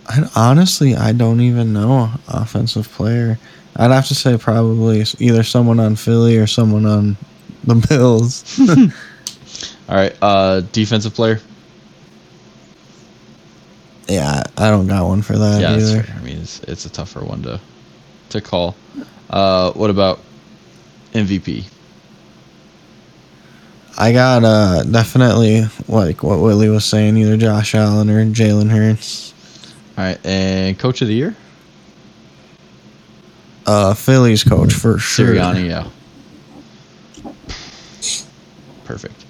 I, 0.07 0.29
honestly, 0.37 0.95
I 0.95 1.13
don't 1.13 1.41
even 1.41 1.73
know 1.73 2.11
offensive 2.29 2.89
player. 2.93 3.39
I'd 3.77 3.91
have 3.91 4.09
to 4.09 4.15
say 4.15 4.37
probably 4.37 5.05
either 5.19 5.43
someone 5.43 5.81
on 5.81 5.97
Philly 5.97 6.37
or 6.37 6.47
someone 6.47 6.87
on 6.87 7.17
the 7.65 7.75
Bills. 7.89 8.59
All 9.89 9.97
right, 9.97 10.17
uh, 10.23 10.61
defensive 10.73 11.15
player. 11.15 11.41
Yeah, 14.09 14.43
I 14.59 14.69
don't 14.71 14.87
got 14.89 15.07
one 15.07 15.23
for 15.23 15.39
that 15.39 15.61
yeah, 15.61 15.77
either. 15.77 16.05
I 16.17 16.21
mean, 16.23 16.39
it's, 16.39 16.61
it's 16.65 16.85
a 16.87 16.91
tougher 16.91 17.21
one 17.25 17.43
to 17.43 17.61
to 18.31 18.41
call. 18.41 18.75
Uh, 19.31 19.73
what 19.73 19.91
about 19.91 20.21
MVP? 21.13 21.65
I 23.99 24.13
got 24.13 24.43
uh 24.43 24.83
definitely 24.85 25.65
like 25.87 26.23
what 26.23 26.41
Willie 26.41 26.69
was 26.69 26.85
saying, 26.85 27.17
either 27.17 27.37
Josh 27.37 27.75
Allen 27.75 28.09
or 28.11 28.25
Jalen 28.25 28.71
Hurts. 28.71 29.33
All 29.99 30.05
right, 30.05 30.19
and 30.27 30.79
coach 30.79 31.03
of 31.03 31.09
the 31.09 31.15
year, 31.15 31.37
Uh, 33.67 33.93
Phillies 33.95 34.43
coach 34.45 34.73
for 34.73 34.99
sure. 34.99 35.35
Sirianni. 35.35 35.69
Yeah, 35.69 35.89
perfect. 38.85 39.25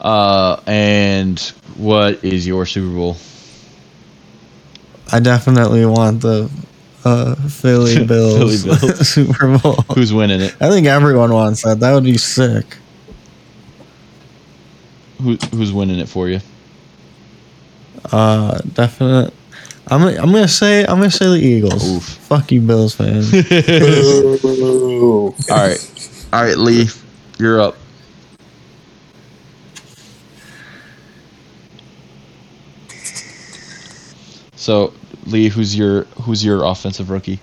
Uh, 0.00 0.60
and 0.66 1.38
what 1.76 2.22
is 2.24 2.46
your 2.46 2.64
Super 2.66 2.94
Bowl? 2.94 3.16
I 5.10 5.20
definitely 5.20 5.86
want 5.86 6.22
the 6.22 6.50
uh 7.04 7.34
Philly 7.48 8.04
Bills, 8.04 8.64
Philly 8.64 8.78
Bills. 8.78 9.08
Super 9.08 9.58
Bowl. 9.58 9.84
Who's 9.94 10.12
winning 10.12 10.40
it? 10.40 10.54
I 10.60 10.68
think 10.70 10.86
everyone 10.86 11.32
wants 11.32 11.62
that. 11.62 11.80
That 11.80 11.94
would 11.94 12.04
be 12.04 12.18
sick. 12.18 12.76
Who, 15.22 15.34
who's 15.52 15.72
winning 15.72 15.98
it 15.98 16.08
for 16.08 16.28
you? 16.28 16.40
Uh, 18.12 18.58
definite. 18.72 19.34
I'm 19.90 20.02
I'm 20.02 20.32
gonna 20.32 20.46
say 20.48 20.82
I'm 20.82 20.98
gonna 20.98 21.10
say 21.10 21.26
the 21.26 21.36
Eagles. 21.36 21.96
Oof. 21.96 22.04
Fuck 22.04 22.52
you, 22.52 22.60
Bills 22.60 22.94
fans. 22.94 23.32
All 23.34 25.32
right, 25.50 26.26
all 26.32 26.42
right, 26.42 26.58
Lee, 26.58 26.88
you're 27.38 27.60
up. 27.60 27.76
So, 34.58 34.92
Lee, 35.26 35.48
who's 35.48 35.76
your 35.76 36.02
who's 36.22 36.44
your 36.44 36.64
offensive 36.64 37.10
rookie? 37.10 37.38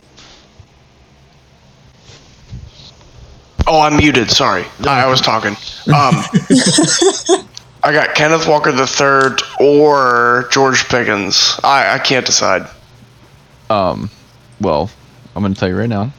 Oh, 3.66 3.80
I'm 3.82 3.96
muted. 3.96 4.30
Sorry, 4.30 4.66
I 4.86 5.08
was 5.08 5.22
talking. 5.22 5.52
Um, 5.88 6.22
I 7.84 7.94
got 7.94 8.14
Kenneth 8.16 8.48
Walker 8.48 8.72
the 8.72 8.86
third 8.86 9.42
or 9.60 10.48
George 10.52 10.88
Pickens. 10.90 11.58
I, 11.64 11.96
I 11.96 12.00
can't 12.00 12.26
decide. 12.26 12.70
Um, 13.70 14.10
well, 14.60 14.92
I'm 15.36 15.42
going 15.42 15.54
to 15.54 15.60
tell 15.60 15.70
you 15.70 15.78
right 15.78 15.90
now, 15.90 16.12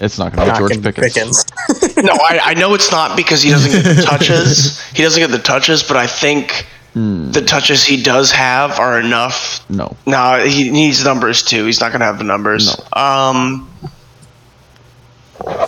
it's 0.00 0.18
not 0.18 0.32
going 0.32 0.38
to 0.38 0.44
be 0.44 0.48
Not 0.48 0.58
George 0.58 0.82
gonna 0.82 0.92
Pickens. 0.92 1.44
Pickens. 1.44 1.96
No, 1.98 2.14
I, 2.14 2.40
I 2.42 2.54
know 2.54 2.74
it's 2.74 2.90
not 2.90 3.16
because 3.16 3.42
he 3.42 3.50
doesn't 3.50 3.70
get 3.70 3.96
the 3.96 4.02
touches. 4.06 4.82
He 4.90 5.02
doesn't 5.02 5.20
get 5.20 5.30
the 5.30 5.38
touches, 5.38 5.82
but 5.82 5.96
I 5.96 6.06
think 6.06 6.66
Hmm, 6.96 7.30
the 7.30 7.42
touches 7.42 7.84
he 7.84 8.02
does 8.02 8.30
have 8.32 8.78
are 8.80 8.98
enough. 8.98 9.68
no, 9.68 9.94
No, 10.06 10.42
he 10.46 10.70
needs 10.70 11.04
numbers 11.04 11.42
too. 11.42 11.66
He's 11.66 11.78
not 11.78 11.92
going 11.92 12.00
to 12.00 12.06
have 12.06 12.16
the 12.16 12.24
numbers. 12.24 12.74
Um, 12.94 13.68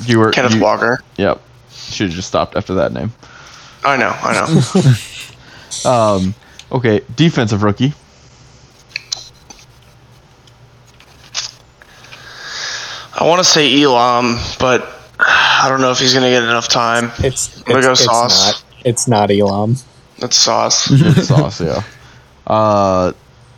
you 0.06 0.18
were 0.20 0.30
Kenneth 0.30 0.55
you- 0.55 0.62
Walker. 0.62 1.02
Yep, 1.18 1.42
should 1.70 2.06
have 2.06 2.16
just 2.16 2.28
stopped 2.28 2.56
after 2.56 2.72
that 2.76 2.94
name. 2.94 3.12
I 3.84 3.98
know, 3.98 4.09
I 4.10 4.32
know. 4.32 4.92
Um, 5.84 6.34
okay, 6.72 7.02
defensive 7.14 7.62
rookie. 7.62 7.92
I 13.20 13.24
want 13.26 13.38
to 13.40 13.44
say 13.44 13.82
Elam, 13.82 14.36
but 14.59 14.88
I 15.18 15.66
don't 15.68 15.80
know 15.80 15.90
if 15.90 15.98
he's 15.98 16.12
going 16.12 16.24
to 16.24 16.30
get 16.30 16.42
enough 16.42 16.68
time. 16.68 17.10
It's 17.18 17.59
it's, 17.59 17.62
go 17.62 17.78
it's 17.92 18.05
Sauce. 18.05 18.46
not. 18.52 18.64
It's 18.84 19.09
not 19.09 19.30
Elam. 19.30 19.76
That's 20.19 20.36
sauce. 20.36 20.89
Good 21.03 21.24
sauce, 21.24 21.61
yeah. 21.61 21.82
Uh, 22.47 23.12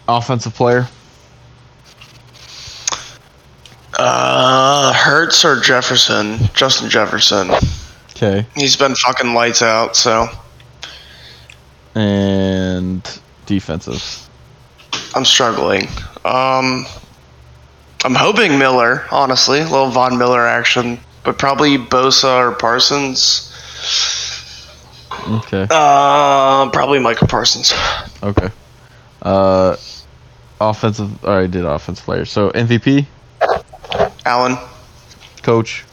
offensive 0.09 0.55
player. 0.55 0.89
Uh, 3.99 4.93
Hurts 4.93 5.45
or 5.45 5.61
Jefferson? 5.61 6.39
Justin 6.55 6.89
Jefferson. 6.89 7.51
Okay, 8.11 8.47
He's 8.55 8.77
been 8.77 8.95
fucking 8.95 9.35
lights 9.35 9.63
out. 9.63 9.97
So 9.97 10.29
and 11.95 13.21
defensive. 13.47 14.29
I'm 15.15 15.25
struggling. 15.25 15.89
Um, 16.25 16.87
I'm 18.05 18.15
hoping 18.15 18.59
Miller. 18.59 19.05
Honestly, 19.11 19.61
a 19.61 19.65
little 19.65 19.91
Von 19.91 20.17
Miller 20.19 20.47
action, 20.47 21.01
but 21.25 21.39
probably 21.39 21.77
Bosa 21.77 22.39
or 22.39 22.53
Parsons. 22.53 23.47
Okay. 25.29 25.67
Uh, 25.71 26.71
probably 26.71 26.99
Michael 26.99 27.27
Parsons. 27.29 27.73
Okay. 28.23 28.49
Uh, 29.23 29.77
offensive. 30.61 31.25
All 31.25 31.37
right, 31.37 31.51
did 31.51 31.65
offensive 31.65 32.05
player. 32.05 32.25
So 32.25 32.51
MVP, 32.51 33.07
Allen. 34.25 34.57
coach. 35.43 35.85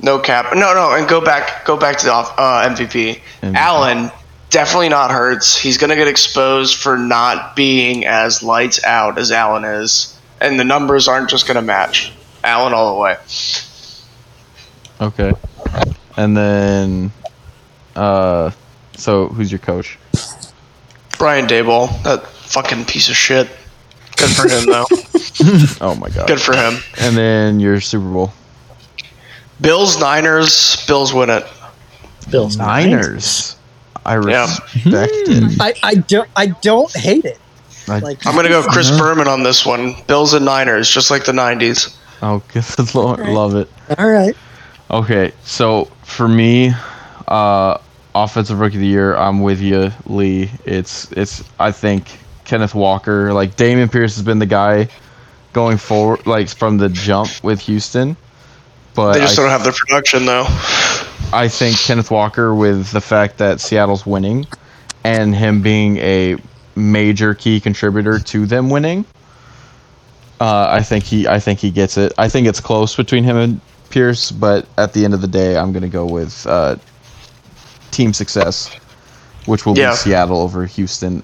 No 0.00 0.18
cap. 0.18 0.54
No, 0.54 0.74
no, 0.74 0.94
and 0.94 1.08
go 1.08 1.20
back. 1.20 1.64
Go 1.64 1.76
back 1.76 1.98
to 1.98 2.06
the 2.06 2.12
off, 2.12 2.34
uh, 2.38 2.68
MVP. 2.68 3.20
MVP. 3.42 3.54
Allen. 3.54 4.10
Definitely 4.50 4.90
not 4.90 5.10
Hurts. 5.10 5.56
He's 5.56 5.78
gonna 5.78 5.96
get 5.96 6.08
exposed 6.08 6.76
for 6.76 6.98
not 6.98 7.56
being 7.56 8.04
as 8.04 8.42
lights 8.42 8.82
out 8.84 9.16
as 9.18 9.30
Allen 9.32 9.64
is, 9.64 10.18
and 10.40 10.58
the 10.60 10.64
numbers 10.64 11.08
aren't 11.08 11.30
just 11.30 11.46
gonna 11.46 11.62
match. 11.62 12.12
Allen 12.44 12.74
all 12.74 12.94
the 12.94 13.00
way. 13.00 13.16
Okay. 15.00 15.32
And 16.16 16.36
then, 16.36 17.12
uh, 17.96 18.50
so 18.96 19.28
who's 19.28 19.50
your 19.52 19.58
coach? 19.58 19.98
Brian 21.18 21.46
Daboll, 21.46 22.02
that 22.04 22.26
fucking 22.26 22.84
piece 22.86 23.08
of 23.08 23.16
shit. 23.16 23.48
Good 24.16 24.30
for 24.30 24.48
him 24.48 24.66
though. 24.66 24.86
Oh 25.80 25.94
my 25.98 26.10
god. 26.10 26.28
Good 26.28 26.40
for 26.40 26.54
him. 26.54 26.74
And 27.00 27.16
then 27.16 27.58
your 27.58 27.80
Super 27.80 28.08
Bowl. 28.08 28.32
Bills 29.60 29.98
Niners. 29.98 30.84
Bills 30.86 31.12
win 31.14 31.30
it. 31.30 31.44
Bills 32.30 32.56
Niners. 32.56 33.56
I 34.04 34.14
Yeah. 34.20 34.42
respect 34.74 35.12
it. 35.14 35.60
I, 35.60 35.74
I 35.82 35.94
don't 35.94 36.28
I 36.36 36.46
don't 36.46 36.92
hate 36.94 37.24
it. 37.24 37.38
I, 37.88 37.98
Like 38.00 38.24
I'm 38.26 38.36
gonna 38.36 38.48
go 38.50 38.62
Chris 38.62 38.90
Berman 38.96 39.26
on 39.26 39.42
this 39.42 39.64
one. 39.64 39.94
Bills 40.06 40.34
and 40.34 40.44
Niners, 40.44 40.88
just 40.90 41.10
like 41.10 41.24
the 41.24 41.32
'90s. 41.32 41.96
oh, 42.22 42.42
good 42.52 42.94
lord, 42.94 43.20
love 43.20 43.56
it. 43.56 43.68
all 43.98 44.08
right. 44.08 44.36
Okay, 44.90 45.32
so 45.44 45.86
for 46.04 46.28
me, 46.28 46.72
uh, 47.32 47.80
offensive 48.14 48.60
rookie 48.60 48.76
of 48.76 48.80
the 48.80 48.86
year, 48.86 49.16
I'm 49.16 49.40
with 49.40 49.60
you, 49.60 49.90
Lee. 50.06 50.50
It's 50.66 51.10
it's 51.12 51.42
I 51.58 51.72
think 51.72 52.18
Kenneth 52.44 52.74
Walker, 52.74 53.32
like 53.32 53.56
Dameon 53.56 53.90
Pierce 53.90 54.16
has 54.16 54.24
been 54.24 54.38
the 54.38 54.46
guy 54.46 54.88
going 55.54 55.78
forward, 55.78 56.26
like 56.26 56.48
from 56.48 56.76
the 56.76 56.90
jump 56.90 57.30
with 57.42 57.60
Houston. 57.60 58.16
But 58.94 59.14
They 59.14 59.20
just 59.20 59.38
I, 59.38 59.42
don't 59.42 59.50
have 59.50 59.64
the 59.64 59.72
production 59.72 60.26
though. 60.26 60.44
I 61.32 61.48
think 61.48 61.78
Kenneth 61.78 62.10
Walker, 62.10 62.54
with 62.54 62.90
the 62.90 63.00
fact 63.00 63.38
that 63.38 63.60
Seattle's 63.60 64.04
winning, 64.04 64.46
and 65.02 65.34
him 65.34 65.62
being 65.62 65.96
a 65.96 66.36
major 66.76 67.34
key 67.34 67.60
contributor 67.60 68.18
to 68.18 68.44
them 68.44 68.68
winning, 68.68 69.06
uh, 70.38 70.66
I 70.68 70.82
think 70.82 71.04
he 71.04 71.26
I 71.26 71.40
think 71.40 71.60
he 71.60 71.70
gets 71.70 71.96
it. 71.96 72.12
I 72.18 72.28
think 72.28 72.46
it's 72.46 72.60
close 72.60 72.94
between 72.94 73.24
him 73.24 73.38
and 73.38 73.60
Pierce, 73.88 74.30
but 74.30 74.66
at 74.76 74.92
the 74.92 75.06
end 75.06 75.14
of 75.14 75.22
the 75.22 75.28
day, 75.28 75.56
I'm 75.56 75.72
gonna 75.72 75.88
go 75.88 76.04
with 76.04 76.46
uh, 76.46 76.76
team 77.92 78.12
success, 78.12 78.68
which 79.46 79.64
will 79.64 79.78
Yeah. 79.78 79.90
be 79.90 79.96
Seattle 79.96 80.40
over 80.40 80.66
Houston 80.66 81.22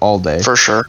all 0.00 0.18
day. 0.20 0.40
For 0.42 0.54
sure. 0.56 0.88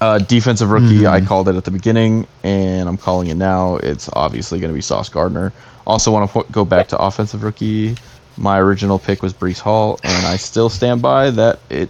Uh, 0.00 0.18
defensive 0.18 0.68
rookie, 0.70 1.06
I 1.06 1.20
called 1.20 1.48
it 1.48 1.54
at 1.54 1.62
the 1.62 1.70
beginning, 1.70 2.26
and 2.42 2.88
I'm 2.88 2.96
calling 2.96 3.28
it 3.28 3.36
now. 3.36 3.76
It's 3.76 4.10
obviously 4.14 4.58
going 4.58 4.72
to 4.72 4.74
be 4.74 4.80
Sauce 4.80 5.08
Gardner. 5.08 5.52
Also, 5.86 6.10
want 6.10 6.28
to 6.32 6.44
go 6.50 6.64
back 6.64 6.88
to 6.88 6.98
offensive 6.98 7.44
rookie. 7.44 7.94
My 8.36 8.58
original 8.58 8.98
pick 8.98 9.22
was 9.22 9.32
Breece 9.32 9.60
Hall, 9.60 10.00
and 10.02 10.26
I 10.26 10.36
still 10.38 10.68
stand 10.68 11.02
by 11.02 11.30
that 11.30 11.60
it 11.70 11.88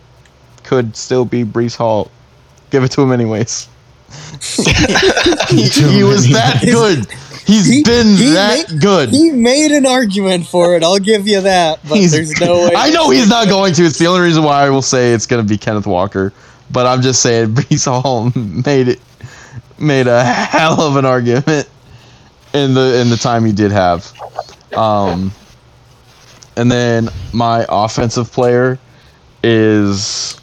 could 0.62 0.94
still 0.94 1.24
be 1.24 1.42
Breece 1.44 1.76
Hall. 1.76 2.10
Give 2.70 2.84
it 2.84 2.90
to 2.92 3.00
him 3.02 3.12
anyways. 3.12 3.68
he, 4.40 4.62
he 5.68 6.02
was 6.04 6.28
that 6.32 6.60
good. 6.62 7.06
He's 7.46 7.66
He- 7.66 7.82
been 7.82 8.16
he 8.16 8.30
that 8.30 8.70
made- 8.70 8.80
good. 8.80 9.10
He 9.10 9.30
made 9.30 9.72
an 9.72 9.84
argument 9.86 10.46
for 10.46 10.76
it. 10.76 10.82
I'll 10.84 10.98
give 10.98 11.26
you 11.26 11.40
that. 11.42 11.80
But 11.88 11.98
He's- 11.98 12.12
there's 12.12 12.40
no 12.40 12.54
way. 12.68 12.72
I 12.76 12.90
know 12.90 13.10
he's 13.10 13.28
not 13.28 13.48
going 13.56 13.74
to. 13.74 13.84
It's 13.84 13.98
the 13.98 14.06
only 14.06 14.20
reason 14.22 14.42
why 14.44 14.64
I 14.64 14.70
will 14.70 14.82
say 14.82 15.12
it's 15.12 15.26
going 15.26 15.44
to 15.44 15.48
be 15.48 15.58
Kenneth 15.58 15.86
Walker. 15.86 16.32
But 16.70 16.86
I'm 16.86 17.02
just 17.02 17.20
saying, 17.20 17.48
Breece 17.54 17.84
Hall 17.84 18.30
made 18.36 18.88
it 18.88 19.00
made 19.78 20.06
a 20.06 20.22
hell 20.22 20.80
of 20.80 20.94
an 20.96 21.04
argument 21.04 21.68
in 22.54 22.74
the 22.74 23.00
in 23.00 23.10
the 23.10 23.16
time 23.16 23.44
he 23.44 23.52
did 23.52 23.72
have. 23.72 24.10
Um, 24.74 25.32
and 26.56 26.70
then 26.70 27.08
my 27.32 27.66
offensive 27.68 28.30
player 28.30 28.78
is 29.42 30.38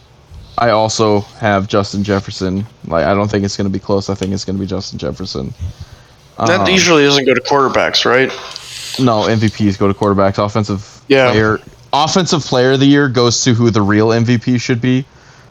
I 0.58 0.72
also 0.72 1.22
have 1.40 1.68
Justin 1.68 2.04
Jefferson. 2.04 2.66
Like 2.86 3.06
I 3.06 3.14
don't 3.14 3.30
think 3.32 3.46
it's 3.46 3.56
going 3.56 3.68
to 3.70 3.74
be 3.74 3.80
close. 3.80 4.10
I 4.10 4.16
think 4.16 4.34
it's 4.34 4.44
going 4.46 4.58
to 4.58 4.60
be 4.62 4.68
Justin 4.68 5.00
Jefferson. 5.00 5.54
That 6.46 6.62
Um, 6.62 6.70
usually 6.70 7.04
doesn't 7.04 7.26
go 7.26 7.34
to 7.34 7.42
quarterbacks, 7.42 8.06
right? 8.06 8.32
no, 9.00 9.28
MVPs 9.28 9.78
go 9.78 9.88
to 9.88 9.94
quarterbacks. 9.94 10.38
Offensive 10.44 10.86
Yeah. 11.08 11.32
player, 11.32 11.60
offensive 11.94 12.44
player 12.44 12.74
of 12.74 12.80
the 12.80 12.86
year 12.86 13.08
goes 13.08 13.44
to 13.44 13.54
who 13.54 13.70
the 13.72 13.82
real 13.82 14.12
MVP 14.12 14.58
should 14.60 14.82
be. 14.82 15.06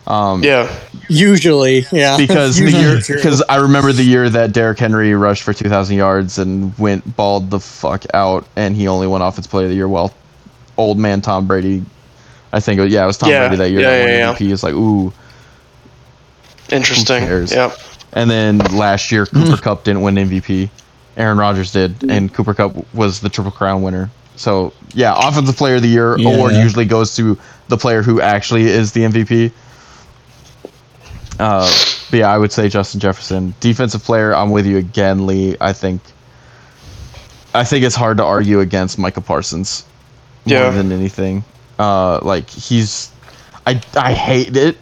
Um, 0.07 0.43
Yeah. 0.43 0.69
Usually, 1.09 1.87
yeah. 1.93 2.17
because 2.17 2.57
the 2.57 2.71
year 2.71 2.99
because 3.07 3.43
I 3.49 3.57
remember 3.57 3.93
the 3.93 4.03
year 4.03 4.29
that 4.31 4.53
Derrick 4.53 4.79
Henry 4.79 5.15
rushed 5.15 5.43
for 5.43 5.53
2,000 5.53 5.97
yards 5.97 6.39
and 6.39 6.73
went 6.79 7.17
balled 7.17 7.51
the 7.51 7.61
fuck 7.61 8.05
out, 8.15 8.47
and 8.57 8.75
he 8.77 8.89
only 8.89 9.07
won 9.07 9.21
Offensive 9.23 9.51
Player 9.51 9.65
of 9.67 9.71
the 9.71 9.77
Year. 9.77 9.89
Well, 9.89 10.13
old 10.79 10.99
man 10.99 11.21
Tom 11.21 11.47
Brady, 11.47 11.83
I 12.53 12.61
think 12.61 12.81
yeah, 12.91 13.05
it 13.05 13.07
was 13.07 13.19
Tom 13.19 13.29
Yeah, 13.31 13.49
Brady 13.49 13.57
that 13.57 13.71
year 13.71 13.81
yeah, 13.81 13.91
that 13.91 14.01
won 14.01 14.09
yeah, 14.09 14.17
yeah. 14.19 14.35
MVP. 14.35 14.53
It's 14.53 14.63
like 14.63 14.75
ooh, 14.75 15.13
Interesting. 16.71 17.27
cares? 17.27 17.53
And 18.13 18.31
then 18.31 18.59
last 18.59 19.13
year 19.13 19.27
Cooper 19.27 19.57
Kupp 19.61 19.85
didn't 19.85 20.03
win 20.03 20.15
MVP. 20.17 20.71
Aaron 21.17 21.37
Rodgers 21.39 21.73
did, 21.73 22.09
and 22.11 22.33
Cooper 22.33 22.55
Kupp 22.55 22.95
was 22.95 23.21
the 23.21 23.29
Triple 23.29 23.51
Crown 23.53 23.83
winner. 23.83 24.11
So 24.37 24.73
yeah, 24.95 25.15
Offensive 25.17 25.57
Player 25.57 25.77
of 25.77 25.83
the 25.83 25.89
Year 25.89 26.17
Yeah. 26.19 26.31
award 26.31 26.55
usually 26.55 26.85
goes 26.85 27.15
to 27.17 27.37
the 27.69 27.77
player 27.77 28.03
who 28.03 28.21
actually 28.21 28.65
is 28.67 28.93
the 28.93 29.03
MVP. 29.05 29.53
Uh, 31.39 31.71
but 32.11 32.17
yeah, 32.19 32.33
I 32.33 32.39
would 32.39 32.51
say 32.53 32.69
Justin 32.69 33.01
Jefferson. 33.01 33.55
Defensive 33.61 34.03
player, 34.03 34.35
I'm 34.35 34.51
with 34.51 34.67
you 34.67 34.77
again, 34.79 35.27
Lee. 35.27 35.57
I 35.61 35.73
think 35.73 36.01
I 37.55 37.65
think 37.65 37.85
it's 37.85 37.95
hard 37.97 38.17
to 38.19 38.25
argue 38.25 38.61
against 38.61 38.99
Micah 38.99 39.21
Parsons 39.21 39.85
more 40.47 40.59
Yeah. 40.59 40.71
than 40.71 40.93
anything. 40.93 41.45
Uh, 41.79 42.19
like 42.23 42.49
he's, 42.51 43.11
I 43.67 43.81
I 43.97 44.13
hate 44.13 44.57
it. 44.57 44.79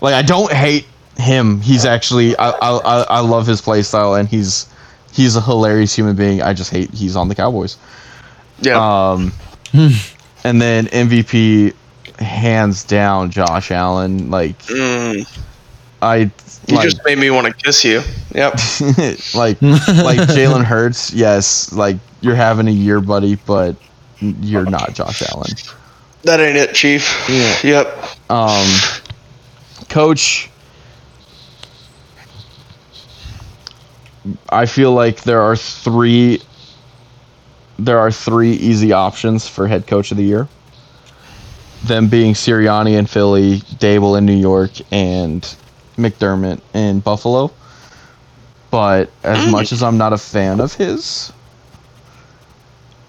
Like 0.00 0.14
I 0.14 0.22
don't 0.22 0.52
hate 0.52 0.86
him. 1.16 1.60
He's 1.60 1.84
actually 1.84 2.36
I 2.36 2.50
I 2.50 2.70
I, 2.76 3.02
I 3.02 3.20
love 3.20 3.46
his 3.46 3.60
play 3.60 3.82
style 3.82 4.14
and 4.14 4.28
he's 4.28 4.66
he's 5.12 5.36
a 5.36 5.40
hilarious 5.40 5.94
human 5.94 6.16
being. 6.16 6.42
I 6.42 6.52
just 6.52 6.70
hate 6.70 6.90
he's 6.92 7.16
on 7.16 7.28
the 7.28 7.34
Cowboys. 7.34 7.76
Yeah. 8.60 8.76
Um, 9.12 9.32
and 10.44 10.60
then 10.62 10.86
MVP, 10.86 11.74
hands 12.18 12.84
down, 12.84 13.30
Josh 13.30 13.70
Allen. 13.70 14.30
Like 14.30 14.58
Mm. 14.66 15.26
I 16.02 16.16
You 16.16 16.76
like, 16.76 16.84
just 16.84 17.04
made 17.04 17.18
me 17.18 17.30
want 17.30 17.46
to 17.46 17.52
kiss 17.52 17.84
you. 17.84 18.02
Yep. 18.34 18.52
like 19.34 19.60
like 19.62 20.20
Jalen 20.28 20.64
Hurts. 20.72 21.12
Yes, 21.12 21.72
like 21.72 21.96
you're 22.20 22.34
having 22.34 22.68
a 22.68 22.72
year, 22.72 23.00
buddy, 23.00 23.36
but 23.46 23.76
you're 24.20 24.66
not 24.66 24.94
Josh 24.94 25.22
Allen. 25.30 25.50
That 26.22 26.40
ain't 26.40 26.56
it, 26.56 26.74
Chief. 26.74 27.08
Yeah. 27.28 27.56
Yep. 27.62 28.30
Um, 28.30 28.66
coach, 29.88 30.50
I 34.48 34.66
feel 34.66 34.92
like 34.92 35.22
there 35.22 35.40
are 35.40 35.56
three. 35.56 36.42
There 37.78 37.98
are 37.98 38.10
three 38.10 38.52
easy 38.52 38.92
options 38.92 39.46
for 39.46 39.66
head 39.66 39.86
coach 39.86 40.10
of 40.10 40.16
the 40.16 40.24
year. 40.24 40.48
Them 41.84 42.08
being 42.08 42.34
Sirianni 42.34 42.98
in 42.98 43.06
Philly, 43.06 43.58
Daboll 43.78 44.16
in 44.16 44.24
New 44.24 44.36
York, 44.36 44.70
and 44.90 45.42
McDermott 45.96 46.60
in 46.74 47.00
Buffalo. 47.00 47.52
But 48.70 49.10
as 49.22 49.38
mm. 49.38 49.52
much 49.52 49.72
as 49.72 49.82
I'm 49.82 49.98
not 49.98 50.12
a 50.12 50.18
fan 50.18 50.60
of 50.60 50.74
his, 50.74 51.32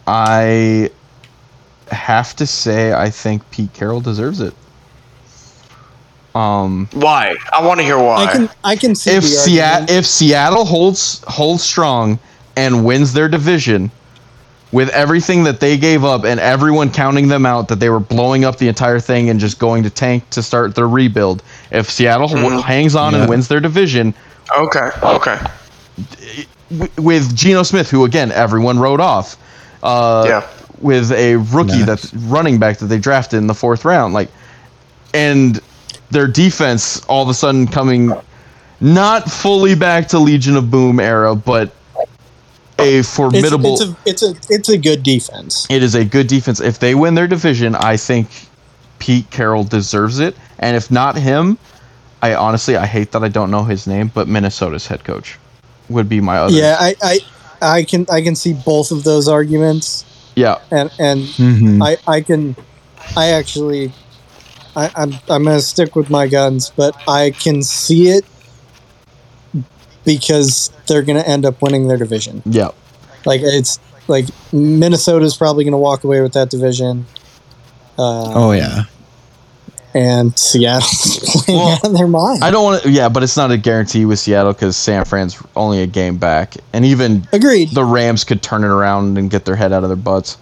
I 0.06 0.91
have 1.91 2.35
to 2.35 2.45
say 2.45 2.94
I 2.94 3.10
think 3.10 3.49
Pete 3.52 3.73
Carroll 3.73 4.02
deserves 4.02 4.41
it. 4.41 4.53
Um, 6.38 6.88
Why? 6.93 7.35
I 7.51 7.65
want 7.65 7.80
to 7.80 7.84
hear 7.84 7.97
why. 7.97 8.26
I 8.26 8.31
can 8.31 8.49
I 8.64 8.76
can 8.76 8.93
see 8.95 9.11
if 9.11 9.23
Seattle 9.23 9.89
if 9.89 10.05
Seattle 10.05 10.65
holds 10.65 11.23
holds 11.27 11.64
strong 11.64 12.19
and 12.55 12.85
wins 12.85 13.11
their 13.14 13.27
division 13.27 13.89
with 14.72 14.89
everything 14.89 15.43
that 15.45 15.59
they 15.59 15.77
gave 15.77 16.03
up 16.03 16.26
and 16.26 16.39
everyone 16.39 16.91
counting 16.91 17.27
them 17.27 17.45
out 17.45 17.68
that 17.69 17.80
they 17.80 17.89
were 17.89 17.99
blowing 18.01 18.43
up 18.45 18.57
the 18.57 18.68
entire 18.68 18.99
thing 18.99 19.30
and 19.30 19.39
just 19.39 19.57
going 19.57 19.81
to 19.84 19.89
tank 19.89 20.30
to 20.30 20.43
start 20.43 20.76
their 20.76 20.88
rebuild. 20.89 21.41
If 21.72 21.89
Seattle 21.89 22.27
w- 22.27 22.49
Mhm. 22.49 22.64
hangs 22.64 22.95
on 22.95 23.14
Yeah. 23.14 23.22
and 23.22 23.30
wins 23.30 23.47
their 23.47 23.59
division 23.61 24.14
okay. 24.55 24.89
Okay. 25.03 25.39
w- 26.69 26.91
with 26.97 27.35
Geno 27.35 27.64
Smith, 27.64 27.89
who 27.89 28.05
again 28.05 28.31
everyone 28.31 28.77
wrote 28.77 28.99
off, 28.99 29.38
uh, 29.81 30.26
Yeah. 30.27 30.41
with 30.81 31.11
a 31.14 31.38
rookie 31.38 31.77
Nice. 31.77 31.85
that's 31.85 32.14
running 32.14 32.59
back 32.59 32.77
that 32.80 32.88
they 32.88 32.99
drafted 32.99 33.39
in 33.39 33.47
the 33.47 33.55
fourth 33.55 33.85
round, 33.85 34.14
like, 34.14 34.30
and 35.14 35.59
their 36.11 36.27
defense 36.27 37.03
all 37.05 37.23
of 37.23 37.29
a 37.29 37.34
sudden 37.34 37.67
coming 37.67 38.11
not 38.79 39.29
fully 39.29 39.75
back 39.75 40.07
to 40.09 40.19
Legion 40.19 40.55
of 40.55 40.69
Boom 40.69 40.99
era, 40.99 41.35
but 41.35 41.73
a 42.79 43.01
formidable. 43.01 43.73
it's 43.73 43.81
a 43.81 43.97
it's 44.05 44.23
a 44.23 44.53
it's 44.53 44.69
a 44.69 44.77
good 44.77 45.01
defense. 45.03 45.65
it 45.69 45.81
is 45.81 45.95
a 45.95 46.05
good 46.05 46.27
defense. 46.27 46.59
If 46.59 46.79
they 46.79 46.93
win 46.95 47.15
their 47.15 47.27
division, 47.27 47.73
I 47.75 47.97
think 47.97 48.27
Pete 48.99 49.29
Carroll 49.31 49.63
deserves 49.63 50.19
it, 50.19 50.35
and 50.59 50.75
if 50.77 50.91
not 50.91 51.15
him, 51.17 51.57
I 52.21 52.35
honestly 52.35 52.77
I 52.77 52.85
hate 52.85 53.11
that 53.13 53.23
I 53.23 53.29
don't 53.29 53.49
know 53.49 53.63
his 53.63 53.88
name, 53.88 54.11
but 54.13 54.27
Minnesota's 54.27 54.85
head 54.85 55.03
coach 55.03 55.38
would 55.89 56.07
be 56.07 56.21
my 56.21 56.38
other. 56.38 56.53
Yeah, 56.53 56.77
I, 56.79 56.95
I 57.01 57.19
I 57.61 57.84
can 57.84 58.05
I 58.11 58.21
can 58.21 58.35
see 58.35 58.53
both 58.53 58.91
of 58.91 59.03
those 59.03 59.27
arguments, 59.27 60.05
yeah. 60.35 60.59
and 60.69 60.91
and 60.99 61.21
Mhm. 61.21 61.84
I 61.84 61.97
I 62.11 62.21
can 62.21 62.55
I 63.15 63.29
actually 63.29 63.91
I, 64.78 64.91
I'm 64.95 65.14
I'm 65.28 65.44
gonna 65.44 65.60
stick 65.60 65.95
with 65.95 66.10
my 66.10 66.28
guns, 66.28 66.72
but 66.76 66.95
I 67.10 67.32
can 67.32 67.64
see 67.64 68.10
it 68.10 68.24
because 70.06 70.72
they're 70.88 71.02
gonna 71.02 71.22
end 71.22 71.45
up 71.45 71.62
winning 71.62 71.88
their 71.88 71.98
division. 71.98 72.41
Yeah. 72.45 72.70
Like 73.26 73.41
it's 73.44 73.80
like 74.08 74.26
Minnesota's 74.54 75.36
probably 75.36 75.64
gonna 75.64 75.78
walk 75.78 76.04
away 76.04 76.22
with 76.22 76.34
that 76.34 76.49
division. 76.49 77.06
Uh, 77.98 78.34
oh 78.36 78.52
yeah. 78.52 78.84
and 79.95 80.38
Seattle's 80.38 81.20
playing 81.45 81.60
Well, 81.60 81.70
out 81.70 81.84
of 81.86 81.94
their 81.98 82.08
mind. 82.08 82.44
I 82.44 82.52
don't 82.52 82.64
want 82.64 82.84
to. 82.84 82.90
Yeah, 82.91 83.10
but 83.10 83.24
it's 83.24 83.36
not 83.36 83.52
a 83.52 83.58
guarantee 83.58 84.06
with 84.06 84.20
Seattle 84.20 84.54
because 84.54 84.78
San 84.78 85.04
Fran's 85.06 85.41
only 85.56 85.82
a 85.82 85.88
game 85.88 86.18
back, 86.18 86.56
and 86.74 86.86
even 86.86 87.28
Agreed. 87.34 87.72
the 87.72 87.84
Rams 87.84 88.24
could 88.24 88.41
turn 88.44 88.64
it 88.64 88.68
around 88.68 89.18
and 89.18 89.30
get 89.32 89.45
their 89.45 89.56
head 89.56 89.74
out 89.74 89.84
of 89.84 89.90
their 89.90 89.95
butts. 89.98 90.38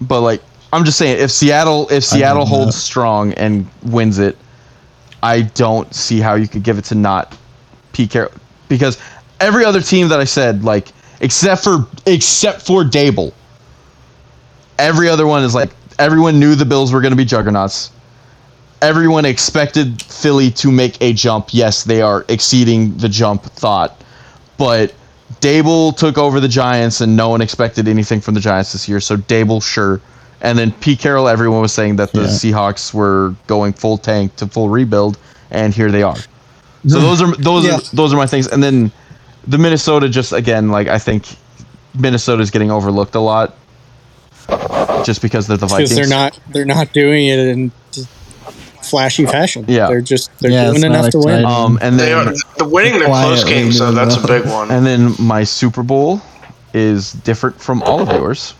But 0.00 0.20
like, 0.22 0.42
I'm 0.76 0.84
just 0.84 0.98
saying, 0.98 1.20
if 1.20 1.30
Seattle 1.30 1.88
if 1.90 2.04
Seattle 2.04 2.46
holds 2.46 2.76
strong 2.76 3.32
and 3.34 3.68
wins 3.82 4.18
it, 4.18 4.36
I 5.22 5.42
don't 5.42 5.92
see 5.94 6.20
how 6.20 6.34
you 6.34 6.48
could 6.48 6.62
give 6.62 6.78
it 6.78 6.84
to 6.86 6.94
not 6.94 7.36
Pete 7.92 8.10
Carroll 8.10 8.32
because 8.68 8.98
every 9.40 9.64
other 9.64 9.80
team 9.80 10.08
that 10.08 10.20
I 10.20 10.24
said 10.24 10.64
like 10.64 10.88
except 11.20 11.64
for 11.64 11.86
except 12.06 12.62
for 12.62 12.84
Daboll, 12.84 13.32
every 14.78 15.08
other 15.08 15.26
one 15.26 15.42
is 15.42 15.54
like 15.54 15.70
everyone 15.98 16.38
knew 16.38 16.54
the 16.54 16.64
Bills 16.64 16.92
were 16.92 17.00
going 17.00 17.12
to 17.12 17.16
be 17.16 17.24
juggernauts 17.24 17.90
everyone 18.82 19.24
expected 19.24 20.02
Philly 20.02 20.50
to 20.52 20.70
make 20.70 21.00
a 21.00 21.12
jump. 21.12 21.48
Yes, 21.52 21.84
they 21.84 22.02
are 22.02 22.24
exceeding 22.28 22.96
the 22.96 23.08
jump 23.08 23.44
thought. 23.44 24.00
But 24.58 24.94
Daboll 25.40 25.96
took 25.96 26.18
over 26.18 26.40
the 26.40 26.48
Giants 26.48 27.00
and 27.00 27.16
no 27.16 27.28
one 27.28 27.40
expected 27.40 27.88
anything 27.88 28.20
from 28.20 28.34
the 28.34 28.40
Giants 28.40 28.72
this 28.72 28.88
year. 28.88 29.00
So 29.00 29.16
Daboll, 29.16 29.62
sure. 29.62 30.00
And 30.46 30.56
then 30.56 30.70
Pete 30.80 31.00
Carroll, 31.00 31.26
everyone 31.28 31.60
was 31.60 31.72
saying 31.72 31.96
that 31.96 32.12
the 32.12 32.20
Yeah. 32.22 32.26
Seahawks 32.28 32.94
were 32.94 33.34
going 33.48 33.72
full 33.72 33.98
tank 33.98 34.36
to 34.36 34.46
full 34.46 34.68
rebuild, 34.68 35.18
and 35.50 35.74
here 35.74 35.90
they 35.90 36.04
are. 36.04 36.16
So 36.86 37.00
those 37.00 37.20
are 37.20 37.34
those 37.36 37.64
Yeah. 37.64 37.74
are 37.76 37.80
those 37.92 38.12
are 38.14 38.16
my 38.16 38.28
things. 38.28 38.46
And 38.46 38.62
then 38.62 38.92
the 39.48 39.58
Minnesota 39.58 40.08
just 40.08 40.32
again, 40.32 40.70
like 40.70 40.86
I 40.86 40.98
think 41.00 41.24
Minnesota's 41.98 42.50
getting 42.52 42.70
overlooked 42.70 43.16
a 43.16 43.20
lot. 43.20 43.54
Just 45.04 45.20
because 45.20 45.48
they're 45.48 45.56
the 45.56 45.66
because 45.66 45.90
Vikings. 45.90 45.94
they're 45.96 46.06
not 46.06 46.38
they're 46.52 46.64
not 46.64 46.92
doing 46.92 47.26
it 47.26 47.38
in 47.40 47.72
flashy 48.82 49.26
fashion. 49.26 49.64
Yeah. 49.66 49.88
they're 49.88 50.00
just 50.00 50.30
they're 50.38 50.52
Yeah, 50.52 50.64
doing 50.66 50.76
it's 50.76 50.84
not 50.84 50.90
enough 51.00 51.10
to 51.10 51.18
win. 51.18 51.44
um 51.44 51.76
and 51.82 51.98
They 51.98 52.10
then 52.10 52.28
are 52.28 52.34
the 52.58 52.68
winning 52.68 53.00
their 53.00 53.08
close 53.08 53.42
Quietly 53.42 53.52
games, 53.52 53.78
so 53.78 53.86
doing 53.86 53.96
that's 53.96 54.14
a 54.16 54.26
big 54.26 54.44
one. 54.46 54.70
And 54.70 54.86
then 54.86 55.14
my 55.18 55.42
Super 55.42 55.82
Bowl 55.82 56.20
is 56.72 57.12
different 57.12 57.60
from 57.60 57.82
all 57.82 58.00
of 58.00 58.08
yours. 58.10 58.54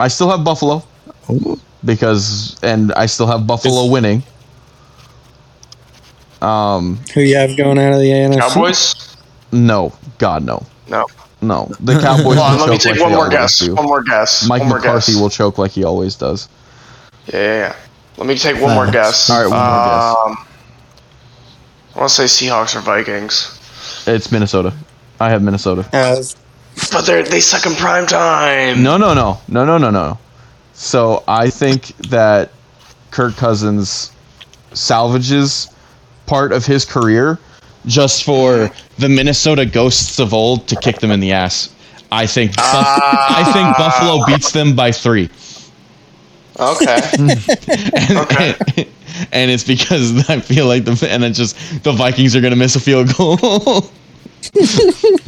I 0.00 0.08
still 0.08 0.28
have 0.30 0.44
Buffalo 0.44 0.82
Oh, 1.28 1.58
because, 1.84 2.58
and 2.62 2.92
I 2.94 3.06
still 3.06 3.26
have 3.26 3.46
Buffalo 3.46 3.84
Is- 3.84 3.90
winning. 3.90 4.22
Um, 6.42 6.98
Who 7.14 7.20
you 7.22 7.36
have 7.36 7.56
going 7.56 7.78
out 7.78 7.92
of 7.94 8.00
the 8.00 8.10
ANFC? 8.10 8.38
Cowboys? 8.38 9.16
no, 9.52 9.92
God, 10.18 10.44
no, 10.44 10.66
No. 10.88 11.06
no. 11.40 11.70
The 11.80 11.98
Cowboys 12.00 12.24
Hold 12.24 12.38
on, 12.38 12.52
will 12.58 12.66
let 12.66 12.70
me 12.70 12.76
choke 12.78 12.82
take 12.82 12.92
like 12.96 13.00
one 13.00 13.10
they 13.12 13.16
more 13.16 13.24
always 13.24 13.38
guess. 13.38 13.58
do. 13.60 13.74
One 13.74 13.84
more 13.86 14.02
guess. 14.02 14.46
Mike 14.48 14.60
one 14.60 14.68
more 14.68 14.78
McCarthy 14.78 15.12
guess. 15.12 15.20
will 15.20 15.30
choke 15.30 15.56
like 15.58 15.70
he 15.70 15.84
always 15.84 16.16
does. 16.16 16.48
Yeah, 17.26 17.38
yeah, 17.40 17.58
yeah. 17.58 17.76
Let 18.18 18.26
me 18.26 18.36
take 18.36 18.60
one 18.60 18.74
more 18.74 18.90
guess. 18.90 19.30
All 19.30 19.42
right, 19.42 19.48
one 19.48 19.58
more 19.58 20.36
guess. 20.36 20.38
um, 20.40 20.46
I 21.94 21.98
want 22.00 22.10
to 22.10 22.28
say 22.28 22.46
Seahawks 22.46 22.76
or 22.76 22.80
Vikings, 22.80 23.58
It's 24.06 24.30
Minnesota. 24.30 24.74
I 25.20 25.30
have 25.30 25.42
Minnesota. 25.42 25.88
Uh, 25.92 26.22
but 26.92 27.02
they 27.02 27.22
they 27.22 27.40
suck 27.40 27.66
in 27.66 27.74
prime 27.76 28.06
time. 28.06 28.82
No, 28.82 28.96
no, 28.96 29.14
no, 29.14 29.40
no, 29.48 29.64
no, 29.64 29.78
no, 29.78 29.90
no. 29.90 30.18
So 30.72 31.22
I 31.28 31.50
think 31.50 31.88
that 32.08 32.50
Kirk 33.10 33.36
Cousins 33.36 34.10
salvages 34.72 35.68
part 36.26 36.52
of 36.52 36.66
his 36.66 36.84
career 36.84 37.38
just 37.86 38.24
for 38.24 38.70
the 38.98 39.08
Minnesota 39.08 39.64
Ghosts 39.66 40.18
of 40.18 40.32
old 40.34 40.66
to 40.68 40.76
kick 40.76 40.98
them 40.98 41.10
in 41.10 41.20
the 41.20 41.32
ass. 41.32 41.70
I 42.10 42.26
think 42.26 42.56
Buff- 42.56 42.66
I 42.66 43.42
think 43.52 43.66
ah. 43.66 43.74
Buffalo 43.78 44.26
beats 44.26 44.52
them 44.52 44.74
by 44.74 44.92
three. 44.92 45.28
Okay. 46.58 47.00
And, 47.18 48.18
Okay. 48.18 48.54
and, 48.76 48.86
and 49.32 49.50
it's 49.50 49.64
because 49.64 50.28
I 50.28 50.40
feel 50.40 50.66
like 50.66 50.84
the 50.84 51.08
and 51.10 51.24
it's 51.24 51.38
just 51.38 51.56
the 51.84 51.92
Vikings 51.92 52.34
are 52.36 52.40
gonna 52.40 52.56
miss 52.56 52.76
a 52.76 52.80
field 52.80 53.14
goal. 53.16 53.90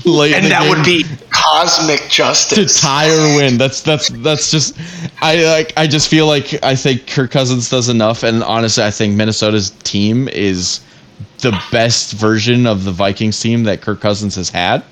Late 0.04 0.32
in 0.32 0.44
And 0.44 0.52
that 0.52 0.62
game 0.62 0.70
would 0.70 0.84
be 0.84 1.04
cosmic 1.30 2.00
to 2.00 2.08
justice. 2.08 2.80
tie 2.80 3.08
or 3.10 3.36
win. 3.36 3.56
That's 3.58 3.80
that's 3.82 4.08
that's 4.08 4.50
just 4.50 4.76
I 5.22 5.44
like 5.44 5.72
I 5.76 5.86
just 5.86 6.08
feel 6.08 6.26
like 6.26 6.62
I 6.64 6.74
think 6.76 7.06
Kirk 7.06 7.30
Cousins 7.30 7.68
does 7.70 7.88
enough, 7.88 8.22
and 8.22 8.42
honestly, 8.42 8.84
I 8.84 8.90
think 8.90 9.14
Minnesota's 9.16 9.70
team 9.84 10.28
is 10.28 10.80
the 11.38 11.58
best 11.70 12.12
version 12.14 12.66
of 12.66 12.84
the 12.84 12.92
Vikings 12.92 13.38
team 13.40 13.64
that 13.64 13.80
Kirk 13.80 14.00
Cousins 14.00 14.34
has 14.36 14.48
had. 14.50 14.82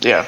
yeah. 0.00 0.26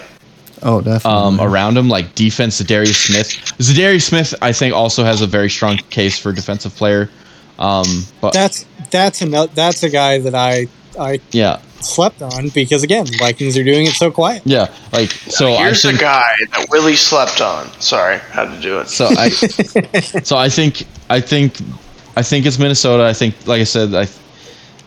Oh, 0.65 0.81
definitely. 0.81 1.11
um, 1.19 1.41
around 1.41 1.77
him, 1.77 1.89
like 1.89 2.15
defense. 2.15 2.63
Za'Darius 2.63 2.95
Smith. 3.09 3.29
Za'Darius 3.59 4.03
Smith, 4.03 4.33
I 4.41 4.53
think, 4.53 4.73
also 4.73 5.03
has 5.03 5.21
a 5.21 5.27
very 5.27 5.51
strong 5.51 5.77
case 5.91 6.17
for 6.17 6.31
defensive 6.33 6.73
player. 6.77 7.11
Um, 7.59 7.85
but 8.21 8.33
That's 8.33 8.65
that's 8.93 9.23
another 9.23 9.51
that's 9.57 9.83
a 9.83 9.91
guy 9.91 10.19
that 10.21 10.37
I 10.37 10.69
I 11.01 11.19
yeah, 11.33 11.61
slept 11.85 12.23
on 12.23 12.49
because 12.51 12.83
again, 12.83 13.07
Vikings 13.19 13.57
are 13.57 13.65
doing 13.65 13.87
it 13.87 13.95
so 13.95 14.11
quiet. 14.11 14.43
yeah, 14.45 14.73
like 14.93 15.11
so. 15.11 15.57
Here's 15.57 15.85
I 15.85 15.89
a 15.89 15.93
think 15.93 16.01
guy 16.01 16.35
that 16.53 16.67
Willy 16.71 16.97
slept 16.97 17.41
on. 17.41 17.69
Sorry, 17.81 18.19
had 18.19 18.55
to 18.55 18.61
do 18.61 18.79
it. 18.79 18.89
so. 18.89 19.09
I 19.09 19.29
so 20.23 20.37
I 20.37 20.49
think 20.49 20.87
I 21.11 21.21
think 21.21 21.57
I 22.17 22.23
think 22.23 22.47
it's 22.47 22.59
Minnesota. 22.59 23.05
I 23.05 23.13
think, 23.13 23.47
like 23.47 23.61
I 23.61 23.65
said, 23.65 23.95
I 23.95 24.07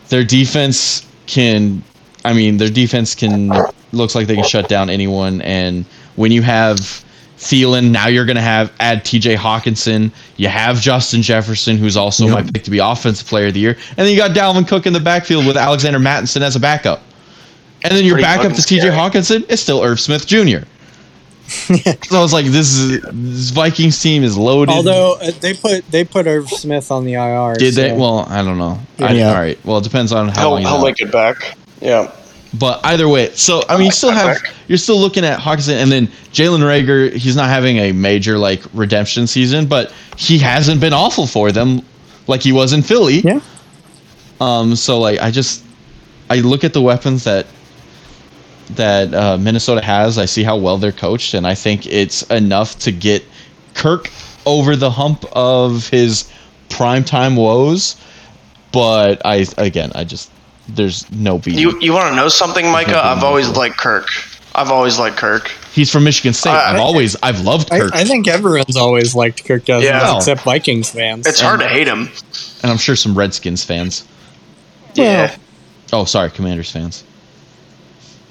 their 0.08 0.24
defense 0.24 1.06
can. 1.26 1.82
I 2.24 2.32
mean, 2.32 2.56
their 2.56 2.70
defense 2.70 3.14
can 3.14 3.52
looks 3.92 4.14
like 4.14 4.26
they 4.26 4.34
can 4.34 4.44
shut 4.44 4.68
down 4.68 4.90
anyone. 4.90 5.40
And 5.42 5.84
when 6.16 6.32
you 6.32 6.42
have 6.42 7.04
Thielen, 7.38 7.90
now 7.90 8.08
you're 8.08 8.24
going 8.24 8.36
to 8.36 8.42
have 8.42 8.72
add 8.80 9.04
T.J. 9.04 9.36
Hockenson. 9.36 10.10
You 10.36 10.48
have 10.48 10.80
Justin 10.80 11.20
Jefferson, 11.22 11.76
who's 11.76 11.96
also 11.96 12.24
Yep. 12.26 12.32
my 12.34 12.42
pick 12.50 12.62
to 12.64 12.70
be 12.70 12.78
offensive 12.78 13.26
player 13.28 13.48
of 13.48 13.54
the 13.54 13.60
year. 13.60 13.76
And 13.90 13.98
then 13.98 14.08
you 14.10 14.16
got 14.16 14.30
Dalvin 14.30 14.66
Cook 14.66 14.86
in 14.86 14.92
the 14.92 15.00
backfield 15.00 15.46
with 15.46 15.56
Alexander 15.56 15.98
Mattison 15.98 16.42
as 16.42 16.56
a 16.56 16.60
backup. 16.60 17.02
And 17.84 17.92
then 17.94 18.04
your 18.04 18.14
Pretty 18.14 18.24
backup 18.24 18.52
to 18.54 18.62
T.J. 18.62 18.88
Hockenson 18.88 19.48
is 19.50 19.60
still 19.60 19.82
Irv 19.82 20.00
Smith 20.00 20.26
Jr. 20.26 20.64
so 21.46 22.18
I 22.18 22.22
was 22.22 22.32
like, 22.32 22.46
this 22.46 22.74
is 22.74 23.00
this 23.02 23.50
Vikings 23.50 24.00
team 24.02 24.24
is 24.24 24.36
loaded. 24.36 24.72
Although 24.72 25.14
uh, 25.20 25.30
they 25.40 25.54
put 25.54 25.86
they 25.92 26.02
put 26.04 26.26
Irv 26.26 26.48
Smith 26.48 26.90
on 26.90 27.04
the 27.04 27.12
IR. 27.14 27.54
Did 27.54 27.74
they? 27.74 27.92
Well, 27.92 28.26
I 28.28 28.42
don't 28.42 28.58
know. 28.58 28.80
I, 28.98 29.22
all 29.22 29.34
right. 29.34 29.64
Well, 29.64 29.78
it 29.78 29.84
depends 29.84 30.10
on 30.10 30.28
how 30.28 30.40
He'll, 30.40 30.50
long. 30.52 30.60
he'll 30.62 30.70
out. 30.70 30.82
link 30.82 31.00
it 31.00 31.12
back. 31.12 31.56
Yeah. 31.80 32.10
But 32.58 32.80
either 32.84 33.08
way, 33.08 33.30
so 33.34 33.62
I 33.68 33.76
mean, 33.76 33.86
you 33.86 33.92
still 33.92 34.12
have 34.12 34.38
you're 34.68 34.78
still 34.78 34.98
looking 34.98 35.24
at 35.24 35.38
Hockenson, 35.38 35.82
and 35.82 35.90
then 35.90 36.06
Jalen 36.32 36.60
Reagor. 36.60 37.12
He's 37.12 37.36
not 37.36 37.48
having 37.48 37.78
a 37.78 37.92
major 37.92 38.38
like 38.38 38.62
redemption 38.72 39.26
season, 39.26 39.66
but 39.66 39.92
he 40.16 40.38
hasn't 40.38 40.80
been 40.80 40.92
awful 40.92 41.26
for 41.26 41.50
them, 41.50 41.82
like 42.26 42.42
he 42.42 42.52
was 42.52 42.72
in 42.72 42.82
Philly. 42.82 43.20
Yeah. 43.20 43.40
Um. 44.40 44.76
So 44.76 45.00
like, 45.00 45.20
I 45.20 45.30
just 45.30 45.64
I 46.30 46.36
look 46.36 46.62
at 46.62 46.72
the 46.72 46.80
weapons 46.80 47.24
that 47.24 47.46
that 48.70 49.12
uh, 49.12 49.36
Minnesota 49.38 49.82
has. 49.82 50.16
I 50.16 50.26
see 50.26 50.42
how 50.42 50.56
well 50.56 50.78
they're 50.78 50.92
coached, 50.92 51.34
and 51.34 51.46
I 51.46 51.54
think 51.54 51.86
it's 51.86 52.22
enough 52.22 52.78
to 52.80 52.92
get 52.92 53.24
Kirk 53.74 54.10
over 54.44 54.76
the 54.76 54.90
hump 54.90 55.24
of 55.32 55.88
his 55.88 56.30
primetime 56.68 57.36
woes. 57.36 57.96
But 58.72 59.22
I 59.24 59.46
again, 59.58 59.90
I 59.94 60.04
just 60.04 60.30
there's 60.68 61.10
no 61.12 61.38
beating. 61.38 61.60
You 61.60 61.78
you 61.80 61.92
want 61.92 62.08
to 62.10 62.16
know 62.16 62.28
something, 62.28 62.70
Micah? 62.70 63.04
I've 63.04 63.22
always 63.24 63.48
liked 63.50 63.76
Kirk. 63.78 64.08
I've 64.54 64.70
always 64.70 64.98
liked 64.98 65.16
Kirk. 65.18 65.48
He's 65.72 65.90
from 65.92 66.04
Michigan 66.04 66.32
State. 66.32 66.50
I- 66.50 66.72
I've 66.74 66.80
always 66.80 67.14
I've 67.22 67.40
loved 67.42 67.70
Kirk, 67.70 67.94
I 67.94 68.04
think 68.04 68.26
everyone's 68.26 68.76
always 68.76 69.14
liked 69.14 69.44
Kirk 69.44 69.66
Cousins 69.66 69.84
Yeah. 69.84 70.16
except 70.16 70.42
Vikings 70.42 70.90
fans. 70.90 71.26
It's 71.26 71.40
hard 71.40 71.60
to 71.60 71.68
hate 71.68 71.86
him. 71.86 72.10
and 72.62 72.70
I'm 72.72 72.78
sure 72.78 72.96
some 72.96 73.16
Redskins 73.16 73.62
fans. 73.64 74.04
Yeah. 74.94 75.34
Oh, 75.92 76.04
sorry, 76.04 76.30
Commanders 76.30 76.70
fans. 76.70 77.04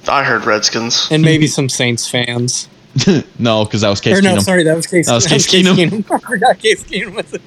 I 0.07 0.23
heard 0.23 0.45
Redskins. 0.45 1.07
and 1.11 1.23
maybe 1.23 1.47
some 1.47 1.69
Saints 1.69 2.07
fans. 2.07 2.67
no, 3.39 3.65
because 3.65 3.81
that 3.81 3.89
was 3.89 3.99
Case 4.01 4.17
or 4.17 4.21
no, 4.21 4.39
sorry, 4.39 4.63
that 4.63 4.75
was 4.75 4.87
Case. 4.87 5.07
That 5.07 5.15
was 5.15 5.27
Case 5.27 5.47
Keenum. 5.47 6.05
I 6.11 6.17
forgot 6.19 6.59
Case 6.59 6.83
Keenum 6.83 7.15
was 7.15 7.33
in. 7.33 7.41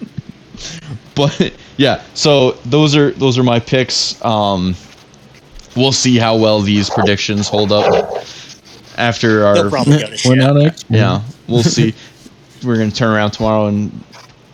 But 1.15 1.53
yeah, 1.79 2.03
so 2.15 2.53
those 2.65 2.95
are 2.95 3.11
those 3.11 3.39
are 3.39 3.43
my 3.43 3.59
picks. 3.59 4.25
Um, 4.25 4.77
we'll 5.77 5.91
see 5.91 6.17
how 6.17 6.37
well 6.37 6.61
these 6.61 6.89
predictions 6.91 7.49
hold 7.49 7.73
up 7.73 8.25
after 8.97 9.41
They'll 9.41 9.65
our. 9.65 9.69
probably 9.71 9.99
go 9.99 10.11
to 10.15 10.29
We're 10.29 10.37
not 10.37 10.57
experts. 10.61 10.85
Yeah, 10.91 11.23
we'll 11.49 11.65
see. 11.65 11.93
We're 12.65 12.77
gonna 12.77 12.93
turn 12.93 13.13
around 13.13 13.33
tomorrow 13.33 13.67
and 13.67 13.91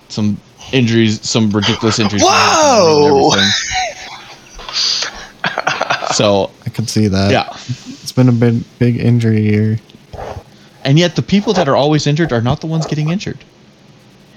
some 0.08 0.38
injuries, 0.72 1.20
some 1.28 1.50
ridiculous 1.50 1.98
injuries. 1.98 2.22
Whoa! 2.24 3.30
So 6.14 6.50
I 6.64 6.70
could 6.70 6.88
see 6.88 7.08
that. 7.08 7.30
yeah, 7.32 7.48
It's 8.02 8.12
been 8.12 8.28
a 8.28 8.32
big, 8.32 8.62
big 8.78 8.96
injury 8.98 9.42
year. 9.42 9.80
and 10.84 10.96
yet 10.98 11.16
the 11.16 11.22
people 11.22 11.52
that 11.54 11.68
are 11.68 11.74
always 11.76 12.06
injured 12.06 12.32
are 12.32 12.40
not 12.40 12.60
the 12.60 12.66
ones 12.68 12.86
getting 12.86 13.10
injured. 13.10 13.38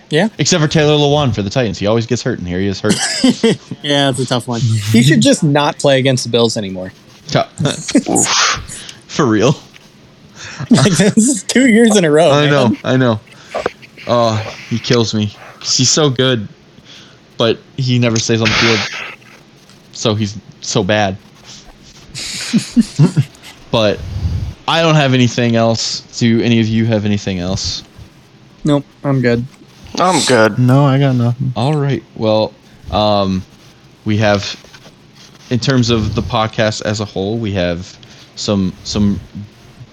Yeah. 0.09 0.29
Except 0.37 0.61
for 0.61 0.69
Taylor 0.69 0.93
Lewan 0.93 1.35
for 1.35 1.41
the 1.41 1.49
Titans. 1.49 1.77
He 1.77 1.87
always 1.87 2.05
gets 2.05 2.23
hurt, 2.23 2.39
and 2.39 2.47
here 2.47 2.59
he 2.59 2.67
is 2.67 2.79
hurt. 2.79 2.95
Yeah, 3.83 4.09
it's 4.09 4.19
a 4.19 4.25
tough 4.25 4.47
one. 4.47 4.61
You 4.91 5.03
should 5.03 5.21
just 5.21 5.43
not 5.43 5.77
play 5.77 5.99
against 5.99 6.23
the 6.23 6.29
Bills 6.29 6.57
anymore. 6.57 6.91
for 9.07 9.25
real. 9.25 9.55
Like 10.69 10.93
this 10.93 11.17
is 11.17 11.43
two 11.43 11.69
years 11.69 11.95
in 11.95 12.05
a 12.05 12.11
row. 12.11 12.31
I 12.31 12.45
man. 12.45 12.49
know, 12.49 12.77
I 12.83 12.97
know. 12.97 13.19
Oh, 14.07 14.35
he 14.69 14.79
kills 14.79 15.13
me. 15.13 15.25
He's 15.61 15.89
so 15.89 16.09
good, 16.09 16.47
but 17.37 17.59
he 17.75 17.99
never 17.99 18.17
stays 18.17 18.41
on 18.41 18.47
the 18.47 18.53
field. 18.55 18.79
So 19.91 20.15
he's 20.15 20.37
so 20.61 20.83
bad. 20.83 21.17
but 23.71 23.99
I 24.67 24.81
don't 24.81 24.95
have 24.95 25.13
anything 25.13 25.55
else. 25.55 26.01
Do 26.19 26.41
any 26.41 26.59
of 26.59 26.67
you 26.67 26.85
have 26.85 27.05
anything 27.05 27.39
else? 27.39 27.83
Nope, 28.63 28.85
I'm 29.03 29.21
good. 29.21 29.45
I'm 29.99 30.23
good. 30.25 30.59
No, 30.59 30.85
I 30.85 30.99
got 30.99 31.15
nothing. 31.15 31.53
All 31.55 31.77
right. 31.77 32.03
Well, 32.15 32.53
um, 32.91 33.43
we 34.05 34.17
have, 34.17 34.55
in 35.49 35.59
terms 35.59 35.89
of 35.89 36.15
the 36.15 36.21
podcast 36.21 36.83
as 36.83 36.99
a 36.99 37.05
whole, 37.05 37.37
we 37.37 37.51
have 37.53 37.97
some 38.35 38.73
some 38.83 39.19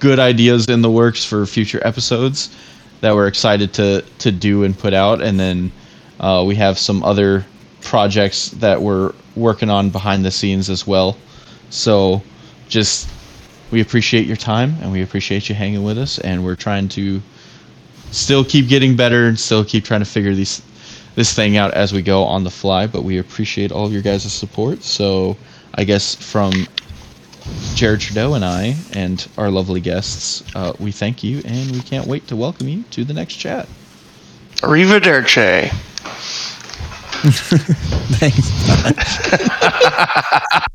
good 0.01 0.19
ideas 0.19 0.69
in 0.69 0.83
the 0.83 0.91
works 0.91 1.25
for 1.25 1.47
future 1.47 1.81
episodes 1.87 2.55
that 3.01 3.15
we're 3.15 3.27
excited 3.27 3.73
to 3.75 4.03
to 4.19 4.31
do 4.31 4.65
and 4.65 4.79
put 4.79 4.93
out, 4.93 5.23
and 5.23 5.41
then 5.41 5.73
uh, 6.21 6.45
we 6.47 6.55
have 6.55 6.79
some 6.79 7.03
other 7.03 7.45
projects 7.81 8.51
that 8.51 8.81
we're 8.81 9.13
working 9.37 9.71
on 9.71 9.91
behind 9.91 10.25
the 10.25 10.31
scenes 10.31 10.69
as 10.71 10.87
well. 10.87 11.17
So, 11.71 12.23
just 12.69 13.09
we 13.71 13.81
appreciate 13.81 14.27
your 14.27 14.37
time 14.37 14.77
and 14.81 14.93
we 14.93 15.03
appreciate 15.03 15.49
you 15.49 15.55
hanging 15.55 15.83
with 15.83 15.99
us, 15.99 16.19
and 16.19 16.45
we're 16.45 16.57
trying 16.57 16.89
to 16.91 17.23
still 18.15 18.45
keep 18.45 18.69
getting 18.69 18.97
better 18.97 19.27
and 19.27 19.39
still 19.39 19.65
keep 19.65 19.85
trying 19.85 20.01
to 20.01 20.07
figure 20.07 20.35
these 20.35 20.63
this 21.15 21.33
thing 21.33 21.57
out 21.57 21.73
as 21.75 21.93
we 21.93 22.03
go 22.03 22.25
on 22.25 22.45
the 22.45 22.51
fly. 22.51 22.87
But 22.87 23.03
we 23.03 23.19
appreciate 23.19 23.73
all 23.73 23.87
of 23.87 23.93
your 23.93 24.03
guys' 24.03 24.33
support. 24.33 24.83
So 24.83 25.37
I 25.75 25.85
guess 25.85 26.15
from 26.15 26.53
Jared 27.75 28.01
Trudeau 28.01 28.35
and 28.35 28.45
I 28.45 28.75
and 28.93 29.27
our 29.37 29.51
lovely 29.51 29.81
guests, 29.81 30.43
uh, 30.55 30.73
we 30.79 30.93
thank 30.93 31.23
you 31.23 31.43
and 31.45 31.71
we 31.71 31.81
can't 31.81 32.07
wait 32.07 32.27
to 32.29 32.37
welcome 32.37 32.69
you 32.69 32.85
to 32.91 33.05
the 33.05 33.15
next 33.15 33.35
chat. 33.37 33.69
Arrivederci. 34.63 35.71
Thanks. 38.19 38.51